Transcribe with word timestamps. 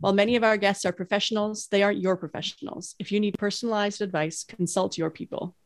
While 0.00 0.12
many 0.12 0.36
of 0.36 0.44
our 0.44 0.58
guests 0.58 0.84
are 0.84 0.92
professionals, 0.92 1.68
they 1.68 1.82
aren't 1.82 2.00
your 2.00 2.16
professionals. 2.16 2.94
If 2.98 3.10
you 3.10 3.18
need 3.18 3.38
personalized 3.38 4.02
advice, 4.02 4.44
consult 4.44 4.98
your 4.98 5.10
people. 5.10 5.56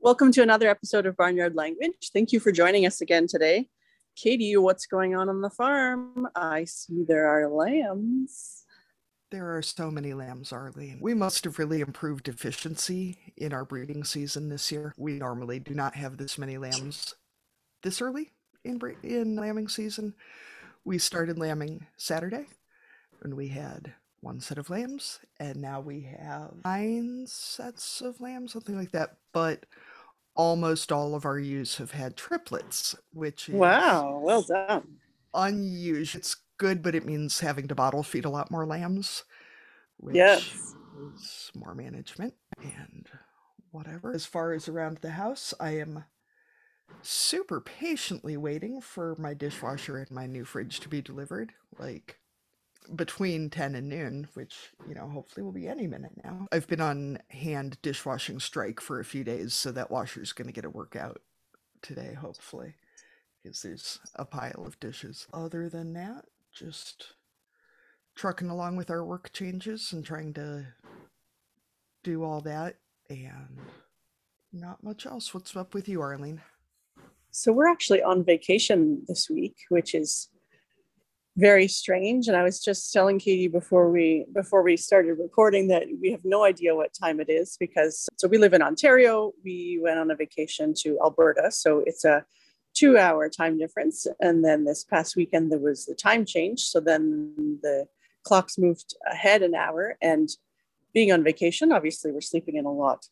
Welcome 0.00 0.32
to 0.32 0.42
another 0.42 0.68
episode 0.68 1.06
of 1.06 1.16
Barnyard 1.16 1.54
Language. 1.54 2.10
Thank 2.12 2.32
you 2.32 2.40
for 2.40 2.50
joining 2.50 2.84
us 2.84 3.00
again 3.00 3.26
today. 3.28 3.68
Katie, 4.16 4.56
what's 4.56 4.86
going 4.86 5.14
on 5.14 5.28
on 5.28 5.40
the 5.40 5.50
farm? 5.50 6.26
I 6.34 6.64
see 6.64 7.04
there 7.06 7.28
are 7.28 7.48
lambs. 7.48 8.64
There 9.30 9.56
are 9.56 9.62
so 9.62 9.90
many 9.90 10.14
lambs, 10.14 10.52
Arlene. 10.52 10.98
We 11.00 11.14
must 11.14 11.44
have 11.44 11.60
really 11.60 11.80
improved 11.80 12.28
efficiency 12.28 13.34
in 13.36 13.52
our 13.52 13.64
breeding 13.64 14.02
season 14.02 14.48
this 14.48 14.72
year. 14.72 14.94
We 14.96 15.12
normally 15.12 15.60
do 15.60 15.74
not 15.74 15.94
have 15.94 16.16
this 16.16 16.38
many 16.38 16.58
lambs 16.58 17.14
this 17.84 18.02
early 18.02 18.32
in 18.64 18.80
in 19.04 19.36
lambing 19.36 19.68
season. 19.68 20.14
We 20.84 20.98
started 20.98 21.38
lambing 21.38 21.86
Saturday 21.96 22.46
and 23.22 23.34
we 23.34 23.48
had 23.48 23.94
one 24.20 24.40
set 24.40 24.58
of 24.58 24.70
lambs, 24.70 25.20
and 25.38 25.56
now 25.56 25.80
we 25.80 26.02
have 26.02 26.52
nine 26.64 27.26
sets 27.26 28.00
of 28.00 28.20
lambs, 28.20 28.52
something 28.52 28.76
like 28.76 28.90
that. 28.92 29.16
But 29.32 29.66
almost 30.34 30.92
all 30.92 31.14
of 31.14 31.24
our 31.24 31.38
ewes 31.38 31.76
have 31.76 31.92
had 31.92 32.16
triplets, 32.16 32.94
which 33.12 33.48
is 33.48 33.54
wow, 33.54 34.20
well 34.22 34.42
done. 34.42 34.98
Unusual. 35.34 36.18
It's 36.18 36.36
good, 36.56 36.82
but 36.82 36.94
it 36.94 37.06
means 37.06 37.40
having 37.40 37.68
to 37.68 37.74
bottle 37.74 38.02
feed 38.02 38.24
a 38.24 38.30
lot 38.30 38.50
more 38.50 38.66
lambs. 38.66 39.24
Which 39.98 40.16
yes, 40.16 40.74
is 41.14 41.50
more 41.54 41.74
management 41.74 42.34
and 42.62 43.06
whatever. 43.72 44.12
As 44.12 44.26
far 44.26 44.52
as 44.52 44.68
around 44.68 44.98
the 44.98 45.10
house, 45.10 45.52
I 45.58 45.70
am 45.78 46.04
super 47.02 47.60
patiently 47.60 48.36
waiting 48.36 48.80
for 48.80 49.16
my 49.18 49.34
dishwasher 49.34 49.98
and 49.98 50.10
my 50.10 50.26
new 50.26 50.44
fridge 50.44 50.80
to 50.80 50.88
be 50.88 51.02
delivered. 51.02 51.52
Like 51.78 52.17
between 52.94 53.50
10 53.50 53.74
and 53.74 53.88
noon, 53.88 54.28
which, 54.34 54.70
you 54.88 54.94
know, 54.94 55.08
hopefully 55.08 55.44
will 55.44 55.52
be 55.52 55.68
any 55.68 55.86
minute 55.86 56.12
now. 56.24 56.46
I've 56.52 56.66
been 56.66 56.80
on 56.80 57.18
hand 57.30 57.78
dishwashing 57.82 58.40
strike 58.40 58.80
for 58.80 59.00
a 59.00 59.04
few 59.04 59.24
days, 59.24 59.54
so 59.54 59.72
that 59.72 59.90
washer's 59.90 60.32
going 60.32 60.46
to 60.46 60.52
get 60.52 60.64
a 60.64 60.70
workout 60.70 61.20
today, 61.82 62.14
hopefully, 62.14 62.74
because 63.42 63.62
there's 63.62 64.00
a 64.14 64.24
pile 64.24 64.64
of 64.66 64.80
dishes. 64.80 65.26
Other 65.32 65.68
than 65.68 65.92
that, 65.94 66.26
just 66.52 67.14
trucking 68.14 68.50
along 68.50 68.76
with 68.76 68.90
our 68.90 69.04
work 69.04 69.32
changes 69.32 69.92
and 69.92 70.04
trying 70.04 70.34
to 70.34 70.66
do 72.02 72.24
all 72.24 72.40
that, 72.40 72.76
and 73.10 73.58
not 74.52 74.82
much 74.82 75.06
else. 75.06 75.34
What's 75.34 75.54
up 75.56 75.74
with 75.74 75.88
you, 75.88 76.00
Arlene? 76.00 76.40
So, 77.30 77.52
we're 77.52 77.68
actually 77.68 78.02
on 78.02 78.24
vacation 78.24 79.04
this 79.06 79.28
week, 79.28 79.56
which 79.68 79.94
is 79.94 80.30
very 81.38 81.68
strange 81.68 82.26
and 82.26 82.36
i 82.36 82.42
was 82.42 82.60
just 82.60 82.92
telling 82.92 83.16
katie 83.16 83.46
before 83.46 83.90
we 83.90 84.26
before 84.34 84.60
we 84.60 84.76
started 84.76 85.14
recording 85.14 85.68
that 85.68 85.84
we 86.02 86.10
have 86.10 86.24
no 86.24 86.42
idea 86.42 86.74
what 86.74 86.92
time 86.92 87.20
it 87.20 87.30
is 87.30 87.56
because 87.60 88.08
so 88.16 88.26
we 88.26 88.38
live 88.38 88.54
in 88.54 88.60
ontario 88.60 89.32
we 89.44 89.78
went 89.80 90.00
on 90.00 90.10
a 90.10 90.16
vacation 90.16 90.74
to 90.76 90.98
alberta 91.00 91.48
so 91.50 91.80
it's 91.86 92.04
a 92.04 92.24
two 92.74 92.98
hour 92.98 93.28
time 93.28 93.56
difference 93.56 94.04
and 94.20 94.44
then 94.44 94.64
this 94.64 94.82
past 94.82 95.14
weekend 95.14 95.52
there 95.52 95.60
was 95.60 95.86
the 95.86 95.94
time 95.94 96.24
change 96.24 96.60
so 96.64 96.80
then 96.80 97.32
the 97.62 97.86
clocks 98.24 98.58
moved 98.58 98.96
ahead 99.08 99.40
an 99.40 99.54
hour 99.54 99.96
and 100.02 100.30
being 100.92 101.12
on 101.12 101.22
vacation 101.22 101.70
obviously 101.70 102.10
we're 102.10 102.20
sleeping 102.20 102.56
in 102.56 102.64
a 102.64 102.72
lot 102.72 103.06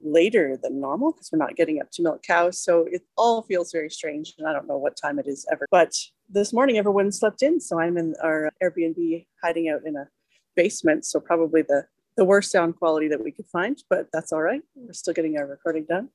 later 0.00 0.56
than 0.62 0.80
normal 0.80 1.12
because 1.12 1.30
we're 1.30 1.38
not 1.38 1.56
getting 1.56 1.80
up 1.80 1.90
to 1.90 2.02
milk 2.02 2.22
cows. 2.22 2.60
So 2.60 2.86
it 2.90 3.02
all 3.16 3.42
feels 3.42 3.72
very 3.72 3.90
strange. 3.90 4.34
And 4.38 4.46
I 4.46 4.52
don't 4.52 4.68
know 4.68 4.78
what 4.78 4.96
time 4.96 5.18
it 5.18 5.26
is 5.26 5.44
ever. 5.50 5.66
But 5.70 5.92
this 6.28 6.52
morning, 6.52 6.78
everyone 6.78 7.10
slept 7.12 7.42
in. 7.42 7.60
So 7.60 7.80
I'm 7.80 7.96
in 7.96 8.14
our 8.22 8.50
Airbnb 8.62 9.26
hiding 9.42 9.68
out 9.68 9.80
in 9.84 9.96
a 9.96 10.08
basement. 10.56 11.04
So 11.06 11.20
probably 11.20 11.62
the, 11.62 11.86
the 12.16 12.24
worst 12.24 12.50
sound 12.50 12.76
quality 12.76 13.08
that 13.08 13.22
we 13.22 13.32
could 13.32 13.46
find, 13.46 13.82
but 13.88 14.08
that's 14.12 14.32
all 14.32 14.42
right. 14.42 14.62
We're 14.74 14.92
still 14.92 15.14
getting 15.14 15.38
our 15.38 15.46
recording 15.46 15.86
done. 15.88 16.10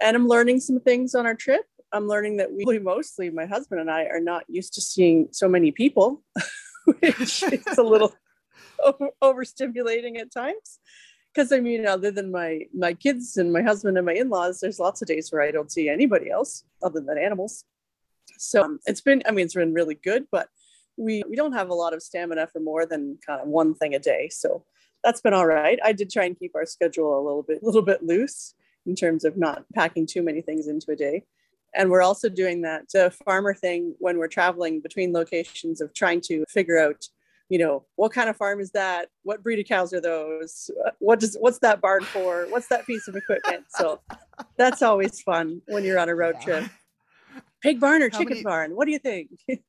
And 0.00 0.16
I'm 0.16 0.26
learning 0.26 0.60
some 0.60 0.80
things 0.80 1.14
on 1.14 1.26
our 1.26 1.34
trip. 1.34 1.64
I'm 1.92 2.08
learning 2.08 2.38
that 2.38 2.50
we 2.52 2.78
mostly, 2.80 3.30
my 3.30 3.46
husband 3.46 3.80
and 3.80 3.90
I, 3.90 4.04
are 4.06 4.20
not 4.20 4.44
used 4.48 4.74
to 4.74 4.80
seeing 4.80 5.28
so 5.30 5.48
many 5.48 5.70
people, 5.70 6.22
which 7.00 7.42
is 7.42 7.78
a 7.78 7.82
little 7.82 8.14
over, 8.82 9.10
overstimulating 9.22 10.18
at 10.18 10.32
times 10.32 10.80
because 11.32 11.52
I 11.52 11.60
mean, 11.60 11.86
other 11.86 12.10
than 12.10 12.30
my 12.30 12.60
my 12.74 12.92
kids 12.92 13.36
and 13.36 13.52
my 13.52 13.62
husband 13.62 13.96
and 13.96 14.04
my 14.04 14.12
in-laws, 14.12 14.60
there's 14.60 14.78
lots 14.78 15.00
of 15.00 15.08
days 15.08 15.32
where 15.32 15.40
I 15.40 15.50
don't 15.50 15.72
see 15.72 15.88
anybody 15.88 16.30
else 16.30 16.64
other 16.82 17.00
than 17.00 17.16
animals. 17.16 17.64
So 18.42 18.62
um, 18.62 18.78
it's 18.86 19.00
been, 19.00 19.22
I 19.26 19.30
mean, 19.30 19.44
it's 19.44 19.54
been 19.54 19.74
really 19.74 19.94
good, 19.94 20.26
but 20.30 20.48
we 20.96 21.22
we 21.28 21.36
don't 21.36 21.52
have 21.52 21.70
a 21.70 21.74
lot 21.74 21.94
of 21.94 22.02
stamina 22.02 22.46
for 22.48 22.60
more 22.60 22.84
than 22.84 23.18
kind 23.26 23.40
of 23.40 23.48
one 23.48 23.74
thing 23.74 23.94
a 23.94 23.98
day. 23.98 24.28
So 24.30 24.64
that's 25.02 25.20
been 25.20 25.34
all 25.34 25.46
right. 25.46 25.78
I 25.84 25.92
did 25.92 26.10
try 26.10 26.24
and 26.24 26.38
keep 26.38 26.52
our 26.54 26.66
schedule 26.66 27.18
a 27.18 27.22
little 27.24 27.42
bit, 27.42 27.62
a 27.62 27.66
little 27.66 27.82
bit 27.82 28.02
loose 28.02 28.54
in 28.86 28.94
terms 28.94 29.24
of 29.24 29.36
not 29.36 29.64
packing 29.74 30.06
too 30.06 30.22
many 30.22 30.42
things 30.42 30.68
into 30.68 30.90
a 30.90 30.96
day. 30.96 31.24
And 31.74 31.90
we're 31.90 32.02
also 32.02 32.28
doing 32.28 32.62
that 32.62 32.94
uh, 32.94 33.10
farmer 33.24 33.54
thing 33.54 33.94
when 33.98 34.18
we're 34.18 34.28
traveling 34.28 34.80
between 34.80 35.12
locations 35.12 35.80
of 35.80 35.94
trying 35.94 36.20
to 36.22 36.44
figure 36.48 36.78
out 36.78 37.08
you 37.48 37.58
know 37.58 37.84
what 37.96 38.12
kind 38.12 38.30
of 38.30 38.36
farm 38.36 38.60
is 38.60 38.70
that 38.70 39.08
what 39.24 39.42
breed 39.42 39.58
of 39.58 39.66
cows 39.66 39.92
are 39.92 40.00
those 40.00 40.70
what 41.00 41.20
does 41.20 41.36
what's 41.38 41.58
that 41.58 41.82
barn 41.82 42.02
for 42.02 42.46
what's 42.48 42.68
that 42.68 42.86
piece 42.86 43.08
of 43.08 43.16
equipment 43.16 43.64
so 43.68 44.00
that's 44.56 44.80
always 44.80 45.20
fun 45.20 45.60
when 45.66 45.84
you're 45.84 45.98
on 45.98 46.08
a 46.08 46.14
road 46.14 46.36
yeah. 46.38 46.44
trip 46.44 46.70
pig 47.62 47.80
barn 47.80 48.02
or 48.02 48.10
how 48.10 48.18
chicken 48.18 48.34
many, 48.34 48.42
barn? 48.42 48.76
What 48.76 48.86
do 48.86 48.92
you 48.92 48.98
think? 48.98 49.30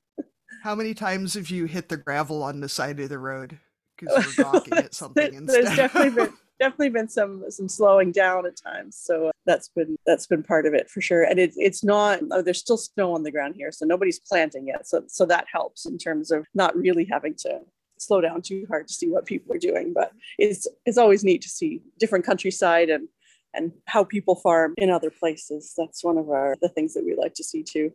How 0.61 0.75
many 0.75 0.93
times 0.93 1.33
have 1.33 1.49
you 1.49 1.65
hit 1.65 1.89
the 1.89 1.97
gravel 1.97 2.41
on 2.41 2.61
the 2.61 2.69
side 2.69 2.97
of 3.01 3.09
the 3.09 3.19
road? 3.19 3.59
Because 3.97 4.25
we're 4.37 4.43
gawking 4.51 4.73
at 4.77 4.93
something 4.93 5.33
instead. 5.33 5.65
there's 5.65 5.75
definitely 5.75 6.11
been 6.11 6.33
definitely 6.59 6.89
been 6.89 7.09
some 7.09 7.43
some 7.49 7.67
slowing 7.67 8.11
down 8.11 8.45
at 8.45 8.55
times 8.55 8.95
so 8.95 9.27
uh, 9.27 9.31
that's 9.45 9.67
been 9.69 9.97
that's 10.05 10.25
been 10.27 10.41
part 10.43 10.65
of 10.65 10.73
it 10.73 10.89
for 10.89 11.01
sure 11.01 11.23
and 11.23 11.37
it, 11.37 11.51
it's 11.57 11.83
not 11.83 12.19
oh, 12.31 12.41
there's 12.41 12.59
still 12.59 12.77
snow 12.77 13.13
on 13.13 13.23
the 13.23 13.31
ground 13.31 13.55
here 13.57 13.71
so 13.71 13.85
nobody's 13.85 14.19
planting 14.19 14.67
yet 14.67 14.87
so 14.87 15.03
so 15.07 15.25
that 15.25 15.45
helps 15.51 15.85
in 15.85 15.97
terms 15.97 16.31
of 16.31 16.45
not 16.53 16.75
really 16.77 17.05
having 17.05 17.33
to 17.35 17.59
slow 18.03 18.21
down 18.21 18.41
too 18.41 18.65
hard 18.69 18.87
to 18.87 18.93
see 18.93 19.09
what 19.09 19.25
people 19.25 19.55
are 19.55 19.59
doing. 19.59 19.93
But 19.93 20.11
it's 20.37 20.67
it's 20.85 20.97
always 20.97 21.23
neat 21.23 21.41
to 21.43 21.49
see 21.49 21.81
different 21.99 22.25
countryside 22.25 22.89
and 22.89 23.07
and 23.53 23.71
how 23.85 24.03
people 24.03 24.35
farm 24.35 24.73
in 24.77 24.89
other 24.89 25.09
places. 25.09 25.73
That's 25.77 26.03
one 26.03 26.17
of 26.17 26.29
our 26.29 26.55
the 26.61 26.69
things 26.69 26.93
that 26.93 27.05
we 27.05 27.15
like 27.15 27.33
to 27.35 27.43
see 27.43 27.63
too. 27.63 27.91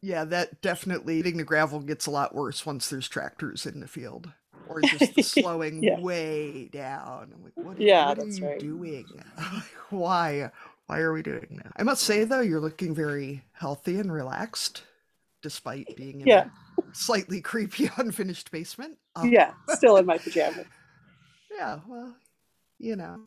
Yeah, 0.00 0.24
that 0.26 0.60
definitely 0.60 1.16
hitting 1.16 1.38
the 1.38 1.44
gravel 1.44 1.80
gets 1.80 2.06
a 2.06 2.10
lot 2.10 2.34
worse 2.34 2.64
once 2.64 2.88
there's 2.88 3.08
tractors 3.08 3.66
in 3.66 3.80
the 3.80 3.88
field. 3.88 4.32
Or 4.68 4.80
just 4.98 5.14
the 5.14 5.22
slowing 5.22 5.82
yeah. 5.82 5.98
way 5.98 6.68
down. 6.70 7.32
I'm 7.34 7.42
like, 7.42 7.52
what, 7.56 7.80
yeah, 7.80 8.08
what 8.08 8.18
are 8.18 8.26
you 8.26 8.46
right. 8.46 8.60
doing? 8.60 9.06
Why? 9.90 10.50
Why 10.86 10.98
are 11.00 11.12
we 11.12 11.22
doing 11.22 11.60
that? 11.62 11.72
I 11.76 11.82
must 11.82 12.02
say 12.02 12.24
though, 12.24 12.40
you're 12.40 12.60
looking 12.60 12.94
very 12.94 13.44
healthy 13.52 13.98
and 13.98 14.12
relaxed, 14.12 14.82
despite 15.42 15.96
being 15.96 16.20
in 16.20 16.26
yeah 16.26 16.48
slightly 16.92 17.40
creepy 17.42 17.90
unfinished 17.96 18.50
basement. 18.50 18.98
Um, 19.16 19.30
yeah, 19.30 19.52
still 19.70 19.96
in 19.96 20.06
my 20.06 20.18
pajamas. 20.18 20.66
yeah, 21.54 21.80
well, 21.86 22.16
you 22.78 22.96
know. 22.96 23.20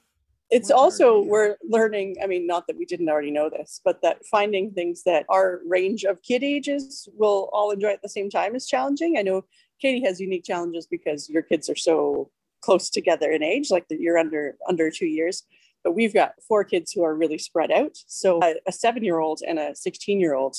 It's 0.52 0.70
also, 0.70 1.22
we're 1.22 1.56
learning, 1.64 2.18
I 2.22 2.28
mean, 2.28 2.46
not 2.46 2.68
that 2.68 2.78
we 2.78 2.86
didn't 2.86 3.08
already 3.08 3.32
know 3.32 3.50
this, 3.50 3.80
but 3.86 4.02
that 4.02 4.26
finding 4.26 4.72
things 4.72 5.04
that 5.04 5.26
our 5.30 5.62
range 5.66 6.04
of 6.04 6.22
kid 6.22 6.44
ages 6.44 7.08
will 7.14 7.50
all 7.54 7.72
enjoy 7.72 7.94
at 7.94 8.02
the 8.02 8.10
same 8.10 8.30
time 8.30 8.54
is 8.54 8.68
challenging. 8.68 9.18
I 9.18 9.22
know 9.22 9.46
Katie 9.82 10.06
has 10.06 10.20
unique 10.20 10.44
challenges 10.44 10.86
because 10.86 11.30
your 11.30 11.42
kids 11.42 11.70
are 11.70 11.76
so 11.78 12.30
close 12.62 12.90
together 12.90 13.32
in 13.32 13.42
age, 13.44 13.72
like 13.72 13.88
that 13.88 14.00
you're 14.00 14.18
under 14.18 14.56
under 14.68 14.92
two 14.92 15.08
years. 15.08 15.44
But 15.84 15.94
we've 15.94 16.14
got 16.14 16.34
four 16.48 16.64
kids 16.64 16.92
who 16.92 17.04
are 17.04 17.16
really 17.16 17.40
spread 17.40 17.72
out. 17.72 17.98
So 18.06 18.40
a, 18.44 18.56
a 18.68 18.72
seven 18.72 19.04
year 19.04 19.20
old 19.20 19.42
and 19.48 19.58
a 19.58 19.76
16 19.76 20.20
year 20.20 20.36
old, 20.36 20.56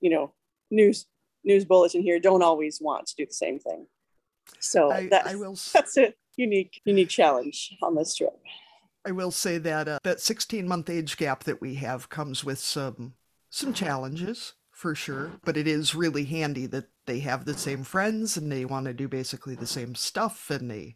you 0.00 0.10
know, 0.10 0.32
news 0.70 1.06
news 1.44 1.64
bulletin 1.64 2.02
here 2.02 2.18
don't 2.18 2.42
always 2.42 2.80
want 2.80 3.06
to 3.06 3.14
do 3.16 3.26
the 3.26 3.32
same 3.32 3.58
thing. 3.58 3.86
So 4.58 4.90
I, 4.90 5.08
that, 5.08 5.26
I 5.26 5.36
will, 5.36 5.56
that's 5.72 5.96
a 5.96 6.14
unique 6.36 6.80
unique 6.84 7.08
challenge 7.08 7.76
on 7.82 7.94
this 7.94 8.16
trip. 8.16 8.32
I 9.04 9.12
will 9.12 9.30
say 9.30 9.58
that 9.58 9.88
uh, 9.88 9.98
that 10.02 10.20
16 10.20 10.68
month 10.68 10.90
age 10.90 11.16
gap 11.16 11.44
that 11.44 11.60
we 11.60 11.74
have 11.76 12.08
comes 12.08 12.44
with 12.44 12.58
some 12.58 13.14
some 13.48 13.72
challenges 13.72 14.54
for 14.70 14.94
sure, 14.94 15.32
but 15.44 15.56
it 15.56 15.66
is 15.66 15.94
really 15.94 16.24
handy 16.24 16.66
that 16.66 16.88
they 17.06 17.20
have 17.20 17.44
the 17.44 17.56
same 17.56 17.82
friends 17.82 18.36
and 18.36 18.50
they 18.50 18.64
want 18.64 18.86
to 18.86 18.94
do 18.94 19.08
basically 19.08 19.54
the 19.54 19.66
same 19.66 19.94
stuff 19.94 20.50
and 20.50 20.70
they 20.70 20.94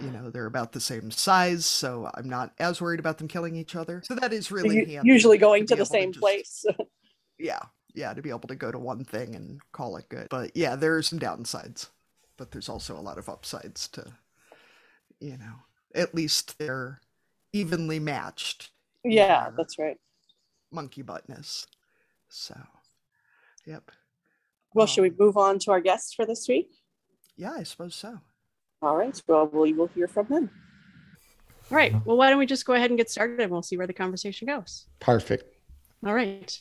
you 0.00 0.10
know 0.10 0.30
they're 0.30 0.46
about 0.46 0.72
the 0.72 0.80
same 0.80 1.10
size, 1.10 1.64
so 1.64 2.10
I'm 2.14 2.28
not 2.28 2.52
as 2.58 2.80
worried 2.80 3.00
about 3.00 3.18
them 3.18 3.28
killing 3.28 3.56
each 3.56 3.76
other. 3.76 4.02
So 4.04 4.14
that 4.16 4.32
is 4.32 4.50
really 4.50 4.84
handy 4.84 5.00
usually 5.04 5.38
going 5.38 5.62
be 5.62 5.68
to 5.68 5.76
the 5.76 5.86
same 5.86 6.12
just- 6.12 6.20
place. 6.20 6.64
Yeah, 7.38 7.60
yeah, 7.94 8.14
to 8.14 8.22
be 8.22 8.30
able 8.30 8.48
to 8.48 8.54
go 8.54 8.72
to 8.72 8.78
one 8.78 9.04
thing 9.04 9.34
and 9.34 9.60
call 9.70 9.98
it 9.98 10.08
good. 10.08 10.28
But 10.30 10.56
yeah, 10.56 10.74
there 10.74 10.96
are 10.96 11.02
some 11.02 11.18
downsides, 11.18 11.90
but 12.38 12.50
there's 12.50 12.70
also 12.70 12.96
a 12.96 13.00
lot 13.02 13.18
of 13.18 13.28
upsides 13.28 13.88
to, 13.88 14.14
you 15.20 15.36
know, 15.36 15.52
at 15.94 16.14
least 16.14 16.58
they're 16.58 16.98
evenly 17.60 17.98
matched 17.98 18.70
yeah, 19.04 19.12
Yeah. 19.46 19.50
that's 19.56 19.78
right. 19.78 19.96
monkey 20.70 21.02
buttness. 21.02 21.66
So, 22.28 22.56
yep. 23.64 23.90
Well, 24.74 24.86
should 24.86 25.02
we 25.02 25.10
Um, 25.10 25.16
move 25.18 25.36
on 25.36 25.58
to 25.60 25.70
our 25.70 25.80
guests 25.80 26.12
for 26.12 26.26
this 26.26 26.46
week? 26.48 26.68
Yeah, 27.36 27.52
I 27.52 27.62
suppose 27.62 27.94
so. 27.94 28.20
All 28.82 28.96
right. 28.96 29.20
Well, 29.26 29.46
we 29.46 29.72
will 29.72 29.86
hear 29.88 30.08
from 30.08 30.26
them. 30.26 30.50
All 31.70 31.76
right. 31.76 31.94
Well, 32.04 32.16
why 32.16 32.28
don't 32.30 32.38
we 32.38 32.46
just 32.46 32.66
go 32.66 32.74
ahead 32.74 32.90
and 32.90 32.98
get 32.98 33.10
started 33.10 33.40
and 33.40 33.50
we'll 33.50 33.62
see 33.62 33.76
where 33.76 33.86
the 33.86 33.92
conversation 33.94 34.46
goes. 34.48 34.86
Perfect. 35.00 35.54
All 36.04 36.14
right. 36.14 36.60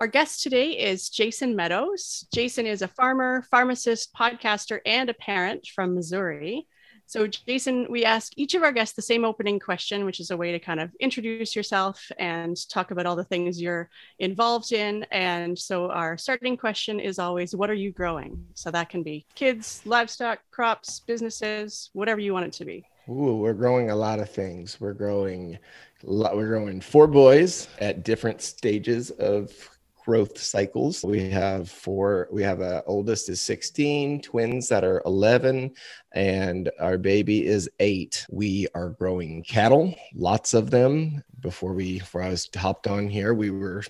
Our 0.00 0.06
guest 0.06 0.42
today 0.42 0.70
is 0.72 1.08
Jason 1.10 1.54
Medows. 1.54 2.26
Jason 2.34 2.66
is 2.66 2.82
a 2.82 2.88
farmer, 2.88 3.42
pharmacist, 3.50 4.12
podcaster, 4.14 4.80
and 4.86 5.08
a 5.10 5.14
parent 5.14 5.66
from 5.66 5.94
Missouri. 5.94 6.66
So, 7.06 7.26
Jason, 7.26 7.86
we 7.90 8.04
ask 8.04 8.32
each 8.36 8.54
of 8.54 8.62
our 8.62 8.72
guests 8.72 8.96
the 8.96 9.02
same 9.02 9.24
opening 9.24 9.60
question, 9.60 10.04
which 10.04 10.20
is 10.20 10.30
a 10.30 10.36
way 10.36 10.52
to 10.52 10.58
kind 10.58 10.80
of 10.80 10.90
introduce 11.00 11.54
yourself 11.54 12.10
and 12.18 12.56
talk 12.68 12.90
about 12.90 13.06
all 13.06 13.16
the 13.16 13.24
things 13.24 13.60
you're 13.60 13.90
involved 14.18 14.72
in. 14.72 15.04
And 15.10 15.58
so, 15.58 15.90
our 15.90 16.16
starting 16.16 16.56
question 16.56 17.00
is 17.00 17.18
always, 17.18 17.54
What 17.54 17.70
are 17.70 17.74
you 17.74 17.92
growing? 17.92 18.44
So, 18.54 18.70
that 18.70 18.88
can 18.88 19.02
be 19.02 19.26
kids, 19.34 19.82
livestock, 19.84 20.40
crops, 20.50 21.00
businesses, 21.00 21.90
whatever 21.92 22.20
you 22.20 22.32
want 22.32 22.46
it 22.46 22.52
to 22.54 22.64
be. 22.64 22.84
Ooh, 23.08 23.36
we're 23.36 23.52
growing 23.52 23.90
a 23.90 23.96
lot 23.96 24.18
of 24.18 24.30
things. 24.30 24.80
We're 24.80 24.94
growing, 24.94 25.58
we're 26.02 26.48
growing 26.48 26.80
four 26.80 27.06
boys 27.06 27.68
at 27.78 28.02
different 28.02 28.40
stages 28.40 29.10
of 29.10 29.73
growth 30.04 30.38
cycles. 30.38 31.02
We 31.02 31.30
have 31.30 31.70
four. 31.70 32.28
We 32.30 32.42
have 32.42 32.60
a 32.60 32.84
oldest 32.84 33.28
is 33.28 33.40
16, 33.40 34.20
twins 34.20 34.68
that 34.68 34.84
are 34.84 35.02
11, 35.06 35.74
and 36.12 36.70
our 36.78 36.98
baby 36.98 37.46
is 37.46 37.68
eight. 37.80 38.26
We 38.30 38.66
are 38.74 38.90
growing 38.90 39.42
cattle, 39.44 39.94
lots 40.14 40.54
of 40.54 40.70
them. 40.70 41.22
Before 41.40 41.72
we, 41.72 41.98
before 41.98 42.22
I 42.22 42.30
was 42.30 42.48
hopped 42.54 42.86
on 42.86 43.08
here, 43.08 43.34
we 43.34 43.50
were. 43.50 43.82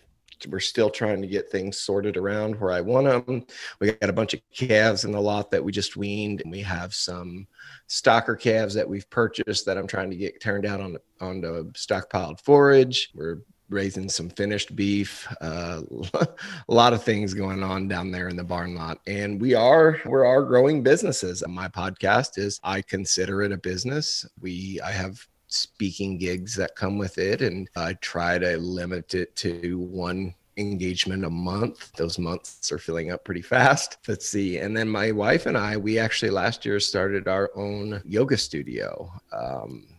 We're 0.48 0.60
still 0.60 0.90
trying 0.90 1.22
to 1.22 1.28
get 1.28 1.48
things 1.48 1.78
sorted 1.78 2.18
around 2.18 2.60
where 2.60 2.72
I 2.72 2.82
want 2.82 3.26
them. 3.26 3.46
We 3.80 3.92
got 3.92 4.10
a 4.10 4.12
bunch 4.12 4.34
of 4.34 4.40
calves 4.52 5.04
in 5.04 5.12
the 5.12 5.20
lot 5.20 5.50
that 5.52 5.64
we 5.64 5.72
just 5.72 5.96
weaned, 5.96 6.42
and 6.42 6.50
we 6.50 6.60
have 6.60 6.92
some 6.92 7.46
stocker 7.88 8.38
calves 8.38 8.74
that 8.74 8.86
we've 8.86 9.08
purchased 9.08 9.64
that 9.64 9.78
I'm 9.78 9.86
trying 9.86 10.10
to 10.10 10.16
get 10.16 10.42
turned 10.42 10.66
out 10.66 10.80
on 10.80 10.98
onto 11.20 11.72
stockpiled 11.72 12.40
forage. 12.42 13.10
We're 13.14 13.38
raising 13.68 14.08
some 14.08 14.28
finished 14.30 14.74
beef. 14.76 15.26
Uh, 15.40 15.82
a 16.14 16.28
lot 16.68 16.92
of 16.92 17.02
things 17.02 17.34
going 17.34 17.62
on 17.62 17.88
down 17.88 18.10
there 18.10 18.28
in 18.28 18.36
the 18.36 18.44
barn 18.44 18.74
lot, 18.74 18.98
and 19.06 19.40
we 19.40 19.54
are 19.54 20.00
we 20.06 20.18
are 20.18 20.42
growing 20.42 20.82
businesses. 20.82 21.42
My 21.48 21.68
podcast 21.68 22.38
is 22.38 22.60
I 22.62 22.82
consider 22.82 23.42
it 23.42 23.52
a 23.52 23.58
business. 23.58 24.26
We 24.40 24.80
I 24.84 24.92
have 24.92 25.26
speaking 25.48 26.18
gigs 26.18 26.54
that 26.56 26.76
come 26.76 26.98
with 26.98 27.18
it, 27.18 27.42
and 27.42 27.68
I 27.76 27.94
try 27.94 28.38
to 28.38 28.56
limit 28.58 29.14
it 29.14 29.34
to 29.36 29.78
one 29.78 30.34
engagement 30.56 31.24
a 31.24 31.30
month. 31.30 31.92
Those 31.96 32.18
months 32.18 32.70
are 32.72 32.78
filling 32.78 33.10
up 33.10 33.24
pretty 33.24 33.42
fast. 33.42 33.98
Let's 34.06 34.28
see. 34.28 34.58
And 34.58 34.76
then 34.76 34.88
my 34.88 35.10
wife 35.10 35.46
and 35.46 35.56
I, 35.56 35.76
we 35.76 35.98
actually 35.98 36.30
last 36.30 36.64
year 36.64 36.80
started 36.80 37.28
our 37.28 37.50
own 37.56 38.02
yoga 38.04 38.36
studio. 38.36 39.12
Um, 39.32 39.93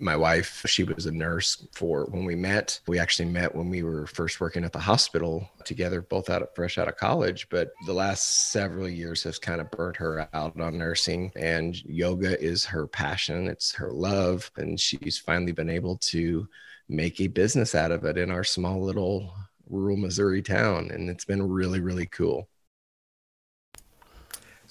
my 0.00 0.16
wife, 0.16 0.64
she 0.66 0.82
was 0.82 1.06
a 1.06 1.12
nurse 1.12 1.66
for 1.72 2.06
when 2.06 2.24
we 2.24 2.34
met. 2.34 2.80
We 2.88 2.98
actually 2.98 3.28
met 3.28 3.54
when 3.54 3.68
we 3.68 3.82
were 3.82 4.06
first 4.06 4.40
working 4.40 4.64
at 4.64 4.72
the 4.72 4.78
hospital 4.78 5.48
together, 5.64 6.00
both 6.00 6.30
out 6.30 6.42
of 6.42 6.54
fresh 6.54 6.78
out 6.78 6.88
of 6.88 6.96
college. 6.96 7.48
But 7.50 7.72
the 7.86 7.92
last 7.92 8.50
several 8.50 8.88
years 8.88 9.22
has 9.24 9.38
kind 9.38 9.60
of 9.60 9.70
burnt 9.70 9.96
her 9.98 10.28
out 10.32 10.58
on 10.58 10.78
nursing, 10.78 11.32
and 11.36 11.82
yoga 11.84 12.40
is 12.42 12.64
her 12.64 12.86
passion. 12.86 13.46
It's 13.46 13.72
her 13.74 13.92
love, 13.92 14.50
and 14.56 14.80
she's 14.80 15.18
finally 15.18 15.52
been 15.52 15.70
able 15.70 15.98
to 15.98 16.48
make 16.88 17.20
a 17.20 17.28
business 17.28 17.74
out 17.74 17.92
of 17.92 18.04
it 18.04 18.16
in 18.16 18.30
our 18.30 18.44
small 18.44 18.82
little 18.82 19.32
rural 19.68 19.96
Missouri 19.96 20.42
town, 20.42 20.90
and 20.90 21.08
it's 21.08 21.24
been 21.24 21.42
really, 21.42 21.80
really 21.80 22.06
cool. 22.06 22.48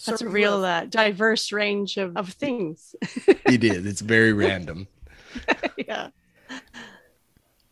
That's 0.06 0.22
a 0.22 0.30
real 0.30 0.64
uh, 0.64 0.86
diverse 0.86 1.52
range 1.52 1.98
of, 1.98 2.16
of 2.16 2.30
things. 2.30 2.96
It 3.46 3.64
is. 3.64 3.86
It's 3.88 4.02
very 4.02 4.31
random. 4.31 4.88
yeah. 5.78 6.10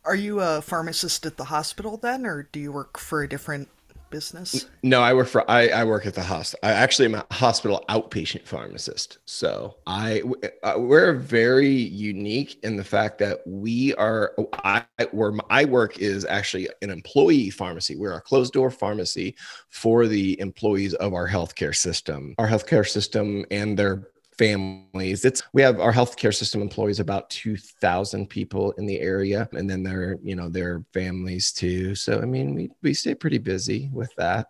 Are 0.06 0.16
you 0.16 0.40
a 0.40 0.62
pharmacist 0.62 1.26
at 1.26 1.38
the 1.38 1.44
hospital 1.46 1.98
then, 1.98 2.26
or 2.26 2.48
do 2.52 2.60
you 2.60 2.72
work 2.72 2.98
for 2.98 3.24
a 3.24 3.30
different 3.30 3.68
business? 4.10 4.68
No, 4.84 5.02
I 5.02 5.14
work 5.14 5.28
for 5.28 5.50
I, 5.50 5.68
I 5.68 5.84
work 5.84 6.06
at 6.06 6.14
the 6.14 6.24
hospital. 6.24 6.60
I 6.68 6.72
actually 6.72 7.06
am 7.06 7.16
a 7.16 7.26
hospital 7.32 7.84
outpatient 7.90 8.46
pharmacist. 8.46 9.20
So 9.26 9.76
I 9.86 10.24
uh, 10.64 10.76
we're 10.78 11.14
very 11.14 11.70
unique 11.70 12.60
in 12.64 12.78
the 12.78 12.84
fact 12.84 13.20
that 13.20 13.40
we 13.46 13.94
are 13.96 14.34
I 14.64 14.86
where 15.12 15.34
I 15.50 15.66
work 15.66 16.00
is 16.00 16.26
actually 16.26 16.70
an 16.82 16.90
employee 16.90 17.50
pharmacy. 17.50 17.96
We're 17.96 18.16
a 18.16 18.22
closed 18.22 18.54
door 18.54 18.72
pharmacy 18.72 19.36
for 19.70 20.08
the 20.08 20.40
employees 20.40 20.94
of 20.96 21.14
our 21.14 21.28
healthcare 21.28 21.76
system. 21.76 22.36
Our 22.38 22.48
healthcare 22.48 22.88
system 22.88 23.46
and 23.52 23.78
their 23.78 24.08
families. 24.38 25.26
It's 25.26 25.42
we 25.54 25.62
have 25.62 25.80
our 25.80 25.94
healthcare 25.94 26.34
system 26.36 26.62
employs 26.62 27.00
about 27.00 27.30
2000 27.30 28.28
people 28.30 28.72
in 28.74 28.86
the 28.86 29.00
area 29.00 29.50
and 29.54 29.70
then 29.70 29.84
their, 29.84 30.18
you 30.24 30.36
know, 30.36 30.50
their 30.50 30.84
families 30.94 31.52
too. 31.52 31.96
So 31.96 32.20
I 32.22 32.26
mean, 32.26 32.54
we 32.56 32.70
we 32.82 32.94
stay 32.94 33.16
pretty 33.16 33.38
busy 33.40 33.90
with 33.92 34.14
that. 34.18 34.48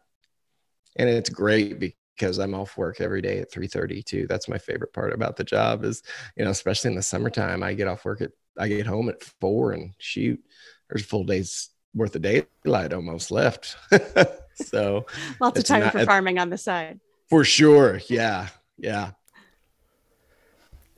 And 0.98 1.08
it's 1.10 1.30
great 1.30 1.80
because 1.80 2.40
I'm 2.40 2.56
off 2.56 2.78
work 2.78 3.00
every 3.02 3.22
day 3.22 3.40
at 3.40 3.52
3:30 3.52 4.04
too. 4.04 4.28
That's 4.28 4.50
my 4.50 4.58
favorite 4.58 4.94
part 4.94 5.14
about 5.14 5.38
the 5.38 5.44
job 5.44 5.84
is, 5.84 6.02
you 6.36 6.44
know, 6.44 6.52
especially 6.52 6.90
in 6.90 6.96
the 6.96 7.02
summertime, 7.04 7.64
I 7.64 7.74
get 7.74 7.88
off 7.88 8.04
work 8.06 8.22
at 8.22 8.32
I 8.60 8.68
get 8.68 8.88
home 8.88 9.08
at 9.10 9.24
4 9.40 9.74
and 9.74 9.94
shoot, 10.00 10.44
there's 10.90 11.04
a 11.04 11.06
full 11.08 11.24
day's 11.24 11.70
worth 11.94 12.16
of 12.16 12.24
daylight 12.24 12.92
almost 12.94 13.30
left. 13.30 13.78
so, 14.56 15.06
Lots 15.40 15.60
of 15.60 15.66
time 15.66 15.82
not- 15.82 15.92
for 15.92 16.06
farming 16.06 16.40
on 16.40 16.50
the 16.50 16.58
side. 16.58 17.00
for 17.30 17.44
sure, 17.44 18.02
yeah. 18.10 18.48
Yeah. 18.80 19.12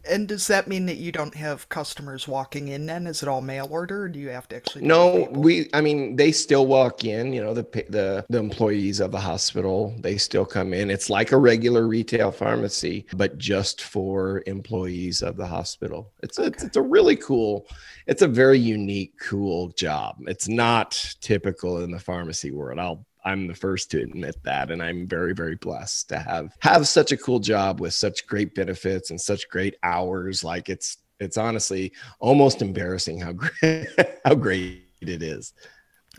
And 0.07 0.27
does 0.27 0.47
that 0.47 0.67
mean 0.67 0.85
that 0.85 0.97
you 0.97 1.11
don't 1.11 1.35
have 1.35 1.67
customers 1.69 2.27
walking 2.27 2.69
in 2.69 2.85
then? 2.85 3.07
Is 3.07 3.21
it 3.21 3.29
all 3.29 3.41
mail 3.41 3.67
order, 3.69 4.03
or 4.03 4.09
do 4.09 4.19
you 4.19 4.29
have 4.29 4.47
to 4.49 4.55
actually? 4.55 4.85
No, 4.85 5.27
we. 5.31 5.69
I 5.73 5.81
mean, 5.81 6.15
they 6.15 6.31
still 6.31 6.65
walk 6.67 7.03
in. 7.03 7.33
You 7.33 7.43
know, 7.43 7.53
the 7.53 7.63
the 7.89 8.25
the 8.29 8.37
employees 8.37 8.99
of 8.99 9.11
the 9.11 9.19
hospital. 9.19 9.93
They 9.99 10.17
still 10.17 10.45
come 10.45 10.73
in. 10.73 10.89
It's 10.89 11.09
like 11.09 11.31
a 11.31 11.37
regular 11.37 11.87
retail 11.87 12.31
pharmacy, 12.31 13.05
but 13.13 13.37
just 13.37 13.81
for 13.81 14.43
employees 14.45 15.21
of 15.21 15.35
the 15.35 15.47
hospital. 15.47 16.11
It's 16.23 16.39
a, 16.39 16.43
it's, 16.43 16.63
it's 16.63 16.77
a 16.77 16.81
really 16.81 17.15
cool. 17.15 17.67
It's 18.07 18.21
a 18.21 18.27
very 18.27 18.59
unique, 18.59 19.13
cool 19.19 19.69
job. 19.69 20.17
It's 20.27 20.47
not 20.47 20.91
typical 21.21 21.83
in 21.83 21.91
the 21.91 21.99
pharmacy 21.99 22.51
world. 22.51 22.79
I'll. 22.79 23.05
I'm 23.25 23.47
the 23.47 23.55
first 23.55 23.91
to 23.91 24.01
admit 24.01 24.35
that, 24.43 24.71
and 24.71 24.81
I'm 24.81 25.07
very, 25.07 25.33
very 25.33 25.55
blessed 25.55 26.09
to 26.09 26.19
have 26.19 26.55
have 26.59 26.87
such 26.87 27.11
a 27.11 27.17
cool 27.17 27.39
job 27.39 27.79
with 27.79 27.93
such 27.93 28.27
great 28.27 28.55
benefits 28.55 29.09
and 29.09 29.19
such 29.19 29.49
great 29.49 29.75
hours. 29.83 30.43
Like 30.43 30.69
it's 30.69 30.97
it's 31.19 31.37
honestly 31.37 31.91
almost 32.19 32.61
embarrassing 32.61 33.19
how 33.19 33.33
great 33.33 33.87
how 34.25 34.35
great 34.35 34.83
it 35.01 35.21
is. 35.23 35.53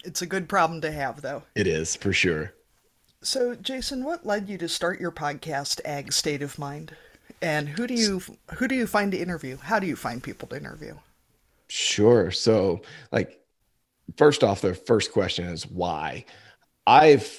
It's 0.05 0.23
a 0.23 0.27
good 0.27 0.49
problem 0.49 0.81
to 0.83 0.93
have, 0.93 1.21
though. 1.23 1.43
It 1.55 1.67
is 1.67 1.97
for 1.97 2.13
sure. 2.13 2.55
So, 3.23 3.55
Jason, 3.55 4.05
what 4.05 4.25
led 4.25 4.49
you 4.49 4.57
to 4.59 4.69
start 4.69 5.01
your 5.01 5.13
podcast, 5.13 5.81
Ag 5.85 6.13
State 6.13 6.43
of 6.43 6.59
Mind? 6.59 6.97
And 7.43 7.69
who 7.69 7.87
do 7.87 7.95
you 7.95 8.23
who 8.55 8.69
do 8.69 8.75
you 8.75 8.87
find 8.87 9.13
to 9.13 9.19
interview? 9.19 9.57
How 9.57 9.79
do 9.79 9.87
you 9.87 9.97
find 9.97 10.23
people 10.23 10.49
to 10.49 10.57
interview? 10.57 10.95
Sure. 11.69 12.31
So, 12.31 12.83
like, 13.13 13.41
first 14.17 14.43
off, 14.43 14.61
the 14.61 14.75
first 14.75 15.13
question 15.13 15.47
is 15.47 15.67
why? 15.67 16.25
I've 16.87 17.39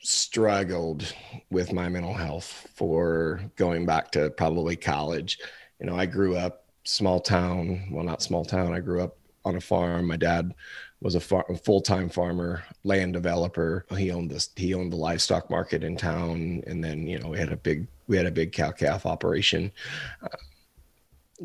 struggled 0.00 1.12
with 1.50 1.72
my 1.72 1.88
mental 1.88 2.14
health 2.14 2.68
for 2.74 3.40
going 3.56 3.86
back 3.86 4.10
to 4.12 4.30
probably 4.30 4.76
college. 4.76 5.38
You 5.80 5.86
know, 5.86 5.96
I 5.96 6.06
grew 6.06 6.36
up 6.36 6.64
small 6.84 7.20
town, 7.20 7.88
well, 7.90 8.04
not 8.04 8.22
small 8.22 8.44
town. 8.44 8.72
I 8.72 8.80
grew 8.80 9.02
up 9.02 9.16
on 9.44 9.56
a 9.56 9.60
farm. 9.60 10.06
My 10.06 10.16
dad 10.16 10.54
was 11.00 11.14
a, 11.14 11.20
far, 11.20 11.44
full-time 11.64 12.08
farmer, 12.08 12.64
land 12.84 13.12
developer. 13.12 13.86
He 13.96 14.10
owned 14.10 14.30
this. 14.30 14.50
He 14.56 14.74
owned 14.74 14.92
the 14.92 14.96
livestock 14.96 15.50
market 15.50 15.84
in 15.84 15.96
town, 15.96 16.62
and 16.66 16.82
then 16.82 17.06
you 17.06 17.18
know 17.18 17.28
we 17.28 17.38
had 17.38 17.52
a 17.52 17.56
big 17.56 17.86
we 18.08 18.16
had 18.16 18.26
a 18.26 18.30
big 18.30 18.52
cow 18.52 18.70
calf 18.70 19.06
operation 19.06 19.72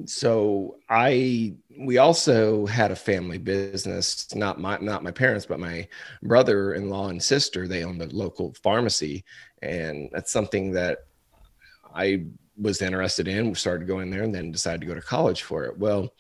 so 0.06 0.78
i 0.90 1.54
we 1.80 1.98
also 1.98 2.66
had 2.66 2.92
a 2.92 2.96
family 2.96 3.38
business 3.38 4.34
not 4.36 4.60
my 4.60 4.78
not 4.80 5.04
my 5.04 5.12
parents 5.12 5.46
but 5.46 5.60
my 5.60 5.88
brother-in-law 6.24 7.10
and 7.10 7.22
sister 7.22 7.68
they 7.68 7.84
owned 7.84 8.02
a 8.02 8.16
local 8.16 8.54
pharmacy 8.62 9.24
and 9.62 10.10
that's 10.12 10.32
something 10.32 10.72
that 10.72 11.00
i 11.94 12.24
was 12.62 12.82
interested 12.82 13.28
in, 13.28 13.50
We 13.50 13.56
started 13.56 13.88
going 13.88 14.10
there, 14.12 14.24
and 14.24 14.34
then 14.34 14.52
decided 14.52 14.82
to 14.82 14.88
go 14.88 14.96
to 14.96 15.02
college 15.02 15.44
for 15.44 15.66
it. 15.66 15.78
Well, 15.78 16.14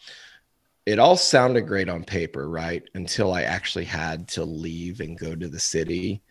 it 0.85 0.99
all 0.99 1.15
sounded 1.15 1.67
great 1.67 1.89
on 1.89 2.03
paper, 2.03 2.49
right? 2.49 2.83
Until 2.95 3.33
I 3.33 3.43
actually 3.43 3.85
had 3.85 4.27
to 4.29 4.43
leave 4.43 4.99
and 4.99 5.17
go 5.17 5.35
to 5.35 5.47
the 5.47 5.59
city. 5.59 6.23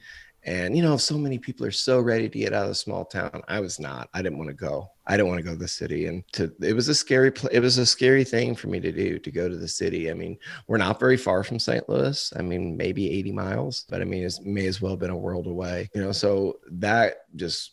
And 0.44 0.76
you 0.76 0.82
know, 0.82 0.96
so 0.96 1.16
many 1.16 1.38
people 1.38 1.66
are 1.66 1.70
so 1.70 2.00
ready 2.00 2.28
to 2.28 2.38
get 2.38 2.52
out 2.52 2.64
of 2.64 2.70
a 2.70 2.74
small 2.74 3.04
town. 3.04 3.42
I 3.46 3.60
was 3.60 3.78
not. 3.78 4.08
I 4.14 4.22
didn't 4.22 4.38
want 4.38 4.48
to 4.48 4.54
go. 4.54 4.90
I 5.10 5.16
didn't 5.16 5.26
want 5.26 5.38
to 5.38 5.44
go 5.44 5.50
to 5.50 5.58
the 5.58 5.66
city. 5.66 6.06
And 6.06 6.22
to 6.34 6.54
it 6.62 6.72
was 6.72 6.88
a 6.88 6.94
scary 6.94 7.32
it 7.50 7.58
was 7.58 7.78
a 7.78 7.84
scary 7.84 8.22
thing 8.22 8.54
for 8.54 8.68
me 8.68 8.78
to 8.78 8.92
do 8.92 9.18
to 9.18 9.30
go 9.32 9.48
to 9.48 9.56
the 9.56 9.66
city. 9.66 10.08
I 10.08 10.14
mean, 10.14 10.38
we're 10.68 10.76
not 10.76 11.00
very 11.00 11.16
far 11.16 11.42
from 11.42 11.58
St. 11.58 11.88
Louis. 11.88 12.32
I 12.38 12.42
mean, 12.42 12.76
maybe 12.76 13.10
80 13.10 13.32
miles, 13.32 13.86
but 13.88 14.02
I 14.02 14.04
mean, 14.04 14.22
it 14.22 14.34
may 14.44 14.66
as 14.66 14.80
well 14.80 14.92
have 14.92 15.00
been 15.00 15.10
a 15.10 15.16
world 15.16 15.48
away. 15.48 15.90
You 15.94 16.02
know, 16.02 16.12
so 16.12 16.60
that 16.70 17.26
just 17.34 17.72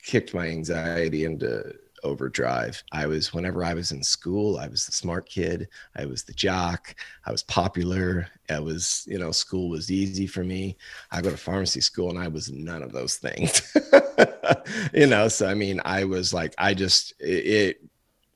kicked 0.00 0.32
my 0.32 0.46
anxiety 0.46 1.24
into 1.24 1.74
overdrive. 2.04 2.82
I 2.92 3.06
was, 3.06 3.34
whenever 3.34 3.64
I 3.64 3.74
was 3.74 3.92
in 3.92 4.02
school, 4.02 4.58
I 4.58 4.68
was 4.68 4.86
the 4.86 4.92
smart 4.92 5.28
kid. 5.28 5.68
I 5.96 6.06
was 6.06 6.22
the 6.22 6.32
jock. 6.34 6.94
I 7.26 7.32
was 7.32 7.42
popular. 7.42 8.28
I 8.48 8.60
was, 8.60 9.04
you 9.08 9.18
know, 9.18 9.32
school 9.32 9.68
was 9.68 9.90
easy 9.90 10.26
for 10.26 10.44
me. 10.44 10.76
I 11.10 11.20
go 11.20 11.30
to 11.30 11.36
pharmacy 11.36 11.80
school 11.80 12.10
and 12.10 12.18
I 12.18 12.28
was 12.28 12.50
none 12.50 12.82
of 12.82 12.92
those 12.92 13.16
things. 13.16 13.76
you 14.94 15.06
know, 15.06 15.28
so 15.28 15.48
I 15.48 15.54
mean, 15.54 15.80
I 15.84 16.04
was 16.04 16.32
like, 16.32 16.54
I 16.58 16.74
just, 16.74 17.14
it, 17.18 17.80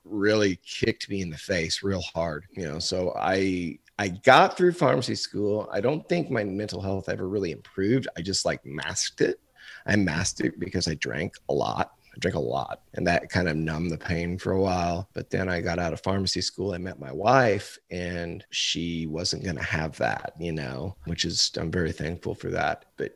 really 0.05 0.59
kicked 0.65 1.09
me 1.09 1.21
in 1.21 1.29
the 1.29 1.37
face 1.37 1.83
real 1.83 2.01
hard, 2.01 2.45
you 2.51 2.63
know. 2.63 2.79
So 2.79 3.13
I, 3.15 3.77
I 3.99 4.07
got 4.07 4.57
through 4.57 4.73
pharmacy 4.73 5.15
school. 5.15 5.69
I 5.71 5.81
don't 5.81 6.07
think 6.09 6.31
my 6.31 6.43
mental 6.43 6.81
health 6.81 7.09
ever 7.09 7.27
really 7.27 7.51
improved. 7.51 8.07
I 8.17 8.21
just 8.21 8.45
like 8.45 8.65
masked 8.65 9.21
it. 9.21 9.39
I 9.85 9.95
masked 9.95 10.41
it 10.41 10.59
because 10.59 10.87
I 10.87 10.95
drank 10.95 11.35
a 11.49 11.53
lot 11.53 11.91
drank 12.19 12.35
a 12.35 12.39
lot 12.39 12.81
and 12.93 13.05
that 13.07 13.29
kind 13.29 13.47
of 13.47 13.55
numbed 13.55 13.91
the 13.91 13.97
pain 13.97 14.37
for 14.37 14.51
a 14.51 14.61
while. 14.61 15.09
But 15.13 15.29
then 15.29 15.49
I 15.49 15.61
got 15.61 15.79
out 15.79 15.93
of 15.93 16.01
pharmacy 16.01 16.41
school. 16.41 16.73
I 16.73 16.77
met 16.77 16.99
my 16.99 17.11
wife 17.11 17.77
and 17.91 18.43
she 18.49 19.07
wasn't 19.07 19.43
going 19.43 19.55
to 19.55 19.63
have 19.63 19.97
that, 19.97 20.33
you 20.39 20.51
know, 20.51 20.95
which 21.05 21.25
is, 21.25 21.51
I'm 21.57 21.71
very 21.71 21.91
thankful 21.91 22.35
for 22.35 22.49
that. 22.51 22.85
But 22.97 23.11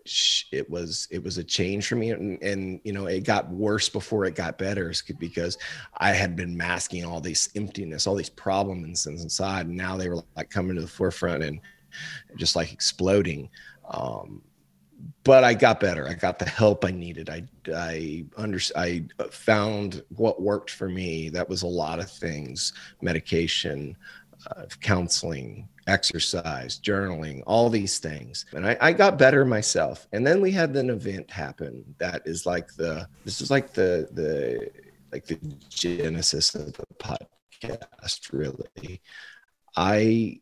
it 0.51 0.69
was, 0.69 1.07
it 1.11 1.23
was 1.23 1.37
a 1.37 1.43
change 1.43 1.87
for 1.87 1.95
me. 1.95 2.11
And, 2.11 2.41
and, 2.41 2.79
you 2.83 2.93
know, 2.93 3.05
it 3.07 3.25
got 3.25 3.49
worse 3.49 3.89
before 3.89 4.25
it 4.25 4.35
got 4.35 4.57
better 4.57 4.93
because 5.19 5.57
I 5.97 6.11
had 6.11 6.35
been 6.35 6.55
masking 6.55 7.05
all 7.05 7.19
this 7.19 7.49
emptiness, 7.55 8.07
all 8.07 8.15
these 8.15 8.29
problems 8.29 9.05
inside. 9.05 9.67
And 9.67 9.77
now 9.77 9.97
they 9.97 10.09
were 10.09 10.23
like 10.35 10.49
coming 10.49 10.75
to 10.75 10.81
the 10.81 10.87
forefront 10.87 11.43
and 11.43 11.59
just 12.37 12.55
like 12.55 12.71
exploding. 12.71 13.49
Um, 13.89 14.41
but 15.23 15.43
I 15.43 15.53
got 15.53 15.79
better. 15.79 16.07
I 16.07 16.13
got 16.13 16.39
the 16.39 16.45
help 16.45 16.85
I 16.85 16.91
needed. 16.91 17.29
I 17.29 17.43
I 17.73 18.25
under 18.37 18.59
I 18.75 19.05
found 19.31 20.03
what 20.09 20.41
worked 20.41 20.69
for 20.69 20.89
me. 20.89 21.29
That 21.29 21.47
was 21.47 21.63
a 21.63 21.67
lot 21.67 21.99
of 21.99 22.09
things: 22.09 22.73
medication, 23.01 23.97
uh, 24.47 24.65
counseling, 24.81 25.67
exercise, 25.87 26.79
journaling, 26.79 27.43
all 27.45 27.69
these 27.69 27.99
things. 27.99 28.45
And 28.53 28.65
I, 28.65 28.77
I 28.81 28.93
got 28.93 29.17
better 29.17 29.45
myself. 29.45 30.07
And 30.11 30.25
then 30.25 30.41
we 30.41 30.51
had 30.51 30.75
an 30.75 30.89
event 30.89 31.29
happen 31.29 31.83
that 31.97 32.21
is 32.25 32.45
like 32.45 32.73
the 32.73 33.07
this 33.25 33.41
is 33.41 33.51
like 33.51 33.73
the 33.73 34.07
the 34.11 34.69
like 35.11 35.25
the 35.25 35.39
genesis 35.69 36.55
of 36.55 36.73
the 36.73 36.85
podcast. 36.99 38.33
Really, 38.33 39.01
I 39.75 40.39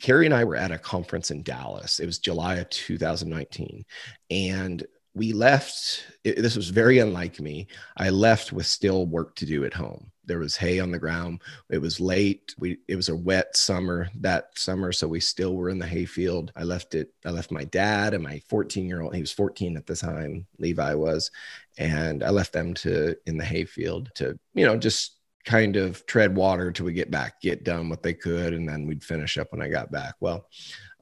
Carrie 0.00 0.26
and 0.26 0.34
I 0.34 0.44
were 0.44 0.56
at 0.56 0.70
a 0.70 0.78
conference 0.78 1.30
in 1.30 1.42
Dallas. 1.42 2.00
It 2.00 2.06
was 2.06 2.18
July 2.18 2.56
of 2.56 2.70
2019. 2.70 3.84
And 4.30 4.86
we 5.14 5.32
left. 5.32 6.04
It, 6.24 6.40
this 6.40 6.56
was 6.56 6.70
very 6.70 7.00
unlike 7.00 7.40
me. 7.40 7.66
I 7.96 8.10
left 8.10 8.52
with 8.52 8.66
still 8.66 9.06
work 9.06 9.34
to 9.36 9.46
do 9.46 9.64
at 9.64 9.74
home. 9.74 10.10
There 10.24 10.38
was 10.38 10.56
hay 10.56 10.78
on 10.78 10.92
the 10.92 10.98
ground. 10.98 11.42
It 11.70 11.78
was 11.78 12.00
late. 12.00 12.54
We 12.58 12.78
it 12.86 12.96
was 12.96 13.08
a 13.08 13.16
wet 13.16 13.56
summer 13.56 14.08
that 14.20 14.50
summer, 14.56 14.92
so 14.92 15.08
we 15.08 15.20
still 15.20 15.56
were 15.56 15.70
in 15.70 15.78
the 15.78 15.86
hayfield. 15.86 16.52
I 16.54 16.64
left 16.64 16.94
it. 16.94 17.12
I 17.24 17.30
left 17.30 17.50
my 17.50 17.64
dad 17.64 18.14
and 18.14 18.22
my 18.22 18.40
14 18.48 18.86
year 18.86 19.00
old. 19.00 19.14
He 19.14 19.20
was 19.20 19.32
14 19.32 19.76
at 19.76 19.86
the 19.86 19.96
time. 19.96 20.46
Levi 20.58 20.94
was, 20.94 21.30
and 21.78 22.22
I 22.22 22.30
left 22.30 22.52
them 22.52 22.74
to 22.74 23.16
in 23.26 23.38
the 23.38 23.44
hayfield 23.44 24.10
to 24.16 24.38
you 24.54 24.66
know 24.66 24.76
just 24.76 25.17
kind 25.44 25.76
of 25.76 26.04
tread 26.06 26.34
water 26.34 26.70
till 26.70 26.86
we 26.86 26.92
get 26.92 27.10
back, 27.10 27.40
get 27.40 27.64
done 27.64 27.88
what 27.88 28.02
they 28.02 28.14
could, 28.14 28.52
and 28.52 28.68
then 28.68 28.86
we'd 28.86 29.04
finish 29.04 29.38
up 29.38 29.50
when 29.50 29.62
I 29.62 29.68
got 29.68 29.90
back. 29.90 30.14
Well, 30.20 30.46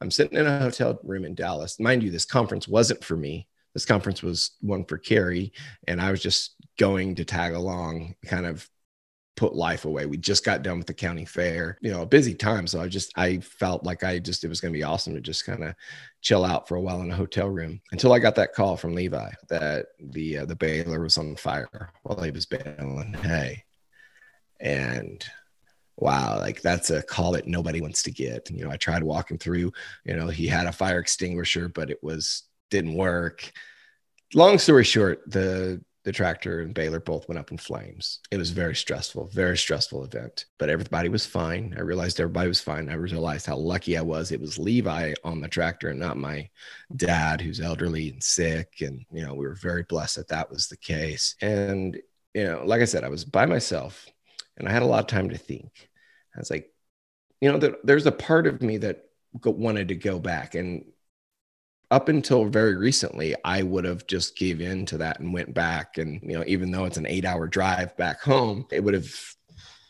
I'm 0.01 0.11
sitting 0.11 0.39
in 0.39 0.47
a 0.47 0.61
hotel 0.61 0.99
room 1.03 1.25
in 1.25 1.35
Dallas. 1.35 1.81
Mind 1.81 2.03
you, 2.03 2.11
this 2.11 2.25
conference 2.25 2.69
wasn't 2.69 3.03
for 3.03 3.17
me. 3.17 3.49
This 3.75 3.85
conference 3.85 4.23
was 4.23 4.53
one 4.61 4.85
for 4.85 4.99
Carrie, 4.99 5.53
and 5.87 6.01
I 6.01 6.11
was 6.11 6.23
just 6.23 6.55
going 6.79 7.17
to 7.17 7.25
tag 7.25 7.55
along, 7.55 8.15
kind 8.25 8.47
of 8.47 8.69
put 9.37 9.55
life 9.55 9.85
away. 9.85 10.07
We 10.07 10.17
just 10.17 10.45
got 10.45 10.63
done 10.63 10.79
with 10.79 10.87
the 10.87 10.95
county 10.95 11.27
fair, 11.27 11.77
you 11.83 11.91
know, 11.91 12.03
a 12.03 12.07
busy 12.07 12.35
time. 12.35 12.67
So 12.67 12.81
I 12.81 12.89
just, 12.89 13.13
I 13.17 13.39
felt 13.39 13.85
like 13.85 14.03
I 14.03 14.19
just, 14.19 14.45
it 14.45 14.49
was 14.49 14.63
going 14.63 14.73
to 14.73 14.79
be 14.79 14.83
awesome 14.83 15.15
to 15.15 15.21
just 15.21 15.45
kind 15.45 15.63
of 15.63 15.75
chill 16.23 16.43
out 16.43 16.67
for 16.67 16.77
a 16.77 16.81
while 16.81 17.03
in 17.03 17.11
a 17.11 17.17
hotel 17.17 17.49
room 17.49 17.81
until 17.93 18.15
I 18.15 18.19
got 18.19 18.35
that 18.37 18.55
call 18.55 18.79
from 18.79 18.95
Levi 18.95 19.31
that 19.51 19.87
the, 20.01 20.39
uh, 20.39 20.47
the 20.47 20.57
baler 20.57 21.03
was 21.03 21.19
on 21.19 21.37
fire 21.37 21.93
while 22.03 22.23
he 22.23 22.31
was 22.31 22.47
baling 22.47 23.13
hay 23.13 23.63
and 24.61 25.25
wow 25.97 26.39
like 26.39 26.61
that's 26.61 26.91
a 26.91 27.03
call 27.03 27.33
that 27.33 27.47
nobody 27.47 27.81
wants 27.81 28.03
to 28.03 28.11
get. 28.11 28.51
You 28.51 28.65
know 28.65 28.71
i 28.71 28.77
tried 28.77 29.03
walking 29.03 29.39
through 29.39 29.73
you 30.05 30.17
know 30.17 30.29
he 30.29 30.47
had 30.47 30.67
a 30.67 30.73
fire 30.73 30.99
extinguisher 30.99 31.69
but 31.69 31.91
it 31.91 32.03
was 32.03 32.45
didn't 32.71 32.95
work. 32.95 33.51
Long 34.35 34.59
story 34.59 34.85
short 34.85 35.23
the 35.31 35.83
the 36.05 36.13
tractor 36.13 36.61
and 36.61 36.73
baler 36.73 37.01
both 37.01 37.27
went 37.27 37.39
up 37.39 37.51
in 37.51 37.59
flames. 37.59 38.21
It 38.31 38.37
was 38.37 38.51
very 38.51 38.77
stressful 38.77 39.27
very 39.33 39.59
stressful 39.59 40.05
event 40.05 40.47
but 40.59 40.69
everybody 40.69 41.09
was 41.09 41.27
fine. 41.27 41.75
I 41.77 41.81
realized 41.81 42.21
everybody 42.21 42.49
was 42.49 42.61
fine. 42.61 42.89
I 42.89 42.95
realized 42.95 43.47
how 43.47 43.57
lucky 43.57 43.97
i 43.97 44.03
was. 44.03 44.31
It 44.31 44.41
was 44.41 44.59
levi 44.59 45.15
on 45.25 45.41
the 45.41 45.49
tractor 45.49 45.89
and 45.89 45.99
not 45.99 46.17
my 46.17 46.49
dad 46.95 47.41
who's 47.41 47.61
elderly 47.61 48.11
and 48.11 48.23
sick. 48.23 48.81
And 48.81 49.05
you 49.13 49.25
know 49.25 49.35
we 49.35 49.47
were 49.47 49.55
very 49.55 49.85
blessed 49.85 50.17
that 50.17 50.29
that 50.29 50.51
was 50.51 50.69
the 50.69 50.77
case. 50.77 51.35
And 51.41 51.99
you 52.35 52.45
know 52.45 52.63
like 52.67 52.83
i 52.83 52.85
said 52.85 53.03
i 53.03 53.09
was 53.09 53.25
by 53.25 53.47
myself 53.47 54.07
and 54.57 54.69
I 54.69 54.73
had 54.73 54.83
a 54.83 54.87
lot 54.87 55.01
of 55.01 55.07
time 55.07 55.31
to 55.31 55.39
think. 55.39 55.89
I 56.35 56.39
was 56.39 56.51
like, 56.51 56.73
you 57.41 57.51
know, 57.51 57.59
there, 57.59 57.77
there's 57.85 58.07
a 58.07 58.13
part 58.13 58.47
of 58.47 58.63
me 58.63 58.79
that 58.79 59.05
wanted 59.45 59.89
to 59.89 59.95
go 59.95 60.19
back, 60.19 60.55
and 60.55 60.85
up 61.91 62.09
until 62.09 62.47
very 62.47 62.77
recently, 62.77 63.37
I 63.45 63.63
would 63.63 63.85
have 63.85 64.07
just 64.07 64.37
gave 64.37 64.61
in 64.61 64.87
to 64.87 64.99
that 64.99 65.21
and 65.21 65.33
went 65.33 65.55
back. 65.55 65.99
And 65.99 66.21
you 66.23 66.37
know, 66.37 66.45
even 66.47 66.71
though 66.71 66.85
it's 66.85 66.97
an 66.97 67.07
eight-hour 67.07 67.47
drive 67.47 67.97
back 67.97 68.21
home, 68.23 68.67
it 68.73 68.83
would 68.83 68.95
have, 68.95 69.09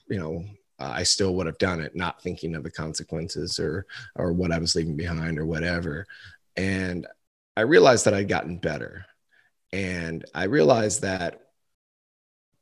you 0.08 0.18
know, 0.18 0.44
uh, 0.78 0.92
I 0.94 1.04
still 1.04 1.34
would 1.36 1.46
have 1.46 1.58
done 1.58 1.80
it, 1.80 1.96
not 1.96 2.22
thinking 2.22 2.54
of 2.54 2.64
the 2.64 2.70
consequences 2.70 3.58
or 3.58 3.86
or 4.14 4.32
what 4.32 4.52
I 4.52 4.58
was 4.58 4.74
leaving 4.74 4.96
behind 4.96 5.38
or 5.38 5.46
whatever. 5.46 6.06
And 6.56 7.06
I 7.56 7.62
realized 7.62 8.04
that 8.04 8.14
I'd 8.14 8.28
gotten 8.28 8.58
better, 8.58 9.06
and 9.72 10.24
I 10.34 10.44
realized 10.44 11.02
that 11.02 11.45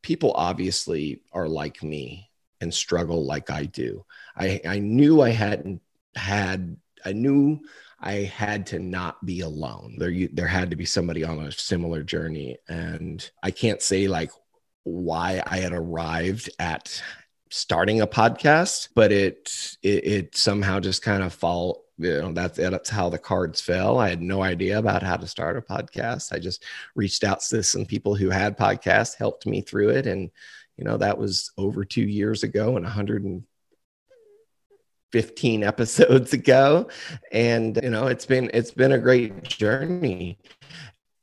people 0.04 0.32
obviously 0.37 1.23
are 1.32 1.49
like 1.49 1.82
me 1.82 2.30
and 2.61 2.73
struggle 2.73 3.25
like 3.25 3.50
I 3.50 3.64
do. 3.64 4.04
I, 4.37 4.61
I 4.68 4.78
knew 4.78 5.23
I 5.23 5.30
hadn't 5.30 5.80
had, 6.14 6.76
I 7.04 7.12
knew 7.12 7.61
I 7.99 8.12
had 8.12 8.66
to 8.66 8.78
not 8.78 9.25
be 9.25 9.40
alone. 9.40 9.96
There, 9.99 10.12
there 10.30 10.46
had 10.46 10.70
to 10.70 10.76
be 10.76 10.84
somebody 10.84 11.25
on 11.25 11.38
a 11.38 11.50
similar 11.50 12.02
journey. 12.02 12.58
And 12.68 13.28
I 13.42 13.50
can't 13.50 13.80
say 13.80 14.06
like 14.06 14.30
why 14.82 15.42
I 15.46 15.58
had 15.58 15.73
arrived 15.73 16.50
at 16.58 17.02
starting 17.49 18.02
a 18.02 18.06
podcast, 18.06 18.90
but 18.94 19.11
it, 19.11 19.76
it, 19.82 20.06
it 20.06 20.37
somehow 20.37 20.80
just 20.80 21.00
kind 21.00 21.23
of 21.23 21.32
fall, 21.32 21.84
you 21.98 22.20
know 22.20 22.32
that's 22.32 22.58
that's 22.58 22.90
how 22.90 23.08
the 23.08 23.18
cards 23.18 23.60
fell. 23.60 23.98
I 23.98 24.08
had 24.08 24.22
no 24.22 24.42
idea 24.42 24.78
about 24.78 25.02
how 25.02 25.16
to 25.16 25.26
start 25.26 25.56
a 25.56 25.62
podcast. 25.62 26.32
I 26.32 26.38
just 26.38 26.64
reached 26.94 27.24
out 27.24 27.40
to 27.40 27.62
some 27.62 27.86
people 27.86 28.14
who 28.14 28.30
had 28.30 28.58
podcasts 28.58 29.16
helped 29.16 29.46
me 29.46 29.60
through 29.60 29.90
it 29.90 30.06
and 30.06 30.30
you 30.76 30.84
know 30.84 30.96
that 30.96 31.18
was 31.18 31.52
over 31.56 31.84
two 31.84 32.02
years 32.02 32.42
ago 32.42 32.76
and 32.76 32.84
115 32.84 35.64
episodes 35.64 36.32
ago. 36.32 36.88
And 37.30 37.78
you 37.82 37.90
know 37.90 38.08
it's 38.08 38.26
been 38.26 38.50
it's 38.52 38.72
been 38.72 38.92
a 38.92 38.98
great 38.98 39.44
journey. 39.44 40.38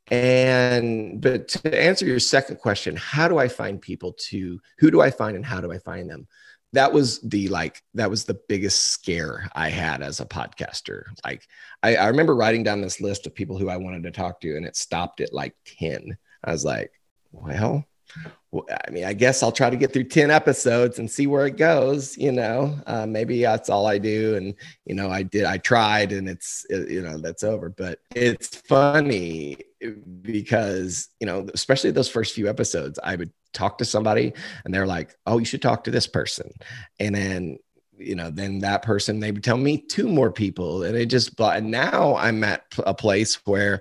And 0.09 1.21
but 1.21 1.47
to 1.49 1.81
answer 1.81 2.05
your 2.05 2.19
second 2.19 2.57
question 2.57 2.97
how 2.97 3.29
do 3.29 3.37
i 3.37 3.47
find 3.47 3.81
people 3.81 4.11
to 4.29 4.59
who 4.77 4.91
do 4.91 4.99
i 4.99 5.09
find 5.09 5.37
and 5.37 5.45
how 5.45 5.61
do 5.61 5.71
i 5.71 5.77
find 5.77 6.09
them 6.09 6.27
that 6.73 6.93
was 6.93 7.19
the 7.21 7.49
like 7.49 7.81
that 7.95 8.09
was 8.09 8.23
the 8.25 8.39
biggest 8.47 8.87
scare 8.87 9.49
I 9.53 9.69
had 9.69 10.01
as 10.01 10.19
a 10.19 10.25
podcaster. 10.25 11.03
Like 11.25 11.45
I, 11.83 11.95
I 11.95 12.07
remember 12.07 12.35
writing 12.35 12.63
down 12.63 12.81
this 12.81 13.01
list 13.01 13.27
of 13.27 13.35
people 13.35 13.57
who 13.57 13.69
I 13.69 13.77
wanted 13.77 14.03
to 14.03 14.11
talk 14.11 14.39
to, 14.41 14.55
and 14.55 14.65
it 14.65 14.75
stopped 14.75 15.21
at 15.21 15.33
like 15.33 15.55
10. 15.79 16.17
I 16.43 16.51
was 16.51 16.65
like, 16.65 16.91
well, 17.31 17.53
well, 17.53 17.85
I 18.53 18.91
mean, 18.91 19.05
I 19.05 19.13
guess 19.13 19.41
I'll 19.41 19.51
try 19.51 19.69
to 19.69 19.77
get 19.77 19.93
through 19.93 20.05
10 20.05 20.29
episodes 20.29 20.99
and 20.99 21.09
see 21.09 21.25
where 21.25 21.45
it 21.45 21.55
goes. 21.55 22.17
You 22.17 22.33
know, 22.33 22.77
uh, 22.85 23.05
maybe 23.05 23.41
that's 23.41 23.69
all 23.69 23.87
I 23.87 23.97
do. 23.97 24.35
And, 24.35 24.53
you 24.85 24.93
know, 24.93 25.09
I 25.09 25.23
did, 25.23 25.45
I 25.45 25.57
tried 25.57 26.11
and 26.11 26.27
it's, 26.27 26.65
it, 26.69 26.89
you 26.89 27.01
know, 27.01 27.17
that's 27.17 27.43
over. 27.43 27.69
But 27.69 27.99
it's 28.13 28.47
funny 28.55 29.57
because, 30.21 31.07
you 31.21 31.27
know, 31.27 31.47
especially 31.53 31.91
those 31.91 32.09
first 32.09 32.35
few 32.35 32.49
episodes, 32.49 32.99
I 33.01 33.15
would 33.15 33.31
talk 33.53 33.77
to 33.77 33.85
somebody 33.85 34.33
and 34.65 34.73
they're 34.73 34.87
like, 34.87 35.15
oh, 35.25 35.37
you 35.37 35.45
should 35.45 35.61
talk 35.61 35.85
to 35.85 35.91
this 35.91 36.07
person. 36.07 36.51
And 36.99 37.15
then, 37.15 37.57
you 37.97 38.15
know, 38.15 38.31
then 38.31 38.59
that 38.59 38.81
person, 38.81 39.21
they 39.21 39.31
would 39.31 39.45
tell 39.45 39.57
me 39.57 39.77
two 39.77 40.09
more 40.09 40.31
people. 40.31 40.83
And 40.83 40.97
it 40.97 41.05
just, 41.05 41.37
but 41.37 41.63
now 41.63 42.17
I'm 42.17 42.43
at 42.43 42.65
a 42.79 42.93
place 42.93 43.35
where 43.45 43.79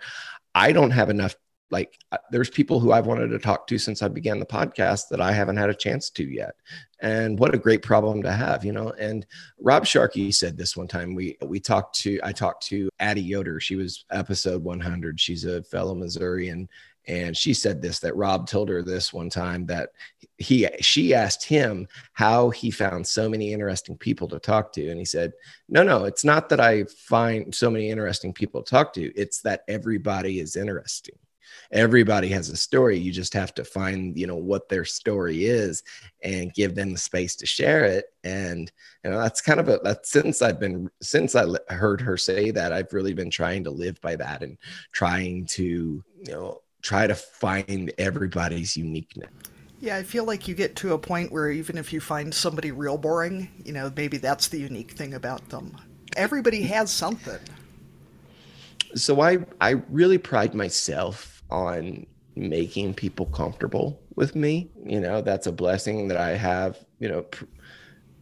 I 0.55 0.71
don't 0.71 0.91
have 0.91 1.11
enough 1.11 1.35
like 1.71 1.99
uh, 2.13 2.19
there's 2.31 2.51
people 2.51 2.81
who 2.81 2.93
I've 2.93 3.07
wanted 3.07 3.29
to 3.29 3.39
talk 3.39 3.67
to 3.69 3.79
since 3.79 4.03
I 4.03 4.09
began 4.09 4.39
the 4.39 4.47
podcast 4.47 5.09
that 5.11 5.21
I 5.21 5.33
haven't 5.33 5.57
had 5.57 5.71
a 5.71 5.75
chance 5.75 6.11
to 6.11 6.25
yet. 6.25 6.55
And 7.01 7.39
what 7.39 7.55
a 7.55 7.59
great 7.59 7.83
problem 7.83 8.23
to 8.23 8.33
have, 8.33 8.65
you 8.65 8.73
know. 8.73 8.91
And 8.99 9.27
Rob 9.61 9.87
Sharkey 9.87 10.33
said 10.33 10.57
this 10.57 10.77
one 10.77 10.89
time. 10.89 11.15
We 11.15 11.37
we 11.43 11.61
talked 11.61 11.99
to 12.01 12.21
I 12.23 12.33
talked 12.33 12.67
to 12.67 12.91
Addie 12.99 13.23
Yoder. 13.23 13.61
She 13.61 13.77
was 13.77 14.05
episode 14.11 14.63
100. 14.63 15.19
She's 15.19 15.45
a 15.45 15.63
fellow 15.63 15.95
Missourian, 15.95 16.69
and 17.07 17.37
she 17.37 17.55
said 17.55 17.81
this 17.81 17.99
that 18.01 18.17
Rob 18.17 18.47
told 18.47 18.69
her 18.69 18.83
this 18.83 19.13
one 19.13 19.31
time 19.31 19.67
that 19.67 19.91
he 20.39 20.69
she 20.81 21.15
asked 21.15 21.45
him 21.45 21.89
how 22.13 22.51
he 22.51 22.71
found 22.71 23.07
so 23.07 23.29
many 23.29 23.53
interesting 23.53 23.97
people 23.97 24.29
to 24.29 24.39
talk 24.39 24.73
to 24.75 24.91
and 24.91 24.99
he 24.99 25.05
said 25.05 25.33
no 25.69 25.83
no 25.83 26.05
it's 26.05 26.25
not 26.25 26.49
that 26.49 26.61
I 26.61 26.85
find 26.85 27.55
so 27.55 27.71
many 27.71 27.91
interesting 27.91 28.33
people 28.33 28.63
to 28.63 28.71
talk 28.71 28.93
to 28.95 29.13
it's 29.15 29.41
that 29.43 29.65
everybody 29.67 30.41
is 30.41 30.57
interesting 30.57 31.17
everybody 31.73 32.29
has 32.29 32.49
a 32.49 32.57
story 32.57 32.99
you 32.99 33.13
just 33.13 33.33
have 33.33 33.55
to 33.55 33.65
find 33.65 34.19
you 34.19 34.27
know 34.27 34.37
what 34.37 34.69
their 34.69 34.85
story 34.85 35.45
is 35.45 35.83
and 36.23 36.55
give 36.55 36.75
them 36.75 36.93
the 36.93 36.99
space 36.99 37.37
to 37.37 37.47
share 37.47 37.85
it 37.85 38.07
and 38.25 38.73
you 39.05 39.11
know 39.11 39.19
that's 39.19 39.41
kind 39.41 39.61
of 39.61 39.69
a 39.69 39.79
that 39.83 40.07
since 40.07 40.43
i've 40.43 40.61
been 40.61 40.91
since 41.01 41.35
i 41.35 41.47
heard 41.69 42.01
her 42.01 42.17
say 42.17 42.51
that 42.51 42.73
i've 42.73 42.93
really 42.93 43.15
been 43.15 43.31
trying 43.31 43.65
to 43.65 43.71
live 43.71 44.01
by 44.01 44.17
that 44.17 44.43
and 44.43 44.59
trying 44.93 45.45
to 45.47 46.03
you 46.19 46.33
know 46.33 46.61
try 46.83 47.07
to 47.07 47.15
find 47.15 47.93
everybody's 47.99 48.77
uniqueness 48.77 49.31
yeah, 49.81 49.97
I 49.97 50.03
feel 50.03 50.25
like 50.25 50.47
you 50.47 50.55
get 50.55 50.77
to 50.77 50.93
a 50.93 50.99
point 50.99 51.33
where 51.33 51.51
even 51.51 51.79
if 51.79 51.91
you 51.91 52.01
find 52.01 52.35
somebody 52.35 52.71
real 52.71 52.99
boring, 52.99 53.49
you 53.65 53.73
know, 53.73 53.91
maybe 53.97 54.19
that's 54.19 54.49
the 54.49 54.59
unique 54.59 54.93
thing 54.93 55.15
about 55.15 55.49
them. 55.49 55.75
Everybody 56.17 56.63
has 56.65 56.91
something. 56.91 57.39
So 58.95 59.23
I 59.23 59.39
I 59.61 59.83
really 59.89 60.19
pride 60.19 60.55
myself 60.55 61.40
on 61.51 62.07
making 62.37 62.95
people 62.95 63.27
comfortable 63.27 64.01
with 64.15 64.35
me. 64.35 64.71
You 64.85 65.01
know, 65.01 65.21
that's 65.21 65.47
a 65.47 65.53
blessing 65.53 66.09
that 66.09 66.17
I 66.17 66.31
have, 66.31 66.79
you 66.99 67.09
know, 67.09 67.23
pr- 67.23 67.45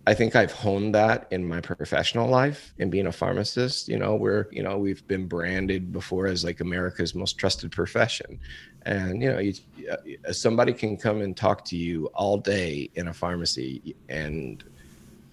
I 0.08 0.14
think 0.14 0.34
I've 0.34 0.52
honed 0.52 0.94
that 0.94 1.26
in 1.30 1.46
my 1.46 1.60
professional 1.60 2.30
life 2.30 2.72
and 2.78 2.90
being 2.90 3.08
a 3.08 3.12
pharmacist. 3.12 3.88
You 3.88 3.98
know, 3.98 4.14
where 4.14 4.48
you 4.50 4.62
know 4.62 4.78
we've 4.78 5.06
been 5.06 5.28
branded 5.28 5.92
before 5.92 6.28
as 6.28 6.44
like 6.44 6.60
America's 6.60 7.14
most 7.14 7.36
trusted 7.36 7.72
profession, 7.72 8.40
and 8.86 9.22
you 9.22 9.30
know, 9.30 9.38
you, 9.38 9.52
uh, 9.90 10.32
somebody 10.32 10.72
can 10.72 10.96
come 10.96 11.20
and 11.20 11.36
talk 11.36 11.62
to 11.66 11.76
you 11.76 12.06
all 12.14 12.38
day 12.38 12.88
in 12.94 13.08
a 13.08 13.12
pharmacy, 13.12 13.94
and 14.08 14.64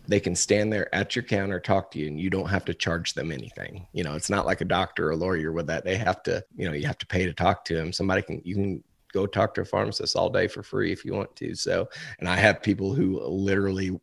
they 0.08 0.20
can 0.20 0.36
stand 0.36 0.72
there 0.72 0.94
at 0.94 1.16
your 1.16 1.24
counter 1.24 1.60
talk 1.60 1.92
to 1.92 2.00
you 2.00 2.08
and 2.08 2.20
you 2.20 2.30
don't 2.30 2.50
have 2.50 2.66
to 2.66 2.74
charge 2.74 3.14
them 3.14 3.32
anything. 3.32 3.88
You 3.94 4.04
know 4.04 4.16
it's 4.16 4.30
not 4.30 4.46
like 4.46 4.62
a 4.62 4.66
doctor 4.66 5.08
or 5.08 5.12
a 5.12 5.16
lawyer 5.16 5.52
with 5.52 5.68
that. 5.68 5.86
They 5.86 5.98
have 5.98 6.24
to 6.24 6.44
you 6.56 6.68
know 6.68 6.74
you 6.74 6.88
have 6.88 6.98
to 7.00 7.08
pay 7.08 7.26
to 7.26 7.34
talk 7.34 7.66
to 7.66 7.76
them 7.76 7.94
somebody 7.94 8.22
can 8.22 8.42
you 8.44 8.56
can 8.56 8.84
go 9.14 9.26
talk 9.26 9.54
to 9.54 9.62
a 9.62 9.66
pharmacist 9.66 10.16
all 10.16 10.30
day 10.30 10.48
for 10.48 10.62
free 10.62 10.92
if 10.92 11.06
you 11.06 11.14
want 11.14 11.36
to. 11.38 11.56
So 11.56 11.88
and 12.20 12.28
i 12.28 12.36
have 12.36 12.62
people 12.62 12.94
who 12.94 13.22
literally 13.26 14.00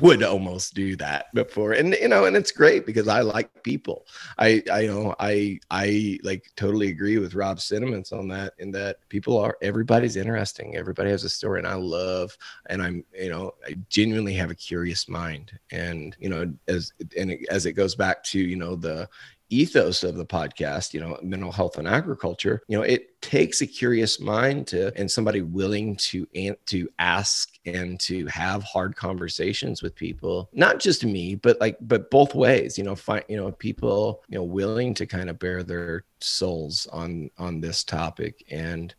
would 0.00 0.22
almost 0.22 0.74
do 0.74 0.96
that 0.96 1.26
before. 1.34 1.72
And 1.72 1.94
you 2.00 2.08
know 2.08 2.24
and 2.24 2.36
it's 2.36 2.50
great 2.50 2.86
because 2.86 3.08
i 3.08 3.20
like 3.20 3.62
people. 3.62 4.06
I 4.38 4.62
i 4.72 4.80
you 4.80 4.88
know 4.88 5.14
i 5.20 5.58
i 5.70 6.18
like 6.22 6.50
totally 6.56 6.88
agree 6.88 7.18
with 7.18 7.34
rob's 7.34 7.64
sentiments 7.64 8.12
on 8.12 8.28
that 8.28 8.54
in 8.58 8.70
that 8.72 8.96
people 9.08 9.38
are 9.38 9.56
everybody's 9.62 10.16
interesting. 10.16 10.76
Everybody 10.76 11.10
has 11.10 11.24
a 11.24 11.28
story 11.28 11.58
and 11.60 11.68
i 11.68 11.74
love 11.74 12.36
and 12.68 12.82
i'm 12.82 13.04
you 13.14 13.30
know 13.30 13.54
i 13.66 13.76
genuinely 13.88 14.34
have 14.34 14.50
a 14.50 14.54
curious 14.54 15.08
mind. 15.08 15.52
And 15.70 16.16
you 16.18 16.28
know 16.28 16.52
as 16.68 16.92
and 17.16 17.36
as 17.50 17.66
it 17.66 17.72
goes 17.72 17.94
back 17.94 18.24
to 18.24 18.38
you 18.38 18.56
know 18.56 18.76
the 18.76 19.08
ethos 19.50 20.02
of 20.02 20.16
the 20.16 20.26
podcast, 20.26 20.92
you 20.92 21.00
know, 21.00 21.18
mental 21.22 21.52
health 21.52 21.78
and 21.78 21.86
agriculture, 21.86 22.62
you 22.68 22.76
know, 22.76 22.82
it 22.82 23.20
takes 23.22 23.60
a 23.60 23.66
curious 23.66 24.20
mind 24.20 24.66
to 24.68 24.92
and 24.98 25.10
somebody 25.10 25.42
willing 25.42 25.96
to 25.96 26.26
to 26.66 26.88
ask 26.98 27.55
and 27.66 27.98
to 28.00 28.26
have 28.26 28.62
hard 28.62 28.96
conversations 28.96 29.82
with 29.82 29.94
people, 29.94 30.48
not 30.52 30.78
just 30.78 31.04
me, 31.04 31.34
but 31.34 31.60
like 31.60 31.76
but 31.80 32.10
both 32.10 32.34
ways, 32.34 32.78
you 32.78 32.84
know, 32.84 32.94
find 32.94 33.24
you 33.28 33.36
know, 33.36 33.50
people, 33.52 34.22
you 34.28 34.38
know, 34.38 34.44
willing 34.44 34.94
to 34.94 35.06
kind 35.06 35.28
of 35.30 35.38
bear 35.38 35.62
their 35.62 36.04
souls 36.20 36.86
on 36.92 37.30
on 37.38 37.60
this 37.60 37.84
topic 37.84 38.44
and 38.50 38.94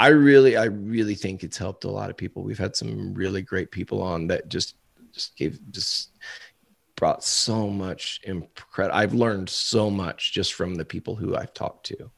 I 0.00 0.08
really 0.08 0.56
I 0.56 0.64
really 0.64 1.14
think 1.14 1.44
it's 1.44 1.58
helped 1.58 1.84
a 1.84 1.90
lot 1.90 2.08
of 2.08 2.16
people. 2.16 2.42
We've 2.42 2.58
had 2.58 2.74
some 2.74 3.12
really 3.12 3.42
great 3.42 3.70
people 3.70 4.00
on 4.00 4.28
that 4.28 4.48
just 4.48 4.76
just 5.12 5.36
gave 5.36 5.60
just 5.72 6.12
brought 6.96 7.22
so 7.22 7.68
much 7.68 8.18
incredible. 8.24 8.98
I've 8.98 9.12
learned 9.12 9.50
so 9.50 9.90
much 9.90 10.32
just 10.32 10.54
from 10.54 10.74
the 10.74 10.86
people 10.86 11.16
who 11.16 11.36
I've 11.36 11.52
talked 11.52 11.84
to. 11.88 12.10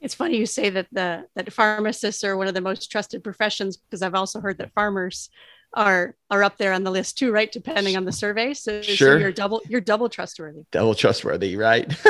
It's 0.00 0.14
funny 0.14 0.36
you 0.38 0.46
say 0.46 0.70
that 0.70 0.86
the 0.92 1.26
that 1.34 1.52
pharmacists 1.52 2.24
are 2.24 2.36
one 2.36 2.48
of 2.48 2.54
the 2.54 2.60
most 2.60 2.90
trusted 2.90 3.22
professions 3.22 3.76
because 3.76 4.02
I've 4.02 4.14
also 4.14 4.40
heard 4.40 4.58
that 4.58 4.72
farmers 4.72 5.30
are 5.74 6.16
are 6.30 6.42
up 6.42 6.58
there 6.58 6.72
on 6.72 6.84
the 6.84 6.90
list 6.90 7.18
too, 7.18 7.32
right? 7.32 7.50
Depending 7.50 7.96
on 7.96 8.04
the 8.04 8.12
survey. 8.12 8.54
So, 8.54 8.82
sure. 8.82 8.96
so 8.96 9.16
you're 9.18 9.32
double 9.32 9.62
you're 9.68 9.80
double 9.80 10.08
trustworthy. 10.08 10.64
Double 10.70 10.94
trustworthy, 10.94 11.56
right? 11.56 11.94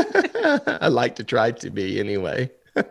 I 0.67 0.89
like 0.89 1.17
to 1.17 1.25
try 1.25 1.51
to 1.51 1.71
be 1.71 1.99
anyway. 1.99 2.51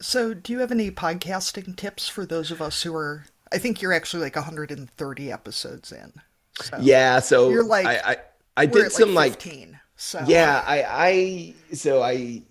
so, 0.00 0.34
do 0.34 0.52
you 0.52 0.58
have 0.58 0.72
any 0.72 0.90
podcasting 0.90 1.76
tips 1.76 2.08
for 2.08 2.26
those 2.26 2.50
of 2.50 2.60
us 2.60 2.82
who 2.82 2.94
are 2.94 3.26
I 3.52 3.58
think 3.58 3.80
you're 3.80 3.92
actually 3.92 4.22
like 4.22 4.36
130 4.36 5.32
episodes 5.32 5.92
in. 5.92 6.12
So 6.60 6.78
yeah, 6.80 7.20
so 7.20 7.50
you're 7.50 7.64
like 7.64 7.86
I 7.86 8.12
I, 8.12 8.16
I 8.56 8.66
did 8.66 8.90
some 8.90 9.14
like 9.14 9.32
15. 9.32 9.72
Like, 9.72 9.80
so 9.96 10.24
yeah, 10.26 10.64
I 10.66 10.82
I 10.82 11.54
so 11.74 12.02
I 12.02 12.42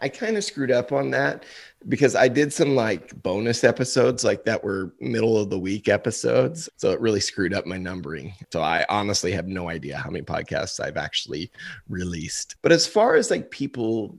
I 0.00 0.08
kind 0.08 0.36
of 0.36 0.44
screwed 0.44 0.70
up 0.70 0.92
on 0.92 1.10
that 1.10 1.44
because 1.88 2.14
I 2.14 2.28
did 2.28 2.52
some 2.52 2.74
like 2.74 3.20
bonus 3.22 3.64
episodes 3.64 4.24
like 4.24 4.44
that 4.44 4.62
were 4.62 4.94
middle 5.00 5.38
of 5.38 5.50
the 5.50 5.58
week 5.58 5.88
episodes. 5.88 6.68
So 6.76 6.90
it 6.90 7.00
really 7.00 7.20
screwed 7.20 7.54
up 7.54 7.66
my 7.66 7.78
numbering. 7.78 8.34
So 8.52 8.60
I 8.60 8.84
honestly 8.88 9.32
have 9.32 9.46
no 9.46 9.68
idea 9.68 9.96
how 9.96 10.10
many 10.10 10.24
podcasts 10.24 10.80
I've 10.80 10.96
actually 10.96 11.50
released. 11.88 12.56
But 12.62 12.72
as 12.72 12.86
far 12.86 13.14
as 13.14 13.30
like 13.30 13.50
people 13.50 14.16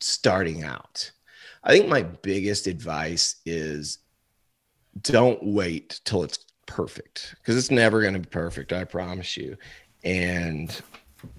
starting 0.00 0.64
out, 0.64 1.10
I 1.64 1.72
think 1.72 1.88
my 1.88 2.02
biggest 2.02 2.66
advice 2.66 3.36
is 3.44 3.98
don't 5.02 5.38
wait 5.42 6.00
till 6.04 6.22
it's 6.22 6.38
perfect 6.66 7.34
because 7.38 7.56
it's 7.56 7.70
never 7.70 8.00
going 8.00 8.14
to 8.14 8.20
be 8.20 8.28
perfect. 8.28 8.72
I 8.72 8.84
promise 8.84 9.36
you. 9.36 9.56
And 10.04 10.74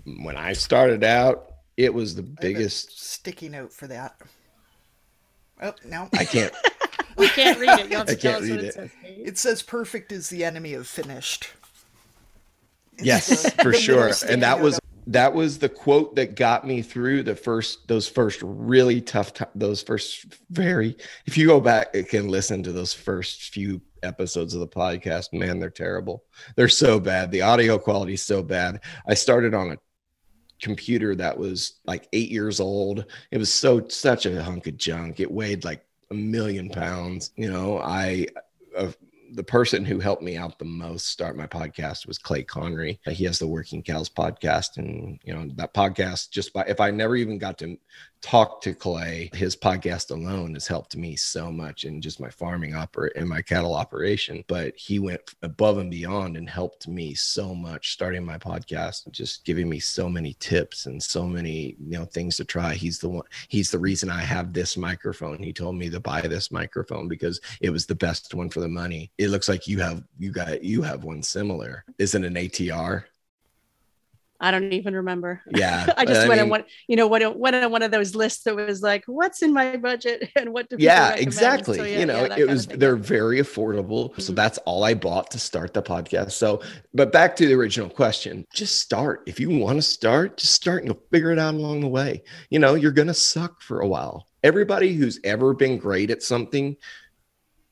when 0.06 0.36
I 0.36 0.53
started 0.53 1.03
out, 1.03 1.53
it 1.77 1.93
was 1.93 2.15
the 2.15 2.23
biggest 2.23 2.99
sticky 2.99 3.49
note 3.49 3.71
for 3.71 3.87
that. 3.87 4.19
Oh 5.61 5.73
no, 5.85 6.09
I 6.13 6.25
can't. 6.25 6.53
we 7.17 7.29
can't 7.29 7.59
read 7.59 7.79
it. 7.79 7.89
You 7.89 7.97
have 7.97 8.07
to 8.07 8.13
I 8.13 8.15
tell 8.15 8.43
us 8.43 8.49
what 8.49 8.59
it, 8.59 8.65
it 8.65 8.73
says. 8.73 8.91
It 9.03 9.37
says 9.37 9.61
perfect 9.61 10.11
is 10.11 10.29
the 10.29 10.43
enemy 10.43 10.73
of 10.73 10.87
finished. 10.87 11.49
yes, 12.97 13.53
for 13.61 13.73
sure. 13.73 14.11
And 14.27 14.41
that 14.41 14.59
was 14.59 14.79
that 15.07 15.33
was 15.33 15.57
the 15.59 15.69
quote 15.69 16.15
that 16.15 16.35
got 16.35 16.67
me 16.67 16.81
through 16.81 17.23
the 17.23 17.35
first 17.35 17.87
those 17.87 18.09
first 18.09 18.41
really 18.43 18.99
tough 18.99 19.33
t- 19.33 19.45
those 19.55 19.81
first 19.81 20.25
very 20.49 20.95
if 21.25 21.37
you 21.37 21.47
go 21.47 21.61
back 21.61 21.95
and 22.13 22.29
listen 22.29 22.61
to 22.61 22.73
those 22.73 22.93
first 22.93 23.53
few 23.53 23.81
episodes 24.03 24.53
of 24.53 24.59
the 24.59 24.67
podcast 24.67 25.31
man 25.31 25.59
they're 25.59 25.69
terrible 25.69 26.23
they're 26.55 26.67
so 26.67 26.99
bad 26.99 27.31
the 27.31 27.41
audio 27.41 27.77
quality 27.77 28.13
is 28.13 28.21
so 28.21 28.43
bad 28.43 28.81
i 29.07 29.13
started 29.13 29.53
on 29.53 29.71
a 29.71 29.77
computer 30.61 31.15
that 31.15 31.37
was 31.37 31.79
like 31.85 32.07
eight 32.13 32.29
years 32.31 32.59
old 32.59 33.05
it 33.31 33.37
was 33.37 33.51
so 33.51 33.87
such 33.87 34.25
a 34.25 34.43
hunk 34.43 34.67
of 34.67 34.77
junk 34.77 35.19
it 35.19 35.31
weighed 35.31 35.63
like 35.63 35.85
a 36.11 36.13
million 36.13 36.69
pounds 36.69 37.31
you 37.35 37.51
know 37.51 37.79
i 37.79 38.25
uh, 38.77 38.91
the 39.33 39.43
person 39.43 39.83
who 39.83 39.99
helped 39.99 40.21
me 40.21 40.37
out 40.37 40.57
the 40.57 40.65
most 40.65 41.07
start 41.07 41.35
my 41.35 41.47
podcast 41.47 42.07
was 42.07 42.17
Clay 42.17 42.43
Conry. 42.43 42.99
He 43.05 43.25
has 43.25 43.39
the 43.39 43.47
Working 43.47 43.83
Cows 43.83 44.09
podcast, 44.09 44.77
and 44.77 45.19
you 45.23 45.33
know 45.33 45.47
that 45.55 45.73
podcast. 45.73 46.29
Just 46.29 46.53
by 46.53 46.63
if 46.63 46.79
I 46.79 46.91
never 46.91 47.15
even 47.15 47.37
got 47.37 47.57
to 47.59 47.77
talk 48.21 48.62
to 48.62 48.73
Clay. 48.73 49.30
His 49.34 49.56
podcast 49.56 50.12
alone 50.12 50.53
has 50.56 50.67
helped 50.67 50.95
me 50.95 51.15
so 51.15 51.51
much 51.51 51.84
in 51.84 52.01
just 52.01 52.19
my 52.19 52.30
farming 52.30 52.75
operate 52.75 53.13
and 53.15 53.27
my 53.27 53.41
cattle 53.41 53.73
operation. 53.73 54.43
But 54.47 54.75
he 54.75 54.99
went 54.99 55.21
above 55.41 55.77
and 55.77 55.91
beyond 55.91 56.38
and 56.38 56.49
helped 56.49 56.88
me 56.88 57.13
so 57.13 57.53
much 57.53 57.93
starting 57.93 58.25
my 58.25 58.38
podcast, 58.38 59.10
just 59.12 59.45
giving 59.45 59.69
me 59.69 59.80
so 59.80 60.10
many 60.10 60.36
tips 60.39 60.86
and 60.86 61.01
so 61.01 61.25
many, 61.25 61.75
you 61.80 61.97
know, 61.97 62.06
things 62.06 62.38
to 62.38 62.45
try. 62.45 62.73
He's 62.73 62.99
the 62.99 63.10
one, 63.10 63.25
he's 63.47 63.71
the 63.71 63.80
reason 63.80 64.10
I 64.10 64.21
have 64.21 64.53
this 64.53 64.77
microphone. 64.77 65.41
He 65.41 65.53
told 65.53 65.75
me 65.75 65.89
to 65.89 65.99
buy 65.99 66.21
this 66.21 66.51
microphone 66.51 67.08
because 67.08 67.39
it 67.62 67.69
was 67.69 67.86
the 67.86 67.95
best 67.95 68.34
one 68.34 68.49
for 68.49 68.60
the 68.60 68.67
money. 68.67 69.12
It 69.17 69.30
looks 69.30 69.49
like 69.49 69.67
you 69.67 69.80
have 69.80 70.03
you 70.17 70.32
got 70.32 70.63
you 70.63 70.82
have 70.82 71.03
one 71.03 71.23
similar. 71.23 71.86
Isn't 71.97 72.23
an 72.23 72.36
ATR? 72.36 73.06
I 74.39 74.52
don't 74.52 74.71
even 74.71 74.93
remember. 74.95 75.41
Yeah. 75.50 75.91
I 75.97 76.06
just 76.06 76.21
I 76.21 76.28
went 76.28 76.39
mean- 76.39 76.45
on 76.45 76.50
one, 76.50 76.63
you 76.88 76.95
know, 76.95 77.08
went, 77.08 77.38
went 77.38 77.56
on 77.56 77.71
one 77.71 77.82
of 77.82 77.89
those 77.91 78.13
lists 78.13 78.43
that 78.43 78.56
was 78.56 78.84
like, 78.84 79.04
what's 79.08 79.41
in 79.41 79.52
my 79.52 79.78
budget 79.78 80.30
and 80.36 80.54
what 80.54 80.69
do 80.69 80.76
yeah 80.80 81.15
exactly 81.15 81.78
So, 81.78 81.84
yeah, 81.84 82.00
you 82.00 82.06
know 82.06 82.26
yeah, 82.26 82.36
it 82.38 82.47
was 82.47 82.67
they're 82.67 82.95
very 82.95 83.39
affordable. 83.39 84.19
So 84.21 84.32
Mhm. 84.34 84.36
that's 84.36 84.58
all 84.60 84.84
i 84.84 84.93
bought 84.93 85.32
to 85.32 85.39
start 85.39 85.73
the 85.73 85.82
podcast. 85.82 86.34
So 86.34 86.62
but 86.93 87.12
back 87.12 87.36
to 87.38 87.47
the 87.47 87.54
original 87.56 87.89
question 87.89 88.45
just 88.54 88.80
start. 88.80 89.23
If 89.26 89.39
you 89.39 89.50
want 89.50 89.78
to 89.78 89.82
start 89.82 90.38
just 90.38 90.54
start 90.54 90.84
and 90.84 90.88
you'll 90.93 91.04
figure 91.12 91.32
it 91.32 91.39
out 91.39 91.56
along 91.56 91.82
the 91.82 91.88
way. 91.88 92.23
You 92.50 92.60
know 92.60 92.76
you're 92.76 92.91
gonna 92.91 93.13
suck 93.15 93.62
for 93.62 93.80
a 93.82 93.88
while. 93.88 94.28
Everybody 94.43 94.93
who's 94.93 95.19
ever 95.23 95.54
been 95.54 95.78
great 95.80 96.12
at 96.12 96.21
something 96.21 96.76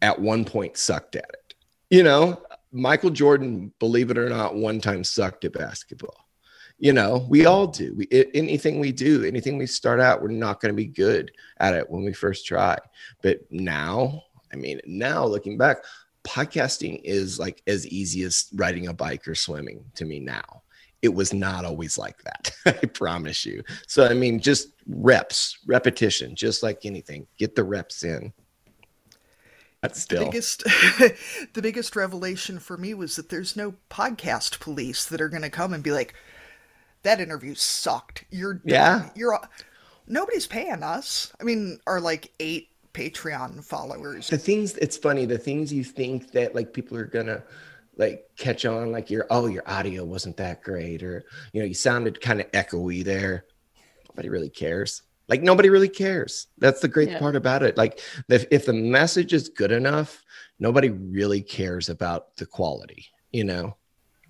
at 0.01 0.19
one 0.19 0.45
point 0.45 0.77
sucked 0.77 1.15
at 1.15 1.29
it. 1.29 1.53
You 1.91 2.01
know 2.03 2.41
michael 2.71 3.09
jordan 3.09 3.71
believe 3.79 4.11
it 4.11 4.17
or 4.17 4.27
not 4.27 4.53
one 4.53 4.81
time 4.81 5.01
sucked 5.01 5.45
at 5.45 5.53
basketball 5.53 6.24
you 6.77 6.91
know 6.93 7.25
we 7.29 7.45
all 7.45 7.67
do. 7.67 7.93
We 7.95 8.07
anything 8.33 8.79
we 8.79 8.91
do 8.91 9.23
anything 9.23 9.57
we 9.57 9.65
start 9.67 9.99
out 9.99 10.21
we're 10.21 10.29
not 10.29 10.59
going 10.59 10.73
to 10.73 10.75
be 10.75 10.85
good 10.87 11.31
at 11.59 11.73
it 11.73 11.89
when 11.89 12.03
we 12.03 12.13
first 12.13 12.45
try. 12.45 12.77
But 13.21 13.39
now 13.51 14.23
i 14.53 14.55
mean 14.55 14.79
now 14.85 15.25
looking 15.25 15.57
back 15.57 15.77
podcasting 16.23 17.01
is 17.03 17.39
like 17.39 17.61
as 17.67 17.87
easy 17.87 18.23
as 18.23 18.47
riding 18.53 18.87
a 18.87 18.93
bike 18.93 19.27
or 19.27 19.35
swimming 19.35 19.85
to 19.95 20.05
me 20.05 20.19
now. 20.19 20.63
It 21.01 21.13
was 21.13 21.33
not 21.33 21.65
always 21.65 21.97
like 21.97 22.17
that 22.23 22.51
i 22.65 22.85
promise 22.87 23.45
you. 23.45 23.63
So 23.87 24.05
i 24.05 24.13
mean 24.13 24.39
just 24.39 24.69
reps 24.87 25.57
repetition 25.65 26.35
just 26.35 26.61
like 26.63 26.85
anything. 26.85 27.27
Get 27.37 27.55
the 27.55 27.63
reps 27.63 28.03
in. 28.03 28.33
That's 29.81 29.99
The 29.99 30.01
still. 30.01 30.25
biggest, 30.25 30.63
the 31.53 31.61
biggest 31.61 31.95
revelation 31.95 32.57
for 32.59 32.75
me 32.75 32.95
was 32.95 33.15
that 33.17 33.29
there's 33.29 33.55
no 33.55 33.75
podcast 33.89 34.59
police 34.59 35.05
that 35.05 35.21
are 35.21 35.29
going 35.29 35.43
to 35.43 35.49
come 35.49 35.73
and 35.73 35.83
be 35.83 35.91
like, 35.91 36.15
"That 37.05 37.21
interview 37.21 37.55
sucked." 37.55 38.25
You're 38.29 38.61
Yeah. 38.65 39.09
You're 39.15 39.39
nobody's 40.07 40.45
paying 40.47 40.83
us. 40.83 41.31
I 41.39 41.43
mean, 41.43 41.79
our 41.87 42.01
like 42.01 42.31
eight 42.39 42.69
Patreon 42.93 43.63
followers. 43.63 44.29
the 44.29 44.37
things 44.37 44.75
it's 44.77 44.95
funny 44.97 45.25
the 45.25 45.37
things 45.37 45.71
you 45.73 45.83
think 45.83 46.31
that 46.31 46.55
like 46.55 46.71
people 46.73 46.97
are 46.97 47.05
gonna 47.05 47.43
like 47.97 48.23
catch 48.37 48.65
on 48.65 48.91
like 48.91 49.09
your 49.09 49.27
oh 49.29 49.47
your 49.47 49.63
audio 49.69 50.05
wasn't 50.05 50.37
that 50.37 50.63
great 50.63 51.03
or 51.03 51.25
you 51.51 51.59
know 51.61 51.67
you 51.67 51.73
sounded 51.73 52.21
kind 52.21 52.39
of 52.39 52.49
echoey 52.53 53.03
there 53.03 53.45
nobody 54.09 54.29
really 54.29 54.49
cares 54.49 55.01
like 55.27 55.41
nobody 55.41 55.69
really 55.69 55.89
cares 55.89 56.47
that's 56.57 56.79
the 56.79 56.87
great 56.87 57.09
Yeah. 57.09 57.19
part 57.19 57.35
about 57.35 57.63
it 57.63 57.75
like 57.75 57.99
if, 58.29 58.45
if 58.49 58.65
the 58.65 58.71
message 58.73 59.33
is 59.33 59.49
good 59.49 59.73
enough 59.73 60.23
nobody 60.59 60.89
really 60.89 61.41
cares 61.41 61.89
about 61.89 62.37
the 62.37 62.45
quality 62.45 63.07
you 63.33 63.43
know 63.43 63.75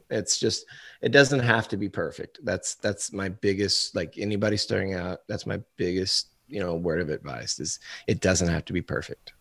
it's 0.09 0.37
just 0.39 0.65
it 1.01 1.09
doesn't 1.09 1.39
have 1.39 1.67
to 1.67 1.77
be 1.77 1.89
perfect 1.89 2.39
that's 2.43 2.75
that's 2.75 3.11
my 3.11 3.29
biggest 3.29 3.95
like 3.95 4.15
anybody 4.17 4.57
starting 4.57 4.93
out 4.93 5.19
that's 5.27 5.45
my 5.45 5.59
biggest 5.77 6.29
you 6.47 6.59
know 6.59 6.75
word 6.75 7.01
of 7.01 7.09
advice 7.09 7.59
is 7.59 7.79
it 8.07 8.21
doesn't 8.21 8.49
have 8.49 8.65
to 8.65 8.73
be 8.73 8.81
perfect 8.81 9.33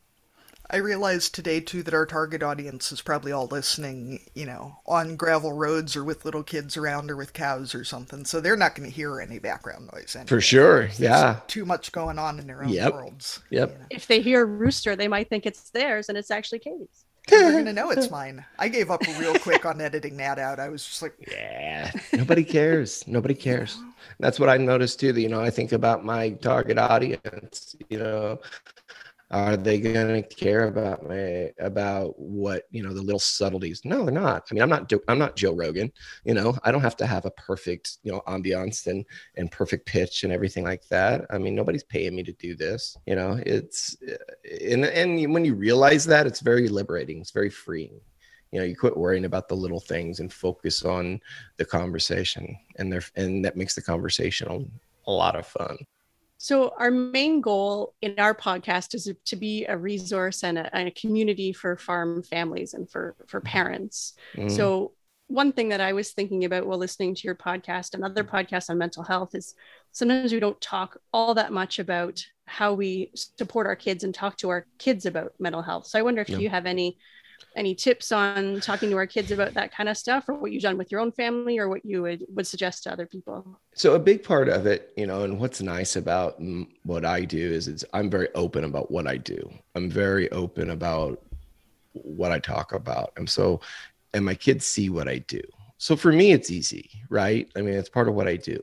I 0.71 0.79
realized 0.79 1.35
today 1.35 1.61
too 1.61 1.83
that 1.83 1.95
our 1.95 2.07
target 2.07 2.43
audience 2.43 2.91
is 2.91 3.03
probably 3.03 3.33
all 3.33 3.47
listening, 3.47 4.21
you 4.35 4.47
know, 4.47 4.79
on 4.87 5.15
gravel 5.15 5.53
roads 5.53 5.95
or 5.95 6.03
with 6.03 6.25
little 6.25 6.43
kids 6.43 6.77
around 6.77 7.11
or 7.11 7.17
with 7.17 7.35
cows 7.35 7.75
or 7.75 7.85
something. 7.85 8.25
So 8.25 8.41
they're 8.41 8.57
not 8.57 8.75
going 8.75 8.89
to 8.89 8.95
hear 8.95 9.21
any 9.21 9.39
background 9.39 9.91
noise. 9.93 10.17
Anyway. 10.17 10.27
for 10.27 10.41
sure 10.41 10.89
There's 10.99 10.99
yeah 10.99 11.41
Too 11.47 11.67
much 11.67 11.93
going 11.93 12.19
on 12.19 12.39
in 12.39 12.47
their 12.47 12.65
own 12.65 12.81
Yep. 12.81 12.93
worlds. 12.93 13.41
Yep. 13.51 13.73
you 13.73 13.79
know. 13.79 13.87
if 13.91 14.07
they 14.07 14.21
hear 14.23 14.47
rooster, 14.47 14.97
they 14.97 15.07
might 15.09 15.29
think 15.29 15.45
it's 15.47 15.71
theirs 15.71 16.09
and 16.09 16.17
it's 16.17 16.31
actually 16.31 16.61
Katie's. 16.61 17.04
They're 17.29 17.53
going 17.53 17.65
to 17.65 17.73
know 17.73 17.91
it's 17.91 18.11
mine. 18.11 18.45
I 18.59 18.69
gave 18.69 18.91
up 18.91 19.03
real 19.19 19.35
quick 19.39 19.65
on 19.65 19.81
editing 19.81 20.17
that 20.19 20.39
out. 20.39 20.61
I 20.61 20.69
was 20.69 20.85
just 20.85 21.03
like, 21.03 21.15
Yeah, 21.31 21.91
nobody 22.13 22.45
cares. 22.45 23.07
Nobody 23.07 23.35
cares. 23.35 23.79
That's 24.21 24.39
what 24.39 24.49
I 24.49 24.57
noticed 24.59 25.01
too. 25.01 25.13
That 25.13 25.21
you 25.21 25.29
know, 25.29 25.41
I 25.41 25.51
think 25.51 25.73
about 25.73 26.05
my 26.05 26.31
target 26.31 26.79
audience. 26.79 27.77
You 27.89 27.99
know, 27.99 28.41
are 29.31 29.57
they 29.57 29.81
going 29.81 30.23
to 30.23 30.29
care 30.29 30.69
about 30.69 31.09
my 31.09 31.51
about 31.59 32.19
what 32.19 32.65
you 32.71 32.83
know 32.83 32.93
the 32.93 33.03
little 33.03 33.19
subtleties? 33.19 33.81
No, 33.85 34.05
they're 34.05 34.15
not. 34.15 34.47
I 34.51 34.55
mean, 34.55 34.63
I'm 34.63 34.69
not. 34.69 34.93
I'm 35.09 35.19
not 35.19 35.37
Joe 35.37 35.55
Rogan. 35.55 35.91
You 36.25 36.35
know, 36.35 36.57
I 36.63 36.71
don't 36.71 36.83
have 36.83 36.97
to 36.99 37.07
have 37.07 37.25
a 37.25 37.31
perfect 37.33 37.99
you 38.03 38.13
know 38.13 38.23
ambiance 38.27 38.87
and 38.87 39.05
and 39.37 39.51
perfect 39.51 39.87
pitch 39.87 40.25
and 40.25 40.33
everything 40.33 40.65
like 40.65 40.87
that. 40.89 41.25
I 41.31 41.39
mean, 41.39 41.55
nobody's 41.55 41.85
paying 41.85 42.15
me 42.15 42.23
to 42.23 42.33
do 42.33 42.55
this. 42.55 42.97
You 43.07 43.17
know, 43.17 43.41
it's 43.45 43.97
uh, 44.07 44.15
and 44.71 44.85
and 44.85 45.33
when 45.33 45.45
you 45.45 45.55
realize 45.55 46.05
that, 46.07 46.27
it's 46.27 46.41
very 46.41 46.69
liberating. 46.69 47.21
It's 47.21 47.31
very 47.31 47.51
freeing 47.51 48.01
you 48.53 48.61
know 48.61 48.65
you 48.65 48.77
quit 48.77 48.97
worrying 48.97 49.25
about 49.25 49.49
the 49.49 49.57
little 49.57 49.81
things 49.81 50.21
and 50.21 50.33
focus 50.33 50.85
on 50.85 51.21
the 51.57 51.65
conversation 51.65 52.57
and 52.77 52.93
there 52.93 53.03
and 53.17 53.45
that 53.45 53.57
makes 53.57 53.75
the 53.75 53.83
conversation 53.83 54.71
a 55.07 55.11
lot 55.11 55.35
of 55.35 55.45
fun 55.45 55.77
So, 56.45 56.75
our 56.79 56.91
main 56.91 57.41
goal 57.41 57.95
in 58.03 58.17
our 58.19 58.35
podcast 58.35 58.95
is 58.95 59.11
to 59.25 59.35
be 59.35 59.65
a 59.65 59.79
resource 59.79 60.45
and 60.45 60.59
a, 60.59 60.77
and 60.77 60.89
a 60.89 60.91
community 60.91 61.55
for 61.55 61.75
farm 61.79 62.23
families 62.23 62.75
and 62.75 62.87
for, 62.91 63.17
for 63.29 63.41
parents. 63.41 64.13
Mm. 64.37 64.51
So, 64.51 64.93
one 65.29 65.53
thing 65.55 65.71
that 65.71 65.81
I 65.81 65.95
was 65.95 66.13
thinking 66.13 66.45
about 66.45 66.67
while 66.67 66.77
listening 66.77 67.15
to 67.15 67.23
your 67.25 67.35
podcast 67.35 67.95
and 67.95 68.05
other 68.05 68.23
podcasts 68.25 68.69
on 68.69 68.77
mental 68.77 69.03
health 69.03 69.35
is 69.35 69.55
sometimes 69.93 70.35
we 70.35 70.39
don't 70.39 70.61
talk 70.61 70.99
all 71.15 71.33
that 71.33 71.51
much 71.51 71.79
about 71.79 72.23
how 72.45 72.75
we 72.75 73.11
support 73.15 73.67
our 73.67 73.75
kids 73.75 74.05
and 74.05 74.15
talk 74.15 74.37
to 74.37 74.51
our 74.51 74.67
kids 74.79 75.07
about 75.07 75.33
mental 75.39 75.63
health. 75.63 75.87
So, 75.87 75.99
I 75.99 76.03
wonder 76.03 76.21
if 76.21 76.29
Yeah. 76.29 76.41
you 76.41 76.51
have 76.51 76.67
any 76.67 76.99
any 77.57 77.75
tips 77.75 78.13
on 78.13 78.61
talking 78.61 78.91
to 78.91 78.97
our 78.97 79.07
kids 79.07 79.31
about 79.31 79.55
that 79.55 79.73
kind 79.73 79.89
of 79.89 79.97
stuff 79.97 80.29
or 80.29 80.35
what 80.35 80.53
you've 80.53 80.63
done 80.63 80.77
with 80.77 80.91
your 80.91 81.01
own 81.01 81.13
family 81.13 81.59
or 81.59 81.69
what 81.69 81.85
you 81.85 82.03
would 82.03 82.25
would 82.29 82.47
suggest 82.47 82.83
to 82.85 82.93
other 82.93 83.07
people? 83.07 83.61
So 83.75 83.95
a 83.95 83.99
big 83.99 84.23
part 84.23 84.49
of 84.49 84.67
it 84.67 84.93
you 84.97 85.07
know 85.07 85.23
and 85.23 85.39
what's 85.39 85.61
nice 85.61 85.97
about 85.97 86.41
what 86.85 87.05
i 87.05 87.25
do 87.25 87.53
is 87.53 87.69
it's 87.69 87.85
i'm 87.93 88.11
very 88.11 88.29
open 88.35 88.65
about 88.65 88.91
what 88.91 89.07
i 89.07 89.17
do. 89.17 89.51
I'm 89.75 89.91
very 89.91 90.31
open 90.33 90.71
about 90.71 91.23
what 91.93 92.33
i 92.33 92.39
talk 92.39 92.73
about. 92.73 93.13
And 93.17 93.29
so 93.29 93.61
and 94.13 94.25
my 94.25 94.35
kids 94.35 94.67
see 94.67 94.91
what 94.91 95.09
i 95.09 95.19
do. 95.19 95.41
So 95.79 95.97
for 95.97 96.13
me 96.13 96.33
it's 96.33 96.51
easy 96.51 96.91
right? 97.09 97.51
I 97.57 97.63
mean 97.63 97.75
it's 97.75 97.89
part 97.89 98.09
of 98.09 98.15
what 98.15 98.29
i 98.29 98.37
do. 98.37 98.61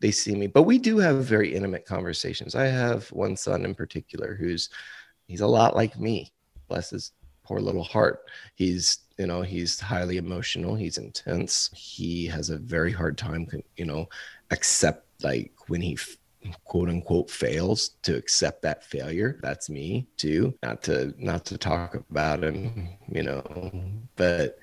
They 0.00 0.10
see 0.10 0.34
me 0.34 0.46
but 0.46 0.62
we 0.62 0.78
do 0.78 0.98
have 0.98 1.24
very 1.24 1.54
intimate 1.54 1.86
conversations. 1.86 2.54
I 2.54 2.66
have 2.66 3.10
one 3.12 3.36
son 3.36 3.64
in 3.64 3.74
particular 3.74 4.34
who's 4.34 4.70
he's 5.26 5.42
a 5.42 5.46
lot 5.46 5.76
like 5.76 5.98
me 5.98 6.32
bless 6.68 6.90
his 6.90 7.12
poor 7.52 7.60
little 7.60 7.84
heart. 7.84 8.24
He's 8.54 8.98
you 9.18 9.26
know 9.26 9.42
he's 9.42 9.78
highly 9.78 10.16
emotional. 10.16 10.74
He's 10.74 10.98
intense. 10.98 11.70
He 11.74 12.26
has 12.26 12.50
a 12.50 12.58
very 12.58 12.92
hard 12.92 13.18
time 13.18 13.46
you 13.76 13.84
know 13.84 14.08
accept 14.50 15.06
like 15.22 15.52
when 15.68 15.82
he 15.82 15.98
quote 16.64 16.88
unquote 16.88 17.30
fails 17.30 17.90
to 18.02 18.16
accept 18.16 18.62
that 18.62 18.84
failure. 18.84 19.38
That's 19.42 19.68
me 19.68 20.06
too. 20.16 20.54
Not 20.62 20.82
to 20.84 21.14
not 21.18 21.44
to 21.46 21.58
talk 21.58 21.94
about 21.94 22.42
him 22.42 22.88
you 23.10 23.22
know 23.22 23.42
but 24.16 24.58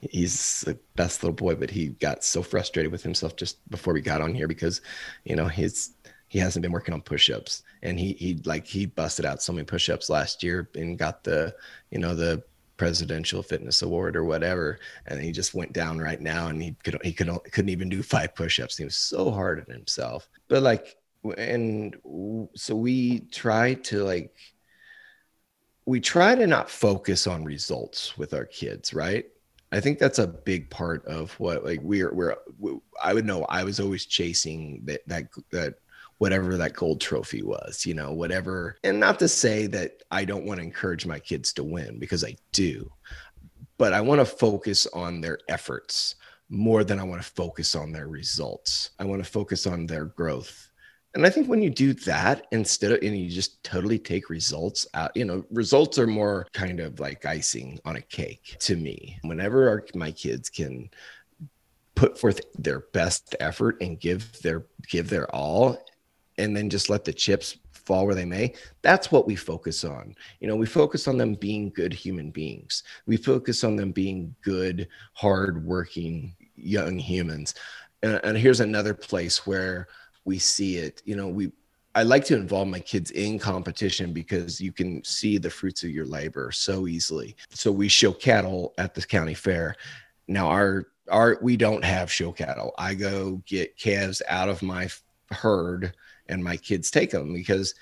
he's 0.00 0.60
the 0.66 0.78
best 0.96 1.22
little 1.22 1.34
boy 1.34 1.54
but 1.54 1.70
he 1.70 1.88
got 1.88 2.22
so 2.22 2.42
frustrated 2.42 2.92
with 2.92 3.02
himself 3.02 3.36
just 3.36 3.66
before 3.70 3.94
we 3.94 4.02
got 4.02 4.20
on 4.20 4.34
here 4.34 4.46
because 4.46 4.82
you 5.24 5.34
know 5.34 5.48
his 5.48 5.94
he 6.28 6.38
hasn't 6.38 6.62
been 6.62 6.72
working 6.72 6.94
on 6.94 7.02
push-ups. 7.02 7.62
And 7.82 7.98
he 7.98 8.14
he 8.14 8.40
like 8.44 8.66
he 8.66 8.86
busted 8.86 9.24
out 9.24 9.42
so 9.42 9.52
many 9.52 9.64
push-ups 9.64 10.10
last 10.10 10.42
year 10.42 10.68
and 10.74 10.98
got 10.98 11.24
the 11.24 11.54
you 11.90 11.98
know 11.98 12.14
the 12.14 12.42
presidential 12.76 13.42
fitness 13.42 13.82
award 13.82 14.16
or 14.16 14.24
whatever. 14.24 14.78
And 15.06 15.20
he 15.20 15.32
just 15.32 15.54
went 15.54 15.72
down 15.72 15.98
right 15.98 16.20
now 16.20 16.48
and 16.48 16.62
he 16.62 16.76
could 16.82 16.98
he 17.04 17.12
could 17.12 17.28
couldn't 17.52 17.68
even 17.68 17.88
do 17.88 18.02
five 18.02 18.34
push-ups. 18.34 18.76
He 18.76 18.84
was 18.84 18.96
so 18.96 19.30
hard 19.30 19.64
on 19.66 19.74
himself. 19.74 20.28
But 20.48 20.62
like 20.62 20.96
and 21.38 21.96
so 22.54 22.74
we 22.74 23.20
try 23.30 23.74
to 23.74 24.04
like 24.04 24.34
we 25.86 26.00
try 26.00 26.34
to 26.34 26.46
not 26.46 26.70
focus 26.70 27.26
on 27.26 27.44
results 27.44 28.16
with 28.16 28.34
our 28.34 28.46
kids 28.46 28.94
right? 28.94 29.26
I 29.74 29.80
think 29.80 29.98
that's 29.98 30.20
a 30.20 30.26
big 30.26 30.70
part 30.70 31.04
of 31.04 31.32
what 31.40 31.64
like 31.64 31.80
we're 31.82 32.14
we're 32.14 32.36
i 33.02 33.12
would 33.12 33.24
know 33.24 33.44
i 33.48 33.64
was 33.64 33.80
always 33.80 34.06
chasing 34.06 34.80
that 34.84 35.00
that 35.08 35.26
that 35.50 35.74
whatever 36.18 36.56
that 36.56 36.74
gold 36.74 37.00
trophy 37.00 37.42
was, 37.42 37.84
you 37.84 37.94
know, 37.94 38.12
whatever. 38.12 38.76
And 38.84 39.00
not 39.00 39.18
to 39.18 39.28
say 39.28 39.66
that 39.68 40.02
I 40.10 40.24
don't 40.24 40.44
want 40.44 40.60
to 40.60 40.64
encourage 40.64 41.06
my 41.06 41.18
kids 41.18 41.52
to 41.54 41.64
win 41.64 41.98
because 41.98 42.24
I 42.24 42.36
do, 42.52 42.90
but 43.78 43.92
I 43.92 44.00
want 44.00 44.20
to 44.20 44.24
focus 44.24 44.86
on 44.88 45.20
their 45.20 45.38
efforts 45.48 46.16
more 46.48 46.84
than 46.84 47.00
I 47.00 47.04
want 47.04 47.22
to 47.22 47.28
focus 47.28 47.74
on 47.74 47.92
their 47.92 48.08
results. 48.08 48.90
I 48.98 49.04
want 49.04 49.24
to 49.24 49.30
focus 49.30 49.66
on 49.66 49.86
their 49.86 50.04
growth 50.04 50.70
and 51.14 51.24
I 51.24 51.30
think 51.30 51.48
when 51.48 51.62
you 51.62 51.70
do 51.70 51.92
that 51.92 52.46
instead 52.50 52.90
of 52.90 52.98
and 53.00 53.16
you 53.16 53.30
just 53.30 53.62
totally 53.62 53.98
take 53.98 54.30
results 54.30 54.86
out, 54.94 55.16
you 55.16 55.24
know, 55.24 55.44
results 55.50 55.96
are 55.98 56.08
more 56.08 56.46
kind 56.52 56.80
of 56.80 56.98
like 56.98 57.24
icing 57.24 57.78
on 57.84 57.96
a 57.96 58.00
cake 58.00 58.56
to 58.60 58.76
me. 58.76 59.18
Whenever 59.22 59.68
our, 59.68 59.86
my 59.94 60.10
kids 60.10 60.50
can 60.50 60.90
put 61.94 62.18
forth 62.18 62.40
their 62.54 62.80
best 62.92 63.36
effort 63.38 63.80
and 63.80 64.00
give 64.00 64.40
their 64.42 64.66
give 64.88 65.08
their 65.08 65.32
all 65.32 65.78
and 66.38 66.56
then 66.56 66.68
just 66.70 66.90
let 66.90 67.04
the 67.04 67.12
chips 67.12 67.56
fall 67.72 68.06
where 68.06 68.14
they 68.14 68.24
may 68.24 68.52
that's 68.82 69.12
what 69.12 69.26
we 69.26 69.36
focus 69.36 69.84
on 69.84 70.14
you 70.40 70.48
know 70.48 70.56
we 70.56 70.66
focus 70.66 71.06
on 71.06 71.18
them 71.18 71.34
being 71.34 71.70
good 71.70 71.92
human 71.92 72.30
beings 72.30 72.82
we 73.06 73.16
focus 73.16 73.62
on 73.62 73.76
them 73.76 73.92
being 73.92 74.34
good 74.42 74.88
hard 75.12 75.64
working 75.66 76.34
young 76.56 76.98
humans 76.98 77.54
and, 78.02 78.20
and 78.24 78.38
here's 78.38 78.60
another 78.60 78.94
place 78.94 79.46
where 79.46 79.88
we 80.24 80.38
see 80.38 80.78
it 80.78 81.02
you 81.04 81.14
know 81.14 81.28
we 81.28 81.52
I 81.96 82.02
like 82.02 82.24
to 82.24 82.34
involve 82.34 82.66
my 82.66 82.80
kids 82.80 83.12
in 83.12 83.38
competition 83.38 84.12
because 84.12 84.60
you 84.60 84.72
can 84.72 85.04
see 85.04 85.38
the 85.38 85.50
fruits 85.50 85.84
of 85.84 85.90
your 85.90 86.06
labor 86.06 86.50
so 86.50 86.88
easily. 86.88 87.36
So 87.50 87.70
we 87.70 87.86
show 87.86 88.12
cattle 88.12 88.74
at 88.78 88.94
the 88.94 89.02
county 89.02 89.34
fair. 89.34 89.76
Now 90.26 90.48
our 90.48 90.88
our 91.08 91.38
we 91.40 91.56
don't 91.56 91.84
have 91.84 92.10
show 92.10 92.32
cattle. 92.32 92.74
I 92.78 92.94
go 92.94 93.42
get 93.46 93.76
calves 93.76 94.22
out 94.28 94.48
of 94.48 94.60
my 94.60 94.88
herd 95.30 95.94
and 96.28 96.42
my 96.42 96.56
kids 96.56 96.90
take 96.90 97.10
them 97.10 97.32
because 97.32 97.74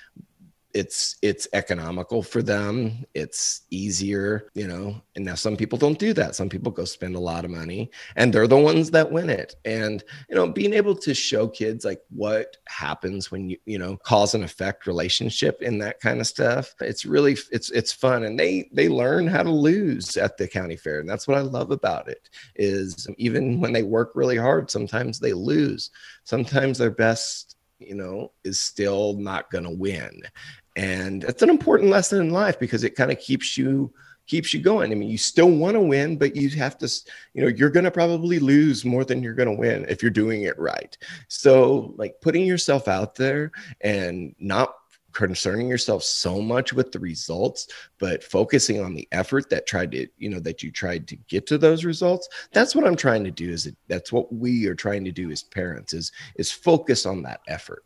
it's 0.75 1.17
it's 1.23 1.47
economical 1.53 2.23
for 2.23 2.43
them. 2.43 3.05
It's 3.15 3.63
easier 3.71 4.49
you 4.55 4.67
know 4.67 5.01
and 5.17 5.25
now 5.25 5.35
some 5.35 5.57
people 5.57 5.79
don't 5.79 5.99
do 5.99 6.13
that. 6.15 6.35
Some 6.35 6.49
people 6.49 6.73
go 6.73 6.85
spend 6.85 7.15
a 7.15 7.21
lot 7.21 7.45
of 7.45 7.51
money 7.51 7.91
and 8.17 8.33
they're 8.33 8.47
the 8.47 8.57
ones 8.57 8.91
that 8.93 9.11
win 9.11 9.31
it. 9.31 9.55
And 9.65 10.03
you 10.29 10.35
know 10.35 10.49
being 10.49 10.73
able 10.73 10.95
to 10.97 11.15
show 11.15 11.49
kids 11.49 11.85
like 11.85 12.01
what 12.11 12.57
happens 12.67 13.31
when 13.31 13.51
you 13.51 13.59
you 13.67 13.79
know 13.79 13.97
cause 13.99 14.35
and 14.35 14.45
effect 14.45 14.87
relationship 14.87 15.63
in 15.63 15.79
that 15.79 16.01
kind 16.01 16.21
of 16.21 16.27
stuff 16.27 16.75
it's 16.81 17.05
really 17.05 17.37
it's 17.51 17.71
it's 17.71 17.93
fun. 17.93 18.25
And 18.25 18.39
they 18.39 18.71
they 18.73 18.89
learn 18.89 19.27
how 19.27 19.43
to 19.43 19.51
lose 19.51 20.17
at 20.17 20.37
the 20.37 20.49
county 20.49 20.77
fair. 20.77 21.01
And 21.01 21.09
that's 21.09 21.29
what 21.29 21.37
i 21.39 21.43
love 21.43 21.71
about 21.71 22.09
it 22.09 22.31
is 22.57 23.07
even 23.19 23.61
when 23.61 23.73
they 23.73 23.83
work 23.83 24.13
really 24.15 24.37
hard 24.37 24.71
sometimes 24.71 25.19
they 25.19 25.33
lose. 25.33 25.91
Sometimes 26.25 26.79
their 26.79 26.91
best 26.91 27.57
you 27.87 27.95
know 27.95 28.33
is 28.45 28.61
still 28.61 29.15
not 29.15 29.51
going 29.51 29.65
to 29.65 29.71
win. 29.71 30.23
And 30.77 31.25
it's 31.25 31.43
an 31.43 31.51
important 31.51 31.91
lesson 31.91 32.21
in 32.21 32.31
life 32.31 32.59
because 32.59 32.85
it 32.85 32.95
kind 32.95 33.11
of 33.13 33.19
keeps 33.19 33.59
you 33.59 33.93
keeps 34.27 34.55
you 34.55 34.61
going. 34.61 34.93
I 34.93 34.95
mean 34.95 35.11
you 35.11 35.19
still 35.19 35.51
want 35.51 35.75
to 35.75 35.81
win 35.81 36.17
but 36.17 36.37
you 36.37 36.49
have 36.51 36.79
to 36.79 36.89
you 37.35 37.43
know 37.43 37.49
you're 37.49 37.71
going 37.71 37.85
to 37.85 37.91
probably 37.91 38.39
lose 38.39 38.85
more 38.85 39.05
than 39.05 39.23
you're 39.23 39.35
going 39.35 39.49
to 39.49 39.61
win 39.61 39.85
if 39.89 40.03
you're 40.03 40.11
doing 40.11 40.43
it 40.43 40.59
right. 40.59 40.97
So 41.29 41.95
like 41.97 42.21
putting 42.21 42.47
yourself 42.47 42.89
out 42.89 43.15
there 43.15 43.53
and 43.81 44.35
not 44.39 44.75
concerning 45.13 45.69
yourself 45.69 46.03
so 46.03 46.41
much 46.41 46.73
with 46.73 46.93
the 46.93 46.99
results 46.99 47.69
but 47.99 48.23
focusing 48.23 48.81
on 48.81 48.95
the 48.95 49.07
effort 49.13 49.49
that 49.51 49.67
tried 49.67 49.91
to 49.93 50.07
you 50.19 50.29
know 50.29 50.41
that 50.41 50.63
you 50.63 50.71
tried 50.71 51.07
to 51.07 51.17
get 51.29 51.47
to 51.47 51.59
those 51.59 51.85
results 51.85 52.29
that's 52.53 52.75
what 52.75 52.87
i'm 52.87 52.97
trying 52.97 53.25
to 53.25 53.31
do 53.31 53.51
is 53.51 53.71
that's 53.89 54.13
what 54.13 54.33
we 54.33 54.67
are 54.67 54.75
trying 54.75 55.05
to 55.05 55.13
do 55.13 55.31
as 55.31 55.43
parents 55.43 55.93
is 55.93 56.13
is 56.37 56.51
focus 56.51 57.07
on 57.07 57.23
that 57.23 57.41
effort. 57.49 57.85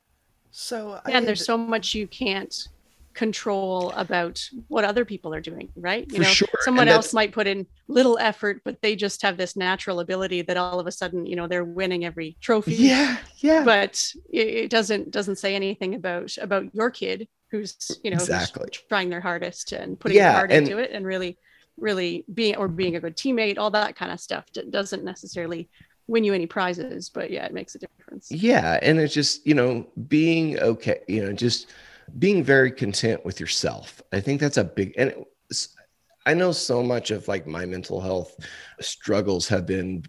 So 0.50 1.00
yeah, 1.06 1.18
and 1.18 1.26
there's 1.26 1.44
so 1.44 1.58
much 1.58 1.94
you 1.94 2.06
can't 2.06 2.68
control 3.16 3.90
about 3.92 4.48
what 4.68 4.84
other 4.84 5.04
people 5.04 5.34
are 5.34 5.40
doing, 5.40 5.70
right? 5.74 6.06
You 6.08 6.18
For 6.18 6.22
know, 6.22 6.28
sure. 6.28 6.48
someone 6.60 6.86
else 6.88 7.12
might 7.12 7.32
put 7.32 7.46
in 7.48 7.66
little 7.88 8.18
effort, 8.18 8.60
but 8.64 8.80
they 8.82 8.94
just 8.94 9.22
have 9.22 9.36
this 9.36 9.56
natural 9.56 10.00
ability 10.00 10.42
that 10.42 10.56
all 10.56 10.78
of 10.78 10.86
a 10.86 10.92
sudden, 10.92 11.26
you 11.26 11.34
know, 11.34 11.48
they're 11.48 11.64
winning 11.64 12.04
every 12.04 12.36
trophy. 12.40 12.74
Yeah, 12.74 13.16
yeah. 13.38 13.64
But 13.64 14.12
it, 14.30 14.70
doesn't 14.70 15.10
doesn't 15.10 15.36
say 15.36 15.54
anything 15.56 15.94
about 15.94 16.36
about 16.38 16.72
your 16.74 16.90
kid 16.90 17.26
who's 17.50 17.76
you 18.04 18.10
know 18.10 18.16
exactly 18.16 18.68
trying 18.88 19.08
their 19.10 19.20
hardest 19.20 19.72
and 19.72 19.98
putting 19.98 20.16
Yeah, 20.16 20.30
their 20.30 20.38
heart 20.38 20.52
and- 20.52 20.68
into 20.68 20.78
it 20.78 20.90
and 20.92 21.06
really 21.06 21.38
really 21.78 22.24
being 22.32 22.56
or 22.56 22.68
being 22.68 22.96
a 22.96 23.00
good 23.00 23.16
teammate 23.16 23.58
all 23.58 23.70
that 23.70 23.94
kind 23.96 24.10
of 24.10 24.18
stuff 24.18 24.46
D- 24.52 24.62
doesn't 24.70 25.04
necessarily 25.04 25.68
win 26.08 26.24
you 26.24 26.32
any 26.34 26.46
prizes 26.46 27.10
but 27.10 27.30
yeah 27.30 27.44
it 27.44 27.52
makes 27.52 27.74
a 27.74 27.78
difference 27.78 28.30
yeah 28.30 28.78
and 28.82 28.98
it's 28.98 29.12
just 29.12 29.46
you 29.46 29.54
know 29.54 29.86
being 30.08 30.58
okay 30.60 31.00
you 31.06 31.22
know 31.22 31.32
just 31.32 31.66
being 32.18 32.42
very 32.42 32.70
content 32.70 33.24
with 33.24 33.40
yourself. 33.40 34.02
I 34.12 34.20
think 34.20 34.40
that's 34.40 34.56
a 34.56 34.64
big 34.64 34.94
and 34.96 35.14
it's, 35.50 35.76
i 36.26 36.34
know 36.34 36.50
so 36.50 36.82
much 36.82 37.12
of 37.12 37.28
like 37.28 37.46
my 37.46 37.64
mental 37.64 38.00
health 38.00 38.36
struggles 38.80 39.46
have 39.46 39.64
been 39.64 40.04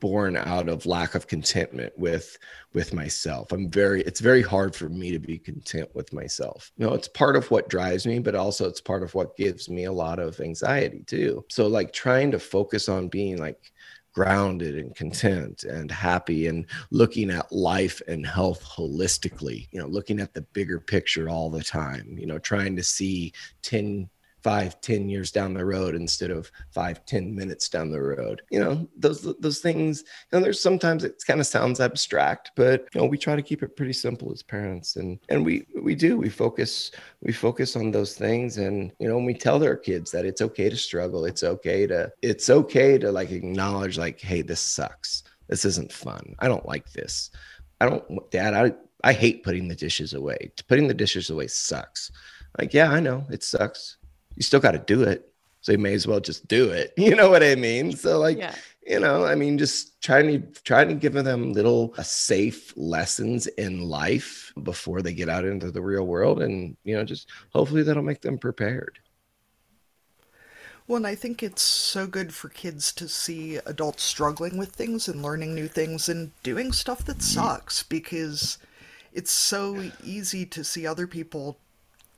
born 0.00 0.36
out 0.36 0.68
of 0.68 0.84
lack 0.84 1.14
of 1.14 1.26
contentment 1.26 1.90
with 1.96 2.36
with 2.74 2.92
myself. 2.92 3.52
I'm 3.52 3.70
very 3.70 4.02
it's 4.02 4.20
very 4.20 4.42
hard 4.42 4.76
for 4.76 4.90
me 4.90 5.10
to 5.12 5.18
be 5.18 5.38
content 5.38 5.88
with 5.94 6.12
myself. 6.12 6.70
You 6.76 6.86
know 6.86 6.92
it's 6.92 7.08
part 7.08 7.36
of 7.36 7.50
what 7.50 7.70
drives 7.70 8.06
me 8.06 8.18
but 8.18 8.34
also 8.34 8.68
it's 8.68 8.82
part 8.82 9.02
of 9.02 9.14
what 9.14 9.34
gives 9.34 9.70
me 9.70 9.84
a 9.84 9.92
lot 9.92 10.18
of 10.18 10.40
anxiety 10.40 11.04
too. 11.06 11.44
So 11.48 11.68
like 11.68 11.94
trying 11.94 12.30
to 12.32 12.38
focus 12.38 12.90
on 12.90 13.08
being 13.08 13.38
like 13.38 13.72
grounded 14.14 14.76
and 14.76 14.94
content 14.94 15.64
and 15.64 15.90
happy 15.90 16.46
and 16.46 16.66
looking 16.90 17.30
at 17.30 17.50
life 17.50 18.00
and 18.06 18.24
health 18.24 18.62
holistically 18.64 19.66
you 19.72 19.80
know 19.80 19.88
looking 19.88 20.20
at 20.20 20.32
the 20.32 20.42
bigger 20.52 20.78
picture 20.78 21.28
all 21.28 21.50
the 21.50 21.62
time 21.62 22.16
you 22.16 22.26
know 22.26 22.38
trying 22.38 22.76
to 22.76 22.82
see 22.82 23.32
10 23.62 24.08
five 24.44 24.78
ten 24.82 25.08
years 25.08 25.32
down 25.32 25.54
the 25.54 25.64
road 25.64 25.94
instead 25.94 26.30
of 26.30 26.52
five 26.70 27.04
ten 27.06 27.34
minutes 27.34 27.70
down 27.70 27.90
the 27.90 28.00
road. 28.00 28.42
You 28.50 28.60
know 28.60 28.88
those 28.94 29.22
those 29.40 29.60
things 29.60 30.04
you 30.30 30.38
know 30.38 30.44
there's 30.44 30.60
sometimes 30.60 31.02
it 31.02 31.24
kind 31.26 31.40
of 31.40 31.46
sounds 31.46 31.80
abstract 31.80 32.52
but 32.54 32.86
you 32.94 33.00
know 33.00 33.06
we 33.06 33.16
try 33.16 33.34
to 33.34 33.42
keep 33.42 33.62
it 33.62 33.74
pretty 33.74 33.94
simple 33.94 34.30
as 34.30 34.42
parents. 34.42 34.96
And 34.96 35.18
and 35.30 35.44
we 35.44 35.66
we 35.82 35.94
do 35.94 36.18
we 36.18 36.28
focus 36.28 36.90
we 37.22 37.32
focus 37.32 37.74
on 37.74 37.90
those 37.90 38.14
things. 38.14 38.58
And 38.58 38.92
you 39.00 39.08
know 39.08 39.18
we 39.18 39.32
tell 39.32 39.64
our 39.64 39.76
kids 39.76 40.10
that 40.10 40.26
it's 40.26 40.42
okay 40.42 40.68
to 40.68 40.76
struggle. 40.76 41.24
It's 41.24 41.42
okay 41.42 41.86
to 41.86 42.12
it's 42.20 42.50
okay 42.50 42.98
to 42.98 43.10
like 43.10 43.30
acknowledge 43.30 43.96
like 43.96 44.20
hey 44.20 44.42
this 44.42 44.60
sucks. 44.60 45.24
This 45.48 45.64
isn't 45.64 45.92
fun. 45.92 46.34
I 46.38 46.48
don't 46.48 46.66
like 46.66 46.92
this. 46.92 47.30
I 47.80 47.88
don't 47.88 48.30
dad 48.30 48.54
i 48.54 48.72
i 49.02 49.12
hate 49.12 49.42
putting 49.42 49.68
the 49.68 49.74
dishes 49.74 50.12
away. 50.12 50.52
Putting 50.68 50.86
the 50.86 50.94
dishes 50.94 51.30
away 51.30 51.46
sucks. 51.46 52.12
Like 52.58 52.74
yeah 52.74 52.90
i 52.90 53.00
know. 53.00 53.24
It 53.30 53.42
sucks 53.42 53.96
you 54.36 54.42
still 54.42 54.60
got 54.60 54.72
to 54.72 54.78
do 54.78 55.02
it. 55.02 55.30
So 55.60 55.72
you 55.72 55.78
may 55.78 55.94
as 55.94 56.06
well 56.06 56.20
just 56.20 56.46
do 56.46 56.70
it. 56.70 56.92
You 56.98 57.14
know 57.14 57.30
what 57.30 57.42
i 57.42 57.54
mean? 57.54 57.92
So 57.92 58.18
like 58.18 58.38
yeah. 58.38 58.54
you 58.86 59.00
know 59.00 59.24
i 59.24 59.34
mean 59.34 59.56
just 59.56 60.00
trying 60.02 60.26
to 60.28 60.62
trying 60.62 60.88
to 60.88 60.94
give 60.94 61.14
them 61.14 61.52
little 61.52 61.94
uh, 61.96 62.02
safe 62.02 62.72
lessons 62.76 63.46
in 63.46 63.88
life 63.88 64.52
before 64.62 65.00
they 65.00 65.14
get 65.14 65.28
out 65.30 65.44
into 65.44 65.70
the 65.70 65.80
real 65.80 66.06
world 66.06 66.42
and 66.42 66.76
you 66.84 66.94
know 66.94 67.04
just 67.04 67.28
hopefully 67.54 67.82
that'll 67.82 68.02
make 68.02 68.20
them 68.20 68.38
prepared. 68.38 68.98
Well, 70.86 70.98
and 70.98 71.06
I 71.06 71.14
think 71.14 71.42
it's 71.42 71.62
so 71.62 72.06
good 72.06 72.34
for 72.34 72.50
kids 72.50 72.92
to 72.94 73.08
see 73.08 73.56
adults 73.64 74.02
struggling 74.02 74.58
with 74.58 74.68
things 74.68 75.08
and 75.08 75.22
learning 75.22 75.54
new 75.54 75.66
things 75.66 76.10
and 76.10 76.30
doing 76.42 76.72
stuff 76.72 77.06
that 77.06 77.22
sucks 77.22 77.82
because 77.82 78.58
it's 79.14 79.30
so 79.30 79.90
easy 80.02 80.44
to 80.44 80.62
see 80.62 80.86
other 80.86 81.06
people 81.06 81.56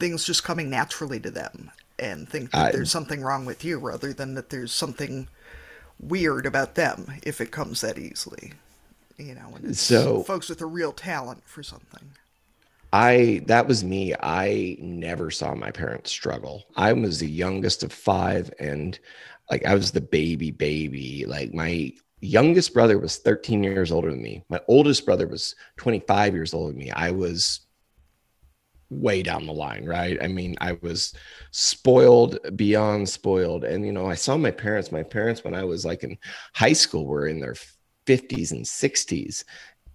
things 0.00 0.24
just 0.24 0.42
coming 0.42 0.68
naturally 0.68 1.20
to 1.20 1.30
them 1.30 1.70
and 1.98 2.28
think 2.28 2.50
that 2.52 2.66
I- 2.66 2.72
there's 2.72 2.90
something 2.90 3.22
wrong 3.22 3.44
with 3.44 3.64
you 3.64 3.78
rather 3.78 4.12
than 4.12 4.34
that 4.34 4.50
there's 4.50 4.72
something 4.72 5.28
weird 5.98 6.46
about 6.46 6.74
them 6.74 7.12
if 7.22 7.40
it 7.40 7.50
comes 7.50 7.80
that 7.80 7.98
easily. 7.98 8.52
You 9.18 9.34
know, 9.34 9.52
and 9.56 9.64
it's 9.70 9.80
So- 9.80 10.22
folks 10.22 10.48
with 10.48 10.60
a 10.60 10.66
real 10.66 10.92
talent 10.92 11.42
for 11.46 11.62
something. 11.62 12.10
I 12.92 13.42
that 13.46 13.66
was 13.66 13.82
me. 13.82 14.14
I 14.20 14.76
never 14.80 15.30
saw 15.30 15.54
my 15.54 15.70
parents 15.70 16.10
struggle. 16.10 16.64
I 16.76 16.92
was 16.92 17.18
the 17.18 17.28
youngest 17.28 17.82
of 17.82 17.92
five, 17.92 18.50
and 18.60 18.98
like 19.50 19.64
I 19.66 19.74
was 19.74 19.90
the 19.90 20.00
baby 20.00 20.50
baby. 20.50 21.24
Like 21.26 21.52
my 21.52 21.92
youngest 22.20 22.72
brother 22.72 22.98
was 22.98 23.16
13 23.18 23.62
years 23.64 23.90
older 23.90 24.10
than 24.10 24.22
me. 24.22 24.44
My 24.48 24.60
oldest 24.68 25.04
brother 25.04 25.26
was 25.26 25.54
25 25.76 26.34
years 26.34 26.54
older 26.54 26.72
than 26.72 26.78
me. 26.78 26.90
I 26.90 27.10
was 27.10 27.60
way 28.90 29.22
down 29.22 29.46
the 29.46 29.52
line, 29.52 29.84
right? 29.84 30.18
I 30.22 30.28
mean, 30.28 30.56
I 30.60 30.72
was 30.82 31.14
spoiled 31.50 32.38
beyond 32.56 33.08
spoiled. 33.08 33.64
And 33.64 33.84
you 33.84 33.92
know, 33.92 34.06
I 34.06 34.14
saw 34.14 34.36
my 34.36 34.50
parents, 34.50 34.92
my 34.92 35.02
parents 35.02 35.44
when 35.44 35.54
I 35.54 35.64
was 35.64 35.84
like 35.84 36.04
in 36.04 36.18
high 36.54 36.72
school 36.72 37.06
were 37.06 37.26
in 37.26 37.40
their 37.40 37.56
50s 38.06 38.52
and 38.52 38.64
60s. 38.64 39.44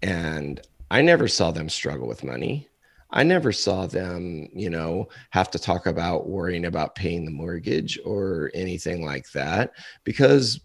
And 0.02 0.62
I 0.90 1.02
never 1.02 1.28
saw 1.28 1.52
them 1.52 1.70
struggle 1.70 2.08
with 2.08 2.24
money. 2.24 2.68
I 3.12 3.24
never 3.24 3.52
saw 3.52 3.88
them, 3.88 4.48
you 4.54 4.70
know, 4.70 5.10
have 5.32 5.52
to 5.52 5.60
talk 5.60 5.86
about 5.86 6.30
worrying 6.30 6.66
about 6.66 6.96
paying 6.96 7.26
the 7.26 7.32
mortgage 7.32 8.00
or 8.06 8.52
anything 8.54 9.06
like 9.06 9.30
that 9.32 9.74
because 10.04 10.62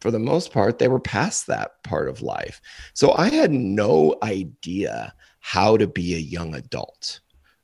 for 0.00 0.10
the 0.10 0.18
most 0.18 0.50
part 0.52 0.78
they 0.78 0.88
were 0.88 1.00
past 1.00 1.46
that 1.46 1.82
part 1.82 2.08
of 2.08 2.22
life. 2.22 2.60
So 2.94 3.12
I 3.12 3.28
had 3.28 3.52
no 3.52 4.16
idea 4.22 5.14
how 5.40 5.76
to 5.76 5.86
be 5.86 6.14
a 6.14 6.18
young 6.18 6.54
adult, 6.54 7.20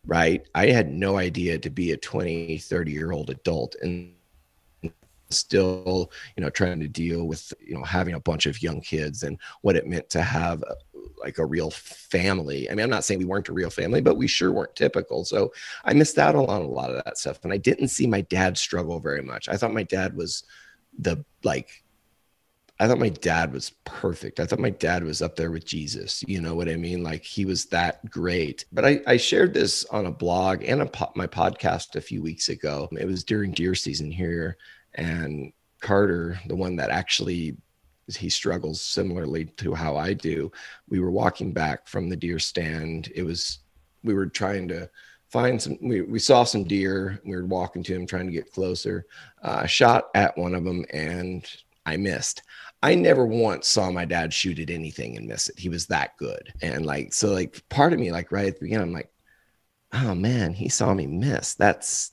right? 0.06 0.46
I 0.54 0.66
had 0.66 0.90
no 0.90 1.16
idea 1.18 1.58
to 1.58 1.70
be 1.70 1.92
a 1.92 1.96
20, 1.96 2.58
30 2.58 2.92
year 2.92 3.12
old 3.12 3.30
adult 3.30 3.76
and 3.82 4.12
still 5.30 6.10
you 6.36 6.42
know 6.42 6.50
trying 6.50 6.78
to 6.78 6.88
deal 6.88 7.26
with 7.26 7.52
you 7.60 7.74
know 7.74 7.82
having 7.82 8.14
a 8.14 8.20
bunch 8.20 8.46
of 8.46 8.62
young 8.62 8.80
kids 8.80 9.24
and 9.24 9.38
what 9.62 9.74
it 9.74 9.86
meant 9.86 10.08
to 10.08 10.22
have 10.22 10.62
a, 10.62 10.76
like 11.18 11.38
a 11.38 11.44
real 11.44 11.70
family. 11.70 12.70
I 12.70 12.74
mean 12.74 12.84
i'm 12.84 12.90
not 12.90 13.04
saying 13.04 13.18
we 13.18 13.24
weren't 13.24 13.48
a 13.48 13.52
real 13.52 13.70
family 13.70 14.00
but 14.00 14.16
we 14.16 14.28
sure 14.28 14.52
weren't 14.52 14.76
typical. 14.76 15.24
So 15.24 15.52
i 15.84 15.92
missed 15.92 16.18
out 16.18 16.36
on 16.36 16.62
a 16.62 16.68
lot 16.68 16.90
of 16.90 17.04
that 17.04 17.18
stuff 17.18 17.40
and 17.42 17.52
i 17.52 17.56
didn't 17.56 17.88
see 17.88 18.06
my 18.06 18.20
dad 18.22 18.56
struggle 18.56 19.00
very 19.00 19.22
much. 19.22 19.48
I 19.48 19.56
thought 19.56 19.74
my 19.74 19.82
dad 19.82 20.16
was 20.16 20.44
the 20.98 21.24
like 21.42 21.84
I 22.78 22.86
thought 22.86 22.98
my 22.98 23.08
dad 23.08 23.52
was 23.52 23.70
perfect. 23.84 24.38
I 24.38 24.46
thought 24.46 24.58
my 24.58 24.70
dad 24.70 25.02
was 25.02 25.22
up 25.22 25.34
there 25.34 25.50
with 25.50 25.64
Jesus. 25.64 26.22
You 26.26 26.42
know 26.42 26.54
what 26.54 26.68
I 26.68 26.76
mean? 26.76 27.02
Like 27.02 27.24
he 27.24 27.46
was 27.46 27.66
that 27.66 28.08
great. 28.10 28.66
But 28.70 28.84
I, 28.84 29.00
I 29.06 29.16
shared 29.16 29.54
this 29.54 29.84
on 29.86 30.06
a 30.06 30.10
blog 30.10 30.62
and 30.62 30.82
a 30.82 30.86
po- 30.86 31.12
my 31.14 31.26
podcast 31.26 31.96
a 31.96 32.00
few 32.02 32.22
weeks 32.22 32.50
ago. 32.50 32.88
It 32.92 33.06
was 33.06 33.24
during 33.24 33.52
deer 33.52 33.74
season 33.74 34.10
here. 34.10 34.58
And 34.94 35.52
Carter, 35.80 36.38
the 36.48 36.56
one 36.56 36.76
that 36.76 36.90
actually 36.90 37.56
he 38.14 38.28
struggles 38.28 38.80
similarly 38.80 39.46
to 39.46 39.74
how 39.74 39.96
I 39.96 40.12
do, 40.12 40.52
we 40.88 41.00
were 41.00 41.10
walking 41.10 41.52
back 41.52 41.88
from 41.88 42.08
the 42.08 42.16
deer 42.16 42.38
stand. 42.38 43.10
It 43.14 43.22
was, 43.22 43.60
we 44.04 44.14
were 44.14 44.26
trying 44.26 44.68
to 44.68 44.88
find 45.28 45.60
some 45.60 45.76
we, 45.82 46.02
we 46.02 46.18
saw 46.18 46.44
some 46.44 46.64
deer 46.64 47.20
we 47.24 47.34
were 47.34 47.44
walking 47.44 47.82
to 47.82 47.94
them 47.94 48.06
trying 48.06 48.26
to 48.26 48.32
get 48.32 48.52
closer 48.52 49.06
uh, 49.42 49.66
shot 49.66 50.08
at 50.14 50.36
one 50.38 50.54
of 50.54 50.64
them 50.64 50.84
and 50.92 51.44
i 51.84 51.96
missed 51.96 52.42
I 52.82 52.94
never 52.94 53.26
once 53.26 53.68
saw 53.68 53.90
my 53.90 54.04
dad 54.04 54.32
shoot 54.32 54.58
at 54.58 54.70
anything 54.70 55.16
and 55.16 55.26
miss 55.26 55.48
it. 55.48 55.58
He 55.58 55.68
was 55.68 55.86
that 55.86 56.16
good. 56.18 56.52
And 56.62 56.84
like, 56.84 57.12
so 57.12 57.32
like 57.32 57.66
part 57.68 57.92
of 57.92 57.98
me, 57.98 58.12
like 58.12 58.30
right 58.30 58.48
at 58.48 58.54
the 58.54 58.60
beginning, 58.66 58.88
I'm 58.88 58.92
like, 58.92 59.10
oh 59.92 60.14
man, 60.14 60.52
he 60.52 60.68
saw 60.68 60.92
me 60.92 61.06
miss. 61.06 61.54
That's 61.54 62.12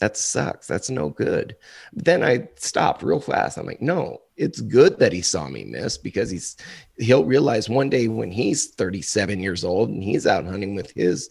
that 0.00 0.16
sucks. 0.16 0.66
That's 0.66 0.90
no 0.90 1.10
good. 1.10 1.56
But 1.92 2.04
then 2.04 2.24
I 2.24 2.48
stopped 2.56 3.04
real 3.04 3.20
fast. 3.20 3.56
I'm 3.56 3.66
like, 3.66 3.80
no, 3.80 4.22
it's 4.36 4.60
good 4.60 4.98
that 4.98 5.12
he 5.12 5.20
saw 5.20 5.48
me 5.48 5.64
miss 5.64 5.96
because 5.96 6.30
he's 6.30 6.56
he'll 6.98 7.24
realize 7.24 7.68
one 7.68 7.88
day 7.88 8.08
when 8.08 8.32
he's 8.32 8.70
37 8.70 9.40
years 9.40 9.62
old 9.62 9.90
and 9.90 10.02
he's 10.02 10.26
out 10.26 10.44
hunting 10.44 10.74
with 10.74 10.90
his 10.90 11.30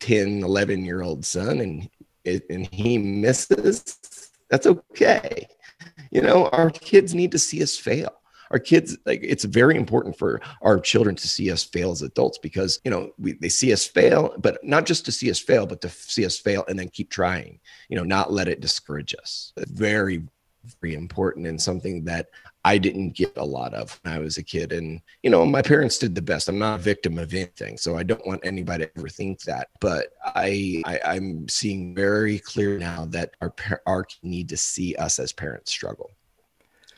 10, 0.00 0.44
11 0.44 0.84
year 0.84 1.02
old 1.02 1.24
son 1.24 1.60
and 1.60 1.90
and 2.24 2.66
he 2.72 2.98
misses, 2.98 3.98
that's 4.50 4.66
okay 4.66 5.48
you 6.16 6.22
know 6.22 6.48
our 6.48 6.70
kids 6.70 7.14
need 7.14 7.30
to 7.32 7.38
see 7.38 7.62
us 7.62 7.76
fail. 7.76 8.10
Our 8.50 8.58
kids 8.58 8.96
like 9.04 9.20
it's 9.22 9.44
very 9.44 9.76
important 9.76 10.16
for 10.16 10.40
our 10.62 10.80
children 10.80 11.14
to 11.16 11.28
see 11.28 11.50
us 11.50 11.62
fail 11.62 11.90
as 11.90 12.00
adults 12.00 12.38
because 12.38 12.80
you 12.84 12.90
know 12.90 13.10
we, 13.18 13.34
they 13.34 13.50
see 13.50 13.70
us 13.70 13.84
fail 13.84 14.34
but 14.38 14.64
not 14.64 14.86
just 14.86 15.04
to 15.04 15.12
see 15.12 15.30
us 15.30 15.38
fail 15.38 15.66
but 15.66 15.82
to 15.82 15.90
see 15.90 16.24
us 16.24 16.38
fail 16.38 16.64
and 16.68 16.78
then 16.78 16.88
keep 16.88 17.10
trying 17.10 17.60
you 17.90 17.96
know 17.96 18.04
not 18.04 18.32
let 18.32 18.48
it 18.48 18.60
discourage 18.60 19.14
us. 19.20 19.52
Very 19.58 20.22
very 20.80 20.94
important 20.94 21.46
and 21.46 21.60
something 21.60 22.04
that 22.04 22.28
I 22.66 22.78
didn't 22.78 23.10
get 23.10 23.36
a 23.36 23.44
lot 23.44 23.74
of 23.74 24.00
when 24.02 24.12
I 24.12 24.18
was 24.18 24.38
a 24.38 24.42
kid. 24.42 24.72
And, 24.72 25.00
you 25.22 25.30
know, 25.30 25.46
my 25.46 25.62
parents 25.62 25.98
did 25.98 26.16
the 26.16 26.20
best. 26.20 26.48
I'm 26.48 26.58
not 26.58 26.80
a 26.80 26.82
victim 26.82 27.16
of 27.16 27.32
anything. 27.32 27.78
So 27.78 27.96
I 27.96 28.02
don't 28.02 28.26
want 28.26 28.40
anybody 28.44 28.86
to 28.86 28.90
ever 28.98 29.08
think 29.08 29.42
that. 29.42 29.68
But 29.80 30.08
I, 30.24 30.82
I 30.84 31.14
am 31.14 31.48
seeing 31.48 31.94
very 31.94 32.40
clear 32.40 32.76
now 32.76 33.04
that 33.10 33.34
our, 33.40 33.54
our 33.86 34.04
need 34.24 34.48
to 34.48 34.56
see 34.56 34.96
us 34.96 35.20
as 35.20 35.32
parents 35.32 35.70
struggle. 35.70 36.10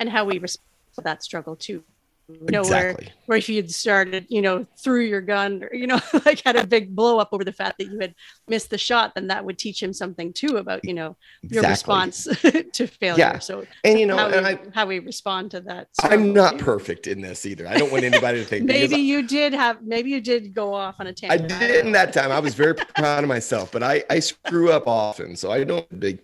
And 0.00 0.08
how 0.08 0.24
we 0.24 0.38
respond 0.38 0.64
to 0.94 1.00
that 1.02 1.22
struggle 1.22 1.54
too 1.54 1.84
know, 2.28 2.60
exactly. 2.60 3.06
where, 3.06 3.14
where 3.26 3.38
if 3.38 3.48
you'd 3.48 3.72
started, 3.72 4.26
you 4.28 4.42
know, 4.42 4.66
threw 4.78 5.00
your 5.00 5.20
gun 5.20 5.64
or, 5.64 5.74
you 5.74 5.86
know, 5.86 5.98
like 6.26 6.42
had 6.44 6.56
a 6.56 6.66
big 6.66 6.94
blow 6.94 7.18
up 7.18 7.30
over 7.32 7.44
the 7.44 7.52
fact 7.52 7.78
that 7.78 7.86
you 7.86 7.98
had 8.00 8.14
missed 8.48 8.70
the 8.70 8.78
shot, 8.78 9.14
then 9.14 9.28
that 9.28 9.44
would 9.44 9.58
teach 9.58 9.82
him 9.82 9.92
something 9.92 10.32
too 10.32 10.58
about, 10.58 10.84
you 10.84 10.94
know, 10.94 11.16
your 11.42 11.62
response 11.62 12.24
to 12.72 12.86
failure. 12.86 13.18
Yeah. 13.18 13.38
So, 13.38 13.64
and 13.84 13.98
you 13.98 14.06
know, 14.06 14.16
how, 14.16 14.28
and 14.28 14.46
we, 14.46 14.52
I, 14.52 14.58
how 14.74 14.86
we 14.86 14.98
respond 14.98 15.50
to 15.52 15.60
that. 15.62 15.88
I'm 16.02 16.32
not 16.32 16.58
perfect 16.58 17.06
in 17.06 17.20
this 17.20 17.46
either. 17.46 17.66
I 17.66 17.78
don't 17.78 17.90
want 17.90 18.04
anybody 18.04 18.40
to 18.40 18.44
think 18.44 18.66
maybe 18.66 18.96
you 18.96 19.26
did 19.26 19.54
have, 19.54 19.82
maybe 19.82 20.10
you 20.10 20.20
did 20.20 20.52
go 20.54 20.74
off 20.74 20.96
on 20.98 21.06
a 21.06 21.12
tangent. 21.12 21.50
I 21.52 21.58
did 21.58 21.86
in 21.86 21.92
that 21.92 22.12
time. 22.12 22.30
I 22.30 22.40
was 22.40 22.54
very 22.54 22.74
proud 22.96 23.24
of 23.24 23.28
myself, 23.28 23.72
but 23.72 23.82
I, 23.82 24.04
I 24.10 24.18
screw 24.18 24.70
up 24.70 24.86
often. 24.86 25.36
So 25.36 25.50
I 25.50 25.64
don't 25.64 25.98
big 25.98 26.20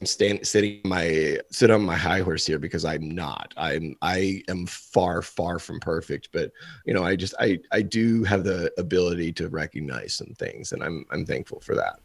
I'm 0.00 0.06
stand, 0.06 0.46
sitting 0.46 0.80
my 0.84 1.38
sit 1.50 1.70
on 1.70 1.82
my 1.82 1.96
high 1.96 2.20
horse 2.20 2.46
here 2.46 2.58
because 2.58 2.86
I'm 2.86 3.10
not. 3.10 3.52
I'm 3.56 3.94
I 4.00 4.42
am 4.48 4.66
far 4.66 5.20
far 5.20 5.58
from 5.58 5.78
perfect, 5.78 6.30
but 6.32 6.52
you 6.86 6.94
know 6.94 7.04
I 7.04 7.16
just 7.16 7.34
I 7.38 7.58
I 7.70 7.82
do 7.82 8.24
have 8.24 8.44
the 8.44 8.72
ability 8.78 9.32
to 9.34 9.48
recognize 9.48 10.14
some 10.14 10.34
things, 10.38 10.72
and 10.72 10.82
I'm 10.82 11.04
I'm 11.10 11.26
thankful 11.26 11.60
for 11.60 11.74
that. 11.74 12.00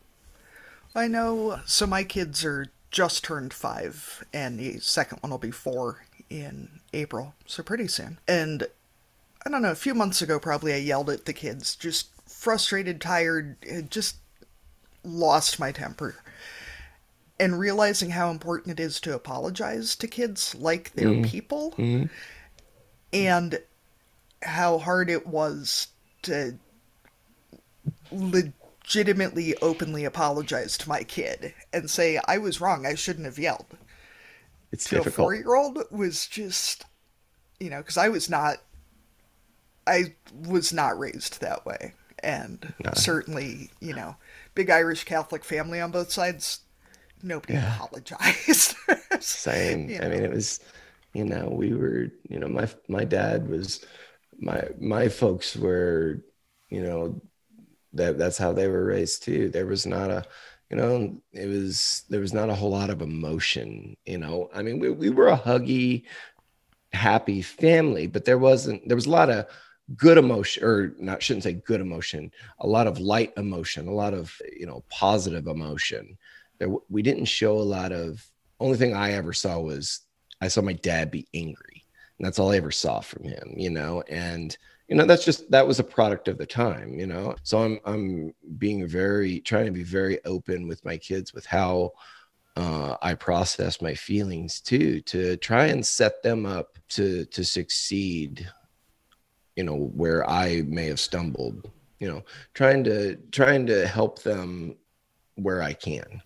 I 0.94 1.08
know. 1.08 1.62
So 1.66 1.88
my 1.88 2.04
kids 2.04 2.44
are 2.44 2.68
just 2.92 3.24
turned 3.24 3.54
five, 3.54 4.26
and 4.34 4.60
the 4.60 4.80
second 4.80 5.20
one 5.22 5.32
will 5.32 5.38
be 5.38 5.52
four 5.52 6.06
in 6.30 6.82
April, 6.94 7.34
so 7.46 7.64
pretty 7.64 7.88
soon. 7.88 8.20
And 8.28 8.68
I 9.46 9.50
don't 9.50 9.62
know. 9.62 9.72
A 9.72 9.76
few 9.76 9.94
months 9.94 10.22
ago, 10.22 10.38
probably 10.38 10.74
I 10.74 10.78
yelled 10.78 11.10
at 11.10 11.24
the 11.24 11.34
kids, 11.34 11.78
just 11.78 12.10
frustrated, 12.30 13.00
tired, 13.00 13.56
just 13.90 14.18
lost 15.06 15.62
my 15.62 15.72
temper 15.72 16.16
and 17.40 17.58
realizing 17.58 18.10
how 18.10 18.30
important 18.30 18.80
it 18.80 18.84
is 18.84 19.00
to 19.00 19.16
apologize 19.16 19.96
to 19.96 20.08
kids 20.08 20.54
like 20.56 20.92
they're 20.94 21.08
mm. 21.08 21.26
people 21.26 21.74
mm. 21.78 22.10
and 23.14 23.60
how 24.44 24.78
hard 24.78 25.10
it 25.10 25.26
was 25.26 25.88
to 26.22 26.56
legitimately 28.12 29.56
openly 29.62 30.04
apologize 30.04 30.78
to 30.78 30.90
my 30.90 31.04
kid 31.04 31.54
and 31.72 31.90
say 31.90 32.20
i 32.28 32.38
was 32.38 32.60
wrong 32.60 32.86
i 32.86 32.96
shouldn't 32.96 33.26
have 33.26 33.40
yelled 33.40 33.78
it's 34.72 34.86
to 34.86 34.96
difficult. 34.96 35.14
a 35.14 35.16
four-year-old 35.16 35.84
was 35.92 36.28
just 36.28 36.86
you 37.60 37.70
know 37.70 37.78
because 37.78 37.98
i 37.98 38.10
was 38.10 38.30
not 38.30 38.58
i 39.88 40.14
was 40.48 40.74
not 40.74 40.98
raised 40.98 41.40
that 41.40 41.66
way 41.66 41.94
and 42.22 42.74
no. 42.84 42.92
certainly 42.94 43.70
you 43.80 43.94
know 43.94 44.16
big 44.56 44.70
irish 44.70 45.04
catholic 45.04 45.44
family 45.44 45.80
on 45.80 45.92
both 45.92 46.12
sides 46.12 46.62
nobody 47.24 47.54
yeah. 47.54 47.76
apologized. 47.76 48.76
Same. 49.20 49.90
You 49.90 50.00
know. 50.00 50.06
I 50.06 50.10
mean, 50.10 50.24
it 50.24 50.32
was, 50.32 50.60
you 51.14 51.26
know, 51.26 51.50
we 51.52 51.74
were, 51.74 52.12
you 52.30 52.40
know, 52.40 52.48
my 52.48 52.68
my 52.88 53.04
dad 53.04 53.48
was, 53.48 53.86
my 54.40 54.64
my 54.80 55.10
folks 55.10 55.56
were, 55.56 56.24
you 56.70 56.82
know, 56.82 57.22
that 57.94 58.18
that's 58.18 58.38
how 58.38 58.54
they 58.54 58.68
were 58.68 58.86
raised 58.86 59.24
too. 59.24 59.50
There 59.50 59.66
was 59.66 59.86
not 59.86 60.12
a, 60.12 60.26
you 60.70 60.78
know, 60.78 61.22
it 61.34 61.48
was 61.48 62.04
there 62.10 62.22
was 62.22 62.34
not 62.34 62.50
a 62.50 62.56
whole 62.56 62.72
lot 62.72 62.90
of 62.90 63.02
emotion. 63.02 63.98
You 64.06 64.20
know, 64.20 64.50
I 64.54 64.62
mean, 64.62 64.80
we 64.80 64.90
we 64.92 65.10
were 65.10 65.30
a 65.30 65.38
huggy, 65.38 66.04
happy 66.94 67.42
family, 67.42 68.08
but 68.08 68.26
there 68.26 68.38
wasn't. 68.38 68.88
There 68.88 68.98
was 68.98 69.08
a 69.08 69.12
lot 69.12 69.30
of 69.30 69.48
good 69.96 70.18
emotion 70.18 70.64
or 70.64 70.94
not 71.00 71.24
shouldn't 71.24 71.44
say 71.44 71.54
good 71.54 71.82
emotion 71.82 72.32
a 72.60 72.68
lot 72.68 72.86
of 72.86 73.00
light 73.00 73.34
emotion 73.38 73.88
a 73.88 73.92
lot 73.92 74.14
of 74.14 74.40
you 74.56 74.66
know 74.66 74.84
positive 74.90 75.48
emotion 75.48 76.16
we 76.90 77.02
didn't 77.02 77.26
show 77.26 77.58
a 77.58 77.62
lot 77.62 77.92
of 77.92 78.26
only 78.60 78.78
thing 78.78 78.96
i 78.96 79.12
ever 79.14 79.34
saw 79.34 79.60
was 79.60 80.02
i 80.42 80.48
saw 80.48 80.62
my 80.62 80.74
dad 80.74 81.12
be 81.12 81.28
angry. 81.34 81.86
And 82.18 82.26
that's 82.26 82.40
all 82.40 82.52
i 82.52 82.58
ever 82.58 82.72
saw 82.72 83.00
from 83.00 83.24
him 83.24 83.54
you 83.56 83.70
know? 83.70 84.04
And 84.10 84.58
you 84.88 84.96
know 84.96 85.06
that's 85.06 85.26
just 85.26 85.50
that 85.52 85.68
was 85.68 85.80
a 85.80 85.84
product 85.84 86.28
of 86.28 86.38
the 86.38 86.46
time 86.46 87.00
you 87.00 87.08
know? 87.08 87.36
So 87.44 87.60
i'm 87.60 87.80
i'm 87.86 88.34
being 88.58 88.88
very 88.88 89.40
trying 89.42 89.66
to 89.66 89.72
be 89.72 89.84
very 89.84 90.24
open 90.26 90.68
with 90.68 90.84
my 90.84 90.98
kids 90.98 91.34
with 91.34 91.46
how 91.46 91.92
uh, 92.58 92.98
I 93.02 93.14
process 93.14 93.82
my 93.82 93.94
feelings 93.94 94.60
too 94.60 95.00
to 95.02 95.38
try 95.38 95.68
and 95.68 95.86
set 95.86 96.22
them 96.24 96.46
up 96.46 96.78
to 96.90 97.24
to 97.26 97.46
succeed 97.46 98.50
you 99.56 99.64
know 99.64 99.76
where 99.76 100.30
I 100.30 100.64
may 100.68 100.88
have 100.88 101.00
stumbled 101.00 101.70
you 102.00 102.08
know? 102.08 102.24
Trying 102.54 102.84
to 102.86 103.18
trying 103.32 103.68
to 103.68 103.88
help 103.88 104.24
them 104.24 104.76
where 105.36 105.62
I 105.62 105.74
can 105.74 106.22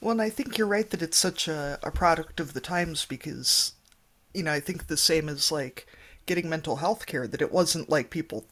well, 0.00 0.12
and 0.12 0.22
I 0.22 0.30
think 0.30 0.56
you're 0.56 0.66
right 0.66 0.88
that 0.90 1.02
it's 1.02 1.18
such 1.18 1.48
a, 1.48 1.78
a 1.82 1.90
product 1.90 2.40
of 2.40 2.52
the 2.52 2.60
times 2.60 3.04
because, 3.04 3.72
you 4.32 4.42
know, 4.42 4.52
I 4.52 4.60
think 4.60 4.86
the 4.86 4.96
same 4.96 5.28
as 5.28 5.52
like 5.52 5.86
getting 6.26 6.48
mental 6.48 6.76
health 6.76 7.06
care, 7.06 7.26
that 7.26 7.42
it 7.42 7.52
wasn't 7.52 7.90
like 7.90 8.10
people 8.10 8.44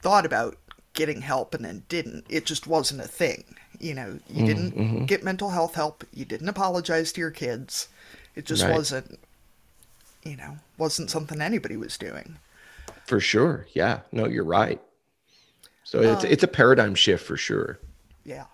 thought 0.00 0.26
about 0.26 0.56
getting 0.94 1.22
help 1.22 1.54
and 1.54 1.64
then 1.64 1.84
didn't. 1.88 2.26
It 2.28 2.44
just 2.44 2.66
wasn't 2.66 3.00
a 3.00 3.08
thing. 3.08 3.44
You 3.80 3.94
know, 3.94 4.18
you 4.28 4.44
mm, 4.44 4.46
didn't 4.46 4.76
mm-hmm. 4.76 5.04
get 5.06 5.24
mental 5.24 5.50
health 5.50 5.74
help, 5.74 6.04
you 6.12 6.24
didn't 6.24 6.48
apologize 6.48 7.12
to 7.12 7.20
your 7.20 7.30
kids. 7.30 7.88
It 8.34 8.44
just 8.44 8.62
right. 8.62 8.72
wasn't, 8.72 9.18
you 10.24 10.36
know, 10.36 10.58
wasn't 10.78 11.10
something 11.10 11.40
anybody 11.40 11.76
was 11.76 11.98
doing. 11.98 12.36
For 13.06 13.18
sure. 13.18 13.66
Yeah. 13.72 14.00
No, 14.12 14.26
you're 14.26 14.44
right. 14.44 14.80
So 15.84 16.00
it's, 16.00 16.24
uh, 16.24 16.28
it's 16.28 16.42
a 16.42 16.48
paradigm 16.48 16.94
shift 16.94 17.26
for 17.26 17.36
sure. 17.36 17.78
Yeah. 18.24 18.44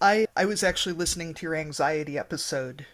I 0.00 0.26
I 0.36 0.44
was 0.44 0.62
actually 0.62 0.94
listening 0.94 1.34
to 1.34 1.46
your 1.46 1.54
anxiety 1.54 2.18
episode 2.18 2.86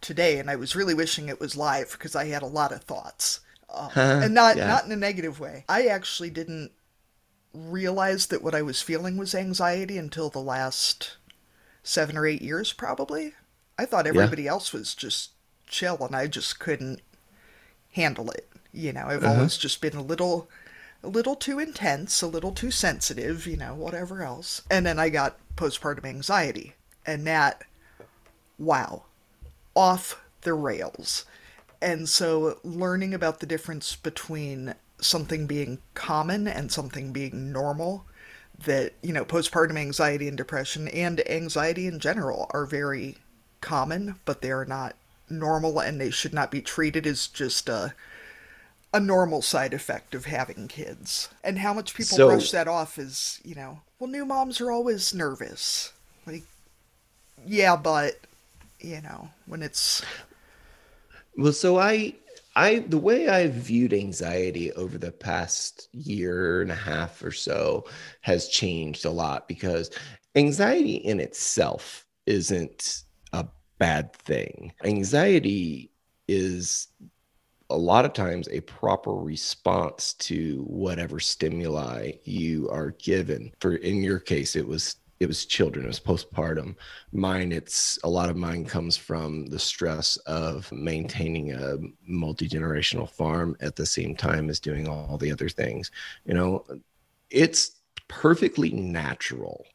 today, 0.00 0.38
and 0.38 0.50
I 0.50 0.56
was 0.56 0.76
really 0.76 0.94
wishing 0.94 1.28
it 1.28 1.40
was 1.40 1.56
live 1.56 1.92
because 1.92 2.16
I 2.16 2.26
had 2.26 2.42
a 2.42 2.46
lot 2.46 2.72
of 2.72 2.82
thoughts, 2.82 3.40
um, 3.72 3.90
and 3.96 4.34
not 4.34 4.56
yeah. 4.56 4.66
not 4.66 4.84
in 4.84 4.92
a 4.92 4.96
negative 4.96 5.40
way. 5.40 5.64
I 5.68 5.86
actually 5.86 6.30
didn't 6.30 6.72
realize 7.54 8.26
that 8.26 8.42
what 8.42 8.54
I 8.54 8.62
was 8.62 8.82
feeling 8.82 9.16
was 9.16 9.34
anxiety 9.34 9.98
until 9.98 10.30
the 10.30 10.40
last 10.40 11.16
seven 11.82 12.16
or 12.16 12.26
eight 12.26 12.42
years, 12.42 12.72
probably. 12.72 13.34
I 13.78 13.86
thought 13.86 14.06
everybody 14.06 14.46
else 14.46 14.72
was 14.72 14.94
just 14.94 15.30
chill 15.66 15.98
and 16.04 16.14
I 16.14 16.26
just 16.26 16.58
couldn't 16.58 17.00
handle 17.92 18.30
it. 18.30 18.48
You 18.72 18.92
know, 18.92 19.06
I've 19.06 19.24
Uh-huh. 19.24 19.34
always 19.34 19.56
just 19.56 19.80
been 19.80 19.96
a 19.96 20.02
little 20.02 20.48
a 21.02 21.08
little 21.08 21.36
too 21.36 21.58
intense, 21.58 22.22
a 22.22 22.26
little 22.26 22.52
too 22.52 22.70
sensitive, 22.70 23.46
you 23.46 23.56
know, 23.56 23.74
whatever 23.74 24.22
else. 24.22 24.62
And 24.70 24.86
then 24.86 24.98
I 24.98 25.08
got 25.08 25.38
postpartum 25.56 26.04
anxiety. 26.04 26.74
And 27.06 27.26
that 27.26 27.64
wow, 28.58 29.04
off 29.74 30.20
the 30.42 30.54
rails. 30.54 31.24
And 31.80 32.08
so 32.08 32.58
learning 32.64 33.14
about 33.14 33.40
the 33.40 33.46
difference 33.46 33.94
between 33.94 34.74
something 35.00 35.46
being 35.46 35.78
common 35.94 36.48
and 36.48 36.72
something 36.72 37.12
being 37.12 37.52
normal 37.52 38.04
that, 38.64 38.94
you 39.02 39.12
know, 39.12 39.24
postpartum 39.24 39.78
anxiety 39.78 40.26
and 40.26 40.36
depression 40.36 40.88
and 40.88 41.26
anxiety 41.30 41.86
in 41.86 42.00
general 42.00 42.50
are 42.50 42.66
very 42.66 43.18
common, 43.60 44.16
but 44.24 44.42
they 44.42 44.50
are 44.50 44.64
not 44.64 44.96
normal 45.30 45.78
and 45.78 46.00
they 46.00 46.10
should 46.10 46.34
not 46.34 46.50
be 46.50 46.60
treated 46.60 47.06
as 47.06 47.28
just 47.28 47.68
a 47.68 47.94
a 48.92 49.00
normal 49.00 49.42
side 49.42 49.74
effect 49.74 50.14
of 50.14 50.24
having 50.24 50.68
kids. 50.68 51.28
And 51.44 51.58
how 51.58 51.72
much 51.74 51.94
people 51.94 52.16
So- 52.16 52.28
brush 52.28 52.50
that 52.52 52.68
off 52.68 52.98
is, 52.98 53.40
you 53.44 53.54
know, 53.54 53.80
well 53.98 54.08
new 54.10 54.24
moms 54.24 54.60
are 54.60 54.70
always 54.70 55.12
nervous. 55.14 55.92
Like 56.26 56.44
yeah, 57.46 57.76
but 57.76 58.18
you 58.80 59.00
know, 59.00 59.28
when 59.46 59.62
it's 59.62 60.02
Well, 61.36 61.52
so 61.52 61.78
I, 61.78 62.14
I, 62.56 62.80
the 62.80 62.98
way 62.98 63.28
I've 63.28 63.54
viewed 63.54 63.92
anxiety 63.92 64.72
over 64.72 64.98
the 64.98 65.12
past 65.12 65.88
year 65.92 66.62
and 66.62 66.72
a 66.72 66.76
half 66.76 67.22
or 67.22 67.30
so 67.30 67.84
has 68.22 68.48
changed 68.48 69.04
a 69.04 69.10
lot 69.10 69.46
because 69.46 69.90
anxiety 70.34 70.96
in 70.96 71.20
itself 71.20 72.06
isn't 72.26 73.04
a 73.32 73.46
bad 73.78 74.12
thing. 74.12 74.72
Anxiety 74.84 75.90
is 76.26 76.88
a 77.70 77.76
lot 77.76 78.04
of 78.04 78.12
times 78.12 78.48
a 78.48 78.60
proper 78.60 79.14
response 79.14 80.14
to 80.14 80.64
whatever 80.66 81.20
stimuli 81.20 82.12
you 82.24 82.68
are 82.70 82.92
given. 82.92 83.52
For 83.60 83.76
in 83.76 84.02
your 84.02 84.18
case, 84.18 84.56
it 84.56 84.66
was 84.66 84.96
it 85.20 85.26
was 85.26 85.46
children, 85.46 85.84
it 85.84 85.88
was 85.88 85.98
postpartum. 85.98 86.76
Mine, 87.12 87.50
it's 87.50 87.98
a 88.04 88.08
lot 88.08 88.30
of 88.30 88.36
mine 88.36 88.64
comes 88.64 88.96
from 88.96 89.46
the 89.46 89.58
stress 89.58 90.16
of 90.18 90.70
maintaining 90.70 91.52
a 91.52 91.76
multi-generational 92.06 93.10
farm 93.10 93.56
at 93.60 93.74
the 93.74 93.84
same 93.84 94.14
time 94.14 94.48
as 94.48 94.60
doing 94.60 94.86
all 94.86 95.18
the 95.18 95.32
other 95.32 95.48
things. 95.48 95.90
You 96.24 96.34
know, 96.34 96.64
it's 97.30 97.80
perfectly 98.06 98.70
natural 98.70 99.66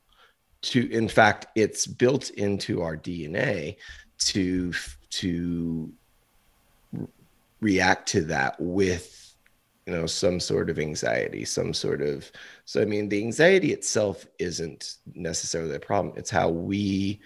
to 0.62 0.90
in 0.92 1.08
fact 1.08 1.46
it's 1.56 1.86
built 1.86 2.32
into 2.32 2.82
our 2.82 2.98
dna 2.98 3.76
to 4.18 4.74
to 5.10 5.94
react 7.64 8.08
to 8.10 8.22
that 8.22 8.56
with 8.60 9.36
you 9.86 9.94
know 9.94 10.06
some 10.06 10.40
sort 10.40 10.70
of 10.70 10.80
anxiety 10.80 11.44
some 11.44 11.74
sort 11.74 12.02
of 12.02 12.32
so 12.66 12.82
i 12.82 12.86
mean 12.86 13.10
the 13.10 13.22
anxiety 13.22 13.74
itself 13.74 14.26
isn't 14.40 14.96
necessarily 15.14 15.72
the 15.72 15.80
problem. 15.80 16.14
It's 16.18 16.30
how 16.30 16.50
we 16.50 17.20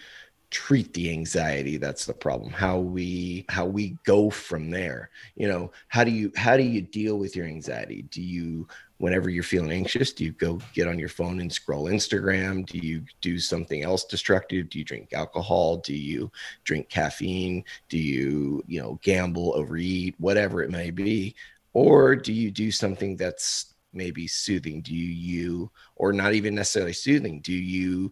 treat 0.50 0.94
the 0.94 1.12
anxiety 1.12 1.76
that's 1.76 2.06
the 2.06 2.14
problem 2.14 2.50
how 2.52 2.80
we 2.80 3.46
how 3.50 3.66
we 3.66 3.98
go 4.06 4.30
from 4.30 4.70
there. 4.70 5.10
You 5.36 5.50
know 5.50 5.72
how 5.90 6.04
do 6.04 6.12
you 6.12 6.32
how 6.36 6.56
do 6.56 6.64
you 6.64 6.82
deal 6.82 7.18
with 7.20 7.36
your 7.36 7.46
anxiety? 7.46 8.04
Do 8.04 8.22
you 8.22 8.68
whenever 9.00 9.30
you're 9.30 9.44
feeling 9.44 9.72
anxious 9.72 10.12
do 10.12 10.24
you 10.24 10.32
go 10.32 10.60
get 10.74 10.88
on 10.88 10.98
your 10.98 11.10
phone 11.10 11.40
and 11.40 11.52
scroll 11.52 11.86
instagram? 11.86 12.66
Do 12.66 12.80
you 12.80 13.04
do 13.22 13.40
something 13.40 13.84
else 13.84 14.06
destructive? 14.06 14.70
Do 14.70 14.80
you 14.80 14.86
drink 14.86 15.14
alcohol? 15.14 15.78
Do 15.78 15.96
you 15.96 16.32
drink 16.64 16.90
caffeine? 16.90 17.64
Do 17.90 17.98
you 17.98 18.64
you 18.68 18.82
know 18.82 19.00
gamble 19.04 19.54
overeat 19.56 20.16
whatever 20.18 20.62
it 20.64 20.72
may 20.72 20.92
be? 20.92 21.36
Or 21.74 22.16
do 22.16 22.34
you 22.34 22.50
do 22.52 22.72
something 22.72 23.16
that's 23.16 23.74
maybe 23.94 24.28
soothing? 24.28 24.82
Do 24.82 24.96
you 24.96 25.08
you 25.08 25.72
or 25.96 26.14
not 26.14 26.34
even 26.34 26.56
necessarily 26.56 26.94
soothing 26.94 27.40
do 27.42 27.54
you 27.54 28.12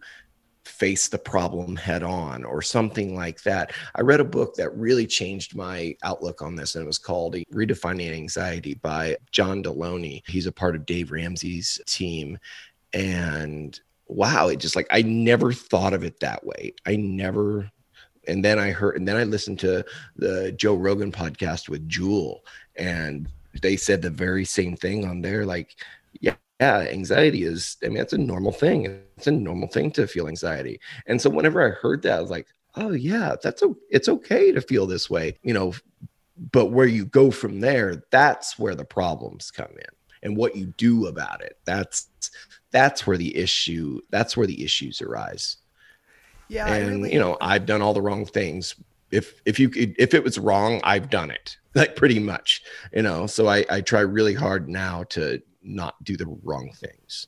face 0.66 1.08
the 1.08 1.18
problem 1.18 1.76
head 1.76 2.02
on 2.02 2.44
or 2.44 2.60
something 2.60 3.14
like 3.14 3.42
that. 3.42 3.72
I 3.94 4.00
read 4.02 4.20
a 4.20 4.24
book 4.24 4.54
that 4.56 4.76
really 4.76 5.06
changed 5.06 5.54
my 5.54 5.96
outlook 6.02 6.42
on 6.42 6.56
this, 6.56 6.74
and 6.74 6.82
it 6.82 6.86
was 6.86 6.98
called 6.98 7.34
Redefining 7.52 8.12
Anxiety 8.12 8.74
by 8.74 9.16
John 9.30 9.62
Delony. 9.62 10.22
He's 10.28 10.46
a 10.46 10.52
part 10.52 10.74
of 10.74 10.86
Dave 10.86 11.10
Ramsey's 11.10 11.80
team. 11.86 12.38
And 12.92 13.78
wow, 14.08 14.48
it 14.48 14.56
just 14.56 14.76
like 14.76 14.86
I 14.90 15.02
never 15.02 15.52
thought 15.52 15.94
of 15.94 16.04
it 16.04 16.20
that 16.20 16.44
way. 16.44 16.74
I 16.84 16.96
never 16.96 17.70
and 18.28 18.44
then 18.44 18.58
I 18.58 18.70
heard 18.70 18.96
and 18.96 19.06
then 19.06 19.16
I 19.16 19.24
listened 19.24 19.58
to 19.60 19.84
the 20.16 20.52
Joe 20.52 20.74
Rogan 20.74 21.12
podcast 21.12 21.68
with 21.68 21.88
Jewel 21.88 22.44
and 22.76 23.28
they 23.62 23.76
said 23.76 24.02
the 24.02 24.10
very 24.10 24.44
same 24.44 24.76
thing 24.76 25.04
on 25.06 25.22
there 25.22 25.46
like 25.46 25.76
yeah 26.20 26.34
yeah, 26.60 26.78
anxiety 26.80 27.44
is, 27.44 27.76
I 27.84 27.88
mean, 27.88 27.98
it's 27.98 28.12
a 28.14 28.18
normal 28.18 28.52
thing. 28.52 29.00
It's 29.16 29.26
a 29.26 29.30
normal 29.30 29.68
thing 29.68 29.90
to 29.92 30.06
feel 30.06 30.28
anxiety. 30.28 30.80
And 31.06 31.20
so 31.20 31.28
whenever 31.28 31.64
I 31.66 31.70
heard 31.70 32.02
that, 32.02 32.18
I 32.18 32.20
was 32.20 32.30
like, 32.30 32.46
oh 32.76 32.92
yeah, 32.92 33.36
that's 33.42 33.62
a, 33.62 33.74
it's 33.90 34.08
okay 34.08 34.52
to 34.52 34.60
feel 34.60 34.86
this 34.86 35.10
way, 35.10 35.36
you 35.42 35.52
know, 35.52 35.74
but 36.52 36.66
where 36.66 36.86
you 36.86 37.06
go 37.06 37.30
from 37.30 37.60
there, 37.60 38.04
that's 38.10 38.58
where 38.58 38.74
the 38.74 38.84
problems 38.84 39.50
come 39.50 39.70
in 39.70 39.86
and 40.22 40.36
what 40.36 40.56
you 40.56 40.66
do 40.78 41.06
about 41.06 41.42
it. 41.42 41.58
That's, 41.64 42.08
that's 42.70 43.06
where 43.06 43.16
the 43.18 43.36
issue, 43.36 44.00
that's 44.10 44.36
where 44.36 44.46
the 44.46 44.62
issues 44.64 45.00
arise. 45.02 45.58
yeah, 46.48 46.72
and 46.74 46.88
really, 46.88 47.12
you 47.14 47.18
know, 47.18 47.36
I've 47.40 47.66
done 47.66 47.82
all 47.82 47.94
the 47.94 48.02
wrong 48.02 48.24
things. 48.26 48.74
If, 49.10 49.40
if 49.44 49.58
you, 49.58 49.68
could- 49.70 49.94
if 49.98 50.14
it 50.14 50.24
was 50.24 50.38
wrong, 50.38 50.80
I've 50.84 51.10
done 51.10 51.30
it 51.30 51.56
like 51.74 51.96
pretty 51.96 52.18
much, 52.18 52.62
you 52.92 53.02
know, 53.02 53.26
so 53.26 53.46
I, 53.46 53.64
I 53.70 53.80
try 53.80 54.00
really 54.00 54.34
hard 54.34 54.68
now 54.68 55.04
to 55.10 55.40
not 55.66 56.02
do 56.04 56.16
the 56.16 56.26
wrong 56.42 56.70
things. 56.74 57.26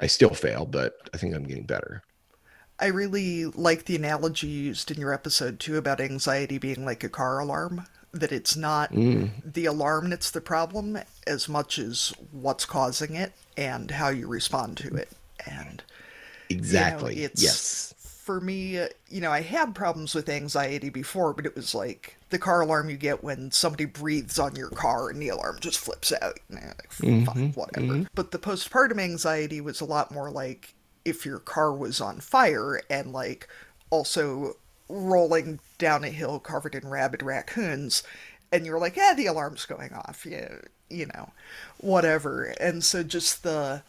I 0.00 0.06
still 0.06 0.30
fail, 0.34 0.64
but 0.66 0.94
I 1.12 1.16
think 1.16 1.34
I'm 1.34 1.44
getting 1.44 1.66
better. 1.66 2.02
I 2.80 2.86
really 2.86 3.46
like 3.46 3.84
the 3.84 3.96
analogy 3.96 4.46
used 4.46 4.90
in 4.92 5.00
your 5.00 5.12
episode 5.12 5.58
too 5.58 5.76
about 5.76 6.00
anxiety 6.00 6.58
being 6.58 6.84
like 6.84 7.02
a 7.02 7.08
car 7.08 7.40
alarm. 7.40 7.86
That 8.12 8.32
it's 8.32 8.56
not 8.56 8.92
Mm, 8.92 9.30
the 9.44 9.66
alarm 9.66 10.10
that's 10.10 10.30
the 10.30 10.40
problem 10.40 10.98
as 11.26 11.48
much 11.48 11.78
as 11.78 12.12
what's 12.32 12.64
causing 12.64 13.14
it 13.14 13.32
and 13.56 13.90
how 13.90 14.08
you 14.08 14.26
respond 14.28 14.78
to 14.78 14.94
it. 14.94 15.10
And 15.46 15.82
exactly. 16.48 17.22
it's- 17.24 17.42
yes. 17.42 17.94
For 18.28 18.42
me, 18.42 18.78
uh, 18.78 18.88
you 19.08 19.22
know, 19.22 19.32
I 19.32 19.40
had 19.40 19.74
problems 19.74 20.14
with 20.14 20.28
anxiety 20.28 20.90
before, 20.90 21.32
but 21.32 21.46
it 21.46 21.56
was 21.56 21.74
like 21.74 22.18
the 22.28 22.38
car 22.38 22.60
alarm 22.60 22.90
you 22.90 22.98
get 22.98 23.24
when 23.24 23.50
somebody 23.50 23.86
breathes 23.86 24.38
on 24.38 24.54
your 24.54 24.68
car 24.68 25.08
and 25.08 25.18
the 25.18 25.30
alarm 25.30 25.56
just 25.60 25.78
flips 25.78 26.12
out. 26.12 26.38
Like, 26.50 26.92
fine, 26.92 27.24
Mhm, 27.24 27.56
whatever. 27.56 28.00
mhm. 28.00 28.06
But 28.14 28.30
the 28.32 28.38
postpartum 28.38 29.00
anxiety 29.00 29.62
was 29.62 29.80
a 29.80 29.86
lot 29.86 30.12
more 30.12 30.30
like 30.30 30.74
if 31.06 31.24
your 31.24 31.38
car 31.38 31.72
was 31.72 32.02
on 32.02 32.20
fire 32.20 32.82
and 32.90 33.14
like 33.14 33.48
also 33.88 34.58
rolling 34.90 35.60
down 35.78 36.04
a 36.04 36.10
hill 36.10 36.38
covered 36.38 36.74
in 36.74 36.86
rabid 36.86 37.22
raccoons 37.22 38.02
and 38.52 38.66
you're 38.66 38.78
like, 38.78 38.96
yeah, 38.96 39.14
the 39.16 39.24
alarm's 39.24 39.64
going 39.64 39.94
off. 39.94 40.26
Yeah, 40.28 40.56
you 40.90 41.06
know, 41.06 41.30
whatever. 41.78 42.44
And 42.60 42.84
so 42.84 43.02
just 43.02 43.42
the 43.42 43.84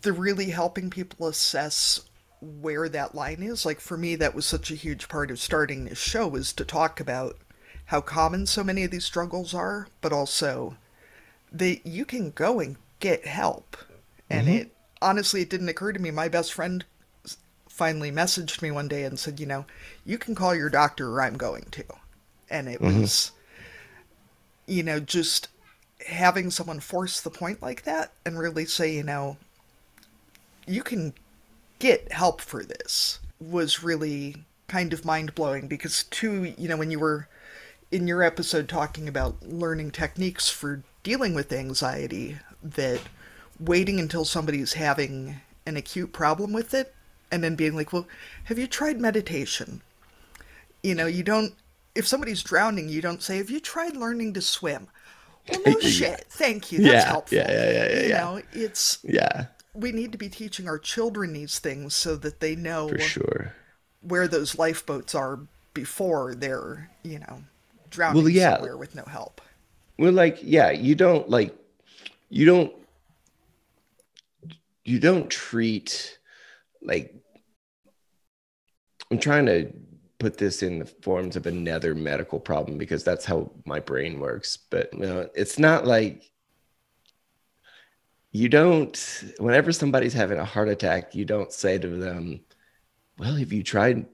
the 0.00 0.14
really 0.14 0.46
helping 0.50 0.88
people 0.88 1.26
assess 1.26 2.00
where 2.40 2.88
that 2.88 3.14
line 3.14 3.42
is. 3.42 3.64
Like 3.64 3.80
for 3.80 3.96
me, 3.96 4.16
that 4.16 4.34
was 4.34 4.46
such 4.46 4.70
a 4.70 4.76
huge 4.76 5.08
part 5.08 5.30
of 5.30 5.38
starting 5.38 5.84
this 5.84 5.98
show 5.98 6.26
was 6.28 6.52
to 6.54 6.64
talk 6.64 7.00
about 7.00 7.36
how 7.86 8.00
common 8.00 8.46
so 8.46 8.64
many 8.64 8.84
of 8.84 8.90
these 8.90 9.04
struggles 9.04 9.54
are, 9.54 9.88
but 10.00 10.12
also 10.12 10.76
that 11.52 11.86
you 11.86 12.04
can 12.04 12.30
go 12.30 12.60
and 12.60 12.76
get 13.00 13.26
help. 13.26 13.76
And 14.28 14.46
mm-hmm. 14.46 14.56
it 14.56 14.76
honestly, 15.00 15.42
it 15.42 15.50
didn't 15.50 15.68
occur 15.68 15.92
to 15.92 16.00
me. 16.00 16.10
My 16.10 16.28
best 16.28 16.52
friend 16.52 16.84
finally 17.68 18.10
messaged 18.10 18.62
me 18.62 18.70
one 18.70 18.88
day 18.88 19.04
and 19.04 19.18
said, 19.18 19.38
you 19.38 19.46
know, 19.46 19.66
you 20.04 20.18
can 20.18 20.34
call 20.34 20.54
your 20.54 20.70
doctor 20.70 21.10
or 21.10 21.22
I'm 21.22 21.36
going 21.36 21.66
to. 21.72 21.84
And 22.50 22.68
it 22.68 22.80
mm-hmm. 22.80 23.02
was, 23.02 23.32
you 24.66 24.82
know, 24.82 24.98
just 24.98 25.48
having 26.06 26.50
someone 26.50 26.80
force 26.80 27.20
the 27.20 27.30
point 27.30 27.62
like 27.62 27.82
that 27.84 28.12
and 28.24 28.38
really 28.38 28.64
say, 28.64 28.94
you 28.94 29.02
know, 29.02 29.36
you 30.66 30.82
can 30.82 31.14
get 31.86 32.12
help 32.12 32.40
for 32.40 32.62
this 32.64 33.20
was 33.40 33.82
really 33.82 34.44
kind 34.68 34.92
of 34.92 35.04
mind 35.04 35.34
blowing 35.34 35.68
because 35.68 36.04
too, 36.04 36.54
you 36.58 36.68
know, 36.68 36.76
when 36.76 36.90
you 36.90 36.98
were 36.98 37.28
in 37.90 38.06
your 38.08 38.22
episode 38.22 38.68
talking 38.68 39.08
about 39.08 39.42
learning 39.42 39.90
techniques 39.90 40.48
for 40.50 40.82
dealing 41.02 41.34
with 41.34 41.52
anxiety, 41.52 42.38
that 42.62 43.00
waiting 43.60 44.00
until 44.00 44.24
somebody's 44.24 44.74
having 44.74 45.40
an 45.66 45.76
acute 45.76 46.12
problem 46.12 46.52
with 46.52 46.74
it 46.74 46.94
and 47.30 47.42
then 47.44 47.56
being 47.56 47.74
like, 47.76 47.92
well, 47.92 48.06
have 48.44 48.58
you 48.58 48.66
tried 48.66 49.00
meditation? 49.00 49.82
You 50.82 50.94
know, 50.94 51.06
you 51.06 51.22
don't, 51.22 51.54
if 51.94 52.06
somebody's 52.06 52.42
drowning, 52.42 52.88
you 52.88 53.02
don't 53.02 53.22
say, 53.22 53.38
have 53.38 53.50
you 53.50 53.60
tried 53.60 53.96
learning 53.96 54.34
to 54.34 54.40
swim? 54.42 54.88
Well, 55.48 55.62
no 55.62 55.80
shit. 55.80 56.26
Thank 56.30 56.72
you. 56.72 56.80
That's 56.80 57.04
Yeah, 57.04 57.04
helpful. 57.04 57.48
yeah, 57.48 57.50
yeah, 57.50 57.70
yeah, 57.72 57.88
yeah, 57.90 58.06
You 58.06 58.08
yeah. 58.08 58.28
know, 58.28 58.42
it's, 58.52 58.98
Yeah, 59.02 59.46
we 59.76 59.92
need 59.92 60.12
to 60.12 60.18
be 60.18 60.28
teaching 60.28 60.68
our 60.68 60.78
children 60.78 61.32
these 61.32 61.58
things 61.58 61.94
so 61.94 62.16
that 62.16 62.40
they 62.40 62.56
know 62.56 62.88
for 62.88 62.98
sure. 62.98 63.52
where 64.00 64.26
those 64.28 64.58
lifeboats 64.58 65.14
are 65.14 65.40
before 65.74 66.34
they're 66.34 66.90
you 67.02 67.18
know 67.18 67.42
drowning 67.90 68.22
Well, 68.22 68.30
yeah. 68.30 68.54
somewhere 68.54 68.76
with 68.76 68.94
no 68.94 69.04
help. 69.04 69.40
Well, 69.98 70.12
like, 70.12 70.38
yeah, 70.42 70.70
you 70.70 70.94
don't 70.94 71.28
like, 71.30 71.54
you 72.28 72.44
don't, 72.44 72.72
you 74.84 74.98
don't 74.98 75.30
treat 75.30 76.18
like. 76.82 77.14
I'm 79.10 79.18
trying 79.18 79.46
to 79.46 79.72
put 80.18 80.36
this 80.38 80.62
in 80.62 80.80
the 80.80 80.86
forms 80.86 81.36
of 81.36 81.46
another 81.46 81.94
medical 81.94 82.40
problem 82.40 82.76
because 82.76 83.04
that's 83.04 83.24
how 83.24 83.50
my 83.64 83.78
brain 83.80 84.18
works. 84.20 84.58
But 84.70 84.92
you 84.92 85.00
know, 85.00 85.28
it's 85.34 85.58
not 85.58 85.86
like 85.86 86.30
you 88.36 88.48
don't. 88.48 88.96
Whenever 89.38 89.72
somebody's 89.72 90.12
having 90.14 90.38
a 90.38 90.44
heart 90.44 90.68
attack, 90.68 91.14
you 91.14 91.24
don't 91.24 91.52
say 91.52 91.78
to 91.78 91.88
them, 91.88 92.40
"Well, 93.18 93.36
have 93.36 93.52
you 93.52 93.62
tried 93.62 94.06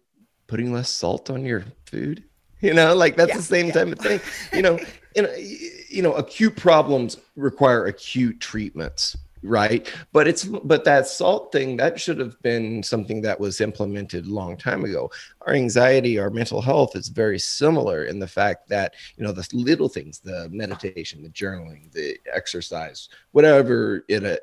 putting 0.49 0.73
less 0.73 0.91
salt 0.91 1.31
on 1.31 1.45
your 1.45 1.65
food?" 1.87 2.25
You 2.61 2.75
know, 2.75 2.95
like 2.95 3.17
that's 3.17 3.33
Yeah, 3.33 3.37
the 3.37 3.43
same 3.43 3.67
yeah. 3.67 3.73
type 3.73 3.89
of 3.89 3.99
thing. 3.99 4.21
You 4.53 4.63
know, 4.63 4.81
and 5.17 5.27
uh, 5.27 5.31
you 5.37 6.03
know, 6.03 6.15
acute 6.15 6.57
problems 6.57 7.17
require 7.35 7.87
acute 7.87 8.41
treatments, 8.41 9.17
right? 9.43 9.93
But 10.13 10.29
it's 10.29 10.45
but 10.45 10.85
that 10.85 11.07
salt 11.07 11.53
thing 11.53 11.77
that 11.79 12.01
should 12.01 12.19
have 12.19 12.41
been 12.43 12.83
something 12.83 13.23
that 13.23 13.39
was 13.39 13.61
implemented 13.61 14.27
a 14.27 14.31
long 14.31 14.57
time 14.57 14.85
ago. 14.85 15.11
Our 15.47 15.55
anxiety, 15.55 16.19
our 16.19 16.31
mental 16.31 16.61
health 16.61 16.97
is 16.97 17.09
very 17.09 17.39
similar 17.39 18.05
in 18.05 18.19
the 18.19 18.29
fact 18.29 18.69
that 18.69 18.95
you 19.17 19.25
know 19.25 19.33
the 19.33 19.49
little 19.53 19.89
things, 19.89 20.21
the 20.21 20.49
meditation, 20.51 21.23
the 21.23 21.31
journaling, 21.31 21.91
the 21.93 22.19
exercise, 22.33 23.09
whatever 23.33 24.05
it 24.09 24.25
uh, 24.25 24.37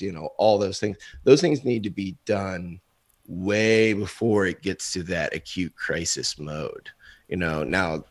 you 0.00 0.12
know, 0.12 0.30
all 0.38 0.58
those 0.58 0.80
things. 0.80 0.96
Those 1.24 1.40
things 1.40 1.64
need 1.64 1.82
to 1.84 1.90
be 1.90 2.16
done 2.24 2.80
way 3.26 3.92
before 3.92 4.46
it 4.46 4.62
gets 4.62 4.92
to 4.92 5.02
that 5.04 5.34
acute 5.34 5.74
crisis 5.76 6.38
mode. 6.38 6.88
You 7.28 7.36
know, 7.36 7.62
now 7.62 8.04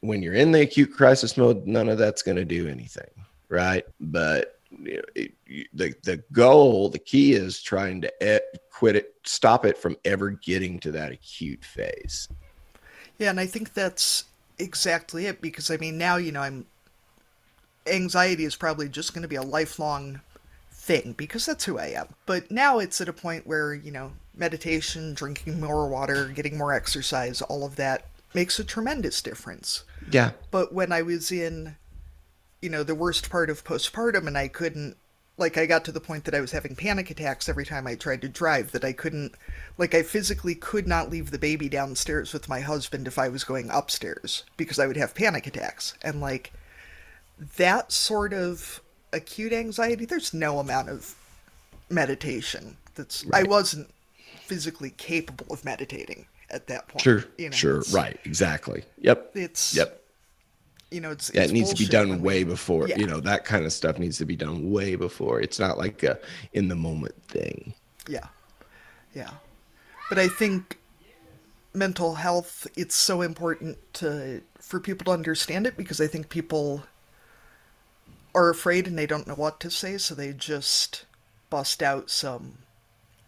when 0.00 0.22
you're 0.22 0.34
in 0.34 0.52
the 0.52 0.62
acute 0.62 0.92
crisis 0.92 1.36
mode, 1.36 1.66
none 1.66 1.88
of 1.88 1.98
that's 1.98 2.22
going 2.22 2.36
to 2.36 2.44
do 2.44 2.68
anything, 2.68 3.10
right? 3.48 3.84
But 4.00 4.60
it, 4.84 5.32
you, 5.46 5.64
the 5.72 5.94
the 6.02 6.22
goal, 6.32 6.88
the 6.88 6.98
key 6.98 7.32
is 7.32 7.62
trying 7.62 8.00
to 8.02 8.12
e- 8.22 8.58
quit 8.70 8.96
it, 8.96 9.14
stop 9.24 9.64
it 9.64 9.78
from 9.78 9.96
ever 10.04 10.30
getting 10.30 10.78
to 10.80 10.90
that 10.92 11.12
acute 11.12 11.64
phase. 11.64 12.28
Yeah, 13.18 13.30
and 13.30 13.40
I 13.40 13.46
think 13.46 13.74
that's 13.74 14.24
exactly 14.58 15.26
it 15.26 15.40
because 15.40 15.70
I 15.70 15.76
mean 15.76 15.96
now 15.98 16.16
you 16.16 16.30
know 16.30 16.40
I'm 16.40 16.66
anxiety 17.86 18.44
is 18.44 18.56
probably 18.56 18.88
just 18.88 19.12
going 19.14 19.22
to 19.22 19.28
be 19.28 19.36
a 19.36 19.42
lifelong 19.42 20.20
thing 20.70 21.14
because 21.16 21.46
that's 21.46 21.64
who 21.64 21.78
I 21.78 21.86
am. 21.86 22.08
But 22.26 22.50
now 22.50 22.78
it's 22.78 23.00
at 23.00 23.08
a 23.08 23.12
point 23.12 23.46
where, 23.46 23.74
you 23.74 23.90
know, 23.90 24.12
meditation, 24.34 25.14
drinking 25.14 25.60
more 25.60 25.88
water, 25.88 26.28
getting 26.28 26.58
more 26.58 26.72
exercise, 26.72 27.42
all 27.42 27.64
of 27.64 27.76
that 27.76 28.06
makes 28.34 28.58
a 28.58 28.64
tremendous 28.64 29.22
difference. 29.22 29.84
Yeah, 30.10 30.32
But 30.50 30.72
when 30.72 30.90
I 30.92 31.02
was 31.02 31.30
in, 31.30 31.76
you 32.62 32.70
know, 32.70 32.84
the 32.84 32.94
worst 32.94 33.28
part 33.28 33.50
of 33.50 33.64
postpartum 33.64 34.26
and 34.26 34.38
I 34.38 34.48
couldn't, 34.48 34.96
like, 35.36 35.58
I 35.58 35.66
got 35.66 35.84
to 35.86 35.92
the 35.92 36.00
point 36.00 36.24
that 36.24 36.34
I 36.34 36.40
was 36.40 36.52
having 36.52 36.76
panic 36.76 37.10
attacks 37.10 37.48
every 37.48 37.66
time 37.66 37.86
I 37.86 37.96
tried 37.96 38.22
to 38.22 38.28
drive, 38.28 38.70
that 38.72 38.84
I 38.84 38.92
couldn't, 38.92 39.34
like, 39.76 39.94
I 39.94 40.02
physically 40.02 40.54
could 40.54 40.86
not 40.86 41.10
leave 41.10 41.30
the 41.30 41.38
baby 41.38 41.68
downstairs 41.68 42.32
with 42.32 42.48
my 42.48 42.60
husband 42.60 43.08
if 43.08 43.18
I 43.18 43.28
was 43.28 43.42
going 43.42 43.68
upstairs 43.70 44.44
because 44.56 44.78
I 44.78 44.86
would 44.86 44.96
have 44.96 45.14
panic 45.14 45.46
attacks. 45.46 45.94
And, 46.02 46.20
like, 46.20 46.52
that 47.56 47.90
sort 47.90 48.32
of 48.32 48.80
acute 49.12 49.52
anxiety, 49.52 50.04
there's 50.04 50.32
no 50.32 50.60
amount 50.60 50.88
of 50.88 51.16
meditation 51.90 52.76
that's, 52.94 53.24
I 53.32 53.42
wasn't 53.42 53.90
physically 54.42 54.90
capable 54.90 55.52
of 55.52 55.64
meditating 55.64 56.26
at 56.50 56.66
that 56.68 56.86
point. 56.88 57.02
sure, 57.02 57.24
you 57.38 57.48
know, 57.48 57.56
sure, 57.56 57.82
right, 57.90 58.20
exactly. 58.24 58.84
Yep, 59.00 59.32
It's, 59.34 59.74
yep. 59.74 60.01
You 60.92 61.00
know, 61.00 61.10
it's, 61.10 61.30
Yeah, 61.34 61.42
it's 61.42 61.50
it 61.50 61.54
needs 61.54 61.70
to 61.70 61.76
be 61.76 61.86
done 61.86 62.20
way 62.20 62.44
before. 62.44 62.88
Yeah. 62.88 62.98
You 62.98 63.06
know, 63.06 63.20
that 63.20 63.44
kind 63.44 63.64
of 63.64 63.72
stuff 63.72 63.98
needs 63.98 64.18
to 64.18 64.24
be 64.24 64.36
done 64.36 64.70
way 64.70 64.96
before. 64.96 65.40
It's 65.40 65.58
not 65.58 65.78
like 65.78 66.02
a 66.02 66.18
in 66.52 66.68
the 66.68 66.76
moment 66.76 67.14
thing. 67.24 67.74
Yeah. 68.08 68.26
Yeah. 69.14 69.30
But 70.08 70.18
I 70.18 70.28
think 70.28 70.78
mental 71.74 72.16
health 72.16 72.66
it's 72.76 72.94
so 72.94 73.22
important 73.22 73.78
to 73.94 74.42
for 74.60 74.78
people 74.78 75.06
to 75.06 75.10
understand 75.10 75.66
it 75.66 75.76
because 75.76 76.00
I 76.00 76.06
think 76.06 76.28
people 76.28 76.82
are 78.34 78.50
afraid 78.50 78.86
and 78.86 78.98
they 78.98 79.06
don't 79.06 79.26
know 79.26 79.34
what 79.34 79.58
to 79.60 79.70
say 79.70 79.96
so 79.96 80.14
they 80.14 80.32
just 80.32 81.06
bust 81.48 81.82
out 81.82 82.10
some 82.10 82.58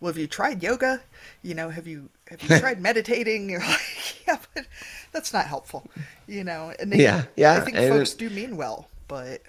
well 0.01 0.13
have 0.13 0.19
you 0.19 0.27
tried 0.27 0.63
yoga? 0.63 1.01
You 1.43 1.55
know 1.55 1.69
have 1.71 1.87
you 1.87 2.09
have 2.29 2.43
you 2.43 2.59
tried 2.59 2.81
meditating? 2.81 3.49
You're 3.51 3.61
like 3.61 4.27
yeah 4.27 4.39
but 4.55 4.67
that's 5.13 5.33
not 5.33 5.47
helpful 5.47 5.91
you 6.27 6.45
know? 6.45 6.73
And 6.81 6.93
they, 6.93 7.03
Yeah, 7.03 7.25
yeah, 7.37 7.55
i 7.55 7.61
think 7.61 7.77
and 7.77 7.93
folks 7.95 8.13
it- 8.15 8.19
do 8.19 8.31
mean 8.31 8.57
well 8.57 8.89
but 9.09 9.43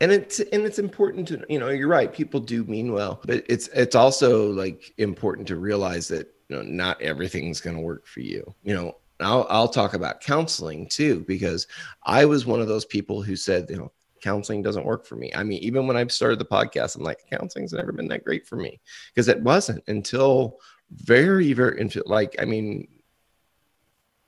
and 0.00 0.12
it's 0.12 0.40
and 0.40 0.64
it's 0.64 0.78
important 0.78 1.26
to 1.28 1.44
you 1.48 1.58
know 1.58 1.68
you're 1.68 1.88
right 1.88 2.12
people 2.12 2.40
do 2.40 2.64
mean 2.64 2.92
well 2.92 3.20
but 3.24 3.44
it's 3.48 3.68
it's 3.68 3.94
also 3.94 4.52
like 4.52 4.92
important 4.98 5.48
to 5.48 5.56
realize 5.56 6.08
that 6.08 6.26
you 6.48 6.56
know 6.56 6.62
not 6.62 7.00
everything's 7.00 7.60
going 7.60 7.76
to 7.76 7.82
work 7.82 8.06
for 8.06 8.20
you. 8.20 8.54
You 8.62 8.74
know 8.74 8.96
I'll, 9.20 9.46
I'll 9.48 9.68
talk 9.68 9.94
about 9.94 10.20
counseling 10.20 10.86
too 10.88 11.24
because 11.26 11.66
i 12.04 12.26
was 12.26 12.44
one 12.44 12.60
of 12.60 12.68
those 12.68 12.84
people 12.84 13.22
who 13.22 13.34
said 13.34 13.70
you 13.70 13.76
know 13.76 13.90
counseling 14.22 14.62
doesn't 14.62 14.86
work 14.86 15.06
for 15.06 15.16
me. 15.16 15.32
I 15.34 15.42
mean 15.42 15.62
even 15.62 15.86
when 15.86 15.96
i 15.96 16.06
started 16.06 16.38
the 16.38 16.44
podcast 16.44 16.96
i'm 16.96 17.02
like 17.02 17.20
counseling's 17.30 17.72
never 17.72 17.92
been 17.92 18.08
that 18.08 18.24
great 18.24 18.46
for 18.46 18.56
me 18.56 18.80
because 19.14 19.28
it 19.28 19.40
wasn't 19.42 19.82
until 19.86 20.58
very 20.90 21.52
very 21.52 21.90
like 22.06 22.36
i 22.40 22.44
mean 22.44 22.86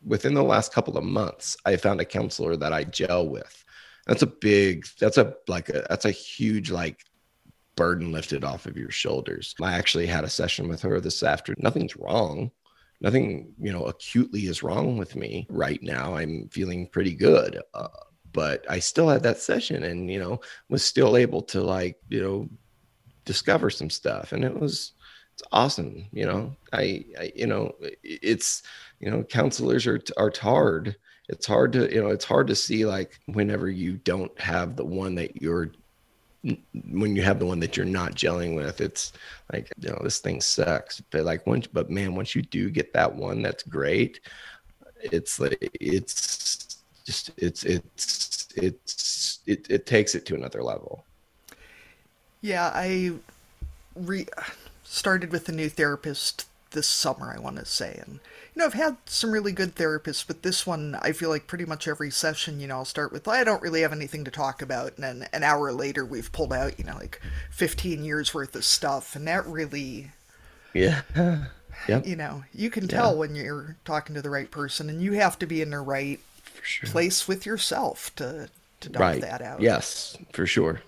within 0.04 0.34
the 0.34 0.42
last 0.42 0.72
couple 0.72 0.96
of 0.96 1.04
months 1.04 1.56
i 1.64 1.76
found 1.76 2.00
a 2.00 2.04
counselor 2.04 2.56
that 2.56 2.72
i 2.72 2.84
gel 2.84 3.28
with. 3.28 3.64
That's 4.08 4.22
a 4.22 4.26
big 4.26 4.86
that's 4.98 5.18
a 5.18 5.34
like 5.46 5.68
a 5.68 5.84
that's 5.88 6.06
a 6.06 6.10
huge 6.10 6.70
like 6.70 7.04
burden 7.76 8.10
lifted 8.10 8.42
off 8.42 8.66
of 8.66 8.76
your 8.76 8.90
shoulders. 8.90 9.54
I 9.62 9.74
actually 9.74 10.06
had 10.06 10.24
a 10.24 10.30
session 10.30 10.66
with 10.66 10.80
her 10.82 10.98
this 10.98 11.22
afternoon. 11.22 11.62
Nothing's 11.62 11.96
wrong. 11.96 12.50
Nothing 13.02 13.52
you 13.60 13.70
know 13.70 13.84
acutely 13.84 14.46
is 14.46 14.62
wrong 14.62 14.96
with 14.96 15.14
me 15.14 15.46
right 15.50 15.80
now. 15.82 16.16
I'm 16.16 16.48
feeling 16.48 16.88
pretty 16.88 17.14
good. 17.14 17.60
Uh, 17.74 17.88
but 18.38 18.64
i 18.70 18.78
still 18.78 19.08
had 19.08 19.22
that 19.24 19.38
session 19.38 19.82
and 19.82 20.10
you 20.14 20.20
know 20.20 20.40
was 20.68 20.84
still 20.84 21.16
able 21.16 21.42
to 21.42 21.60
like 21.60 21.96
you 22.08 22.22
know 22.22 22.48
discover 23.24 23.68
some 23.68 23.90
stuff 23.90 24.32
and 24.32 24.44
it 24.44 24.58
was 24.60 24.92
it's 25.34 25.48
awesome 25.52 26.04
you 26.12 26.26
know? 26.26 26.56
I, 26.72 27.04
I 27.18 27.32
you 27.36 27.46
know 27.46 27.74
it's 28.02 28.62
you 29.00 29.10
know 29.10 29.22
counselors 29.22 29.86
are 29.86 30.00
are 30.16 30.32
hard. 30.40 30.96
It's 31.28 31.46
hard 31.46 31.72
to 31.74 31.92
you 31.94 32.00
know 32.02 32.08
it's 32.08 32.24
hard 32.24 32.46
to 32.48 32.56
see 32.56 32.84
like 32.84 33.20
whenever 33.26 33.68
you 33.70 33.98
don't 34.12 34.36
have 34.40 34.76
the 34.76 34.84
one 34.84 35.14
that 35.16 35.40
you're 35.40 35.70
when 36.90 37.14
you 37.14 37.22
have 37.22 37.38
the 37.38 37.46
one 37.46 37.60
that 37.60 37.76
you're 37.76 37.86
not 38.00 38.14
gelling 38.14 38.56
with 38.56 38.80
it's 38.80 39.12
like 39.52 39.70
you 39.80 39.90
know 39.90 40.00
this 40.02 40.18
thing 40.18 40.40
sucks. 40.40 41.00
But 41.10 41.24
like 41.24 41.46
once 41.46 41.66
but 41.66 41.90
man 41.90 42.14
once 42.16 42.34
you 42.34 42.42
do 42.42 42.70
get 42.70 42.92
that 42.94 43.14
one 43.14 43.42
that's 43.42 43.62
great. 43.62 44.20
It's 45.00 45.38
like 45.38 45.70
it's 45.80 46.82
just 47.08 47.30
it's 47.36 47.62
it's 47.62 48.27
it's 48.62 49.40
it, 49.46 49.70
it 49.70 49.86
takes 49.86 50.14
it 50.14 50.26
to 50.26 50.34
another 50.34 50.62
level 50.62 51.04
Yeah, 52.40 52.70
I 52.74 53.12
re- 53.94 54.28
started 54.84 55.32
with 55.32 55.48
a 55.48 55.52
new 55.52 55.68
therapist 55.68 56.46
this 56.70 56.86
summer, 56.86 57.34
I 57.34 57.40
want 57.40 57.56
to 57.56 57.64
say. 57.64 58.00
And, 58.04 58.20
you 58.54 58.60
know, 58.60 58.66
I've 58.66 58.74
had 58.74 58.96
some 59.06 59.32
really 59.32 59.52
good 59.52 59.74
therapists, 59.74 60.26
but 60.26 60.42
this 60.42 60.66
one, 60.66 60.96
I 61.02 61.12
feel 61.12 61.30
like 61.30 61.46
pretty 61.46 61.64
much 61.64 61.88
every 61.88 62.10
session, 62.10 62.60
you 62.60 62.66
know, 62.66 62.76
I'll 62.76 62.84
start 62.84 63.12
with, 63.12 63.26
I 63.28 63.44
don't 63.44 63.62
really 63.62 63.80
have 63.82 63.92
anything 63.92 64.24
to 64.24 64.30
talk 64.30 64.62
about. 64.62 64.94
And 64.96 65.04
then 65.04 65.28
an 65.32 65.42
hour 65.42 65.72
later, 65.72 66.04
we've 66.04 66.32
pulled 66.32 66.52
out, 66.52 66.78
you 66.78 66.84
know, 66.84 66.96
like 66.96 67.20
15 67.50 68.04
years 68.04 68.34
worth 68.34 68.54
of 68.54 68.64
stuff. 68.64 69.16
And 69.16 69.26
that 69.26 69.46
really, 69.46 70.12
yeah 70.74 71.02
yep 71.88 72.04
you 72.04 72.16
know, 72.16 72.44
you 72.52 72.70
can 72.70 72.88
tell 72.88 73.16
when 73.16 73.34
you're 73.34 73.76
talking 73.84 74.14
to 74.14 74.22
the 74.22 74.30
right 74.30 74.50
person 74.50 74.88
and 74.88 75.02
you 75.02 75.12
have 75.12 75.38
to 75.38 75.46
be 75.46 75.60
in 75.62 75.70
the 75.70 75.78
right 75.80 76.20
sure 76.68 76.88
place 76.90 77.26
with 77.28 77.46
yourself 77.46 78.14
to, 78.16 78.48
to 78.80 78.88
dump 78.88 79.00
right 79.00 79.20
that 79.20 79.42
out. 79.42 79.60
yes 79.60 80.16
for 80.32 80.46
sure 80.46 80.82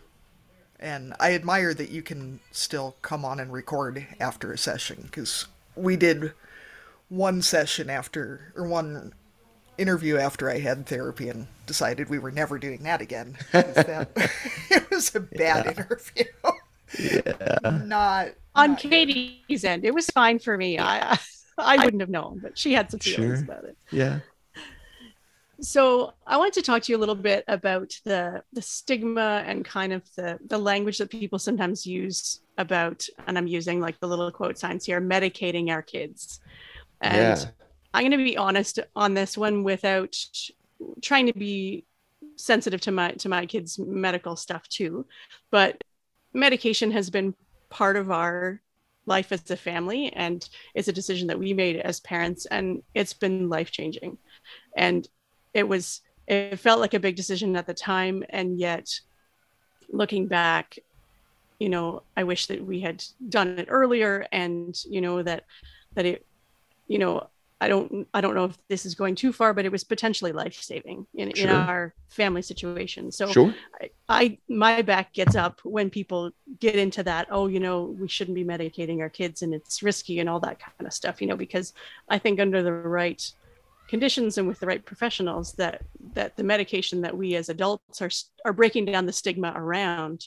and 0.78 1.14
I 1.20 1.34
admire 1.34 1.74
that 1.74 1.90
you 1.90 2.02
can 2.02 2.40
still 2.52 2.96
come 3.02 3.24
on 3.24 3.38
and 3.40 3.52
record 3.52 4.06
after 4.18 4.52
a 4.52 4.58
session 4.58 5.02
because 5.02 5.46
we 5.76 5.96
did 5.96 6.32
one 7.08 7.42
session 7.42 7.90
after 7.90 8.52
or 8.56 8.66
one 8.66 9.12
interview 9.78 10.16
after 10.18 10.50
I 10.50 10.58
had 10.60 10.86
therapy 10.86 11.28
and 11.28 11.46
decided 11.66 12.08
we 12.08 12.18
were 12.18 12.30
never 12.32 12.58
doing 12.58 12.82
that 12.84 13.00
again. 13.00 13.38
that, 13.52 14.10
it 14.70 14.90
was 14.90 15.14
a 15.14 15.20
bad 15.20 15.66
interview. 15.66 16.24
yeah 16.98 17.60
Not 17.84 18.30
On 18.54 18.70
not 18.72 18.82
good. 18.82 19.08
Katie's 19.08 19.64
end, 19.64 19.84
it 19.84 19.94
was 19.94 20.06
fine 20.10 20.38
for 20.38 20.56
me. 20.56 20.78
I 20.78 21.18
I 21.58 21.78
wouldn't 21.78 22.00
have 22.00 22.10
known, 22.10 22.40
but 22.42 22.58
she 22.58 22.72
had 22.72 22.90
some 22.90 23.00
feelings 23.00 23.40
Sure. 23.40 23.44
about 23.44 23.64
it. 23.64 23.76
yeah 23.90 24.20
So 25.60 26.14
I 26.26 26.36
wanted 26.36 26.54
to 26.54 26.62
talk 26.62 26.82
to 26.82 26.92
you 26.92 26.98
a 26.98 27.00
little 27.00 27.14
bit 27.14 27.44
about 27.46 27.94
the 28.04 28.42
the 28.52 28.62
stigma 28.62 29.44
and 29.46 29.64
kind 29.64 29.92
of 29.92 30.02
the 30.16 30.38
the 30.46 30.58
language 30.58 30.98
that 30.98 31.10
people 31.10 31.38
sometimes 31.38 31.86
use 31.86 32.40
about, 32.56 33.06
and 33.26 33.36
I'm 33.36 33.46
using 33.46 33.80
like 33.80 34.00
the 34.00 34.08
little 34.08 34.30
quote 34.30 34.58
signs 34.58 34.86
here, 34.86 35.00
medicating 35.00 35.70
our 35.70 35.82
kids. 35.82 36.40
And 37.00 37.38
yeah 37.38 37.50
I'm 37.92 38.02
going 38.02 38.18
to 38.18 38.24
be 38.24 38.36
honest 38.36 38.78
on 38.94 39.14
this 39.14 39.36
one 39.36 39.62
without 39.62 40.16
trying 41.02 41.26
to 41.26 41.32
be 41.32 41.84
sensitive 42.36 42.80
to 42.82 42.92
my 42.92 43.12
to 43.12 43.28
my 43.28 43.44
kids 43.46 43.78
medical 43.78 44.34
stuff 44.34 44.66
too 44.68 45.06
but 45.50 45.82
medication 46.32 46.90
has 46.90 47.10
been 47.10 47.34
part 47.68 47.96
of 47.96 48.10
our 48.10 48.62
life 49.04 49.30
as 49.30 49.50
a 49.50 49.56
family 49.56 50.10
and 50.14 50.48
it's 50.74 50.88
a 50.88 50.92
decision 50.92 51.28
that 51.28 51.38
we 51.38 51.52
made 51.52 51.76
as 51.76 52.00
parents 52.00 52.46
and 52.46 52.82
it's 52.94 53.12
been 53.12 53.50
life 53.50 53.70
changing 53.70 54.16
and 54.74 55.06
it 55.54 55.66
was 55.66 56.00
it 56.26 56.56
felt 56.58 56.80
like 56.80 56.94
a 56.94 57.00
big 57.00 57.16
decision 57.16 57.56
at 57.56 57.66
the 57.66 57.74
time 57.74 58.24
and 58.30 58.58
yet 58.58 59.00
looking 59.90 60.26
back 60.26 60.78
you 61.58 61.68
know 61.68 62.02
i 62.16 62.22
wish 62.22 62.46
that 62.46 62.64
we 62.64 62.80
had 62.80 63.02
done 63.28 63.58
it 63.58 63.66
earlier 63.68 64.26
and 64.32 64.84
you 64.88 65.00
know 65.00 65.22
that 65.22 65.44
that 65.94 66.06
it 66.06 66.24
you 66.88 66.98
know 66.98 67.28
I 67.60 67.68
don't 67.68 68.08
I 68.14 68.20
don't 68.22 68.34
know 68.34 68.46
if 68.46 68.58
this 68.68 68.86
is 68.86 68.94
going 68.94 69.14
too 69.14 69.32
far, 69.32 69.52
but 69.52 69.66
it 69.66 69.72
was 69.72 69.84
potentially 69.84 70.32
life 70.32 70.54
saving 70.54 71.06
in, 71.14 71.32
sure. 71.34 71.48
in 71.48 71.54
our 71.54 71.94
family 72.08 72.40
situation. 72.40 73.12
So 73.12 73.30
sure. 73.30 73.54
I, 73.80 73.90
I, 74.08 74.38
my 74.48 74.80
back 74.80 75.12
gets 75.12 75.36
up 75.36 75.60
when 75.62 75.90
people 75.90 76.30
get 76.58 76.76
into 76.76 77.02
that, 77.02 77.28
oh, 77.30 77.48
you 77.48 77.60
know, 77.60 77.94
we 78.00 78.08
shouldn't 78.08 78.34
be 78.34 78.44
medicating 78.44 79.00
our 79.00 79.10
kids 79.10 79.42
and 79.42 79.52
it's 79.52 79.82
risky 79.82 80.20
and 80.20 80.28
all 80.28 80.40
that 80.40 80.58
kind 80.58 80.86
of 80.86 80.94
stuff, 80.94 81.20
you 81.20 81.26
know, 81.26 81.36
because 81.36 81.74
I 82.08 82.18
think 82.18 82.40
under 82.40 82.62
the 82.62 82.72
right 82.72 83.30
conditions 83.90 84.38
and 84.38 84.46
with 84.46 84.60
the 84.60 84.66
right 84.66 84.86
professionals 84.86 85.52
that 85.54 85.82
that 86.14 86.36
the 86.36 86.44
medication 86.44 87.00
that 87.00 87.16
we 87.16 87.34
as 87.34 87.48
adults 87.48 88.00
are 88.00 88.10
are 88.44 88.52
breaking 88.52 88.84
down 88.84 89.04
the 89.04 89.12
stigma 89.12 89.52
around 89.56 90.26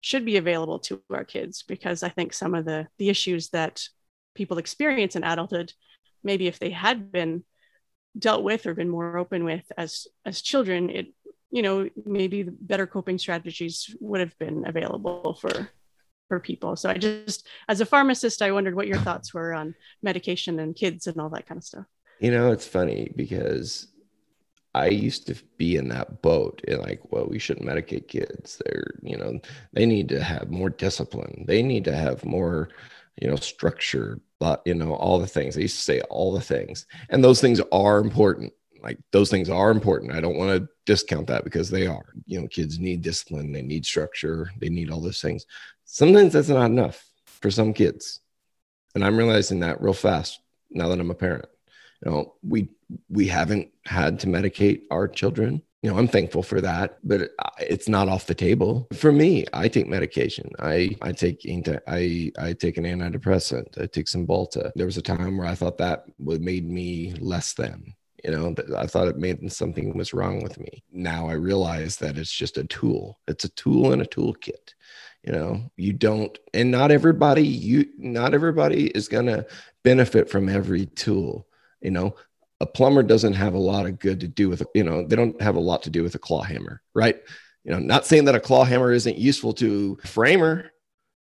should 0.00 0.24
be 0.24 0.36
available 0.36 0.80
to 0.80 1.00
our 1.10 1.24
kids 1.24 1.62
because 1.62 2.02
I 2.02 2.08
think 2.08 2.32
some 2.32 2.56
of 2.56 2.64
the 2.64 2.88
the 2.98 3.08
issues 3.08 3.50
that 3.50 3.84
people 4.34 4.58
experience 4.58 5.14
in 5.14 5.22
adulthood 5.22 5.72
maybe 6.24 6.48
if 6.48 6.58
they 6.58 6.70
had 6.70 7.12
been 7.12 7.44
dealt 8.18 8.42
with 8.42 8.66
or 8.66 8.74
been 8.74 8.88
more 8.88 9.16
open 9.16 9.44
with 9.44 9.70
as 9.78 10.08
as 10.26 10.42
children 10.42 10.90
it 10.90 11.06
you 11.52 11.62
know 11.62 11.88
maybe 12.04 12.42
better 12.42 12.88
coping 12.88 13.16
strategies 13.16 13.94
would 14.00 14.18
have 14.18 14.36
been 14.38 14.66
available 14.66 15.34
for 15.40 15.70
for 16.26 16.40
people. 16.40 16.74
So 16.74 16.90
i 16.90 16.94
just 16.94 17.46
as 17.68 17.80
a 17.80 17.86
pharmacist 17.86 18.42
i 18.42 18.50
wondered 18.50 18.74
what 18.74 18.88
your 18.88 18.98
thoughts 18.98 19.32
were 19.32 19.54
on 19.54 19.76
medication 20.02 20.58
and 20.58 20.74
kids 20.74 21.06
and 21.06 21.20
all 21.20 21.30
that 21.30 21.46
kind 21.46 21.58
of 21.58 21.64
stuff 21.64 21.86
you 22.20 22.30
know 22.30 22.52
it's 22.52 22.66
funny 22.66 23.12
because 23.16 23.88
i 24.74 24.86
used 24.86 25.26
to 25.26 25.34
be 25.56 25.76
in 25.76 25.88
that 25.88 26.22
boat 26.22 26.60
and 26.68 26.80
like 26.80 27.00
well 27.10 27.26
we 27.26 27.38
shouldn't 27.38 27.66
medicate 27.66 28.08
kids. 28.08 28.60
They're 28.64 28.90
you 29.02 29.16
know 29.16 29.40
they 29.72 29.86
need 29.86 30.08
to 30.10 30.22
have 30.22 30.50
more 30.50 30.70
discipline. 30.70 31.44
They 31.46 31.62
need 31.62 31.84
to 31.84 31.96
have 31.96 32.24
more 32.24 32.68
you 33.20 33.28
know 33.28 33.36
structure 33.36 34.20
but 34.38 34.62
you 34.64 34.74
know 34.74 34.94
all 34.94 35.18
the 35.18 35.26
things. 35.26 35.56
I 35.56 35.62
used 35.62 35.76
to 35.76 35.82
say 35.82 36.00
all 36.02 36.32
the 36.32 36.40
things 36.40 36.86
and 37.10 37.22
those 37.24 37.40
things 37.40 37.60
are 37.72 37.98
important. 37.98 38.52
Like 38.82 38.98
those 39.10 39.30
things 39.30 39.48
are 39.50 39.70
important. 39.70 40.12
I 40.12 40.20
don't 40.20 40.36
want 40.36 40.56
to 40.56 40.68
discount 40.86 41.26
that 41.26 41.44
because 41.44 41.70
they 41.70 41.86
are. 41.86 42.06
You 42.26 42.40
know 42.40 42.48
kids 42.48 42.78
need 42.78 43.02
discipline. 43.02 43.52
They 43.52 43.62
need 43.62 43.84
structure. 43.86 44.50
They 44.58 44.68
need 44.68 44.90
all 44.90 45.00
those 45.00 45.20
things. 45.20 45.46
Sometimes 45.84 46.34
that's 46.34 46.48
not 46.48 46.66
enough 46.66 47.04
for 47.40 47.50
some 47.50 47.72
kids 47.72 48.20
and 48.94 49.04
i'm 49.04 49.16
realizing 49.16 49.60
that 49.60 49.80
real 49.80 49.92
fast 49.92 50.40
now 50.70 50.88
that 50.88 51.00
i'm 51.00 51.10
a 51.10 51.14
parent 51.14 51.46
you 52.04 52.10
know 52.10 52.34
we 52.42 52.68
we 53.08 53.26
haven't 53.26 53.68
had 53.86 54.20
to 54.20 54.26
medicate 54.26 54.82
our 54.90 55.08
children. 55.08 55.62
You 55.82 55.90
know 55.90 55.98
i'm 55.98 56.08
thankful 56.08 56.42
for 56.42 56.60
that 56.60 56.98
but 57.04 57.30
it's 57.60 57.88
not 57.88 58.08
off 58.08 58.26
the 58.26 58.34
table. 58.34 58.88
For 58.94 59.12
me 59.12 59.46
i 59.52 59.68
take 59.68 59.86
medication. 59.86 60.50
I 60.58 60.96
i 61.02 61.12
take 61.12 61.44
i 61.86 62.32
i 62.38 62.52
take 62.52 62.76
an 62.76 62.84
antidepressant. 62.84 63.80
I 63.80 63.86
take 63.86 64.08
some 64.08 64.26
Cymbalta. 64.26 64.72
There 64.74 64.86
was 64.86 64.96
a 64.96 65.02
time 65.02 65.38
where 65.38 65.46
i 65.46 65.54
thought 65.54 65.78
that 65.78 66.04
would 66.18 66.42
made 66.42 66.68
me 66.68 67.14
less 67.20 67.52
than 67.54 67.94
you 68.24 68.32
know 68.32 68.54
i 68.76 68.86
thought 68.86 69.06
it 69.06 69.18
made 69.18 69.52
something 69.52 69.96
was 69.96 70.12
wrong 70.12 70.42
with 70.42 70.58
me. 70.58 70.82
Now 70.92 71.28
i 71.28 71.34
realize 71.34 71.96
that 71.98 72.18
it's 72.18 72.32
just 72.32 72.58
a 72.58 72.64
tool. 72.64 73.20
It's 73.28 73.44
a 73.44 73.50
tool 73.50 73.92
in 73.92 74.00
a 74.00 74.04
toolkit 74.04 74.74
you 75.24 75.32
know. 75.32 75.70
You 75.76 75.92
don't 75.92 76.36
and 76.54 76.70
not 76.70 76.90
everybody 76.90 77.42
you 77.42 77.86
not 77.98 78.34
everybody 78.34 78.88
is 78.88 79.08
going 79.08 79.26
to 79.26 79.46
benefit 79.84 80.28
from 80.28 80.48
every 80.48 80.86
tool 80.86 81.47
you 81.80 81.90
know 81.90 82.14
a 82.60 82.66
plumber 82.66 83.02
doesn't 83.02 83.34
have 83.34 83.54
a 83.54 83.58
lot 83.58 83.86
of 83.86 83.98
good 83.98 84.20
to 84.20 84.28
do 84.28 84.48
with 84.48 84.62
you 84.74 84.84
know 84.84 85.06
they 85.06 85.16
don't 85.16 85.40
have 85.40 85.56
a 85.56 85.60
lot 85.60 85.82
to 85.82 85.90
do 85.90 86.02
with 86.02 86.14
a 86.14 86.18
claw 86.18 86.42
hammer 86.42 86.82
right? 86.94 87.20
You 87.64 87.72
know 87.72 87.78
not 87.78 88.06
saying 88.06 88.24
that 88.26 88.34
a 88.34 88.40
claw 88.40 88.64
hammer 88.64 88.92
isn't 88.92 89.18
useful 89.18 89.52
to 89.54 89.98
a 90.02 90.06
framer 90.06 90.70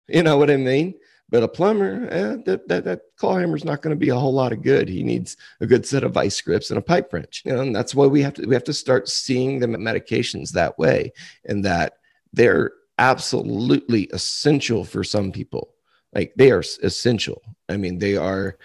you 0.09 0.23
know 0.23 0.37
what 0.37 0.51
i 0.51 0.57
mean? 0.57 0.95
But 1.29 1.43
a 1.43 1.49
plumber 1.49 2.07
eh, 2.09 2.37
that, 2.45 2.69
that, 2.69 2.85
that 2.85 3.01
claw 3.17 3.39
hammer 3.39 3.57
is 3.57 3.65
not 3.65 3.83
going 3.83 3.91
to 3.91 3.99
be 3.99 4.11
a 4.11 4.17
whole 4.17 4.33
lot 4.33 4.53
of 4.53 4.63
good. 4.63 4.89
He 4.89 5.03
needs 5.03 5.37
a 5.61 5.67
good 5.67 5.85
set 5.85 6.05
of 6.05 6.13
vice 6.13 6.41
grips 6.41 6.71
and 6.71 6.79
a 6.79 6.83
pipe 6.83 7.13
wrench 7.13 7.43
you 7.45 7.53
know 7.53 7.63
and 7.63 7.75
that's 7.75 7.95
why 7.95 8.07
we 8.07 8.23
have 8.23 8.35
to 8.35 8.47
we 8.47 8.55
have 8.55 8.65
to 8.65 8.73
start 8.73 9.09
seeing 9.09 9.59
the 9.59 9.67
medications 9.67 10.53
that 10.53 10.79
way 10.79 11.13
and 11.45 11.65
that 11.65 11.95
they're 12.33 12.73
absolutely 12.99 14.05
essential 14.13 14.85
for 14.85 15.05
some 15.05 15.33
people. 15.33 15.75
Like 16.15 16.33
they 16.37 16.51
are 16.51 16.63
essential. 16.83 17.43
I 17.69 17.77
mean 17.77 17.99
they 17.99 18.17
are 18.17 18.57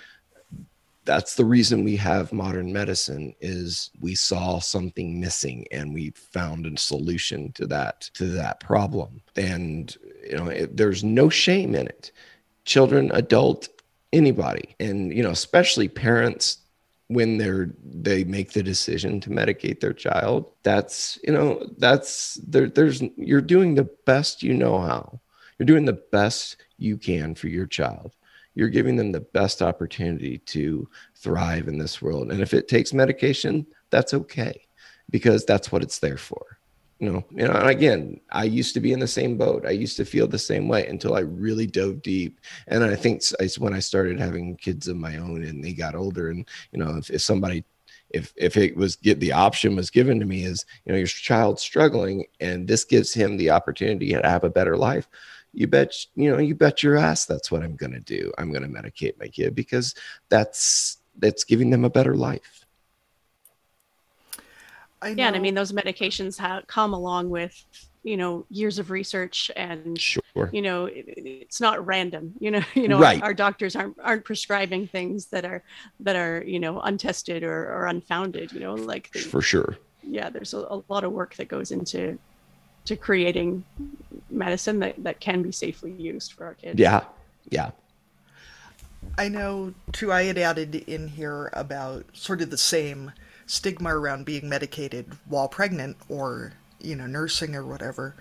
that's 1.03 1.35
the 1.35 1.45
reason 1.45 1.83
we 1.83 1.95
have 1.95 2.31
modern 2.31 2.71
medicine 2.71 3.33
is 3.41 3.89
we 3.99 4.13
saw 4.13 4.59
something 4.59 5.19
missing 5.19 5.65
and 5.71 5.93
we 5.93 6.11
found 6.11 6.65
a 6.65 6.77
solution 6.77 7.51
to 7.53 7.65
that 7.67 8.01
to 8.13 8.25
that 8.27 8.59
problem. 8.59 9.21
And 9.35 9.95
you 10.23 10.37
know 10.37 10.47
it, 10.47 10.77
there's 10.77 11.03
no 11.03 11.29
shame 11.29 11.73
in 11.75 11.87
it. 11.87 12.11
Children 12.65 13.11
adult 13.13 13.69
anybody. 14.13 14.75
And 14.79 15.13
you 15.13 15.23
know 15.23 15.31
especially 15.31 15.87
parents 15.87 16.59
when 17.07 17.37
they're 17.37 17.71
they 17.83 18.23
make 18.23 18.53
the 18.53 18.63
decision 18.63 19.19
to 19.21 19.29
medicate 19.29 19.81
their 19.81 19.93
child 19.93 20.45
that's 20.63 21.19
you 21.23 21.33
know 21.33 21.65
that's 21.77 22.35
there, 22.47 22.69
there's 22.69 23.01
you're 23.17 23.41
doing 23.41 23.75
the 23.75 23.89
best 24.05 24.43
you 24.43 24.53
know 24.53 24.79
how. 24.79 25.19
You're 25.57 25.65
doing 25.65 25.85
the 25.85 26.01
best 26.11 26.57
you 26.77 26.97
can 26.97 27.35
for 27.35 27.47
your 27.47 27.67
child 27.67 28.15
you're 28.53 28.69
giving 28.69 28.95
them 28.95 29.11
the 29.11 29.21
best 29.21 29.61
opportunity 29.61 30.39
to 30.39 30.87
thrive 31.15 31.67
in 31.67 31.77
this 31.77 32.01
world. 32.01 32.31
And 32.31 32.41
if 32.41 32.53
it 32.53 32.67
takes 32.67 32.93
medication, 32.93 33.65
that's 33.89 34.13
okay 34.13 34.61
because 35.09 35.45
that's 35.45 35.71
what 35.71 35.83
it's 35.83 35.99
there 35.99 36.17
for. 36.17 36.57
You 36.99 37.11
know, 37.11 37.25
you 37.31 37.47
know, 37.47 37.53
and 37.53 37.69
again, 37.69 38.19
I 38.31 38.43
used 38.43 38.75
to 38.75 38.79
be 38.79 38.93
in 38.93 38.99
the 38.99 39.07
same 39.07 39.35
boat. 39.35 39.65
I 39.65 39.71
used 39.71 39.97
to 39.97 40.05
feel 40.05 40.27
the 40.27 40.37
same 40.37 40.67
way 40.67 40.85
until 40.85 41.15
I 41.15 41.21
really 41.21 41.65
dove 41.65 42.03
deep. 42.03 42.39
And 42.67 42.83
I 42.83 42.95
think 42.95 43.23
when 43.57 43.73
I 43.73 43.79
started 43.79 44.19
having 44.19 44.55
kids 44.57 44.87
of 44.87 44.97
my 44.97 45.17
own 45.17 45.43
and 45.43 45.63
they 45.63 45.73
got 45.73 45.95
older, 45.95 46.29
and 46.29 46.47
you 46.71 46.77
know, 46.77 46.97
if, 46.97 47.09
if 47.09 47.21
somebody 47.21 47.63
if 48.11 48.33
if 48.35 48.57
it 48.57 48.75
was 48.75 48.95
get 48.97 49.19
the 49.19 49.31
option 49.31 49.75
was 49.75 49.89
given 49.89 50.19
to 50.19 50.25
me 50.25 50.43
is 50.43 50.65
you 50.85 50.91
know 50.91 50.97
your 50.97 51.07
child's 51.07 51.61
struggling 51.61 52.25
and 52.39 52.67
this 52.67 52.83
gives 52.83 53.13
him 53.13 53.37
the 53.37 53.49
opportunity 53.49 54.09
to 54.09 54.21
have 54.21 54.43
a 54.43 54.49
better 54.49 54.77
life 54.77 55.07
you 55.53 55.67
bet 55.67 55.93
you 56.15 56.31
know 56.31 56.37
you 56.37 56.55
bet 56.55 56.81
your 56.81 56.97
ass 56.97 57.25
that's 57.25 57.51
what 57.51 57.63
i'm 57.63 57.75
going 57.75 57.91
to 57.91 57.99
do. 57.99 58.31
I'm 58.37 58.51
going 58.51 58.63
to 58.63 58.69
medicate 58.69 59.19
my 59.19 59.27
kid 59.27 59.55
because 59.55 59.95
that's 60.29 60.97
that's 61.17 61.43
giving 61.43 61.69
them 61.69 61.85
a 61.85 61.89
better 61.89 62.15
life. 62.15 62.65
I 65.01 65.09
yeah 65.09 65.27
and 65.27 65.35
i 65.35 65.39
mean 65.39 65.55
those 65.55 65.71
medications 65.71 66.37
have 66.37 66.67
come 66.67 66.93
along 66.93 67.29
with 67.29 67.65
you 68.03 68.17
know 68.17 68.45
years 68.49 68.79
of 68.79 68.89
research 68.89 69.51
and 69.55 69.99
sure. 69.99 70.49
you 70.51 70.61
know 70.61 70.85
it, 70.85 71.05
it's 71.07 71.61
not 71.61 71.85
random 71.85 72.33
you 72.39 72.51
know 72.51 72.61
you 72.73 72.87
know 72.87 72.99
right. 72.99 73.21
our, 73.21 73.29
our, 73.29 73.33
doctors 73.33 73.75
aren't 73.75 73.97
aren't 74.01 74.25
prescribing 74.25 74.87
things 74.87 75.27
that 75.27 75.45
are 75.45 75.63
that 75.99 76.15
are 76.15 76.43
you 76.45 76.59
know 76.59 76.79
untested 76.81 77.43
or, 77.43 77.73
or 77.73 77.87
unfounded 77.87 78.51
you 78.51 78.59
know 78.59 78.73
like 78.73 79.07
for 79.13 79.41
sure. 79.41 79.77
Yeah 80.03 80.29
there's 80.29 80.53
a, 80.53 80.57
a 80.57 80.83
lot 80.87 81.03
of 81.03 81.11
work 81.11 81.35
that 81.35 81.47
goes 81.47 81.71
into 81.71 82.17
to 82.85 82.95
creating 82.95 83.63
medicine 84.29 84.79
that, 84.79 85.03
that 85.03 85.19
can 85.19 85.41
be 85.41 85.51
safely 85.51 85.91
used 85.91 86.33
for 86.33 86.45
our 86.45 86.53
kids. 86.55 86.79
Yeah. 86.79 87.03
Yeah. 87.49 87.71
I 89.17 89.27
know 89.27 89.73
too, 89.91 90.11
I 90.11 90.23
had 90.23 90.37
added 90.37 90.75
in 90.75 91.07
here 91.07 91.49
about 91.53 92.05
sort 92.13 92.41
of 92.41 92.49
the 92.49 92.57
same 92.57 93.11
stigma 93.45 93.95
around 93.97 94.25
being 94.25 94.47
medicated 94.47 95.17
while 95.25 95.47
pregnant 95.47 95.97
or, 96.07 96.53
you 96.79 96.95
know, 96.95 97.07
nursing 97.07 97.55
or 97.55 97.65
whatever. 97.65 98.15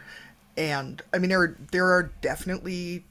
And 0.56 1.00
I 1.12 1.18
mean, 1.18 1.30
there 1.30 1.40
are, 1.40 1.58
there 1.70 1.90
are 1.90 2.10
definitely 2.20 3.04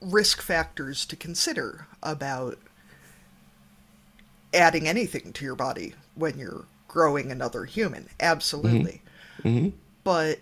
risk 0.00 0.42
factors 0.42 1.06
to 1.06 1.16
consider 1.16 1.86
about 2.02 2.58
adding 4.52 4.86
anything 4.86 5.32
to 5.32 5.44
your 5.44 5.54
body 5.54 5.94
when 6.14 6.38
you're 6.38 6.66
growing 6.88 7.30
another 7.30 7.64
human. 7.64 8.08
Absolutely. 8.20 9.00
Mm-hmm. 9.38 9.48
Mm-hmm. 9.48 9.68
But 10.04 10.40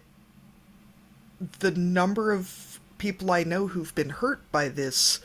the 1.61 1.70
number 1.70 2.32
of 2.32 2.80
people 2.99 3.30
I 3.30 3.45
know 3.45 3.68
who've 3.68 3.95
been 3.95 4.11
hurt 4.11 4.41
by 4.53 4.68
this, 4.68 5.20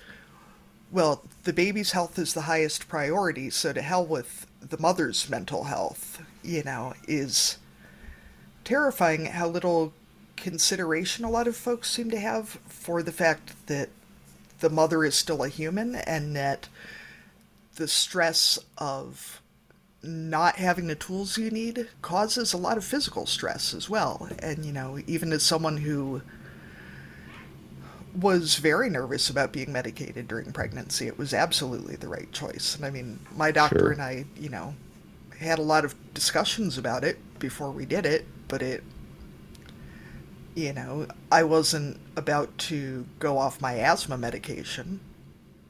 well, 0.91 1.23
the 1.43 1.53
baby's 1.53 1.91
health 1.91 2.17
is 2.17 2.33
the 2.33 2.41
highest 2.41 2.87
priority, 2.87 3.49
so 3.49 3.73
to 3.73 3.81
hell 3.81 4.05
with 4.05 4.47
the 4.61 4.79
mother's 4.79 5.29
mental 5.29 5.65
health, 5.65 6.21
you 6.43 6.63
know, 6.63 6.93
is 7.07 7.57
terrifying 8.63 9.25
how 9.25 9.47
little 9.47 9.93
consideration 10.37 11.25
a 11.25 11.29
lot 11.29 11.47
of 11.47 11.55
folks 11.55 11.89
seem 11.89 12.09
to 12.11 12.19
have 12.19 12.59
for 12.67 13.03
the 13.03 13.11
fact 13.11 13.67
that 13.67 13.89
the 14.59 14.69
mother 14.69 15.03
is 15.03 15.15
still 15.15 15.43
a 15.43 15.49
human 15.49 15.95
and 15.95 16.35
that 16.35 16.69
the 17.75 17.87
stress 17.87 18.57
of 18.77 19.41
not 20.05 20.55
having 20.57 20.87
the 20.87 20.95
tools 20.95 21.37
you 21.37 21.49
need 21.51 21.87
causes 22.01 22.53
a 22.53 22.57
lot 22.57 22.77
of 22.77 22.83
physical 22.85 23.25
stress 23.25 23.73
as 23.73 23.89
well. 23.89 24.29
And, 24.39 24.65
you 24.65 24.71
know, 24.71 24.99
even 25.07 25.31
as 25.33 25.43
someone 25.43 25.77
who 25.77 26.21
was 28.15 28.55
very 28.55 28.89
nervous 28.89 29.29
about 29.29 29.51
being 29.51 29.71
medicated 29.73 30.27
during 30.27 30.51
pregnancy, 30.51 31.07
it 31.07 31.17
was 31.17 31.33
absolutely 31.33 31.95
the 31.95 32.07
right 32.07 32.31
choice. 32.31 32.75
And 32.75 32.85
I 32.85 32.89
mean, 32.89 33.19
my 33.35 33.51
doctor 33.51 33.79
Sure. 33.79 33.91
and 33.91 34.01
I, 34.01 34.25
you 34.39 34.49
know, 34.49 34.75
had 35.39 35.59
a 35.59 35.63
lot 35.63 35.83
of 35.83 35.95
discussions 36.13 36.77
about 36.77 37.03
it 37.03 37.17
before 37.39 37.71
we 37.71 37.85
did 37.85 38.05
it, 38.05 38.25
but 38.47 38.61
it, 38.61 38.83
you 40.55 40.71
know, 40.71 41.07
I 41.31 41.43
wasn't 41.43 41.99
about 42.15 42.57
to 42.59 43.05
go 43.19 43.37
off 43.37 43.59
my 43.59 43.73
asthma 43.73 44.17
medication 44.17 45.01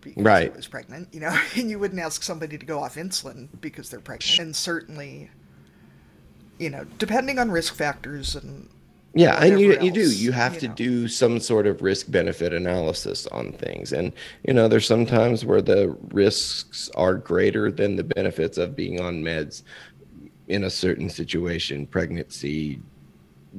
because 0.06 0.24
Right. 0.26 0.54
I 0.54 0.56
was 0.58 0.68
pregnant, 0.68 1.14
you 1.14 1.20
know, 1.22 1.38
and 1.58 1.70
you 1.70 1.80
wouldn't 1.80 2.02
ask 2.02 2.24
somebody 2.24 2.58
to 2.58 2.66
go 2.66 2.80
off 2.84 2.96
insulin 2.96 3.50
because 3.62 3.90
they're 3.90 4.02
pregnant. 4.02 4.40
And 4.40 4.56
certainly, 4.56 5.32
you 6.60 6.70
know, 6.70 6.86
depending 6.98 7.40
on 7.40 7.52
risk 7.52 7.76
factors 7.76 8.36
and 8.36 8.70
Yeah, 9.14 9.38
and 9.42 9.60
you 9.60 9.70
whatever 9.70 9.86
you 9.86 9.92
do. 9.92 10.12
You 10.12 10.32
have 10.34 10.56
you 10.56 10.60
to 10.62 10.68
know. 10.70 10.74
do 10.76 11.08
some 11.08 11.40
sort 11.40 11.68
of 11.68 11.82
risk 11.82 12.12
benefit 12.12 12.54
analysis 12.54 13.28
on 13.28 13.54
things. 13.54 13.94
And 13.94 14.14
you 14.48 14.54
know, 14.54 14.68
there's 14.68 14.88
sometimes 14.88 15.46
where 15.46 15.62
the 15.62 15.96
risks 16.12 16.90
are 16.96 17.16
greater 17.16 17.72
than 17.72 17.96
the 17.96 18.04
benefits 18.04 18.58
of 18.58 18.76
being 18.76 19.02
on 19.02 19.24
meds 19.24 19.64
in 20.48 20.66
a 20.66 20.70
certain 20.70 21.10
situation, 21.10 21.88
pregnancy, 21.88 22.82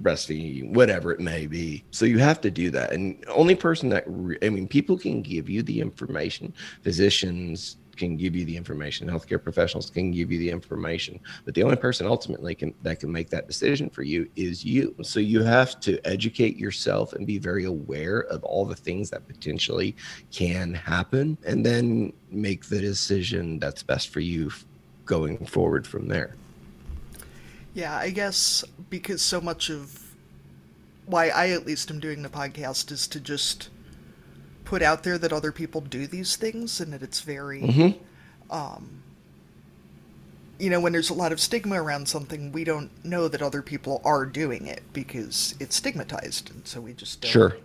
breastfeeding, 0.03 0.73
whatever 0.73 1.13
it 1.13 1.21
may 1.21 1.47
be. 1.47 1.85
So 1.91 2.05
you 2.05 2.19
have 2.19 2.41
to 2.43 2.51
do 2.51 2.71
that. 2.71 2.93
And 2.93 3.25
only 3.29 3.55
person 3.55 3.89
that 3.91 4.05
re- 4.07 4.39
I 4.43 4.49
mean, 4.49 4.69
people 4.69 4.99
can 4.99 5.23
give 5.23 5.49
you 5.49 5.63
the 5.63 5.81
information, 5.81 6.53
physicians 6.83 7.77
can 7.97 8.17
give 8.17 8.37
you 8.37 8.45
the 8.45 8.57
information, 8.57 9.09
healthcare 9.09 9.43
professionals 9.43 9.91
can 9.91 10.11
give 10.11 10.31
you 10.31 10.39
the 10.39 10.51
information, 10.51 11.19
but 11.45 11.55
the 11.55 11.63
only 11.63 11.77
person 11.77 12.07
ultimately 12.07 12.55
can 12.55 12.75
that 12.83 13.01
can 13.01 13.11
make 13.11 13.31
that 13.31 13.47
decision 13.47 13.89
for 13.89 14.03
you 14.03 14.29
is 14.37 14.65
you. 14.65 14.95
So 15.03 15.19
you 15.19 15.43
have 15.43 15.81
to 15.81 15.99
educate 16.07 16.57
yourself 16.57 17.15
and 17.15 17.27
be 17.27 17.39
very 17.39 17.65
aware 17.65 18.21
of 18.21 18.45
all 18.45 18.67
the 18.67 18.77
things 18.77 19.11
that 19.11 19.27
potentially 19.27 19.97
can 20.31 20.75
happen 20.75 21.39
and 21.47 21.65
then 21.65 22.13
make 22.31 22.67
the 22.67 22.81
decision 22.81 23.59
that's 23.59 23.83
best 23.83 24.11
for 24.11 24.21
you 24.21 24.51
going 25.07 25.47
forward 25.47 25.87
from 25.87 26.07
there. 26.07 26.35
Yeah, 27.77 27.95
I 27.95 28.09
guess 28.09 28.65
because 28.89 29.21
so 29.21 29.39
much 29.39 29.69
of 29.69 30.03
why 31.05 31.29
I 31.29 31.51
at 31.51 31.67
least 31.67 31.91
am 31.91 32.01
doing 32.01 32.23
the 32.23 32.31
podcast 32.31 32.91
is 32.91 33.07
to 33.09 33.21
just 33.21 33.69
put 34.65 34.81
out 34.81 35.03
there 35.03 35.19
that 35.19 35.31
other 35.31 35.53
people 35.53 35.83
do 35.83 36.07
these 36.07 36.37
things 36.37 36.81
and 36.81 36.91
that 36.95 37.03
it's 37.03 37.21
very 37.21 37.61
Mhm. 37.61 37.99
um 38.51 39.03
you 40.59 40.71
know 40.71 40.81
when 40.81 40.93
there's 40.93 41.11
a 41.11 41.15
lot 41.15 41.33
of 41.33 41.39
stigma 41.39 41.81
around 41.81 42.09
something 42.09 42.51
we 42.51 42.65
don't 42.65 42.91
know 43.05 43.29
that 43.29 43.43
other 43.43 43.61
people 43.63 44.01
are 44.07 44.25
doing 44.25 44.67
it 44.67 44.83
because 44.95 45.55
it's 45.61 45.77
stigmatized 45.77 46.51
and 46.51 46.67
so 46.67 46.81
we 46.81 46.95
just 46.95 47.21
don't 47.21 47.31
Sure. 47.31 47.57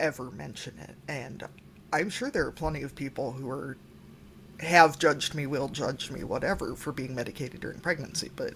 ever 0.00 0.30
mention 0.30 0.74
it 0.80 0.96
and 1.06 1.44
i'm 1.92 2.08
sure 2.08 2.30
there 2.30 2.46
are 2.46 2.50
plenty 2.52 2.82
of 2.82 2.94
people 2.96 3.32
who 3.32 3.48
are 3.50 3.76
have 4.60 4.98
judged 4.98 5.34
me 5.34 5.46
will 5.46 5.68
judge 5.68 6.10
me 6.10 6.24
whatever 6.24 6.74
for 6.74 6.92
being 6.92 7.14
medicated 7.14 7.60
during 7.60 7.78
pregnancy 7.78 8.30
but 8.34 8.54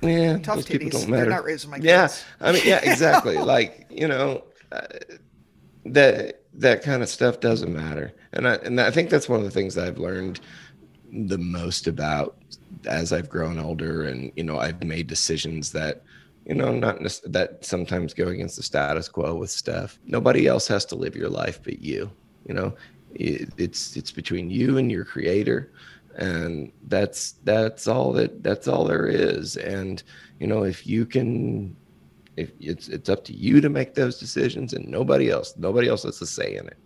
Yeah, 0.00 0.38
Tough 0.38 0.56
those 0.56 0.66
people 0.66 0.90
titties. 0.90 0.92
don't 0.92 1.10
They're 1.10 1.26
matter. 1.26 1.30
not 1.30 1.44
raising 1.44 1.70
my 1.70 1.78
Yeah. 1.78 2.08
I 2.40 2.52
mean, 2.52 2.62
yeah, 2.64 2.80
exactly. 2.82 3.36
like 3.36 3.86
you 3.90 4.08
know, 4.08 4.44
uh, 4.72 4.82
that 5.86 6.42
that 6.54 6.82
kind 6.82 7.02
of 7.02 7.08
stuff 7.08 7.40
doesn't 7.40 7.72
matter, 7.72 8.12
and 8.32 8.46
I 8.48 8.54
and 8.56 8.80
I 8.80 8.90
think 8.90 9.10
that's 9.10 9.28
one 9.28 9.38
of 9.40 9.44
the 9.44 9.50
things 9.50 9.74
that 9.74 9.86
I've 9.86 9.98
learned 9.98 10.40
the 11.12 11.38
most 11.38 11.86
about 11.86 12.36
as 12.86 13.12
I've 13.12 13.28
grown 13.28 13.58
older, 13.58 14.04
and 14.04 14.32
you 14.36 14.44
know, 14.44 14.58
I've 14.58 14.82
made 14.82 15.06
decisions 15.06 15.72
that 15.72 16.02
you 16.46 16.54
know 16.54 16.72
not 16.74 16.98
that 17.26 17.64
sometimes 17.64 18.14
go 18.14 18.28
against 18.28 18.56
the 18.56 18.62
status 18.62 19.08
quo 19.08 19.34
with 19.34 19.50
stuff. 19.50 19.98
Nobody 20.06 20.46
else 20.46 20.66
has 20.68 20.84
to 20.86 20.96
live 20.96 21.16
your 21.16 21.30
life 21.30 21.60
but 21.62 21.80
you. 21.80 22.10
You 22.46 22.54
know, 22.54 22.74
it, 23.14 23.50
it's 23.56 23.96
it's 23.96 24.12
between 24.12 24.50
you 24.50 24.78
and 24.78 24.90
your 24.90 25.04
creator 25.04 25.72
and 26.16 26.72
that's 26.88 27.32
that's 27.44 27.86
all 27.88 28.12
that 28.12 28.42
that's 28.42 28.68
all 28.68 28.84
there 28.84 29.06
is 29.06 29.56
and 29.56 30.02
you 30.40 30.46
know 30.46 30.64
if 30.64 30.86
you 30.86 31.04
can 31.06 31.74
if 32.36 32.50
it's 32.60 32.88
it's 32.88 33.08
up 33.08 33.24
to 33.24 33.32
you 33.32 33.60
to 33.60 33.68
make 33.68 33.94
those 33.94 34.18
decisions 34.18 34.72
and 34.72 34.86
nobody 34.88 35.30
else 35.30 35.54
nobody 35.56 35.88
else 35.88 36.02
has 36.04 36.20
a 36.22 36.26
say 36.26 36.56
in 36.56 36.66
it 36.66 36.76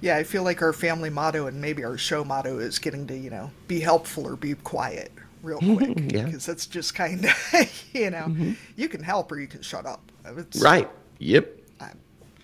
Yeah, 0.00 0.16
I 0.16 0.22
feel 0.24 0.44
like 0.44 0.62
our 0.62 0.72
family 0.72 1.10
motto 1.10 1.46
and 1.48 1.60
maybe 1.60 1.84
our 1.84 1.98
show 1.98 2.22
motto 2.24 2.58
is 2.58 2.78
getting 2.78 3.06
to, 3.08 3.16
you 3.16 3.30
know, 3.30 3.50
be 3.66 3.80
helpful 3.80 4.26
or 4.26 4.36
be 4.36 4.54
quiet 4.54 5.10
real 5.42 5.60
mm-hmm, 5.60 5.76
quick. 5.76 6.12
Yeah. 6.12 6.24
Because 6.24 6.46
that's 6.46 6.66
just 6.66 6.94
kind 6.94 7.24
of, 7.24 7.32
you 7.92 8.10
know, 8.10 8.26
mm-hmm. 8.28 8.52
you 8.76 8.88
can 8.88 9.02
help 9.02 9.32
or 9.32 9.40
you 9.40 9.48
can 9.48 9.62
shut 9.62 9.86
up. 9.86 10.00
It's, 10.24 10.60
right 10.60 10.88
yep 11.18 11.48
I- 11.80 11.92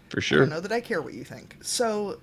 for 0.09 0.19
I 0.19 0.21
sure 0.21 0.39
don't 0.41 0.51
know 0.51 0.61
that 0.61 0.73
I 0.73 0.81
care 0.81 1.03
what 1.03 1.15
you 1.15 1.25
think. 1.25 1.57
So, 1.63 2.19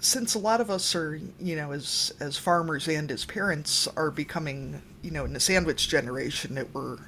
since 0.00 0.34
a 0.34 0.38
lot 0.38 0.60
of 0.60 0.70
us 0.70 0.94
are, 0.94 1.20
you 1.40 1.56
know, 1.56 1.72
as 1.72 2.12
as 2.20 2.36
farmers 2.36 2.88
and 2.88 3.10
as 3.10 3.24
parents 3.24 3.88
are 3.96 4.10
becoming, 4.10 4.82
you 5.02 5.10
know, 5.10 5.24
in 5.24 5.32
the 5.32 5.40
sandwich 5.40 5.88
generation 5.88 6.54
that 6.56 6.72
we're 6.74 6.98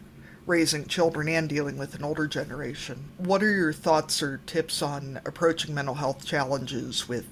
raising 0.47 0.87
children 0.87 1.29
and 1.29 1.49
dealing 1.49 1.77
with 1.77 1.95
an 1.95 2.05
older 2.05 2.27
generation, 2.27 3.05
what 3.19 3.43
are 3.43 3.53
your 3.53 3.73
thoughts 3.73 4.23
or 4.23 4.41
tips 4.47 4.81
on 4.81 5.21
approaching 5.27 5.75
mental 5.75 5.95
health 5.95 6.25
challenges 6.25 7.09
with 7.09 7.27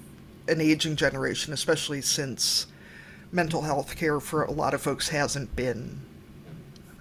an 0.47 0.61
aging 0.61 0.95
generation, 0.95 1.53
especially 1.53 2.01
since 2.01 2.67
mental 3.31 3.61
health 3.61 3.95
care 3.95 4.19
for 4.19 4.43
a 4.43 4.51
lot 4.51 4.73
of 4.73 4.81
folks 4.81 5.09
hasn't 5.09 5.55
been 5.55 5.99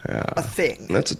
a 0.04 0.42
thing? 0.42 0.86
that's 0.88 1.12
a 1.12 1.16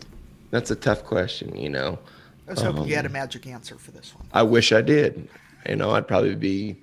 that's 0.50 0.70
a 0.70 0.76
tough 0.76 1.04
question 1.04 1.56
you 1.56 1.68
know 1.68 1.98
I 2.46 2.52
was 2.52 2.60
hoping 2.62 2.84
you 2.84 2.94
had 2.94 3.06
a 3.06 3.08
um, 3.08 3.12
magic 3.12 3.46
answer 3.46 3.76
for 3.76 3.90
this 3.90 4.14
one. 4.14 4.26
i 4.32 4.42
wish 4.42 4.72
i 4.72 4.80
did 4.80 5.28
you 5.66 5.76
know 5.76 5.90
i'd 5.92 6.06
probably 6.06 6.36
be 6.36 6.76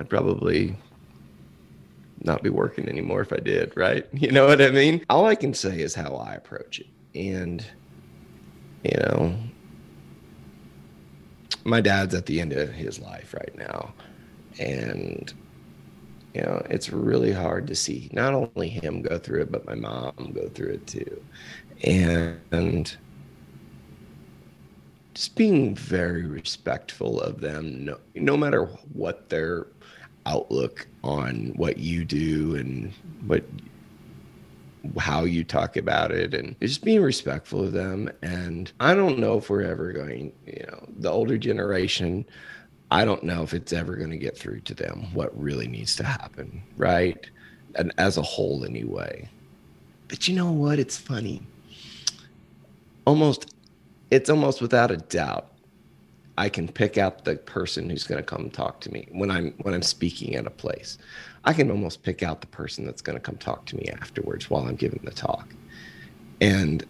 i'd 0.00 0.08
probably 0.08 0.74
not 2.22 2.42
be 2.42 2.50
working 2.50 2.88
anymore 2.88 3.20
if 3.20 3.32
i 3.32 3.36
did 3.36 3.72
right? 3.76 4.06
You 4.12 4.32
know 4.32 4.46
what 4.46 4.60
i 4.60 4.70
mean? 4.70 5.04
All 5.08 5.26
i 5.26 5.34
can 5.34 5.54
say 5.54 5.80
is 5.80 5.94
how 5.94 6.16
i 6.16 6.34
approach 6.34 6.80
it. 6.80 6.86
And 7.14 7.64
you 8.82 8.98
know 8.98 9.34
my 11.64 11.80
dad's 11.80 12.14
at 12.14 12.26
the 12.26 12.40
end 12.40 12.52
of 12.54 12.72
his 12.72 12.98
life 12.98 13.34
right 13.34 13.56
now. 13.56 13.92
And 14.58 15.32
you 16.34 16.42
know 16.42 16.64
it's 16.70 16.90
really 16.90 17.32
hard 17.32 17.66
to 17.68 17.74
see 17.74 18.08
not 18.12 18.34
only 18.34 18.68
him 18.68 19.02
go 19.02 19.18
through 19.18 19.42
it 19.42 19.52
but 19.52 19.66
my 19.66 19.74
mom 19.74 20.32
go 20.34 20.48
through 20.48 20.74
it 20.74 20.86
too. 20.86 21.22
And 21.82 22.96
just 25.14 25.34
being 25.34 25.74
very 25.74 26.24
respectful 26.24 27.20
of 27.20 27.40
them 27.40 27.84
no, 27.84 27.98
no 28.14 28.36
matter 28.36 28.66
what 28.92 29.28
their 29.28 29.66
outlook 30.26 30.86
on 31.02 31.52
what 31.56 31.78
you 31.78 32.04
do 32.04 32.54
and 32.56 32.92
what 33.26 33.44
how 34.98 35.24
you 35.24 35.44
talk 35.44 35.76
about 35.76 36.10
it 36.10 36.32
and 36.32 36.58
just 36.60 36.82
being 36.82 37.02
respectful 37.02 37.62
of 37.64 37.72
them. 37.72 38.10
And 38.22 38.72
i 38.80 38.94
don't 38.94 39.18
know 39.18 39.36
if 39.38 39.50
we're 39.50 39.62
ever 39.62 39.92
going 39.92 40.32
you 40.46 40.64
know 40.68 40.86
the 40.98 41.10
older 41.10 41.36
generation 41.38 42.24
i 42.90 43.04
don't 43.04 43.22
know 43.22 43.42
if 43.42 43.54
it's 43.54 43.72
ever 43.72 43.96
going 43.96 44.10
to 44.10 44.16
get 44.16 44.36
through 44.36 44.60
to 44.60 44.74
them 44.74 45.06
what 45.14 45.38
really 45.40 45.68
needs 45.68 45.96
to 45.96 46.04
happen 46.04 46.62
right? 46.76 47.28
And 47.76 47.92
as 47.98 48.16
a 48.16 48.22
whole 48.22 48.64
anyway. 48.64 49.28
But 50.08 50.26
you 50.26 50.34
know 50.34 50.50
what? 50.50 50.78
It's 50.80 50.96
funny. 50.96 51.42
Almost 53.06 53.54
it's 54.10 54.28
almost 54.28 54.60
without 54.60 54.90
a 54.90 54.96
doubt 54.96 55.52
I 56.40 56.48
can 56.48 56.68
pick 56.68 56.96
out 56.96 57.26
the 57.26 57.36
person 57.36 57.90
who's 57.90 58.04
going 58.04 58.16
to 58.16 58.24
come 58.24 58.48
talk 58.48 58.80
to 58.80 58.90
me 58.90 59.06
when 59.12 59.30
I'm 59.30 59.52
when 59.60 59.74
I'm 59.74 59.82
speaking 59.82 60.36
at 60.36 60.46
a 60.46 60.50
place. 60.50 60.96
I 61.44 61.52
can 61.52 61.70
almost 61.70 62.02
pick 62.02 62.22
out 62.22 62.40
the 62.40 62.46
person 62.46 62.86
that's 62.86 63.02
going 63.02 63.16
to 63.16 63.20
come 63.20 63.36
talk 63.36 63.66
to 63.66 63.76
me 63.76 63.90
afterwards 64.00 64.48
while 64.48 64.66
I'm 64.66 64.74
giving 64.74 65.02
the 65.04 65.10
talk. 65.10 65.46
And 66.40 66.86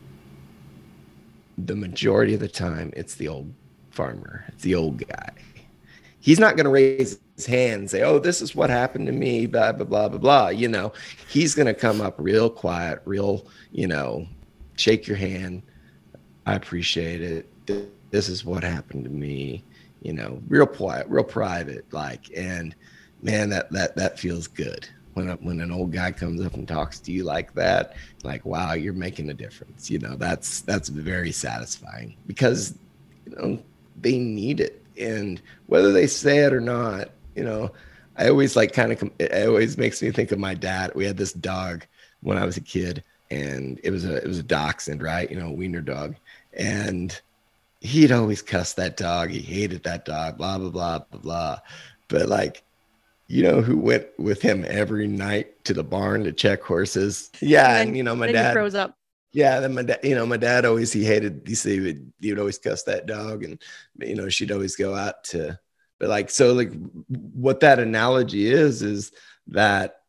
the 1.58 1.74
majority 1.74 2.32
of 2.34 2.38
the 2.38 2.46
time 2.46 2.92
it's 2.94 3.16
the 3.16 3.26
old 3.26 3.52
farmer, 3.90 4.44
it's 4.46 4.62
the 4.62 4.76
old 4.76 4.98
guy. 5.04 5.32
He's 6.20 6.38
not 6.38 6.54
going 6.54 6.66
to 6.66 6.70
raise 6.70 7.18
his 7.34 7.46
hand 7.46 7.80
and 7.80 7.90
say, 7.90 8.02
"Oh, 8.02 8.20
this 8.20 8.40
is 8.40 8.54
what 8.54 8.70
happened 8.70 9.06
to 9.08 9.12
me," 9.12 9.46
blah 9.46 9.72
blah 9.72 9.84
blah 9.84 10.08
blah 10.10 10.18
blah. 10.18 10.48
You 10.50 10.68
know, 10.68 10.92
he's 11.28 11.56
going 11.56 11.66
to 11.66 11.74
come 11.74 12.00
up 12.00 12.14
real 12.18 12.50
quiet, 12.50 13.02
real, 13.04 13.44
you 13.72 13.88
know, 13.88 14.28
shake 14.76 15.08
your 15.08 15.16
hand. 15.16 15.62
I 16.46 16.54
appreciate 16.54 17.20
it. 17.20 17.99
Th- 18.10 18.26
This 18.26 18.28
is 18.28 18.44
what 18.44 18.62
happened 18.64 19.04
to 19.04 19.10
me. 19.10 19.64
You 20.02 20.14
know, 20.14 20.42
real 20.48 20.66
quiet, 20.66 21.06
real 21.08 21.24
private, 21.24 21.84
like, 21.92 22.30
and 22.36 22.74
man, 23.22 23.50
that 23.50 23.70
that 23.72 23.96
that 23.96 24.18
feels 24.18 24.46
good 24.46 24.88
when 25.14 25.28
a, 25.30 25.34
when 25.36 25.60
an 25.60 25.70
old 25.70 25.92
guy 25.92 26.10
comes 26.12 26.40
up 26.44 26.54
and 26.54 26.66
talks 26.66 27.00
to 27.00 27.12
you 27.12 27.24
like 27.24 27.52
that. 27.54 27.94
Like, 28.24 28.44
wow, 28.44 28.72
you're 28.74 28.94
making 28.94 29.30
a 29.30 29.34
difference. 29.34 29.90
You 29.90 29.98
know, 29.98 30.16
that's 30.16 30.62
that's 30.62 30.88
very 30.88 31.32
satisfying 31.32 32.16
because 32.26 32.78
you 33.26 33.36
know 33.36 33.62
they 34.00 34.18
need 34.18 34.60
it, 34.60 34.82
and 34.98 35.40
whether 35.66 35.92
they 35.92 36.06
say 36.06 36.38
it 36.38 36.52
or 36.54 36.60
not, 36.60 37.10
you 37.34 37.44
know, 37.44 37.72
I 38.16 38.28
always 38.28 38.56
like 38.56 38.72
kind 38.72 38.92
of 38.92 39.10
it 39.18 39.46
always 39.46 39.76
makes 39.78 40.02
me 40.02 40.10
think 40.10 40.32
of 40.32 40.38
my 40.38 40.54
dad. 40.54 40.92
We 40.94 41.04
had 41.06 41.16
this 41.16 41.32
dog 41.32 41.86
when 42.22 42.38
I 42.38 42.44
was 42.44 42.56
a 42.56 42.62
kid, 42.62 43.04
and 43.30 43.80
it 43.84 43.90
was 43.90 44.04
a 44.04 44.16
it 44.16 44.26
was 44.26 44.38
a 44.38 44.42
dachshund, 44.44 45.02
right? 45.02 45.30
You 45.30 45.38
know, 45.38 45.50
wiener 45.50 45.80
dog, 45.82 46.16
and 46.54 47.20
he'd 47.80 48.12
always 48.12 48.42
cuss 48.42 48.74
that 48.74 48.96
dog. 48.96 49.30
He 49.30 49.40
hated 49.40 49.84
that 49.84 50.04
dog. 50.04 50.38
Blah 50.38 50.58
blah 50.58 50.70
blah 50.70 50.98
blah 50.98 51.18
blah. 51.18 51.58
But 52.08 52.28
like, 52.28 52.62
you 53.26 53.42
know, 53.42 53.60
who 53.60 53.78
went 53.78 54.06
with 54.18 54.42
him 54.42 54.64
every 54.68 55.06
night 55.06 55.64
to 55.64 55.74
the 55.74 55.84
barn 55.84 56.24
to 56.24 56.32
check 56.32 56.62
horses? 56.62 57.30
Yeah, 57.40 57.76
and, 57.76 57.88
and 57.88 57.96
you 57.96 58.02
know, 58.02 58.16
my 58.16 58.30
dad 58.32 58.54
grows 58.54 58.74
up. 58.74 58.96
Yeah, 59.32 59.60
then 59.60 59.74
my 59.74 59.82
dad, 59.82 60.00
you 60.02 60.14
know, 60.14 60.26
my 60.26 60.36
dad 60.36 60.64
always 60.64 60.92
he 60.92 61.04
hated. 61.04 61.42
He 61.46 61.54
said 61.54 61.72
he 61.72 61.80
would, 61.80 62.12
he 62.20 62.30
would 62.30 62.40
always 62.40 62.58
cuss 62.58 62.82
that 62.84 63.06
dog, 63.06 63.44
and 63.44 63.62
you 63.98 64.16
know, 64.16 64.28
she'd 64.28 64.52
always 64.52 64.76
go 64.76 64.94
out 64.94 65.24
to 65.24 65.58
but 66.00 66.08
like, 66.08 66.30
so 66.30 66.54
like 66.54 66.72
what 67.08 67.60
that 67.60 67.78
analogy 67.78 68.50
is, 68.50 68.82
is 68.82 69.12
that 69.48 70.00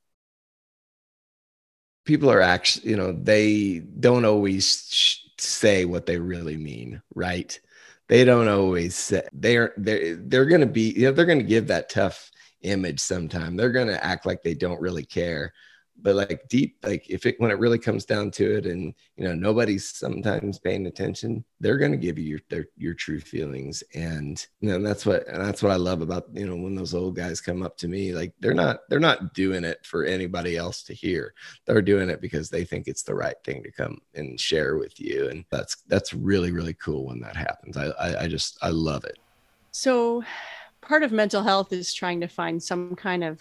people 2.05 2.31
are 2.31 2.39
actually, 2.39 2.91
you 2.91 2.95
know, 2.95 3.11
they 3.11 3.79
don't 3.79 4.23
always 4.23 4.87
sh- 4.89 5.20
say 5.41 5.85
what 5.85 6.05
they 6.05 6.17
really 6.17 6.57
mean, 6.57 7.01
right? 7.15 7.57
They 8.07 8.25
don't 8.25 8.47
always 8.49 8.95
say 8.95 9.23
they're 9.33 9.73
they're 9.77 10.15
they're 10.15 10.45
gonna 10.45 10.65
be, 10.65 10.91
you 10.91 11.03
know, 11.03 11.11
they're 11.11 11.25
gonna 11.25 11.43
give 11.43 11.67
that 11.67 11.89
tough 11.89 12.31
image 12.61 12.99
sometime. 12.99 13.55
They're 13.55 13.71
gonna 13.71 13.99
act 14.01 14.25
like 14.25 14.43
they 14.43 14.53
don't 14.53 14.81
really 14.81 15.05
care 15.05 15.53
but 16.01 16.15
like 16.15 16.47
deep 16.49 16.77
like 16.83 17.09
if 17.09 17.25
it 17.25 17.39
when 17.39 17.51
it 17.51 17.59
really 17.59 17.79
comes 17.79 18.05
down 18.05 18.31
to 18.31 18.57
it 18.57 18.65
and 18.65 18.93
you 19.17 19.23
know 19.23 19.33
nobody's 19.33 19.87
sometimes 19.87 20.59
paying 20.59 20.87
attention 20.87 21.43
they're 21.61 21.77
going 21.77 21.91
to 21.91 21.97
give 21.97 22.17
you 22.17 22.25
your 22.25 22.39
their, 22.49 22.67
your 22.75 22.93
true 22.93 23.19
feelings. 23.19 23.83
And 23.93 24.45
you 24.59 24.69
know 24.69 24.75
and 24.75 24.85
that's 24.85 25.05
what 25.05 25.27
and 25.27 25.43
that's 25.43 25.61
what 25.63 25.71
i 25.71 25.75
love 25.75 26.01
about 26.01 26.25
you 26.33 26.47
know 26.47 26.55
when 26.55 26.75
those 26.75 26.93
old 26.93 27.15
guys 27.15 27.39
come 27.39 27.61
up 27.61 27.77
to 27.77 27.87
me 27.87 28.13
like 28.13 28.33
they're 28.39 28.53
not 28.53 28.81
they're 28.89 28.99
not 28.99 29.33
doing 29.33 29.63
it 29.63 29.85
for 29.85 30.03
anybody 30.03 30.57
else 30.57 30.83
to 30.83 30.93
hear. 30.93 31.33
They're 31.65 31.81
doing 31.81 32.09
it 32.09 32.21
because 32.21 32.49
they 32.49 32.65
think 32.65 32.87
it's 32.87 33.03
the 33.03 33.15
right 33.15 33.35
thing 33.43 33.63
to 33.63 33.71
come 33.71 33.99
and 34.15 34.39
share 34.39 34.77
with 34.77 34.99
you. 34.99 35.29
And 35.29 35.45
that's 35.49 35.77
that's 35.87 36.13
really 36.13 36.51
really 36.51 36.73
cool 36.73 37.05
when 37.05 37.21
that 37.21 37.35
happens. 37.35 37.77
I 37.77 37.87
i, 37.87 38.23
I 38.23 38.27
just 38.27 38.57
i 38.61 38.69
love 38.69 39.03
it. 39.05 39.17
So 39.71 40.23
part 40.81 41.03
of 41.03 41.11
mental 41.11 41.43
health 41.43 41.71
is 41.71 41.93
trying 41.93 42.21
to 42.21 42.27
find 42.27 42.61
some 42.61 42.95
kind 42.95 43.23
of 43.23 43.39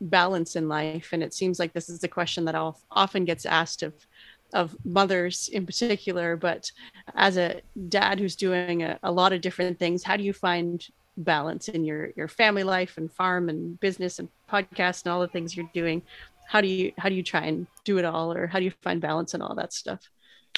balance 0.00 0.56
in 0.56 0.68
life. 0.68 1.10
And 1.12 1.22
it 1.22 1.34
seems 1.34 1.58
like 1.58 1.72
this 1.72 1.88
is 1.88 2.02
a 2.04 2.08
question 2.08 2.44
that 2.46 2.54
often 2.90 3.24
gets 3.24 3.46
asked 3.46 3.82
of 3.82 3.94
of 4.52 4.76
mothers 4.84 5.48
in 5.52 5.64
particular. 5.64 6.36
But 6.36 6.70
as 7.14 7.36
a 7.36 7.60
dad 7.88 8.18
who's 8.18 8.34
doing 8.34 8.82
a, 8.82 8.98
a, 9.04 9.12
lot 9.12 9.32
of 9.32 9.40
different 9.40 9.78
things 9.78 10.02
how 10.02 10.16
do 10.16 10.24
you 10.24 10.32
find 10.32 10.84
balance 11.16 11.68
in 11.68 11.84
your 11.84 12.10
your 12.16 12.28
family 12.28 12.64
life 12.64 12.96
and 12.96 13.12
farm 13.12 13.48
and 13.48 13.78
business 13.78 14.18
and 14.18 14.28
podcast 14.50 15.04
and 15.04 15.12
all 15.12 15.20
the 15.20 15.28
things 15.28 15.56
you're 15.56 15.70
doing? 15.72 16.02
How 16.48 16.60
do 16.60 16.66
you 16.66 16.92
how 16.98 17.08
do 17.08 17.14
you 17.14 17.22
try 17.22 17.42
and 17.42 17.66
do 17.84 17.98
it 17.98 18.04
all 18.04 18.32
or 18.32 18.46
how 18.46 18.58
do 18.58 18.64
you 18.64 18.72
find 18.82 19.00
balance 19.00 19.34
in 19.34 19.42
all 19.42 19.54
that 19.54 19.72
stuff? 19.72 20.10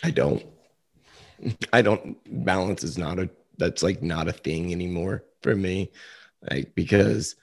I 0.03 0.11
don't. 0.11 0.45
I 1.72 1.82
don't 1.82 2.16
balance 2.45 2.84
is 2.84 2.97
not 2.97 3.18
a 3.18 3.28
that's 3.59 3.82
like 3.82 4.03
not 4.03 4.28
a 4.28 4.32
thing 4.32 4.72
anymore 4.72 5.24
for 5.43 5.55
me. 5.55 5.90
Like 6.51 6.74
because 6.74 7.36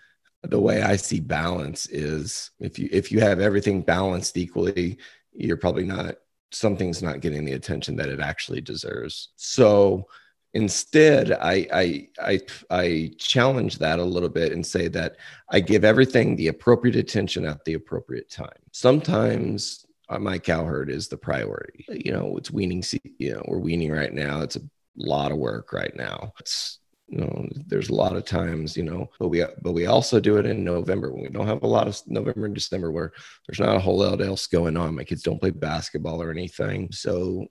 the 0.44 0.60
way 0.60 0.82
I 0.82 0.96
see 0.96 1.20
balance 1.20 1.88
is 1.88 2.52
if 2.60 2.80
you 2.80 2.90
if 2.92 3.12
you 3.12 3.20
have 3.20 3.40
everything 3.40 3.82
balanced 3.82 4.38
equally, 4.38 4.98
you're 5.34 5.58
probably 5.58 5.86
not 5.86 6.16
something's 6.52 7.04
not 7.04 7.20
getting 7.20 7.46
the 7.46 7.54
attention 7.54 7.96
that 7.98 8.10
it 8.10 8.20
actually 8.20 8.62
deserves. 8.62 9.30
So 9.36 10.08
instead, 10.54 11.32
I 11.34 11.68
I 11.74 12.08
I 12.22 12.40
I 12.70 13.12
challenge 13.18 13.80
that 13.80 14.00
a 14.00 14.04
little 14.04 14.30
bit 14.30 14.54
and 14.54 14.66
say 14.66 14.88
that 14.90 15.18
I 15.50 15.60
give 15.60 15.84
everything 15.84 16.36
the 16.36 16.48
appropriate 16.48 16.96
attention 16.96 17.46
at 17.46 17.64
the 17.66 17.74
appropriate 17.74 18.30
time. 18.30 18.50
Sometimes 18.72 19.86
uh, 20.10 20.20
my 20.20 20.40
cow 20.40 20.64
herd 20.64 20.90
is 20.90 21.08
the 21.08 21.18
priority. 21.18 21.86
You 21.90 22.14
know, 22.14 22.38
it's 22.38 22.52
weaning. 22.52 22.84
You 23.18 23.36
know, 23.36 23.44
we're 23.48 23.60
weaning 23.60 23.92
right 23.92 24.14
now. 24.14 24.42
It's 24.42 24.56
a 24.56 24.62
lot 24.96 25.32
of 25.32 25.38
work 25.38 25.72
right 25.74 25.96
now. 25.96 26.34
It's 26.40 26.79
you 27.10 27.20
know 27.20 27.48
there's 27.66 27.90
a 27.90 27.96
lot 27.96 28.16
of 28.16 28.24
times 28.24 28.78
you 28.78 28.84
know 28.84 29.10
but 29.20 29.30
we 29.30 29.44
but 29.62 29.72
we 29.72 29.88
also 29.88 30.20
do 30.20 30.38
it 30.38 30.46
in 30.46 30.64
november 30.64 31.12
when 31.12 31.24
we 31.24 31.30
don't 31.30 31.48
have 31.48 31.64
a 31.64 31.68
lot 31.68 31.88
of 31.88 32.00
november 32.06 32.46
and 32.46 32.54
december 32.54 32.92
where 32.92 33.12
there's 33.48 33.60
not 33.60 33.76
a 33.76 33.80
whole 33.80 33.98
lot 33.98 34.22
else 34.22 34.48
going 34.48 34.78
on. 34.78 34.96
My 34.96 35.04
kids 35.04 35.24
don't 35.24 35.40
play 35.40 35.50
basketball 35.52 36.22
or 36.22 36.32
anything. 36.32 36.92
So 36.92 37.48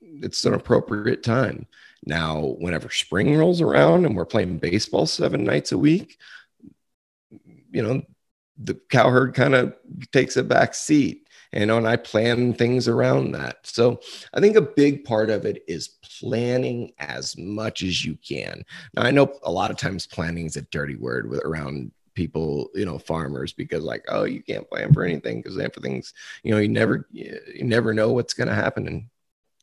it's 0.00 0.44
an 0.44 0.54
appropriate 0.54 1.22
time. 1.22 1.66
Now 2.04 2.56
whenever 2.58 2.90
spring 2.90 3.36
rolls 3.36 3.60
around 3.60 4.06
and 4.06 4.16
we're 4.16 4.24
playing 4.24 4.58
baseball 4.58 5.06
seven 5.06 5.44
nights 5.44 5.72
a 5.72 5.78
week 5.78 6.16
you 7.76 7.82
know 7.82 8.02
the 8.58 8.74
cow 8.90 9.10
herd 9.10 9.34
kind 9.34 9.54
of 9.54 9.74
takes 10.12 10.36
a 10.36 10.42
back 10.42 10.74
seat 10.74 11.25
you 11.52 11.66
know, 11.66 11.78
and 11.78 11.88
I 11.88 11.96
plan 11.96 12.54
things 12.54 12.88
around 12.88 13.32
that. 13.32 13.58
So 13.66 14.00
I 14.34 14.40
think 14.40 14.56
a 14.56 14.62
big 14.62 15.04
part 15.04 15.30
of 15.30 15.44
it 15.44 15.62
is 15.66 15.88
planning 16.18 16.92
as 16.98 17.36
much 17.36 17.82
as 17.82 18.04
you 18.04 18.16
can. 18.26 18.64
Now 18.94 19.02
I 19.02 19.10
know 19.10 19.32
a 19.42 19.50
lot 19.50 19.70
of 19.70 19.76
times 19.76 20.06
planning 20.06 20.46
is 20.46 20.56
a 20.56 20.62
dirty 20.62 20.96
word 20.96 21.28
with 21.28 21.44
around 21.44 21.92
people, 22.14 22.70
you 22.74 22.84
know, 22.84 22.98
farmers 22.98 23.52
because 23.52 23.84
like, 23.84 24.04
oh, 24.08 24.24
you 24.24 24.42
can't 24.42 24.68
plan 24.68 24.92
for 24.92 25.04
anything 25.04 25.42
because 25.42 25.58
everything's, 25.58 26.14
you 26.42 26.52
know, 26.52 26.58
you 26.58 26.68
never 26.68 27.06
you 27.12 27.64
never 27.64 27.94
know 27.94 28.12
what's 28.12 28.34
going 28.34 28.48
to 28.48 28.54
happen, 28.54 28.88
and 28.88 29.06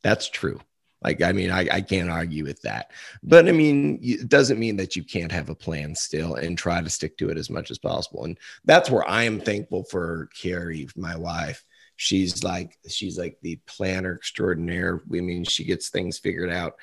that's 0.02 0.30
true. 0.30 0.60
Like, 1.02 1.20
I 1.20 1.32
mean, 1.32 1.50
I, 1.50 1.68
I 1.70 1.80
can't 1.82 2.08
argue 2.08 2.44
with 2.44 2.62
that. 2.62 2.90
But 3.22 3.46
I 3.46 3.52
mean, 3.52 3.98
it 4.02 4.30
doesn't 4.30 4.58
mean 4.58 4.78
that 4.78 4.96
you 4.96 5.04
can't 5.04 5.30
have 5.30 5.50
a 5.50 5.54
plan 5.54 5.94
still 5.94 6.36
and 6.36 6.56
try 6.56 6.80
to 6.80 6.88
stick 6.88 7.18
to 7.18 7.28
it 7.28 7.36
as 7.36 7.50
much 7.50 7.70
as 7.70 7.76
possible. 7.76 8.24
And 8.24 8.38
that's 8.64 8.88
where 8.88 9.06
I 9.06 9.24
am 9.24 9.38
thankful 9.38 9.84
for 9.84 10.30
Carrie, 10.34 10.88
my 10.96 11.14
wife, 11.14 11.62
she's 11.96 12.42
like 12.42 12.78
she's 12.88 13.18
like 13.18 13.38
the 13.42 13.58
planner 13.66 14.14
extraordinaire. 14.14 15.02
I 15.12 15.20
mean 15.20 15.44
she 15.44 15.64
gets 15.64 15.88
things 15.88 16.18
figured 16.18 16.50
out 16.50 16.74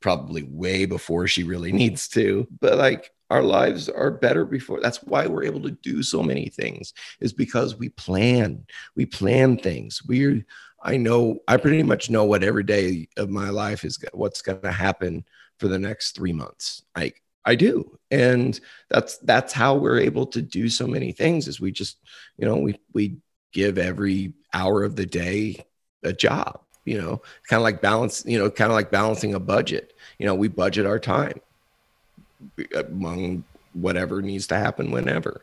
probably 0.00 0.42
way 0.44 0.84
before 0.84 1.26
she 1.26 1.42
really 1.42 1.72
needs 1.82 2.08
to 2.08 2.46
but 2.60 2.76
like 2.76 3.10
our 3.30 3.42
lives 3.42 3.88
are 3.88 4.10
better 4.10 4.44
before 4.44 4.80
that's 4.80 5.02
why 5.04 5.26
we're 5.26 5.44
able 5.44 5.62
to 5.62 5.70
do 5.70 6.02
so 6.02 6.22
many 6.22 6.48
things 6.48 6.92
is 7.20 7.32
because 7.32 7.76
we 7.76 7.88
plan. 7.90 8.64
We 8.96 9.06
plan 9.06 9.56
things. 9.56 10.02
We're 10.06 10.44
i 10.82 10.96
know 10.96 11.38
i 11.46 11.58
pretty 11.58 11.82
much 11.82 12.08
know 12.08 12.24
what 12.24 12.42
every 12.42 12.62
day 12.62 13.06
of 13.18 13.28
my 13.28 13.50
life 13.50 13.84
is 13.84 14.02
what's 14.14 14.40
going 14.40 14.62
to 14.62 14.72
happen 14.72 15.22
for 15.60 15.68
the 15.68 15.78
next 15.78 16.12
three 16.12 16.32
months. 16.32 16.82
Like 16.96 17.22
I 17.44 17.54
do. 17.54 17.98
And 18.10 18.58
that's 18.88 19.18
that's 19.18 19.52
how 19.52 19.76
we're 19.76 20.00
able 20.00 20.26
to 20.28 20.42
do 20.42 20.68
so 20.68 20.86
many 20.86 21.12
things 21.12 21.48
is 21.48 21.60
we 21.60 21.70
just, 21.70 21.98
you 22.36 22.46
know, 22.46 22.56
we 22.56 22.78
we 22.92 23.18
give 23.52 23.78
every 23.78 24.32
hour 24.54 24.82
of 24.82 24.96
the 24.96 25.06
day 25.06 25.64
a 26.02 26.12
job 26.12 26.60
you 26.84 27.00
know 27.00 27.20
kind 27.48 27.58
of 27.58 27.62
like 27.62 27.80
balance 27.80 28.24
you 28.26 28.38
know 28.38 28.50
kind 28.50 28.70
of 28.70 28.74
like 28.74 28.90
balancing 28.90 29.34
a 29.34 29.40
budget 29.40 29.94
you 30.18 30.26
know 30.26 30.34
we 30.34 30.48
budget 30.48 30.86
our 30.86 30.98
time 30.98 31.40
uh, 32.74 32.84
among 32.84 33.44
whatever 33.74 34.22
needs 34.22 34.46
to 34.46 34.56
happen 34.56 34.90
whenever 34.90 35.42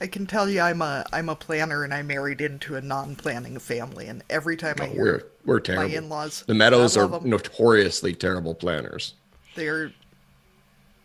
I 0.00 0.06
can 0.06 0.26
tell 0.26 0.48
you 0.48 0.60
I'm 0.60 0.82
a 0.82 1.04
I'm 1.12 1.28
a 1.28 1.36
planner 1.36 1.82
and 1.82 1.92
I 1.92 2.02
married 2.02 2.40
into 2.40 2.76
a 2.76 2.80
non-planning 2.80 3.58
family 3.58 4.06
and 4.06 4.22
every 4.28 4.56
time 4.56 4.76
I 4.78 4.88
oh, 4.88 4.90
hear 4.90 5.02
we're 5.02 5.22
we're 5.44 5.60
terrible. 5.60 5.88
my 5.88 5.94
in-laws 5.94 6.44
the 6.46 6.54
Medows 6.54 6.96
are 6.96 7.20
notoriously 7.22 8.14
terrible 8.14 8.54
planners. 8.54 9.14
They're 9.54 9.92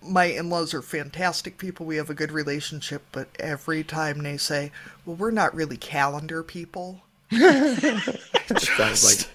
my 0.02 0.26
in-laws 0.26 0.74
are 0.74 0.82
fantastic 0.82 1.58
people. 1.58 1.86
We 1.86 1.98
have 1.98 2.10
a 2.10 2.14
good 2.14 2.32
relationship 2.32 3.04
but 3.12 3.30
every 3.40 3.84
time 3.84 4.20
they 4.20 4.38
say 4.38 4.72
well 5.06 5.16
we're 5.16 5.32
not 5.32 5.56
really 5.56 5.78
calendar 5.78 6.44
people. 6.44 7.02
That 7.32 8.60
sounds 8.60 9.06
like 9.06 9.30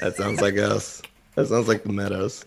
that 0.00 0.16
sounds 0.16 0.40
like 0.40 0.56
us. 0.58 1.02
That 1.34 1.48
sounds 1.48 1.68
like 1.68 1.82
the 1.82 1.92
Medows. 1.92 2.44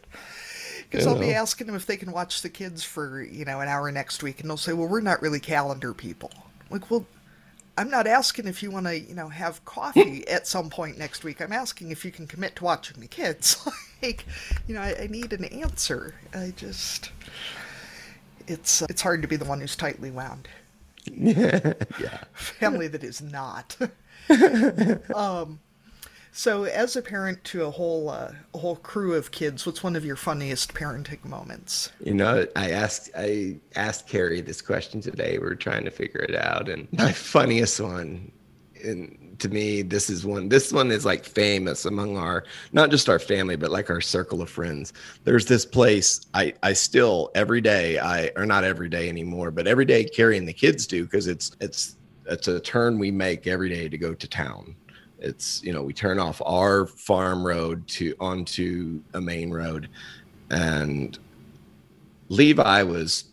Because 0.89 1.07
i'll 1.07 1.15
know. 1.15 1.21
be 1.21 1.33
asking 1.33 1.67
them 1.67 1.75
if 1.75 1.85
they 1.85 1.97
can 1.97 2.11
watch 2.11 2.41
the 2.41 2.49
kids 2.49 2.83
for 2.83 3.21
you 3.21 3.43
know 3.45 3.59
an 3.59 3.67
hour 3.67 3.91
next 3.91 4.23
week 4.23 4.39
and 4.39 4.49
they'll 4.49 4.57
say 4.57 4.73
well 4.73 4.87
we're 4.87 5.01
not 5.01 5.21
really 5.21 5.39
calendar 5.39 5.93
people. 5.93 6.31
Like 6.69 6.89
well 6.89 7.05
i'm 7.77 7.89
not 7.89 8.07
asking 8.07 8.47
if 8.47 8.63
you 8.63 8.71
want 8.71 8.85
to 8.85 8.99
you 8.99 9.15
know 9.15 9.29
have 9.29 9.63
coffee 9.65 10.27
at 10.29 10.47
some 10.47 10.69
point 10.69 10.97
next 10.97 11.23
week 11.23 11.41
i'm 11.41 11.53
asking 11.53 11.91
if 11.91 12.05
you 12.05 12.11
can 12.11 12.27
commit 12.27 12.55
to 12.55 12.63
watching 12.63 12.99
the 12.99 13.07
kids 13.07 13.67
like 14.03 14.25
you 14.67 14.75
know 14.75 14.81
I, 14.81 15.03
I 15.03 15.07
need 15.07 15.33
an 15.33 15.45
answer 15.45 16.15
i 16.33 16.53
just 16.55 17.11
it's 18.47 18.81
uh, 18.81 18.87
it's 18.89 19.01
hard 19.01 19.21
to 19.21 19.27
be 19.27 19.35
the 19.35 19.45
one 19.45 19.59
who's 19.59 19.75
tightly 19.75 20.11
wound. 20.11 20.47
yeah. 21.07 21.73
Family 22.33 22.87
that 22.87 23.03
is 23.03 23.21
not. 23.21 23.77
um, 25.13 25.59
so 26.35 26.65
as 26.65 26.97
a 26.97 27.01
parent 27.01 27.41
to 27.45 27.63
a 27.63 27.71
whole 27.71 28.09
uh, 28.09 28.33
a 28.53 28.57
whole 28.57 28.75
crew 28.75 29.13
of 29.13 29.31
kids, 29.31 29.65
what's 29.65 29.81
one 29.81 29.95
of 29.95 30.03
your 30.03 30.17
funniest 30.17 30.73
parenting 30.73 31.23
moments? 31.23 31.91
You 32.01 32.13
know, 32.13 32.45
I 32.57 32.71
asked 32.71 33.09
I 33.17 33.57
asked 33.75 34.07
Carrie 34.07 34.41
this 34.41 34.61
question 34.61 34.99
today. 34.99 35.37
We 35.37 35.47
are 35.47 35.55
trying 35.55 35.85
to 35.85 35.91
figure 35.91 36.19
it 36.19 36.35
out, 36.35 36.67
and 36.67 36.87
my 36.91 37.11
funniest 37.13 37.79
one 37.79 38.33
and 38.83 39.35
to 39.39 39.49
me 39.49 39.81
this 39.81 40.09
is 40.09 40.25
one 40.25 40.49
this 40.49 40.71
one 40.71 40.91
is 40.91 41.05
like 41.05 41.25
famous 41.25 41.85
among 41.85 42.17
our 42.17 42.43
not 42.71 42.91
just 42.91 43.09
our 43.09 43.19
family 43.19 43.55
but 43.55 43.71
like 43.71 43.89
our 43.89 44.01
circle 44.01 44.41
of 44.41 44.49
friends 44.49 44.93
there's 45.23 45.45
this 45.45 45.65
place 45.65 46.21
i 46.33 46.53
i 46.63 46.71
still 46.73 47.31
every 47.35 47.61
day 47.61 47.97
i 47.99 48.29
or 48.35 48.45
not 48.45 48.63
every 48.63 48.89
day 48.89 49.09
anymore 49.09 49.51
but 49.51 49.67
every 49.67 49.85
day 49.85 50.03
Carrie 50.03 50.37
and 50.37 50.47
the 50.47 50.53
kids 50.53 50.85
do 50.85 51.03
because 51.03 51.27
it's 51.27 51.55
it's 51.59 51.95
it's 52.27 52.47
a 52.47 52.59
turn 52.59 52.99
we 52.99 53.11
make 53.11 53.47
every 53.47 53.69
day 53.69 53.87
to 53.87 53.97
go 53.97 54.13
to 54.13 54.27
town 54.27 54.75
it's 55.25 55.63
you 55.63 55.73
know 55.73 55.83
we 55.83 55.93
turn 55.93 56.19
off 56.19 56.41
our 56.45 56.85
farm 56.85 57.45
road 57.45 57.85
to 57.87 58.15
onto 58.19 59.01
a 59.13 59.21
main 59.21 59.51
road 59.51 59.89
and 60.51 61.19
levi 62.29 62.83
was 62.83 63.25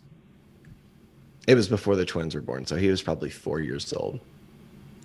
it 1.47 1.55
was 1.55 1.67
before 1.67 1.95
the 1.95 2.05
twins 2.05 2.35
were 2.35 2.41
born 2.41 2.65
so 2.65 2.75
he 2.75 2.89
was 2.89 3.01
probably 3.01 3.29
four 3.29 3.59
years 3.59 3.93
old 3.93 4.19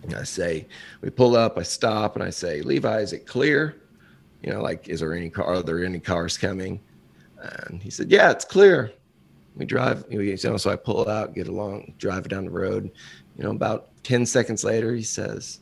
and 0.04 0.14
I 0.14 0.22
say, 0.22 0.66
we 1.00 1.10
pull 1.10 1.36
up, 1.36 1.58
I 1.58 1.62
stop, 1.62 2.14
and 2.14 2.22
I 2.22 2.30
say, 2.30 2.62
Levi, 2.62 3.00
is 3.00 3.12
it 3.12 3.26
clear? 3.26 3.76
You 4.42 4.52
know, 4.52 4.62
like, 4.62 4.88
is 4.88 5.00
there 5.00 5.12
any 5.12 5.30
car? 5.30 5.46
Are 5.46 5.62
there 5.62 5.84
any 5.84 5.98
cars 5.98 6.38
coming? 6.38 6.80
And 7.40 7.82
he 7.82 7.90
said, 7.90 8.10
Yeah, 8.10 8.30
it's 8.30 8.44
clear. 8.44 8.92
We 9.56 9.64
drive, 9.64 10.04
you 10.08 10.36
know, 10.44 10.56
so 10.56 10.70
I 10.70 10.76
pull 10.76 11.08
out, 11.08 11.34
get 11.34 11.48
along, 11.48 11.94
drive 11.98 12.28
down 12.28 12.44
the 12.44 12.50
road. 12.50 12.90
You 13.36 13.44
know, 13.44 13.50
about 13.50 13.88
10 14.04 14.24
seconds 14.24 14.62
later, 14.62 14.94
he 14.94 15.02
says, 15.02 15.60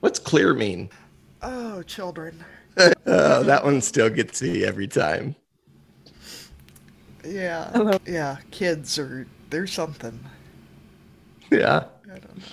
What's 0.00 0.18
clear 0.18 0.54
mean? 0.54 0.90
Oh, 1.42 1.82
children. 1.82 2.44
oh, 3.06 3.42
that 3.44 3.64
one 3.64 3.80
still 3.82 4.08
gets 4.10 4.42
me 4.42 4.64
every 4.64 4.88
time. 4.88 5.36
Yeah. 7.24 7.70
Hello. 7.72 7.98
Yeah, 8.06 8.38
kids 8.50 8.98
are, 8.98 9.28
they're 9.50 9.66
something. 9.66 10.30
Yeah. 11.50 11.84
I 12.06 12.18
don't 12.18 12.36
know. 12.38 12.44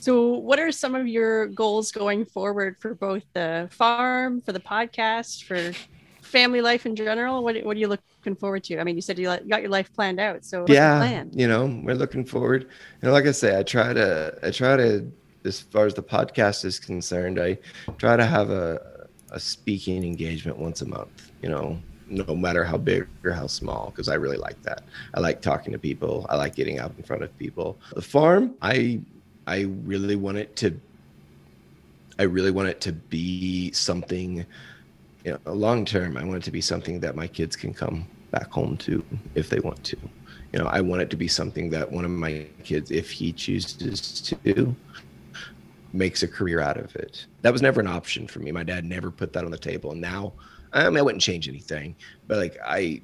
So, 0.00 0.32
what 0.34 0.58
are 0.58 0.70
some 0.70 0.94
of 0.94 1.06
your 1.08 1.46
goals 1.48 1.90
going 1.90 2.26
forward 2.26 2.76
for 2.78 2.94
both 2.94 3.22
the 3.32 3.68
farm, 3.72 4.40
for 4.42 4.52
the 4.52 4.60
podcast, 4.60 5.44
for 5.44 5.78
family 6.22 6.60
life 6.60 6.84
in 6.84 6.94
general? 6.94 7.42
What, 7.42 7.56
what 7.64 7.76
are 7.76 7.80
you 7.80 7.88
looking 7.88 8.36
forward 8.36 8.64
to? 8.64 8.78
I 8.78 8.84
mean, 8.84 8.96
you 8.96 9.02
said 9.02 9.18
you 9.18 9.26
got 9.26 9.62
your 9.62 9.70
life 9.70 9.92
planned 9.94 10.20
out. 10.20 10.44
So, 10.44 10.66
what's 10.66 10.84
the 10.84 10.90
yeah 10.90 10.96
plan? 10.96 11.32
you 11.32 11.46
know 11.46 11.66
we're 11.84 11.94
looking 11.94 12.24
forward 12.24 12.62
you 12.64 13.06
know 13.08 13.12
like 13.12 13.26
i 13.26 13.30
say 13.32 13.58
i 13.58 13.62
try 13.62 13.92
to 13.92 14.36
i 14.42 14.50
try 14.50 14.76
to 14.76 15.10
as 15.44 15.60
far 15.60 15.86
as 15.86 15.94
the 15.94 16.02
podcast 16.02 16.64
is 16.64 16.78
concerned 16.78 17.40
i 17.40 17.56
try 17.98 18.16
to 18.16 18.24
have 18.24 18.50
a, 18.50 19.08
a 19.30 19.40
speaking 19.40 20.04
engagement 20.04 20.58
once 20.58 20.82
a 20.82 20.86
month 20.86 21.30
you 21.42 21.48
know 21.48 21.78
no 22.08 22.34
matter 22.34 22.64
how 22.64 22.76
big 22.76 23.06
or 23.24 23.32
how 23.32 23.46
small 23.46 23.90
because 23.90 24.08
i 24.08 24.14
really 24.14 24.36
like 24.36 24.60
that. 24.62 24.82
I 25.14 25.20
like 25.20 25.40
talking 25.40 25.72
to 25.72 25.78
people. 25.78 26.26
I 26.28 26.36
like 26.36 26.54
getting 26.54 26.78
out 26.78 26.92
in 26.96 27.02
front 27.02 27.22
of 27.22 27.36
people. 27.38 27.78
The 27.94 28.02
farm 28.02 28.54
i 28.62 29.00
i 29.46 29.62
really 29.84 30.16
want 30.16 30.38
it 30.38 30.56
to 30.56 30.78
i 32.18 32.22
really 32.22 32.50
want 32.50 32.68
it 32.68 32.80
to 32.80 32.92
be 32.92 33.70
something 33.72 34.46
you 35.24 35.32
know 35.32 35.52
long 35.52 35.84
term 35.84 36.16
i 36.16 36.24
want 36.24 36.36
it 36.36 36.44
to 36.44 36.50
be 36.50 36.60
something 36.60 37.00
that 37.00 37.14
my 37.16 37.26
kids 37.26 37.56
can 37.56 37.74
come 37.74 38.06
back 38.30 38.50
home 38.50 38.76
to 38.78 39.04
if 39.34 39.48
they 39.48 39.60
want 39.60 39.82
to. 39.84 39.96
You 40.52 40.60
know 40.60 40.66
i 40.66 40.80
want 40.80 41.02
it 41.02 41.10
to 41.10 41.16
be 41.16 41.28
something 41.28 41.68
that 41.70 41.90
one 41.90 42.04
of 42.04 42.10
my 42.10 42.46
kids 42.62 42.90
if 42.90 43.10
he 43.10 43.32
chooses 43.32 44.20
to 44.44 44.74
makes 45.94 46.22
a 46.22 46.28
career 46.28 46.60
out 46.60 46.76
of 46.76 46.94
it. 46.96 47.26
That 47.42 47.52
was 47.52 47.62
never 47.62 47.80
an 47.80 47.86
option 47.86 48.26
for 48.26 48.40
me. 48.40 48.52
My 48.52 48.64
dad 48.64 48.84
never 48.84 49.10
put 49.10 49.32
that 49.32 49.44
on 49.44 49.50
the 49.50 49.58
table. 49.58 49.92
And 49.92 50.00
now 50.00 50.32
i 50.74 50.88
mean 50.88 50.98
i 50.98 51.02
wouldn't 51.02 51.22
change 51.22 51.48
anything 51.48 51.94
but 52.26 52.38
like 52.38 52.58
i 52.66 53.00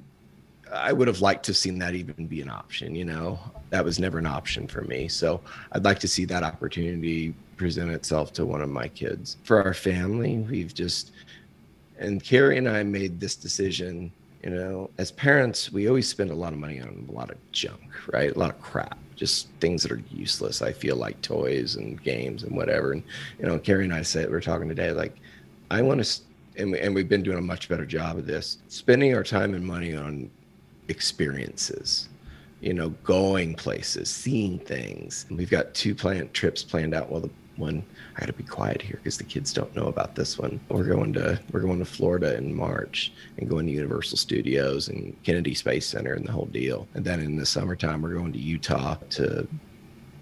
i 0.73 0.93
would 0.93 1.07
have 1.07 1.21
liked 1.21 1.43
to 1.45 1.49
have 1.51 1.57
seen 1.57 1.79
that 1.79 1.95
even 1.95 2.27
be 2.27 2.41
an 2.41 2.49
option 2.49 2.93
you 2.93 3.05
know? 3.05 3.39
That 3.69 3.85
was 3.85 3.99
never 3.99 4.19
an 4.19 4.25
option 4.25 4.67
for 4.67 4.81
me. 4.81 5.07
So 5.07 5.41
i'd 5.71 5.85
like 5.85 5.99
to 5.99 6.07
see 6.07 6.25
that 6.25 6.43
opportunity 6.43 7.33
present 7.57 7.91
itself 7.91 8.33
to 8.33 8.45
one 8.45 8.61
of 8.61 8.69
my 8.69 8.87
kids. 8.87 9.37
For 9.43 9.63
our 9.63 9.73
family 9.73 10.37
we've 10.37 10.73
just 10.73 11.11
and 11.97 12.23
carrie 12.23 12.57
and 12.57 12.69
i 12.69 12.83
made 12.83 13.19
this 13.19 13.35
decision 13.35 14.11
you 14.43 14.49
know? 14.49 14.89
As 14.97 15.11
parents 15.11 15.71
we 15.71 15.87
always 15.87 16.07
spend 16.07 16.31
a 16.31 16.35
lot 16.35 16.51
of 16.51 16.59
money 16.59 16.81
on 16.81 17.05
a 17.09 17.11
lot 17.11 17.31
of 17.31 17.37
junk 17.51 17.89
right? 18.11 18.35
A 18.35 18.39
lot 18.39 18.49
of 18.49 18.61
crap 18.61 18.99
just 19.21 19.47
things 19.59 19.83
that 19.83 19.91
are 19.91 20.01
useless 20.11 20.63
i 20.63 20.73
feel 20.73 20.95
like 20.95 21.21
toys 21.21 21.75
and 21.75 22.01
games 22.03 22.41
and 22.41 22.55
whatever. 22.55 22.91
And 22.91 23.03
you 23.39 23.45
know 23.45 23.59
carrie 23.59 23.83
and 23.83 23.93
i 23.93 24.01
said 24.01 24.27
we 24.29 24.35
are 24.35 24.41
talking 24.41 24.67
today 24.67 24.91
like 24.91 25.15
i 25.69 25.81
want 25.81 26.03
to 26.03 26.21
and, 26.57 26.71
we, 26.71 26.79
and 26.79 26.93
we've 26.93 27.07
been 27.07 27.23
doing 27.23 27.37
a 27.37 27.41
much 27.41 27.69
better 27.69 27.85
job 27.85 28.17
of 28.17 28.25
this 28.25 28.57
spending 28.67 29.15
our 29.15 29.23
time 29.23 29.53
and 29.53 29.63
money 29.63 29.95
on 29.95 30.29
experiences 30.87 32.09
you 32.61 32.73
know 32.73 32.89
going 33.03 33.55
places 33.55 34.09
seeing 34.09 34.59
things. 34.59 35.25
And 35.27 35.37
we've 35.37 35.49
got 35.49 35.73
two 35.73 35.93
planned 35.93 36.33
trips 36.33 36.63
planned 36.63 36.93
out 36.93 37.11
well 37.11 37.21
the 37.21 37.29
one 37.57 37.83
i 38.15 38.19
gotta 38.19 38.33
be 38.33 38.43
quiet 38.43 38.81
here 38.81 38.99
because 39.01 39.17
the 39.17 39.23
kids 39.23 39.53
don't 39.53 39.75
know 39.75 39.87
about 39.87 40.15
this 40.15 40.37
one. 40.37 40.59
We're 40.69 40.83
going 40.83 41.13
to 41.13 41.39
we're 41.51 41.61
going 41.61 41.79
to 41.79 41.85
florida 41.85 42.35
in 42.35 42.53
march 42.53 43.11
and 43.37 43.49
going 43.49 43.65
to 43.65 43.71
universal 43.71 44.17
studios 44.17 44.89
and 44.89 45.15
kennedy 45.23 45.53
space 45.53 45.87
center 45.87 46.13
and 46.13 46.27
the 46.27 46.31
whole 46.31 46.45
deal. 46.45 46.87
And 46.93 47.05
then 47.05 47.19
in 47.19 47.35
the 47.35 47.45
summertime 47.45 48.01
we're 48.01 48.13
going 48.13 48.33
to 48.33 48.39
utah 48.39 48.95
to 49.11 49.47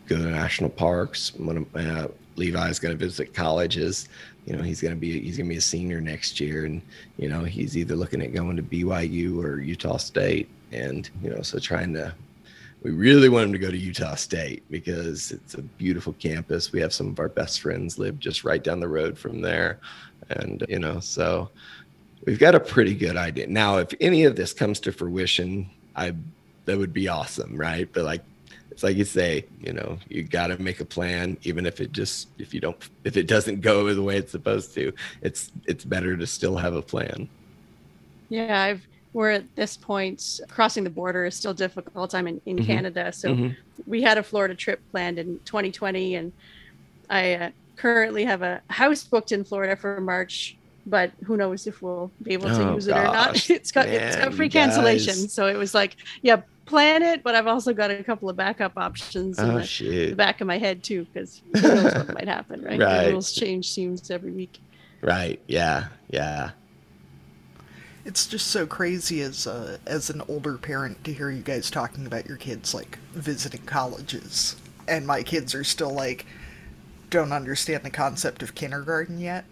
go 0.07 0.17
to 0.17 0.23
national 0.23 0.71
parks. 0.71 1.31
Of 1.31 1.75
uh, 1.75 2.07
levi's 2.35 2.79
going 2.79 2.97
to 2.97 3.05
visit 3.05 3.33
colleges. 3.33 4.09
You 4.45 4.55
know 4.55 4.63
he's 4.63 4.81
going 4.81 4.93
to 4.93 4.99
be 4.99 5.21
he's 5.21 5.37
going 5.37 5.47
to 5.47 5.53
be 5.53 5.57
a 5.57 5.61
senior 5.61 6.01
next 6.01 6.39
year. 6.39 6.65
And 6.65 6.81
you 7.17 7.29
know 7.29 7.43
he's 7.43 7.77
either 7.77 7.95
looking 7.95 8.21
at 8.21 8.33
going 8.33 8.57
to 8.57 8.63
byu 8.63 9.43
or 9.43 9.61
utah 9.61 9.97
state. 9.97 10.49
And 10.71 11.09
you 11.21 11.29
know 11.29 11.41
so 11.41 11.59
trying 11.59 11.93
to 11.93 12.13
we 12.81 12.91
really 12.91 13.29
want 13.29 13.47
him 13.47 13.53
to 13.53 13.59
go 13.59 13.69
to 13.69 13.77
Utah 13.77 14.15
State 14.15 14.63
because 14.69 15.31
it's 15.31 15.53
a 15.55 15.61
beautiful 15.61 16.13
campus. 16.13 16.71
We 16.71 16.79
have 16.79 16.93
some 16.93 17.07
of 17.09 17.19
our 17.19 17.29
best 17.29 17.61
friends 17.61 17.99
live 17.99 18.19
just 18.19 18.43
right 18.43 18.63
down 18.63 18.79
the 18.79 18.87
road 18.87 19.17
from 19.17 19.41
there. 19.41 19.79
And, 20.29 20.63
you 20.69 20.79
know, 20.79 20.99
so 20.99 21.49
we've 22.25 22.39
got 22.39 22.55
a 22.55 22.59
pretty 22.59 22.93
good 22.93 23.17
idea. 23.17 23.47
Now, 23.47 23.77
if 23.77 23.93
any 23.99 24.23
of 24.23 24.35
this 24.35 24.53
comes 24.53 24.79
to 24.81 24.91
fruition, 24.91 25.69
I 25.95 26.13
that 26.65 26.77
would 26.77 26.93
be 26.93 27.07
awesome, 27.07 27.57
right? 27.57 27.89
But 27.91 28.05
like 28.05 28.21
it's 28.69 28.83
like 28.83 28.95
you 28.95 29.05
say, 29.05 29.45
you 29.59 29.73
know, 29.73 29.97
you 30.07 30.23
got 30.23 30.47
to 30.47 30.61
make 30.61 30.79
a 30.79 30.85
plan 30.85 31.37
even 31.43 31.65
if 31.65 31.81
it 31.81 31.91
just 31.91 32.29
if 32.37 32.53
you 32.53 32.61
don't 32.61 32.77
if 33.03 33.17
it 33.17 33.27
doesn't 33.27 33.61
go 33.61 33.93
the 33.93 34.03
way 34.03 34.17
it's 34.17 34.31
supposed 34.31 34.73
to. 34.75 34.93
It's 35.21 35.51
it's 35.65 35.83
better 35.83 36.15
to 36.15 36.27
still 36.27 36.55
have 36.55 36.73
a 36.73 36.81
plan. 36.81 37.27
Yeah, 38.29 38.61
I've 38.61 38.87
we're 39.13 39.31
at 39.31 39.45
this 39.55 39.77
point 39.77 40.21
crossing 40.49 40.83
the 40.83 40.89
border 40.89 41.25
is 41.25 41.35
still 41.35 41.53
difficult. 41.53 42.13
I'm 42.13 42.27
in, 42.27 42.41
in 42.45 42.57
Mhm. 42.57 42.65
Canada, 42.65 43.11
so 43.11 43.35
Mhm. 43.35 43.55
we 43.85 44.01
had 44.01 44.17
a 44.17 44.23
Florida 44.23 44.55
trip 44.55 44.79
planned 44.91 45.19
in 45.19 45.39
2020, 45.45 46.15
and 46.15 46.33
I 47.09 47.33
uh, 47.35 47.49
currently 47.77 48.25
have 48.25 48.41
a 48.41 48.61
house 48.69 49.03
booked 49.05 49.31
in 49.31 49.43
Florida 49.43 49.75
for 49.75 49.99
March. 50.01 50.55
But 50.85 51.11
who 51.25 51.37
knows 51.37 51.67
if 51.67 51.81
we'll 51.81 52.11
be 52.23 52.33
able 52.33 52.47
to 52.49 52.63
Oh, 52.63 52.73
use 52.75 52.87
it 52.87 52.95
or 52.97 53.03
not? 53.03 53.35
It's 53.49 53.71
got 53.71 53.87
it's 53.87 54.15
man, 54.15 54.25
got 54.25 54.33
free 54.33 54.49
cancellation, 54.49 55.13
guys. 55.15 55.33
so 55.33 55.45
it 55.47 55.57
was 55.57 55.73
like, 55.75 55.95
yeah, 56.23 56.41
plan 56.65 57.03
it. 57.03 57.21
But 57.23 57.35
I've 57.35 57.45
also 57.47 57.73
got 57.73 57.91
a 57.91 58.03
couple 58.03 58.29
of 58.29 58.35
backup 58.37 58.73
options 58.77 59.37
in 59.37 59.49
Oh 59.51 59.59
the, 59.59 60.07
the 60.09 60.15
back 60.15 60.41
of 60.41 60.47
my 60.47 60.57
head 60.57 60.83
too, 60.83 61.05
because 61.13 61.41
who 61.53 61.61
knows 61.61 61.93
what 61.93 62.13
might 62.13 62.27
happen, 62.27 62.61
right? 62.63 62.79
Right. 62.79 63.03
The 63.05 63.11
rules 63.11 63.33
change 63.33 63.69
seems 63.69 64.09
every 64.09 64.31
week. 64.31 64.57
Right. 65.01 65.39
Yeah. 65.47 65.89
Yeah. 66.09 66.51
It's 68.05 68.25
just 68.27 68.47
so 68.47 68.65
crazy 68.65 69.21
as 69.21 69.45
a, 69.45 69.79
as 69.85 70.09
an 70.09 70.21
older 70.27 70.57
parent 70.57 71.03
to 71.03 71.13
hear 71.13 71.29
you 71.29 71.41
guys 71.43 71.69
talking 71.69 72.05
about 72.05 72.25
your 72.27 72.37
kids 72.37 72.73
like 72.73 72.97
visiting 73.13 73.61
colleges, 73.65 74.55
and 74.87 75.05
my 75.05 75.23
kids 75.23 75.53
are 75.53 75.63
still 75.63 75.91
like 75.93 76.25
don't 77.09 77.33
understand 77.33 77.83
the 77.83 77.89
concept 77.91 78.43
of 78.43 78.55
kindergarten 78.55 79.19
yet. 79.19 79.45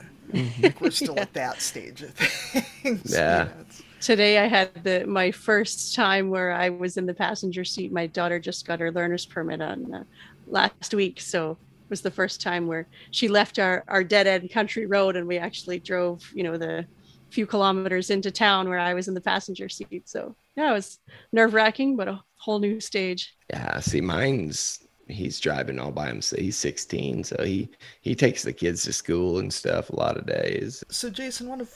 Like 0.59 0.81
we're 0.81 0.91
still 0.91 1.17
Yeah. 1.17 1.25
at 1.25 1.33
that 1.33 1.61
stage 1.61 2.01
of 2.03 2.13
things. 2.15 3.21
you 3.25 3.37
Yeah. 3.37 3.45
know, 3.45 3.65
today 3.99 4.37
i 4.37 4.47
had 4.47 4.83
the 4.83 5.05
my 5.07 5.31
first 5.31 5.95
time 5.95 6.29
where 6.29 6.51
i 6.53 6.69
was 6.69 6.97
in 6.97 7.05
the 7.07 7.13
passenger 7.13 7.65
seat 7.65 7.91
my 7.91 8.05
daughter 8.07 8.39
just 8.39 8.65
got 8.67 8.79
her 8.79 8.91
learner's 8.91 9.25
permit 9.25 9.61
on 9.61 9.91
uh, 9.93 10.03
last 10.45 10.93
week 10.93 11.19
so 11.19 11.51
it 11.53 11.89
was 11.89 12.01
the 12.01 12.11
first 12.11 12.41
time 12.41 12.67
where 12.67 12.87
she 13.11 13.27
left 13.27 13.57
our 13.59 13.83
our 13.87 14.03
dead 14.03 14.27
end 14.27 14.51
country 14.51 14.85
road 14.85 15.15
and 15.15 15.27
we 15.27 15.37
actually 15.39 15.79
drove 15.79 16.21
you 16.33 16.43
know 16.43 16.57
the 16.57 16.85
few 17.29 17.45
kilometers 17.45 18.09
into 18.09 18.31
town 18.31 18.69
where 18.69 18.79
i 18.79 18.93
was 18.93 19.07
in 19.07 19.13
the 19.13 19.21
passenger 19.21 19.67
seat 19.69 20.07
so 20.07 20.35
yeah 20.55 20.69
it 20.71 20.73
was 20.73 20.99
nerve 21.31 21.53
wracking 21.53 21.95
but 21.95 22.07
a 22.07 22.21
whole 22.37 22.59
new 22.59 22.79
stage 22.79 23.35
Yeah, 23.49 23.79
see, 23.79 24.01
mine's 24.01 24.79
he's 25.07 25.39
driving 25.39 25.79
all 25.79 25.91
by 25.91 26.07
himself. 26.07 26.39
He's 26.41 26.57
16, 26.57 27.23
so 27.23 27.43
he 27.43 27.69
he 28.01 28.13
takes 28.15 28.43
the 28.43 28.51
kids 28.53 28.83
to 28.83 28.93
school 28.93 29.39
and 29.39 29.51
stuff 29.53 29.89
a 29.89 29.95
lot 29.95 30.17
of 30.17 30.25
days. 30.25 30.83
So, 30.89 31.09
Jason, 31.09 31.47
one 31.47 31.61
of 31.61 31.69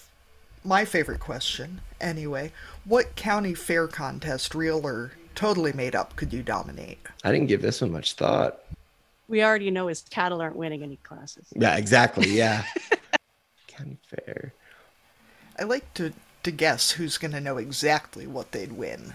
my 0.65 0.83
favorite 0.85 1.19
question, 1.21 1.79
anyway, 2.01 2.51
what 2.85 3.15
county 3.15 3.53
fair 3.53 3.87
contest, 3.87 4.53
real 4.53 4.85
or 4.85 5.13
totally 5.33 5.71
made 5.73 5.95
up, 5.95 6.15
could 6.17 6.31
you 6.33 6.43
dominate? 6.43 6.99
I 7.23 7.31
didn't 7.31 7.47
give 7.47 7.61
this 7.61 7.79
one 7.81 7.91
much 7.91 8.13
thought. 8.13 8.59
we 9.29 9.41
already 9.43 9.71
know 9.71 9.87
his 9.87 10.01
cattle 10.09 10.41
aren't 10.41 10.57
winning 10.57 10.83
any 10.83 10.97
classes 10.97 11.45
Yeah, 11.55 11.77
exactly. 11.77 12.29
Yeah. 12.29 12.63
County 13.67 13.97
fair. 14.07 14.53
I 15.61 15.63
like 15.63 15.93
to 15.95 16.13
to 16.43 16.51
guess 16.51 16.91
who's 16.91 17.17
going 17.19 17.31
to 17.33 17.39
know 17.39 17.57
exactly 17.57 18.27
what 18.27 18.51
they'd 18.51 18.73
win, 18.73 19.13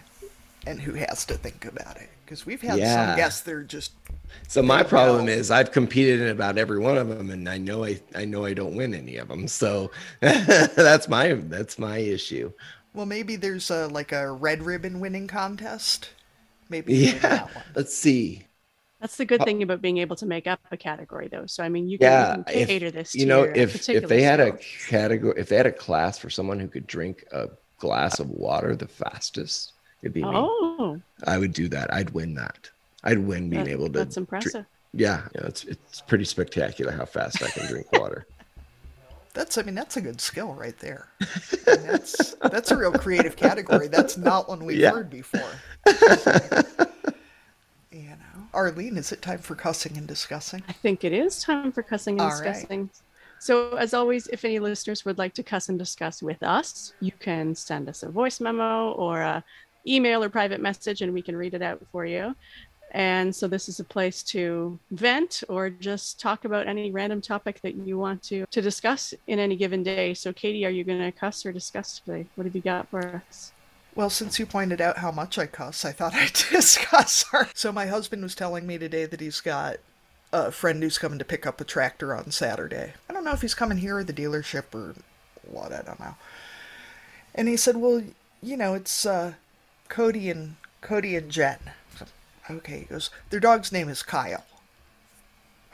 and 0.67 0.83
who 0.83 0.95
has 0.95 1.25
to 1.27 1.35
think 1.35 1.65
about 1.65 1.97
it. 1.99 2.11
Because 2.25 2.47
we've 2.47 2.63
had 2.63 2.79
Yeah. 2.79 2.87
some 2.87 3.13
guests 3.13 3.43
that 3.43 3.55
are 3.55 3.65
just 3.65 3.93
So 4.49 4.63
my 4.63 4.83
problem 4.83 5.29
is 5.29 5.51
I've 5.51 5.73
competed 5.73 6.21
in 6.21 6.29
about 6.29 6.59
every 6.59 6.79
one 6.79 6.97
of 6.99 7.09
them, 7.09 7.31
and 7.31 7.49
I 7.49 7.59
know 7.59 7.85
I 7.85 8.01
I 8.15 8.25
know 8.25 8.45
I 8.45 8.55
don't 8.55 8.77
win 8.77 8.95
any 8.95 9.17
of 9.17 9.29
them. 9.29 9.49
So 9.49 9.91
that's 10.21 11.09
my 11.09 11.35
that's 11.35 11.79
my 11.79 11.99
issue. 11.99 12.53
Well, 12.93 13.07
maybe 13.07 13.37
there's 13.37 13.71
a 13.71 13.87
like 13.87 14.11
a 14.13 14.33
red 14.33 14.63
ribbon 14.65 14.99
winning 14.99 15.29
contest. 15.29 16.11
Maybe 16.69 16.95
yeah. 17.23 17.49
Let's 17.75 17.95
see. 17.97 18.47
That's 19.01 19.17
the 19.17 19.25
good 19.27 19.43
uh 19.43 19.45
thing 19.45 19.63
about 19.63 19.83
being 19.83 19.99
able 19.99 20.17
to 20.17 20.27
make 20.27 20.47
up 20.47 20.61
a 20.71 20.77
category, 20.77 21.29
though. 21.29 21.47
So 21.47 21.63
I 21.63 21.69
mean, 21.69 21.89
you 21.89 21.99
can, 21.99 22.07
yeah, 22.07 22.37
you 22.39 22.45
can 22.45 22.67
cater 22.67 22.87
if, 22.87 22.93
this. 22.95 23.15
You 23.15 23.27
know, 23.27 23.45
your 23.45 23.53
if 23.55 23.89
if 23.89 24.09
they 24.09 24.23
had 24.23 24.41
skill. 24.41 24.55
a 24.55 24.89
category, 24.91 25.35
if 25.41 25.49
they 25.49 25.57
had 25.57 25.67
a 25.67 25.73
class 25.73 26.19
for 26.19 26.31
someone 26.31 26.59
who 26.59 26.69
could 26.69 26.87
drink 26.87 27.25
a 27.33 27.49
glass 27.79 28.21
of 28.21 28.31
water 28.31 28.75
the 28.75 28.89
fastest, 28.89 29.73
it'd 30.03 30.15
be 30.15 30.23
me. 30.23 30.31
oh, 30.33 31.01
I 31.27 31.37
would 31.39 31.53
do 31.53 31.69
that. 31.69 31.93
I'd 31.93 32.11
win 32.11 32.35
that. 32.35 32.71
I'd 33.05 33.19
win 33.19 33.51
being 33.51 33.65
that- 33.65 33.71
able 33.71 33.87
to. 33.87 33.93
that's 33.99 34.15
drink- 34.15 34.29
impressive. 34.29 34.65
yeah, 34.95 35.29
yeah, 35.35 35.43
it's 35.47 35.65
it's 35.65 36.01
pretty 36.01 36.25
spectacular 36.25 36.91
how 36.93 37.05
fast 37.05 37.43
I 37.43 37.49
can 37.51 37.67
drink 37.67 37.93
water. 37.93 38.27
That's 39.35 39.59
I 39.59 39.63
mean 39.65 39.75
that's 39.75 39.99
a 39.99 40.01
good 40.01 40.19
skill 40.19 40.55
right 40.55 40.79
there. 40.79 41.09
I 41.67 41.77
mean, 41.77 41.87
that's 41.89 42.35
that's 42.41 42.71
a 42.71 42.77
real 42.79 42.91
creative 42.93 43.37
category. 43.37 43.87
That's 43.87 44.17
not 44.17 44.49
one 44.49 44.65
we've 44.65 44.79
Yeah. 44.79 44.93
heard 44.93 45.11
before. 45.11 45.43
Arlene, 48.57 48.97
is 48.97 49.13
it 49.13 49.21
time 49.21 49.39
for 49.39 49.55
cussing 49.55 49.99
and 49.99 50.09
discussing? 50.09 50.63
I 50.67 50.73
think 50.73 51.05
it 51.05 51.13
is 51.13 51.43
time 51.43 51.71
for 51.71 51.83
cussing 51.83 52.15
and 52.15 52.23
All 52.23 52.29
right. 52.29 52.55
discussing. 52.55 52.91
So, 53.39 53.77
as 53.77 53.93
always, 53.93 54.27
if 54.29 54.47
any 54.47 54.59
listeners 54.59 55.05
would 55.05 55.19
like 55.19 55.35
to 55.35 55.43
cuss 55.43 55.69
and 55.69 55.79
discuss 55.79 56.23
with 56.23 56.43
us, 56.43 56.95
you 57.01 57.13
can 57.13 57.55
send 57.55 57.87
us 57.87 58.03
a 58.03 58.09
voice 58.11 58.41
memo 58.41 58.93
or 58.93 59.21
a 59.21 59.45
email 59.87 60.25
or 60.25 60.31
private 60.31 60.63
message, 60.63 61.03
and 61.03 61.13
we 61.13 61.21
can 61.21 61.37
read 61.37 61.53
it 61.53 61.61
out 61.61 61.83
for 61.93 62.07
you. 62.07 62.35
And 62.95 63.35
so, 63.37 63.47
this 63.47 63.69
is 63.69 63.79
a 63.79 63.85
place 63.85 64.23
to 64.25 64.81
vent 64.91 65.45
or 65.51 65.69
just 65.69 66.19
talk 66.19 66.47
about 66.47 66.67
any 66.67 66.91
random 66.91 67.21
topic 67.21 67.61
that 67.63 67.75
you 67.75 67.99
want 67.99 68.23
to 68.25 68.47
to 68.51 68.63
discuss 68.63 69.13
in 69.27 69.39
any 69.39 69.57
given 69.57 69.83
day. 69.83 70.15
So, 70.15 70.33
Katie, 70.33 70.65
are 70.65 70.71
you 70.71 70.83
going 70.83 71.01
to 71.01 71.13
cuss 71.13 71.45
or 71.45 71.53
discuss 71.53 72.01
today? 72.01 72.27
What 72.37 72.47
have 72.47 72.57
you 72.57 72.63
got 72.63 72.89
for 72.89 73.23
us? 73.29 73.53
Well, 73.97 74.11
since 74.11 74.39
you 74.39 74.45
pointed 74.45 74.83
out 74.83 74.99
how 74.99 75.11
much 75.11 75.39
I 75.39 75.47
cuss, 75.47 75.85
I 75.85 75.91
thought 75.91 76.15
I'd 76.15 76.35
discuss 76.35 77.25
her. 77.33 77.49
So 77.55 77.73
my 77.73 77.87
husband 77.87 78.23
was 78.23 78.35
telling 78.35 78.67
me 78.67 78.77
today 78.79 79.07
that 79.07 79.21
he's 79.21 79.41
got 79.41 79.79
a 80.33 80.53
friend 80.53 80.83
who's 80.83 80.99
coming 80.99 81.19
to 81.19 81.25
pick 81.25 81.47
up 81.47 81.61
a 81.61 81.65
tractor 81.65 82.15
on 82.15 82.31
Saturday. 82.31 82.93
I 83.09 83.13
don't 83.15 83.25
know 83.25 83.33
if 83.33 83.41
he's 83.41 83.55
coming 83.55 83.79
here 83.79 83.97
or 83.97 84.05
the 84.05 84.13
dealership 84.13 84.75
or 84.75 84.95
what, 85.43 85.73
I 85.73 85.81
don't 85.81 85.99
know. 85.99 86.17
And 87.35 87.49
he 87.49 87.57
said, 87.57 87.77
"Well, 87.77 88.03
you 88.43 88.57
know, 88.57 88.75
it's 88.75 89.07
uh, 89.07 89.35
Cody 89.89 90.31
and 90.31 90.57
Cody 90.83 91.17
and 91.17 91.31
Jen." 91.31 91.59
Okay, 92.51 92.81
he 92.81 92.85
goes, 92.85 93.11
"Their 93.31 93.41
dog's 93.41 93.73
name 93.73 93.89
is 93.89 94.03
Kyle." 94.03 94.45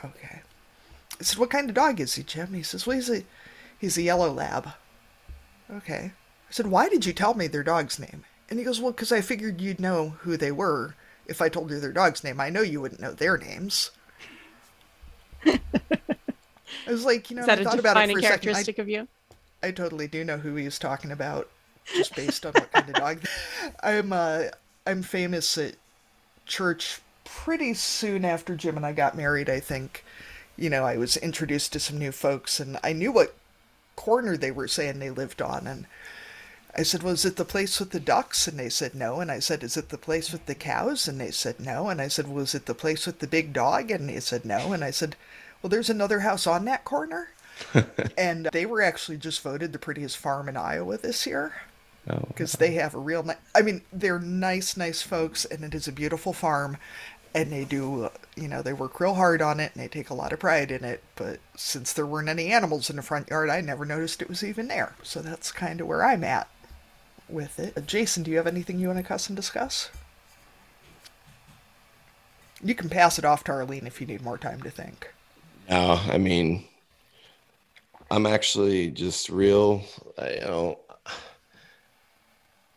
Okay. 0.05 0.43
I 1.21 1.23
said, 1.23 1.39
"What 1.39 1.51
kind 1.51 1.69
of 1.69 1.75
dog 1.75 2.01
is 2.01 2.15
he, 2.15 2.23
Jim?" 2.23 2.53
He 2.53 2.63
says, 2.63 2.87
"Well, 2.87 2.97
he's 2.97 3.11
a 3.11 3.23
he's 3.79 3.97
a 3.97 4.03
yellow 4.03 4.31
lab." 4.33 4.71
Okay. 5.71 6.13
I 6.53 6.55
said, 6.55 6.67
Why 6.67 6.91
did 6.91 7.07
you 7.07 7.15
tell 7.15 7.33
me 7.33 7.47
their 7.47 7.63
dog's 7.63 7.99
name? 7.99 8.25
And 8.51 8.59
he 8.59 8.65
goes, 8.65 8.79
Well, 8.79 8.93
because 8.93 9.11
I 9.11 9.23
figured 9.23 9.63
you'd 9.63 9.81
know 9.81 10.11
who 10.21 10.37
they 10.37 10.53
were 10.53 10.95
if 11.27 11.41
I 11.41 11.49
told 11.49 11.71
you 11.71 11.81
their 11.81 11.93
dog's 11.93 12.23
name. 12.23 12.43
I 12.43 12.51
know 12.51 12.61
you 12.61 12.79
wouldn't 12.79 13.01
know 13.01 13.13
their 13.13 13.39
names. 13.39 13.91
I 15.47 15.59
was 16.87 17.07
like, 17.07 17.31
you 17.31 17.37
know, 17.37 17.41
Is 17.41 17.47
that 17.47 17.59
I 17.59 17.63
a 17.63 17.65
thought 17.65 17.79
about 17.79 17.97
it 17.97 18.13
for 18.13 18.19
a 18.19 18.23
second. 18.23 18.25
I, 18.25 18.29
characteristic 18.29 18.79
of 18.79 18.87
you? 18.87 19.09
I 19.63 19.71
totally 19.71 20.07
do 20.07 20.25
know 20.25 20.37
who 20.37 20.55
he 20.57 20.67
was 20.67 20.79
talking 20.79 21.11
about, 21.11 21.49
just 21.95 22.15
based 22.15 22.45
on 22.45 22.53
what 22.53 22.71
kind 22.71 22.87
of 22.87 22.95
dog. 22.97 23.21
I'm 23.83 24.13
uh, 24.13 24.45
I'm 24.87 25.03
famous 25.03 25.57
at 25.57 25.77
church 26.45 27.01
pretty 27.25 27.73
soon 27.73 28.27
after 28.27 28.57
Jim 28.57 28.77
and 28.77 28.85
I 28.85 28.93
got 28.93 29.17
married. 29.17 29.49
I 29.49 29.61
think, 29.61 30.05
you 30.59 30.69
know, 30.69 30.85
I 30.85 30.99
was 30.99 31.17
introduced 31.17 31.73
to 31.73 31.81
some 31.81 31.99
new 31.99 32.13
folks, 32.13 32.61
and 32.61 32.79
I 32.85 32.93
knew 32.93 33.11
what 33.11 33.37
corner 33.97 34.37
they 34.37 34.51
were 34.51 34.69
saying 34.69 34.99
they 34.99 35.11
lived 35.11 35.41
on, 35.41 35.67
and 35.67 35.87
I 36.77 36.83
said, 36.85 37.03
"Was 37.03 37.25
it 37.25 37.37
the 37.37 37.45
place 37.45 37.79
with 37.79 37.91
the 37.91 38.01
ducks?" 38.01 38.49
And 38.49 38.59
they 38.59 38.71
said 38.71 38.95
no. 38.95 39.21
And 39.21 39.31
I 39.31 39.41
said, 39.41 39.63
"Is 39.63 39.77
it 39.77 39.91
the 39.91 39.99
place 39.99 40.33
with 40.33 40.47
the 40.47 40.55
cows?" 40.55 41.07
And 41.07 41.21
they 41.21 41.31
said 41.31 41.61
no. 41.61 41.89
And 41.89 42.01
I 42.01 42.09
said, 42.09 42.29
"Was 42.29 42.55
it 42.55 42.67
the 42.67 42.75
place 42.75 43.07
with 43.07 43.19
the 43.19 43.27
big 43.27 43.53
dog?" 43.53 43.91
And 43.91 44.09
they 44.09 44.21
said 44.21 44.45
no. 44.45 44.73
And 44.73 44.83
I 44.83 44.91
said, 44.91 45.17
"Well, 45.61 45.71
there's 45.71 45.91
another 45.91 46.21
house 46.21 46.47
on 46.47 46.65
that 46.67 46.85
corner." 46.85 47.29
and 48.19 48.47
they 48.53 48.65
were 48.65 48.81
actually 48.81 49.19
just 49.19 49.43
voted 49.43 49.73
the 49.73 49.79
prettiest 49.79 50.17
farm 50.17 50.49
in 50.49 50.57
Iowa 50.57 50.97
this 50.97 51.27
year 51.27 51.53
Oh, 52.09 52.25
because 52.27 52.53
they 52.53 52.73
have 52.73 52.95
a 52.95 52.99
real 52.99 53.23
ni- 53.23 53.35
I 53.55 53.63
mean, 53.63 53.83
they're 53.93 54.19
nice, 54.19 54.77
nice 54.77 55.03
folks, 55.03 55.45
and 55.45 55.63
it 55.63 55.75
is 55.75 55.87
a 55.87 55.93
beautiful 55.93 56.33
farm. 56.33 56.79
And 57.35 57.51
they 57.53 57.65
do, 57.65 58.11
you 58.37 58.49
know, 58.49 58.61
they 58.61 58.75
work 58.75 59.01
real 59.01 59.15
hard 59.15 59.41
on 59.41 59.59
it 59.59 59.73
and 59.75 59.83
they 59.83 59.89
take 59.89 60.11
a 60.11 60.15
lot 60.15 60.35
of 60.35 60.41
pride 60.41 60.71
in 60.71 60.85
it. 60.85 61.03
But 61.17 61.41
since 61.57 61.93
there 61.93 62.05
weren't 62.05 62.29
any 62.29 62.53
animals 62.53 62.91
in 62.91 62.97
the 62.97 63.03
front 63.03 63.31
yard, 63.31 63.49
I 63.49 63.63
never 63.63 63.87
noticed 63.87 64.21
it 64.21 64.29
was 64.29 64.45
even 64.45 64.69
there. 64.69 64.95
So 65.03 65.23
that's 65.23 65.51
kind 65.51 65.81
of 65.81 65.87
where 65.87 66.05
I'm 66.05 66.25
at 66.25 66.49
with 67.29 67.59
it. 67.59 67.77
Uh, 67.77 67.81
Jason, 67.81 68.23
do 68.23 68.31
you 68.31 68.37
have 68.37 68.47
anything 68.47 68.79
you 68.79 68.89
want 68.89 68.99
to 68.99 69.05
cuss 69.05 69.29
and 69.29 69.37
discuss? 69.37 69.91
You 72.63 72.75
can 72.75 72.89
pass 72.89 73.19
it 73.19 73.25
off 73.25 73.45
to 73.45 73.53
Arlene 73.53 73.87
if 73.87 74.01
you 74.01 74.07
need 74.07 74.23
more 74.23 74.39
time 74.39 74.63
to 74.63 74.71
think. 74.71 75.13
No, 75.69 76.01
I 76.11 76.19
mean, 76.19 76.65
I'm 78.11 78.27
actually 78.27 78.91
just 78.91 79.29
real. 79.29 79.83
I, 80.19 80.35
you 80.35 80.41
know, 80.41 80.79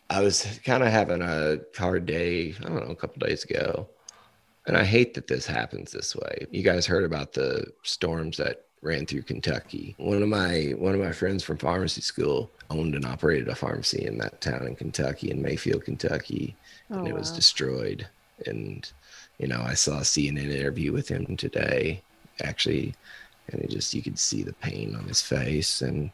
I 0.09 0.21
was 0.21 0.59
kind 0.63 0.83
of 0.83 0.89
having 0.89 1.21
a 1.21 1.59
hard 1.77 2.05
day. 2.05 2.55
I 2.59 2.63
don't 2.63 2.85
know, 2.87 2.91
a 2.91 2.95
couple 2.95 3.27
days 3.27 3.43
ago, 3.43 3.87
and 4.65 4.77
I 4.77 4.83
hate 4.83 5.13
that 5.15 5.27
this 5.27 5.45
happens 5.45 5.91
this 5.91 6.15
way. 6.15 6.47
You 6.51 6.63
guys 6.63 6.85
heard 6.85 7.03
about 7.03 7.33
the 7.33 7.65
storms 7.83 8.37
that 8.37 8.65
ran 8.81 9.05
through 9.05 9.23
Kentucky. 9.23 9.95
One 9.97 10.21
of 10.21 10.29
my 10.29 10.73
one 10.77 10.93
of 10.93 11.01
my 11.01 11.11
friends 11.11 11.43
from 11.43 11.57
pharmacy 11.57 12.01
school 12.01 12.49
owned 12.69 12.95
and 12.95 13.05
operated 13.05 13.47
a 13.49 13.55
pharmacy 13.55 14.05
in 14.05 14.17
that 14.19 14.41
town 14.41 14.67
in 14.67 14.75
Kentucky, 14.75 15.31
in 15.31 15.41
Mayfield, 15.41 15.85
Kentucky, 15.85 16.57
and 16.97 17.07
Oh, 17.07 17.07
it 17.07 17.15
was 17.15 17.31
wow. 17.31 17.31
destroyed. 17.31 18.09
And 18.45 18.91
you 19.39 19.47
know, 19.47 19.61
I 19.61 19.73
saw 19.75 19.99
a 19.99 20.05
CNN 20.05 20.51
interview 20.51 20.91
with 20.93 21.07
him 21.09 21.37
today, 21.37 22.05
actually, 22.43 22.97
and 23.51 23.61
it 23.61 23.69
just 23.71 23.93
you 23.93 24.03
could 24.03 24.19
see 24.19 24.43
the 24.43 24.53
pain 24.53 24.95
on 24.95 25.07
his 25.07 25.21
face. 25.21 25.81
And 25.81 26.11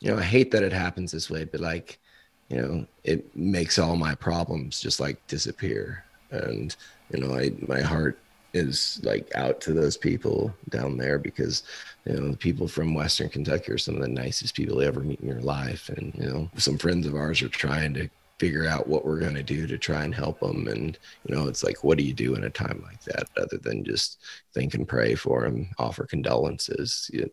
you 0.00 0.10
know, 0.12 0.18
I 0.18 0.22
hate 0.22 0.50
that 0.52 0.62
it 0.62 0.72
happens 0.72 1.12
this 1.12 1.30
way, 1.30 1.44
but 1.44 1.60
like, 1.60 2.00
you 2.48 2.60
know, 2.60 2.86
it 3.04 3.34
makes 3.36 3.78
all 3.78 3.96
my 3.96 4.14
problems 4.14 4.80
just 4.80 5.00
like 5.00 5.26
disappear. 5.26 6.06
And 6.30 6.74
you 7.10 7.20
know, 7.20 7.34
I 7.36 7.52
my 7.68 7.80
heart 7.82 8.23
is 8.54 9.00
like 9.02 9.34
out 9.34 9.60
to 9.60 9.72
those 9.72 9.96
people 9.96 10.54
down 10.70 10.96
there 10.96 11.18
because 11.18 11.64
you 12.06 12.14
know 12.14 12.28
the 12.30 12.36
people 12.36 12.68
from 12.68 12.94
western 12.94 13.28
kentucky 13.28 13.72
are 13.72 13.78
some 13.78 13.96
of 13.96 14.00
the 14.00 14.08
nicest 14.08 14.54
people 14.54 14.80
you 14.80 14.88
ever 14.88 15.00
meet 15.00 15.20
in 15.20 15.28
your 15.28 15.40
life. 15.40 15.88
And 15.90 16.14
you 16.14 16.26
know 16.26 16.50
some 16.56 16.78
friends 16.78 17.06
of 17.06 17.14
ours 17.14 17.42
are 17.42 17.48
trying 17.48 17.92
to 17.94 18.08
figure 18.38 18.66
out 18.66 18.88
what 18.88 19.04
we're 19.04 19.20
going 19.20 19.34
to 19.34 19.42
do 19.42 19.66
to 19.66 19.78
try 19.78 20.02
and 20.02 20.12
help 20.14 20.40
them 20.40 20.66
and 20.66 20.98
you 21.26 21.34
know 21.34 21.46
it's 21.46 21.62
like 21.62 21.84
what 21.84 21.96
do 21.98 22.04
you 22.04 22.12
do 22.12 22.34
in 22.34 22.44
a 22.44 22.50
time 22.50 22.82
like 22.84 23.00
that 23.04 23.28
other 23.36 23.58
than 23.58 23.84
just 23.84 24.20
think 24.52 24.74
and 24.74 24.88
pray 24.88 25.14
for 25.14 25.42
them 25.42 25.68
offer 25.78 26.04
condolences? 26.04 27.10
You, 27.12 27.30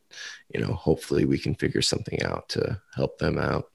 you 0.54 0.62
know 0.62 0.74
hopefully 0.74 1.26
we 1.26 1.38
can 1.38 1.56
figure 1.56 1.82
something 1.82 2.22
out 2.24 2.50
to 2.50 2.80
help 2.96 3.20
them 3.20 3.38
out. 3.38 3.70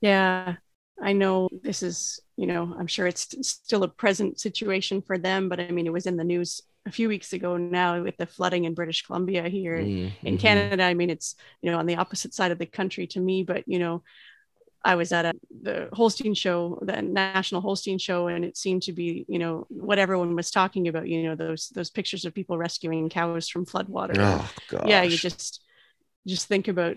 Yeah, 0.00 0.56
I 1.02 1.12
know 1.12 1.48
this 1.62 1.82
is, 1.82 2.20
you 2.36 2.46
know, 2.46 2.74
I'm 2.78 2.86
sure 2.86 3.06
it's 3.06 3.28
still 3.46 3.82
a 3.84 3.88
present 3.88 4.40
situation 4.40 5.02
for 5.02 5.18
them, 5.18 5.48
but 5.48 5.60
I 5.60 5.70
mean, 5.70 5.86
it 5.86 5.92
was 5.92 6.06
in 6.06 6.16
the 6.16 6.24
news 6.24 6.60
a 6.86 6.90
few 6.92 7.08
weeks 7.08 7.32
ago 7.32 7.56
now 7.56 8.02
with 8.02 8.16
the 8.16 8.26
flooding 8.26 8.64
in 8.64 8.74
British 8.74 9.02
Columbia 9.02 9.48
here 9.48 9.90
in 10.24 10.36
Mhm. 10.36 10.38
Canada. 10.38 10.82
I 10.84 10.94
mean, 10.94 11.10
it's, 11.10 11.34
you 11.62 11.70
know, 11.70 11.78
on 11.78 11.86
the 11.86 11.96
opposite 11.96 12.34
side 12.34 12.50
of 12.50 12.58
the 12.58 12.66
country 12.66 13.06
to 13.08 13.20
me, 13.20 13.44
but, 13.44 13.64
you 13.66 13.78
know, 13.78 14.02
I 14.84 14.94
was 14.94 15.12
at 15.12 15.26
a, 15.26 15.32
the 15.62 15.88
Holstein 15.92 16.34
show, 16.34 16.78
the 16.82 17.02
National 17.02 17.60
Holstein 17.60 17.98
show, 17.98 18.28
and 18.28 18.44
it 18.44 18.56
seemed 18.56 18.82
to 18.84 18.92
be, 18.92 19.26
you 19.28 19.38
know, 19.38 19.66
what 19.70 19.98
everyone 19.98 20.36
was 20.36 20.50
talking 20.50 20.88
about, 20.88 21.08
you 21.08 21.24
know, 21.24 21.34
those 21.34 21.68
those 21.70 21.90
pictures 21.90 22.24
of 22.24 22.34
people 22.34 22.56
rescuing 22.58 23.08
cows 23.08 23.48
from 23.48 23.66
floodwater. 23.66 24.14
oh 24.18 24.52
god 24.66 24.80
yeah, 24.82 25.02
you 25.02 25.18
just 25.18 25.62
just 26.26 26.48
think 26.48 26.68
about 26.68 26.96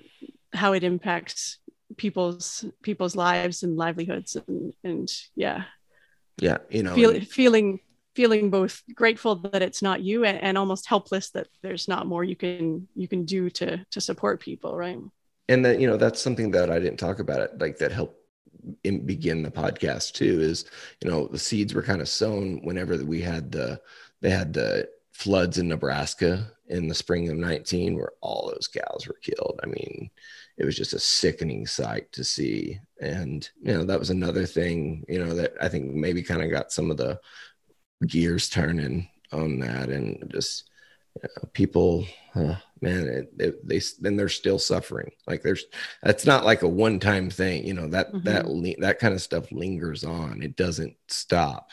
how 0.54 0.74
it 0.74 0.84
impacts 0.84 1.60
people's 1.98 2.66
people's 2.82 3.16
lives 3.16 3.64
and 3.64 3.78
livelihoods 3.78 4.36
and 4.48 4.74
and 4.84 5.12
yeah. 5.36 5.64
Yeah 6.40 6.58
you 6.70 6.84
know 6.84 6.96
feel, 6.96 7.20
feeling 7.22 7.80
feeling 8.16 8.50
both 8.50 8.82
grateful 8.94 9.36
that 9.36 9.62
it's 9.62 9.82
not 9.82 10.02
you 10.02 10.26
and, 10.26 10.38
and 10.42 10.58
almost 10.58 10.88
helpless 10.88 11.30
that 11.32 11.48
there's 11.62 11.88
not 11.88 12.08
more 12.08 12.24
you 12.24 12.36
can 12.36 12.88
you 12.96 13.08
can 13.08 13.26
do 13.26 13.50
to 13.50 13.86
to 13.92 14.02
support 14.02 14.40
people 14.40 14.76
right? 14.76 15.00
And 15.50 15.66
that 15.66 15.80
you 15.80 15.88
know 15.88 15.98
that's 15.98 16.22
something 16.22 16.52
that 16.52 16.70
i 16.70 16.80
didn't 16.80 17.00
talk 17.00 17.20
about 17.20 17.42
it 17.42 17.60
like 17.60 17.78
that 17.78 17.92
helped 17.92 18.18
in, 18.84 19.06
begin 19.06 19.44
the 19.44 19.52
podcast 19.52 20.14
too 20.14 20.40
is 20.40 20.66
you 21.04 21.10
know 21.10 21.28
the 21.28 21.40
seeds 21.40 21.74
were 21.74 21.84
kind 21.84 22.02
of 22.02 22.10
sown 22.10 22.62
whenever 22.64 22.98
we 22.98 23.22
had 23.22 23.52
the 23.52 23.80
they 24.22 24.30
had 24.30 24.54
the 24.54 24.88
floods 25.12 25.58
in 25.58 25.68
nebraska 25.68 26.52
in 26.72 26.88
the 26.88 26.96
spring 26.96 27.30
of 27.30 27.36
19 27.36 27.96
where 27.96 28.14
all 28.22 28.48
those 28.48 28.68
cows 28.68 29.06
were 29.08 29.20
killed. 29.22 29.60
I 29.62 29.68
mean 29.68 30.10
it 30.58 30.66
was 30.66 30.78
just 30.78 30.94
a 30.94 31.00
sickening 31.00 31.66
sight 31.68 32.12
to 32.12 32.24
see 32.24 32.80
and 33.02 33.50
you 33.62 33.74
know 33.74 33.84
that 33.84 34.00
was 34.00 34.10
another 34.10 34.46
thing 34.46 35.04
you 35.10 35.24
know 35.24 35.34
that 35.34 35.54
i 35.62 35.68
think 35.68 35.94
maybe 35.94 36.24
kind 36.24 36.42
of 36.44 36.52
got 36.52 36.72
some 36.72 36.92
of 36.92 36.98
the 36.98 37.20
gears 38.08 38.50
turning 38.50 39.08
on 39.32 39.60
that 39.60 39.90
and 39.90 40.30
just 40.32 40.70
you 41.24 41.30
know, 41.38 41.50
people 41.54 42.06
uh, 42.36 42.56
man 42.82 43.08
it, 43.08 43.34
it, 43.40 43.68
they 43.68 43.82
then 44.00 44.16
they're 44.16 44.30
still 44.30 44.60
suffering 44.60 45.12
like 45.28 45.42
there's 45.44 45.66
that's 46.04 46.26
not 46.26 46.46
like 46.46 46.64
a 46.64 46.68
one 46.68 47.00
time 47.00 47.30
thing 47.30 47.66
you 47.66 47.74
know 47.74 47.88
that 47.88 48.14
Mhm. 48.14 48.24
that 48.24 48.46
that 48.80 49.00
kind 49.00 49.14
of 49.14 49.22
stuff 49.22 49.52
lingers 49.52 50.04
on 50.04 50.42
it 50.42 50.56
doesn't 50.56 50.96
stop 51.08 51.72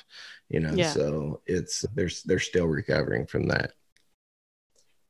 you 0.49 0.61
know 0.61 0.77
Yeah. 0.77 0.93
so 0.93 1.41
it's 1.47 1.83
there's 1.95 2.23
they're 2.25 2.39
still 2.39 2.67
recovering 2.67 3.27
from 3.27 3.47
that 3.49 3.73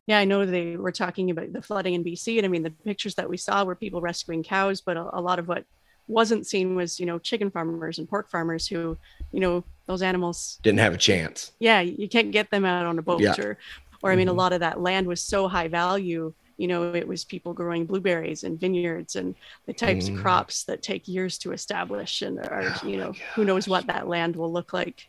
Yeah, 0.08 0.18
I 0.18 0.24
know 0.24 0.46
they 0.46 0.76
were 0.76 0.92
talking 0.92 1.30
about 1.30 1.52
the 1.52 1.62
flooding 1.62 1.94
in 1.94 2.02
BC, 2.02 2.38
and 2.38 2.46
I 2.46 2.48
mean 2.48 2.64
the 2.64 2.70
pictures 2.70 3.14
that 3.16 3.30
we 3.30 3.36
saw 3.36 3.64
were 3.64 3.76
people 3.76 4.00
rescuing 4.00 4.42
cows, 4.42 4.80
but 4.80 4.96
a, 4.96 5.08
a 5.18 5.22
lot 5.22 5.38
of 5.38 5.48
what 5.48 5.64
wasn't 6.08 6.46
seen 6.46 6.74
was 6.76 6.98
you 6.98 7.06
know 7.06 7.18
chicken 7.20 7.50
farmers 7.50 7.98
and 8.00 8.08
pork 8.08 8.30
farmers 8.30 8.66
who, 8.66 8.98
you 9.32 9.40
know, 9.40 9.64
those 9.86 10.02
animals. 10.02 10.58
didn't 10.62 10.80
have 10.80 10.94
a 10.94 10.98
chance 10.98 11.52
Yeah, 11.60 11.80
you 11.82 12.08
can't 12.08 12.32
get 12.32 12.50
them 12.50 12.64
out 12.64 12.86
on 12.86 12.98
a 12.98 13.02
boat, 13.02 13.20
Yeah. 13.22 13.36
or, 13.38 13.58
or 14.02 14.12
I 14.12 14.16
mean, 14.16 14.28
a 14.28 14.32
Mhm. 14.32 14.36
lot 14.36 14.52
of 14.54 14.60
that 14.60 14.80
land 14.80 15.06
was 15.06 15.22
so 15.22 15.48
high 15.48 15.68
value. 15.68 16.34
You 16.56 16.68
know, 16.68 16.94
it 16.94 17.06
was 17.06 17.24
people 17.24 17.54
growing 17.54 17.86
blueberries 17.86 18.44
and 18.44 18.58
vineyards 18.60 19.16
and 19.16 19.36
the 19.66 19.74
types 19.74 20.08
Mm. 20.08 20.14
of 20.16 20.22
crops 20.22 20.64
that 20.64 20.82
take 20.82 21.06
years 21.08 21.38
to 21.40 21.52
establish, 21.52 22.22
and 22.22 22.38
are 22.40 22.62
Oh 22.62 22.88
you 22.88 22.96
know 22.96 23.12
who 23.36 23.44
knows 23.44 23.68
what 23.68 23.86
that 23.88 24.08
land 24.08 24.36
will 24.36 24.52
look 24.52 24.72
like 24.72 25.08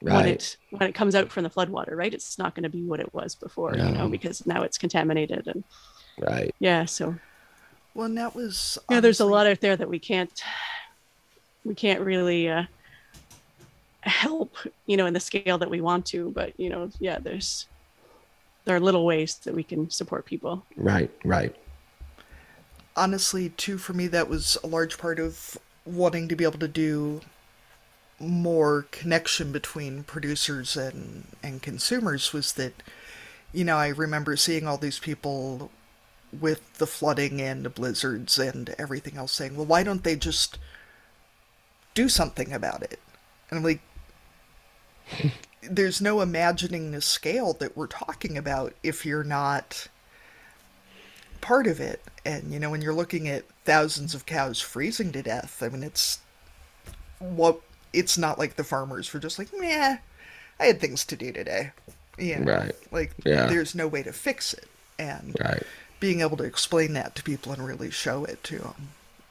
when 0.00 0.26
it 0.26 0.56
when 0.70 0.88
it 0.88 0.94
comes 0.94 1.14
out 1.14 1.30
from 1.30 1.44
the 1.44 1.50
floodwater, 1.50 1.96
right? 1.96 2.12
It's 2.12 2.38
not 2.38 2.54
going 2.54 2.64
to 2.64 2.70
be 2.70 2.82
what 2.82 3.00
it 3.00 3.12
was 3.12 3.34
before, 3.34 3.74
you 3.76 3.90
know, 3.90 4.08
because 4.08 4.46
now 4.46 4.62
it's 4.62 4.78
contaminated 4.78 5.46
and 5.46 5.62
right 6.18 6.54
yeah. 6.58 6.84
So 6.86 7.16
Well, 7.94 8.06
and 8.06 8.18
that 8.18 8.34
was 8.34 8.78
yeah, 8.90 9.00
there's 9.00 9.20
a 9.20 9.26
lot 9.26 9.46
out 9.46 9.60
there 9.60 9.76
that 9.76 9.88
we 9.88 9.98
can't 9.98 10.42
we 11.64 11.74
can't 11.74 12.00
really 12.00 12.48
uh, 12.48 12.64
help, 14.00 14.56
you 14.86 14.96
know, 14.96 15.06
in 15.06 15.12
the 15.12 15.20
scale 15.20 15.58
that 15.58 15.70
we 15.70 15.80
want 15.80 16.06
to. 16.06 16.30
But 16.30 16.58
you 16.58 16.70
know, 16.70 16.90
yeah, 16.98 17.18
there's 17.18 17.66
there 18.64 18.76
are 18.76 18.80
little 18.80 19.04
ways 19.04 19.36
that 19.44 19.54
we 19.54 19.62
can 19.62 19.90
support 19.90 20.24
people. 20.24 20.64
right 20.76 21.10
right 21.24 21.54
honestly 22.96 23.50
too 23.50 23.78
for 23.78 23.92
me 23.92 24.06
that 24.08 24.28
was 24.28 24.58
a 24.64 24.66
large 24.66 24.98
part 24.98 25.18
of 25.18 25.56
wanting 25.84 26.28
to 26.28 26.36
be 26.36 26.44
able 26.44 26.58
to 26.58 26.68
do 26.68 27.20
more 28.20 28.86
connection 28.90 29.50
between 29.50 30.04
producers 30.04 30.76
and 30.76 31.24
and 31.42 31.62
consumers 31.62 32.32
was 32.32 32.52
that 32.52 32.74
you 33.52 33.64
know 33.64 33.76
I 33.76 33.88
remember 33.88 34.36
seeing 34.36 34.66
all 34.66 34.76
these 34.76 34.98
people 34.98 35.70
with 36.38 36.78
the 36.78 36.86
flooding 36.86 37.40
and 37.40 37.64
the 37.64 37.70
blizzards 37.70 38.38
and 38.38 38.74
everything 38.78 39.16
else 39.16 39.32
saying 39.32 39.56
well 39.56 39.66
why 39.66 39.82
don't 39.82 40.04
they 40.04 40.16
just 40.16 40.58
do 41.94 42.08
something 42.08 42.52
about 42.52 42.82
it 42.82 43.00
and 43.50 43.58
I'm 43.58 43.64
like 43.64 43.80
there's 45.62 46.00
no 46.00 46.20
imagining 46.20 46.90
the 46.90 47.00
scale 47.00 47.52
that 47.54 47.76
we're 47.76 47.86
talking 47.86 48.36
about 48.36 48.74
if 48.82 49.04
you're 49.04 49.24
not 49.24 49.88
part 51.40 51.66
of 51.66 51.80
it. 51.80 52.02
And, 52.24 52.52
you 52.52 52.58
know, 52.58 52.70
when 52.70 52.82
you're 52.82 52.94
looking 52.94 53.28
at 53.28 53.44
thousands 53.64 54.14
of 54.14 54.26
cows 54.26 54.60
freezing 54.60 55.12
to 55.12 55.22
death, 55.22 55.62
I 55.62 55.68
mean, 55.68 55.82
it's 55.82 56.20
what 57.18 57.60
it's 57.92 58.16
not 58.18 58.38
like 58.38 58.56
the 58.56 58.64
farmers 58.64 59.12
were 59.12 59.20
just 59.20 59.38
like, 59.38 59.48
meh, 59.58 59.96
I 60.58 60.64
had 60.64 60.80
things 60.80 61.04
to 61.06 61.16
do 61.16 61.32
today. 61.32 61.72
You 62.18 62.38
know, 62.40 62.52
Right. 62.52 62.72
Like, 62.92 63.12
Yeah. 63.24 63.46
there's 63.46 63.74
no 63.74 63.88
way 63.88 64.02
to 64.02 64.12
fix 64.12 64.52
it. 64.54 64.68
And 64.98 65.34
right 65.40 65.62
being 66.00 66.22
able 66.22 66.36
to 66.38 66.44
explain 66.44 66.94
that 66.94 67.14
to 67.14 67.22
people 67.22 67.52
and 67.52 67.64
really 67.64 67.90
show 67.90 68.24
it 68.24 68.42
to 68.42 68.58
them, 68.58 68.88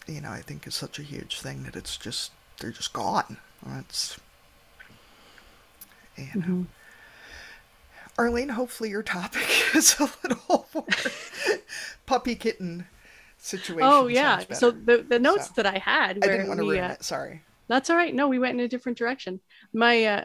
you 0.07 0.21
know, 0.21 0.29
I 0.29 0.41
think 0.41 0.67
is 0.67 0.75
such 0.75 0.99
a 0.99 1.03
huge 1.03 1.41
thing 1.41 1.63
that 1.63 1.75
it's 1.75 1.97
just, 1.97 2.31
they're 2.59 2.69
just 2.71 2.93
gone. 2.93 3.37
It's, 3.79 4.19
you 6.15 6.25
know. 6.35 6.41
Mhm. 6.41 6.65
Arlene, 8.17 8.49
hopefully 8.49 8.89
your 8.89 9.03
topic 9.03 9.47
is 9.75 9.95
a 9.99 10.11
little 10.23 10.67
more 10.73 10.85
puppy 12.05 12.35
kitten 12.35 12.87
situation. 13.37 13.81
Oh 13.91 14.07
yeah. 14.07 14.43
So 14.53 14.71
the 14.71 14.97
the 15.07 15.19
notes 15.19 15.47
So, 15.47 15.53
that 15.55 15.65
I 15.65 15.77
had 15.79 16.19
I 16.21 16.27
where 16.27 16.37
didn't 16.37 16.47
want 16.49 16.59
to 16.59 16.65
we, 16.65 16.75
ruin 16.75 16.83
uh, 16.91 16.93
it. 16.93 17.03
Sorry. 17.03 17.41
That's 17.69 17.89
all 17.89 17.95
right. 17.95 18.13
No, 18.13 18.27
we 18.27 18.39
went 18.39 18.59
in 18.59 18.65
a 18.65 18.67
different 18.67 18.97
direction. 18.97 19.39
My 19.73 20.03
uh 20.03 20.23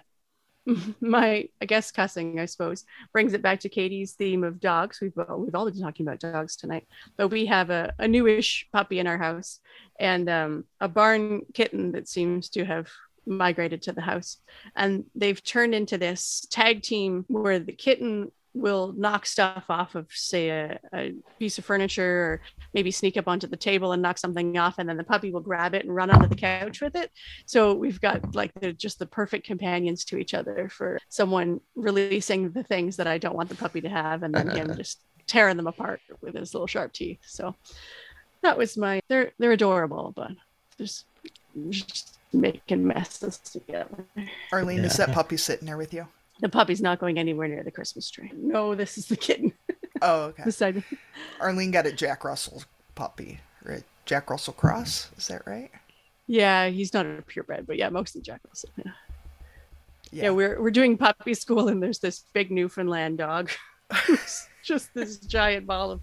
my 1.01 1.49
I 1.61 1.67
guess 1.67 1.91
cussing, 1.91 2.41
I 2.41 2.47
suppose, 2.47 2.85
brings 3.13 3.35
it 3.35 3.43
back 3.43 3.61
to 3.61 3.69
Katie's 3.69 4.13
theme 4.13 4.43
of 4.45 4.61
dogs. 4.61 5.01
We've 5.01 5.17
uh, 5.17 5.37
we've 5.37 5.55
all 5.55 5.71
been 5.71 5.81
talking 5.81 6.07
about 6.07 6.21
dogs 6.21 6.57
tonight, 6.57 6.87
but 7.17 7.29
we 7.29 7.47
have 7.47 7.71
a, 7.71 7.93
a 7.99 8.09
newish 8.09 8.67
puppy 8.73 8.99
in 8.99 9.07
our 9.07 9.19
house 9.19 9.61
and 10.01 10.29
um, 10.29 10.65
a 10.81 10.89
barn 10.89 11.43
kitten 11.53 11.93
that 11.93 12.09
seems 12.09 12.49
to 12.51 12.65
have 12.65 12.89
migrated 13.27 13.83
to 13.83 13.93
the 13.93 14.01
house, 14.01 14.39
and 14.75 15.05
they've 15.15 15.43
turned 15.45 15.75
into 15.75 15.99
this 15.99 16.47
tag 16.51 16.83
team 16.83 17.25
where 17.29 17.59
the 17.59 17.73
kitten 17.73 18.33
will 18.55 18.93
knock 18.97 19.27
stuff 19.27 19.65
off 19.69 19.95
of 19.95 20.07
say 20.11 20.49
a, 20.49 20.79
a 20.95 21.13
piece 21.39 21.59
of 21.59 21.65
furniture 21.65 22.05
or 22.05 22.41
maybe 22.73 22.91
sneak 22.91 23.17
up 23.17 23.27
onto 23.27 23.47
the 23.47 23.57
table 23.57 23.93
and 23.93 24.01
knock 24.01 24.17
something 24.17 24.57
off 24.57 24.79
and 24.79 24.89
then 24.89 24.97
the 24.97 25.05
puppy 25.05 25.33
will 25.33 25.41
grab 25.41 25.75
it 25.75 25.85
and 25.85 25.95
run 25.95 26.11
onto 26.11 26.29
the 26.29 26.37
couch 26.37 26.81
with 26.81 26.95
it 26.95 27.11
so 27.47 27.75
we've 27.75 28.01
got 28.01 28.35
like 28.35 28.53
they're 28.61 28.73
just 28.73 28.99
the 29.01 29.07
perfect 29.07 29.45
companions 29.45 30.05
to 30.05 30.17
each 30.17 30.35
other 30.35 30.69
for 30.69 30.99
someone 31.09 31.61
releasing 31.75 32.51
the 32.51 32.63
things 32.63 32.97
that 32.97 33.07
I 33.09 33.19
don't 33.19 33.37
want 33.37 33.49
the 33.49 33.57
puppy 33.57 33.81
to 33.81 33.89
have 33.89 34.23
and 34.23 34.35
then 34.35 34.49
him 34.51 34.75
just 34.77 35.01
tearing 35.27 35.57
them 35.57 35.67
apart 35.67 36.01
with 36.21 36.35
his 36.35 36.55
little 36.55 36.67
sharp 36.67 36.93
teeth. 36.93 37.21
So 37.23 37.55
that 38.43 38.57
was 38.57 38.77
my 38.77 39.01
they're 39.09 39.33
they're 39.39 39.53
adorable, 39.53 40.13
but 40.15 40.33
just, 40.79 41.07
just 41.71 42.19
making 42.33 42.87
messes 42.87 43.39
together. 43.39 44.05
Arlene, 44.53 44.81
is 44.81 44.97
that 44.97 45.13
puppy 45.13 45.37
sitting 45.37 45.67
there 45.67 45.79
with 45.79 45.95
you? 45.95 46.07
The 46.45 46.51
puppy's 46.51 46.83
not 46.83 46.99
going 46.99 47.19
anywhere 47.19 47.49
near 47.49 47.63
the 47.63 47.71
Christmas 47.71 48.11
tree. 48.11 48.31
No, 48.37 48.75
this 48.75 48.99
is 48.99 49.07
the 49.07 49.17
kitten 49.17 49.55
Oh, 50.03 50.25
okay. 50.25 50.43
beside 50.45 50.77
me. 50.77 50.83
Arlene 51.41 51.71
got 51.71 51.87
a 51.87 51.93
Jack 51.93 52.23
Russell 52.23 52.63
puppy, 52.95 53.41
right? 53.65 53.83
Jack 54.05 54.29
Russell 54.29 54.53
Cross, 54.53 55.09
is 55.17 55.27
that 55.29 55.47
right? 55.47 55.71
Yeah, 56.27 56.67
he's 56.69 56.93
not 56.93 57.07
a 57.07 57.23
purebred, 57.27 57.67
but 57.67 57.79
yeah, 57.79 57.89
mostly 57.89 58.21
Jack 58.21 58.43
Russell. 58.47 58.69
Yeah. 58.77 58.93
yeah, 60.13 60.31
we're 60.33 60.61
we're 60.61 60.71
doing 60.71 60.99
puppy 60.99 61.33
school, 61.33 61.69
and 61.69 61.83
there's 61.83 62.01
this 62.01 62.25
big 62.35 62.51
Newfoundland 62.51 63.17
dog, 63.17 63.51
who's 64.05 64.47
just 64.63 64.93
this 64.93 65.17
giant 65.17 65.67
ball 65.67 65.93
of 65.93 66.03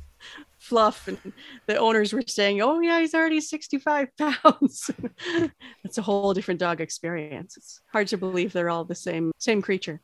fluff, 0.57 1.07
and 1.07 1.19
the 1.67 1.77
owners 1.77 2.13
were 2.13 2.23
saying, 2.25 2.63
"Oh 2.63 2.79
yeah, 2.79 2.99
he's 2.99 3.13
already 3.13 3.41
65 3.41 4.07
pounds." 4.17 4.89
That's 5.83 5.99
a 5.99 6.01
whole 6.01 6.33
different 6.33 6.59
dog 6.59 6.81
experience. 6.81 7.57
It's 7.57 7.81
hard 7.93 8.07
to 8.07 8.17
believe 8.17 8.53
they're 8.53 8.71
all 8.71 8.85
the 8.85 8.95
same 8.95 9.31
same 9.37 9.61
creature. 9.61 10.01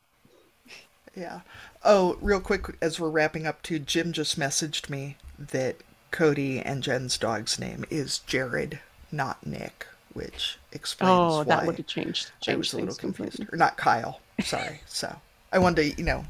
Yeah. 1.18 1.40
Oh, 1.84 2.18
real 2.22 2.40
quick, 2.40 2.68
as 2.82 3.00
we're 3.00 3.10
wrapping 3.10 3.48
up, 3.48 3.64
too, 3.64 3.80
Jim 3.80 4.14
just 4.14 4.40
messaged 4.40 4.90
me 4.90 5.18
that 5.40 5.78
Cody 6.12 6.60
and 6.60 6.84
Jen's 6.84 7.18
dog's 7.18 7.58
name 7.60 7.86
is 7.90 8.20
Jared, 8.20 8.80
not 9.12 9.46
Nick, 9.46 9.88
which 10.14 10.58
explains 10.72 11.10
Oh, 11.12 11.38
why 11.40 11.44
that 11.46 11.66
would 11.66 11.78
have 11.78 11.88
changed. 11.88 12.32
I 12.48 12.56
was 12.56 12.72
a 12.74 12.78
little 12.78 12.94
confused. 12.96 13.38
completely. 13.38 13.48
Or 13.52 13.58
not 13.58 13.78
Kyle. 13.78 14.22
Sorry. 14.44 14.82
So 14.88 15.16
I 15.52 15.58
wanted 15.60 15.92
to, 15.94 15.98
you 15.98 16.04
know, 16.06 16.26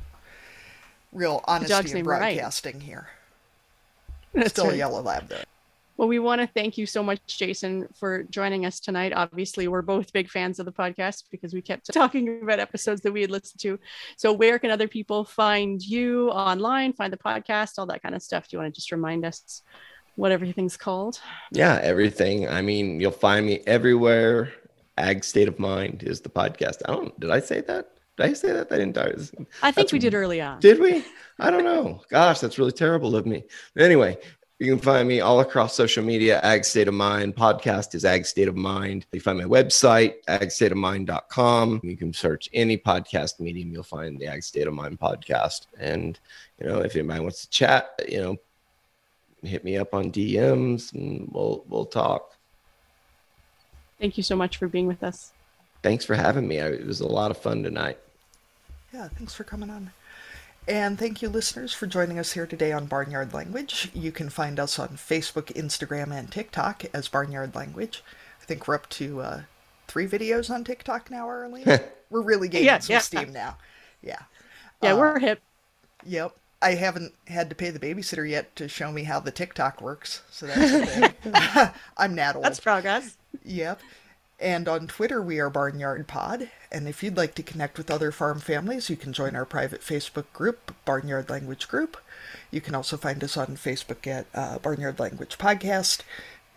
real 1.11 1.43
honesty 1.47 1.89
in 1.89 1.95
name 1.97 2.07
right. 2.07 2.19
broadcasting 2.35 2.79
here. 2.81 3.09
That's 4.33 4.49
Still 4.51 4.65
right. 4.65 4.73
a 4.75 4.77
yellow 4.77 5.01
lab 5.01 5.27
though. 5.29 5.41
Well, 5.97 6.07
we 6.07 6.19
want 6.19 6.41
to 6.41 6.47
thank 6.47 6.77
you 6.77 6.85
so 6.85 7.01
much, 7.01 7.19
Jason, 7.25 7.87
for 7.95 8.23
joining 8.25 8.67
us 8.67 8.79
tonight. 8.79 9.13
Obviously, 9.15 9.67
we're 9.67 9.81
both 9.81 10.13
big 10.13 10.29
fans 10.29 10.59
of 10.59 10.67
the 10.67 10.71
podcast 10.71 11.23
because 11.31 11.55
we 11.55 11.61
kept 11.61 11.91
talking 11.93 12.43
about 12.43 12.59
episodes 12.59 13.01
that 13.01 13.11
we 13.11 13.21
had 13.21 13.31
listened 13.31 13.59
to. 13.61 13.79
So, 14.15 14.31
where 14.31 14.59
can 14.59 14.69
other 14.69 14.87
people 14.87 15.25
find 15.25 15.81
you 15.81 16.29
online, 16.29 16.93
find 16.93 17.11
the 17.11 17.17
podcast, 17.17 17.79
all 17.79 17.87
that 17.87 18.03
kind 18.03 18.13
of 18.13 18.21
stuff? 18.21 18.47
Do 18.47 18.55
you 18.55 18.61
want 18.61 18.73
to 18.73 18.79
just 18.79 18.91
remind 18.91 19.25
us 19.25 19.63
what 20.15 20.31
everything's 20.31 20.77
called? 20.77 21.19
Yeah, 21.51 21.79
everything. 21.81 22.47
I 22.47 22.61
mean, 22.61 22.99
you'll 22.99 23.11
find 23.11 23.47
me 23.47 23.63
everywhere. 23.65 24.53
Ag 24.99 25.23
State 25.23 25.47
of 25.47 25.57
Mind 25.57 26.03
is 26.03 26.21
the 26.21 26.29
podcast. 26.29 26.77
I 26.85 26.91
don't. 26.91 27.19
Did 27.19 27.31
I 27.31 27.39
say 27.39 27.61
that? 27.61 27.89
Did 28.17 28.25
I 28.25 28.33
say 28.33 28.51
that? 28.51 28.69
that 28.69 28.77
didn't. 28.77 28.97
I 28.97 29.11
think 29.13 29.47
That's- 29.61 29.93
we 29.93 29.99
did 29.99 30.15
early 30.15 30.41
on. 30.41 30.59
Did 30.59 30.79
we? 30.79 31.03
I 31.39 31.51
don't 31.51 31.63
know. 31.63 32.01
Gosh, 32.09 32.39
that's 32.39 32.57
really 32.57 32.71
terrible 32.71 33.15
of 33.15 33.27
me. 33.27 33.43
Anyway, 33.77 34.17
you 34.59 34.71
can 34.71 34.79
find 34.79 35.07
me 35.07 35.21
all 35.21 35.39
across 35.39 35.75
social 35.75 36.03
media. 36.03 36.39
Ag 36.41 36.65
State 36.65 36.87
of 36.87 36.95
Mind 36.95 37.35
podcast 37.35 37.93
is 37.93 38.03
Ag 38.03 38.25
State 38.25 38.47
of 38.47 38.55
Mind. 38.55 39.05
You 39.11 39.19
find 39.19 39.37
my 39.37 39.43
website, 39.43 40.15
agstateofmind.com. 40.27 41.81
You 41.83 41.95
can 41.95 42.11
search 42.11 42.49
any 42.53 42.75
podcast 42.75 43.39
medium. 43.39 43.71
You'll 43.71 43.83
find 43.83 44.19
the 44.19 44.25
Ag 44.25 44.43
State 44.43 44.67
of 44.67 44.73
Mind 44.73 44.99
podcast. 44.99 45.67
And, 45.79 46.19
you 46.59 46.67
know, 46.67 46.79
if 46.79 46.95
anybody 46.95 47.19
wants 47.19 47.41
to 47.41 47.49
chat, 47.51 48.01
you 48.09 48.19
know, 48.19 48.37
hit 49.43 49.63
me 49.63 49.77
up 49.77 49.93
on 49.93 50.11
DMs 50.11 50.91
and 50.93 51.29
we'll, 51.31 51.63
we'll 51.67 51.85
talk. 51.85 52.35
Thank 53.99 54.17
you 54.17 54.23
so 54.23 54.35
much 54.35 54.57
for 54.57 54.67
being 54.67 54.87
with 54.87 55.03
us. 55.03 55.33
Thanks 55.83 56.03
for 56.03 56.15
having 56.15 56.47
me. 56.47 56.61
I, 56.61 56.69
it 56.69 56.87
was 56.87 57.01
a 57.01 57.07
lot 57.07 57.29
of 57.29 57.37
fun 57.37 57.61
tonight. 57.61 57.99
Yeah, 58.91 59.07
thanks 59.09 59.35
for 59.35 59.43
coming 59.43 59.69
on. 59.69 59.91
And 60.67 60.99
thank 60.99 61.21
you, 61.21 61.29
listeners, 61.29 61.73
for 61.73 61.87
joining 61.87 62.19
us 62.19 62.33
here 62.33 62.45
today 62.45 62.73
on 62.73 62.87
Barnyard 62.87 63.33
Language. 63.33 63.89
You 63.93 64.11
can 64.11 64.29
find 64.29 64.59
us 64.59 64.77
on 64.77 64.89
Facebook, 64.89 65.45
Instagram, 65.53 66.11
and 66.11 66.29
TikTok 66.29 66.83
as 66.93 67.07
Barnyard 67.07 67.55
Language. 67.55 68.03
I 68.41 68.45
think 68.45 68.67
we're 68.67 68.75
up 68.75 68.89
to 68.89 69.21
uh, 69.21 69.41
three 69.87 70.07
videos 70.07 70.49
on 70.49 70.65
TikTok 70.65 71.09
now, 71.09 71.25
Arlene. 71.27 71.65
we're 72.09 72.21
really 72.21 72.49
gaining 72.49 72.65
Yeah, 72.65 72.79
some 72.79 72.93
yeah. 72.95 72.99
steam 72.99 73.31
now. 73.31 73.57
Yeah. 74.01 74.23
Yeah, 74.81 74.93
Uh, 74.93 74.97
we're 74.97 75.19
hip. 75.19 75.41
Yep. 76.05 76.35
I 76.61 76.71
haven't 76.73 77.13
had 77.27 77.49
to 77.49 77.55
pay 77.55 77.69
the 77.69 77.79
babysitter 77.79 78.29
yet 78.29 78.53
to 78.57 78.67
show 78.67 78.91
me 78.91 79.03
how 79.03 79.19
the 79.21 79.31
TikTok 79.31 79.79
works, 79.81 80.23
so 80.31 80.47
that's 80.47 80.71
a 80.73 80.85
thing. 80.85 81.71
I'm 81.97 82.13
not 82.15 82.35
old. 82.35 82.43
That's 82.45 82.59
progress. 82.59 83.15
Yep. 83.45 83.79
And 84.39 84.67
on 84.67 84.85
Twitter, 84.85 85.19
we 85.19 85.39
are 85.39 85.49
Barnyard 85.49 86.07
Pod. 86.07 86.51
And 86.71 86.87
if 86.87 87.01
you'd 87.01 87.17
like 87.17 87.33
to 87.35 87.43
connect 87.43 87.77
with 87.77 87.89
other 87.89 88.11
farm 88.11 88.39
families, 88.39 88.87
you 88.87 88.95
can 88.95 89.11
join 89.11 89.35
our 89.35 89.45
private 89.45 89.81
Facebook 89.81 90.25
group, 90.31 90.75
Barnyard 90.85 91.29
Language 91.29 91.67
Group. 91.67 91.97
You 92.51 92.61
can 92.61 92.75
also 92.75 92.97
find 92.97 93.23
us 93.23 93.35
on 93.35 93.57
Facebook 93.57 94.05
at 94.05 94.27
uh, 94.35 94.59
Barnyard 94.59 94.99
Language 94.99 95.39
Podcast. 95.39 96.01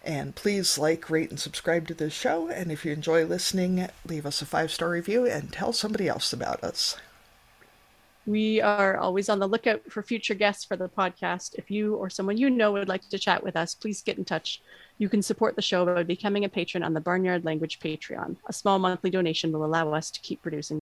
And 0.05 0.35
please 0.35 0.77
like, 0.77 1.09
rate, 1.09 1.31
and 1.31 1.41
subscribe 1.41 1.89
to 1.89 1.95
this 1.95 2.13
show. 2.13 2.49
And 2.49 2.71
if 2.71 2.85
you 2.85 2.93
enjoy 2.93 3.25
listening, 3.25 3.89
leave 4.07 4.27
us 4.27 4.43
a 4.43 4.47
five 4.47 4.71
star 4.71 4.91
review 4.91 5.27
and 5.27 5.51
tell 5.51 5.73
somebody 5.73 6.07
else 6.07 6.35
about 6.35 6.63
us. 6.63 6.99
We 8.27 8.61
are 8.61 8.99
always 8.99 9.29
on 9.29 9.39
the 9.39 9.49
lookout 9.49 9.91
for 9.91 10.03
future 10.03 10.35
guests 10.35 10.65
for 10.65 10.77
the 10.77 10.89
podcast. 10.89 11.55
If 11.55 11.71
you 11.71 11.95
or 11.97 12.11
someone 12.11 12.37
you 12.37 12.51
know 12.51 12.73
would 12.73 12.89
like 12.89 13.09
to 13.09 13.19
chat 13.19 13.43
with 13.43 13.57
us, 13.57 13.75
please 13.75 14.03
get 14.03 14.19
in 14.19 14.25
touch. 14.25 14.61
You 14.99 15.09
can 15.09 15.23
support 15.23 15.57
the 15.57 15.63
show 15.63 15.87
by 15.87 16.03
becoming 16.03 16.45
a 16.45 16.49
patron 16.49 16.83
on 16.83 16.93
the 16.93 17.01
Barnyard 17.01 17.45
Language 17.45 17.81
Patreon. 17.81 18.37
A 18.47 18.53
small 18.53 18.79
monthly 18.79 19.11
donation 19.11 19.53
will 19.53 19.65
allow 19.65 19.93
us 19.95 20.11
to 20.11 20.21
keep 20.21 20.43
producing 20.43 20.80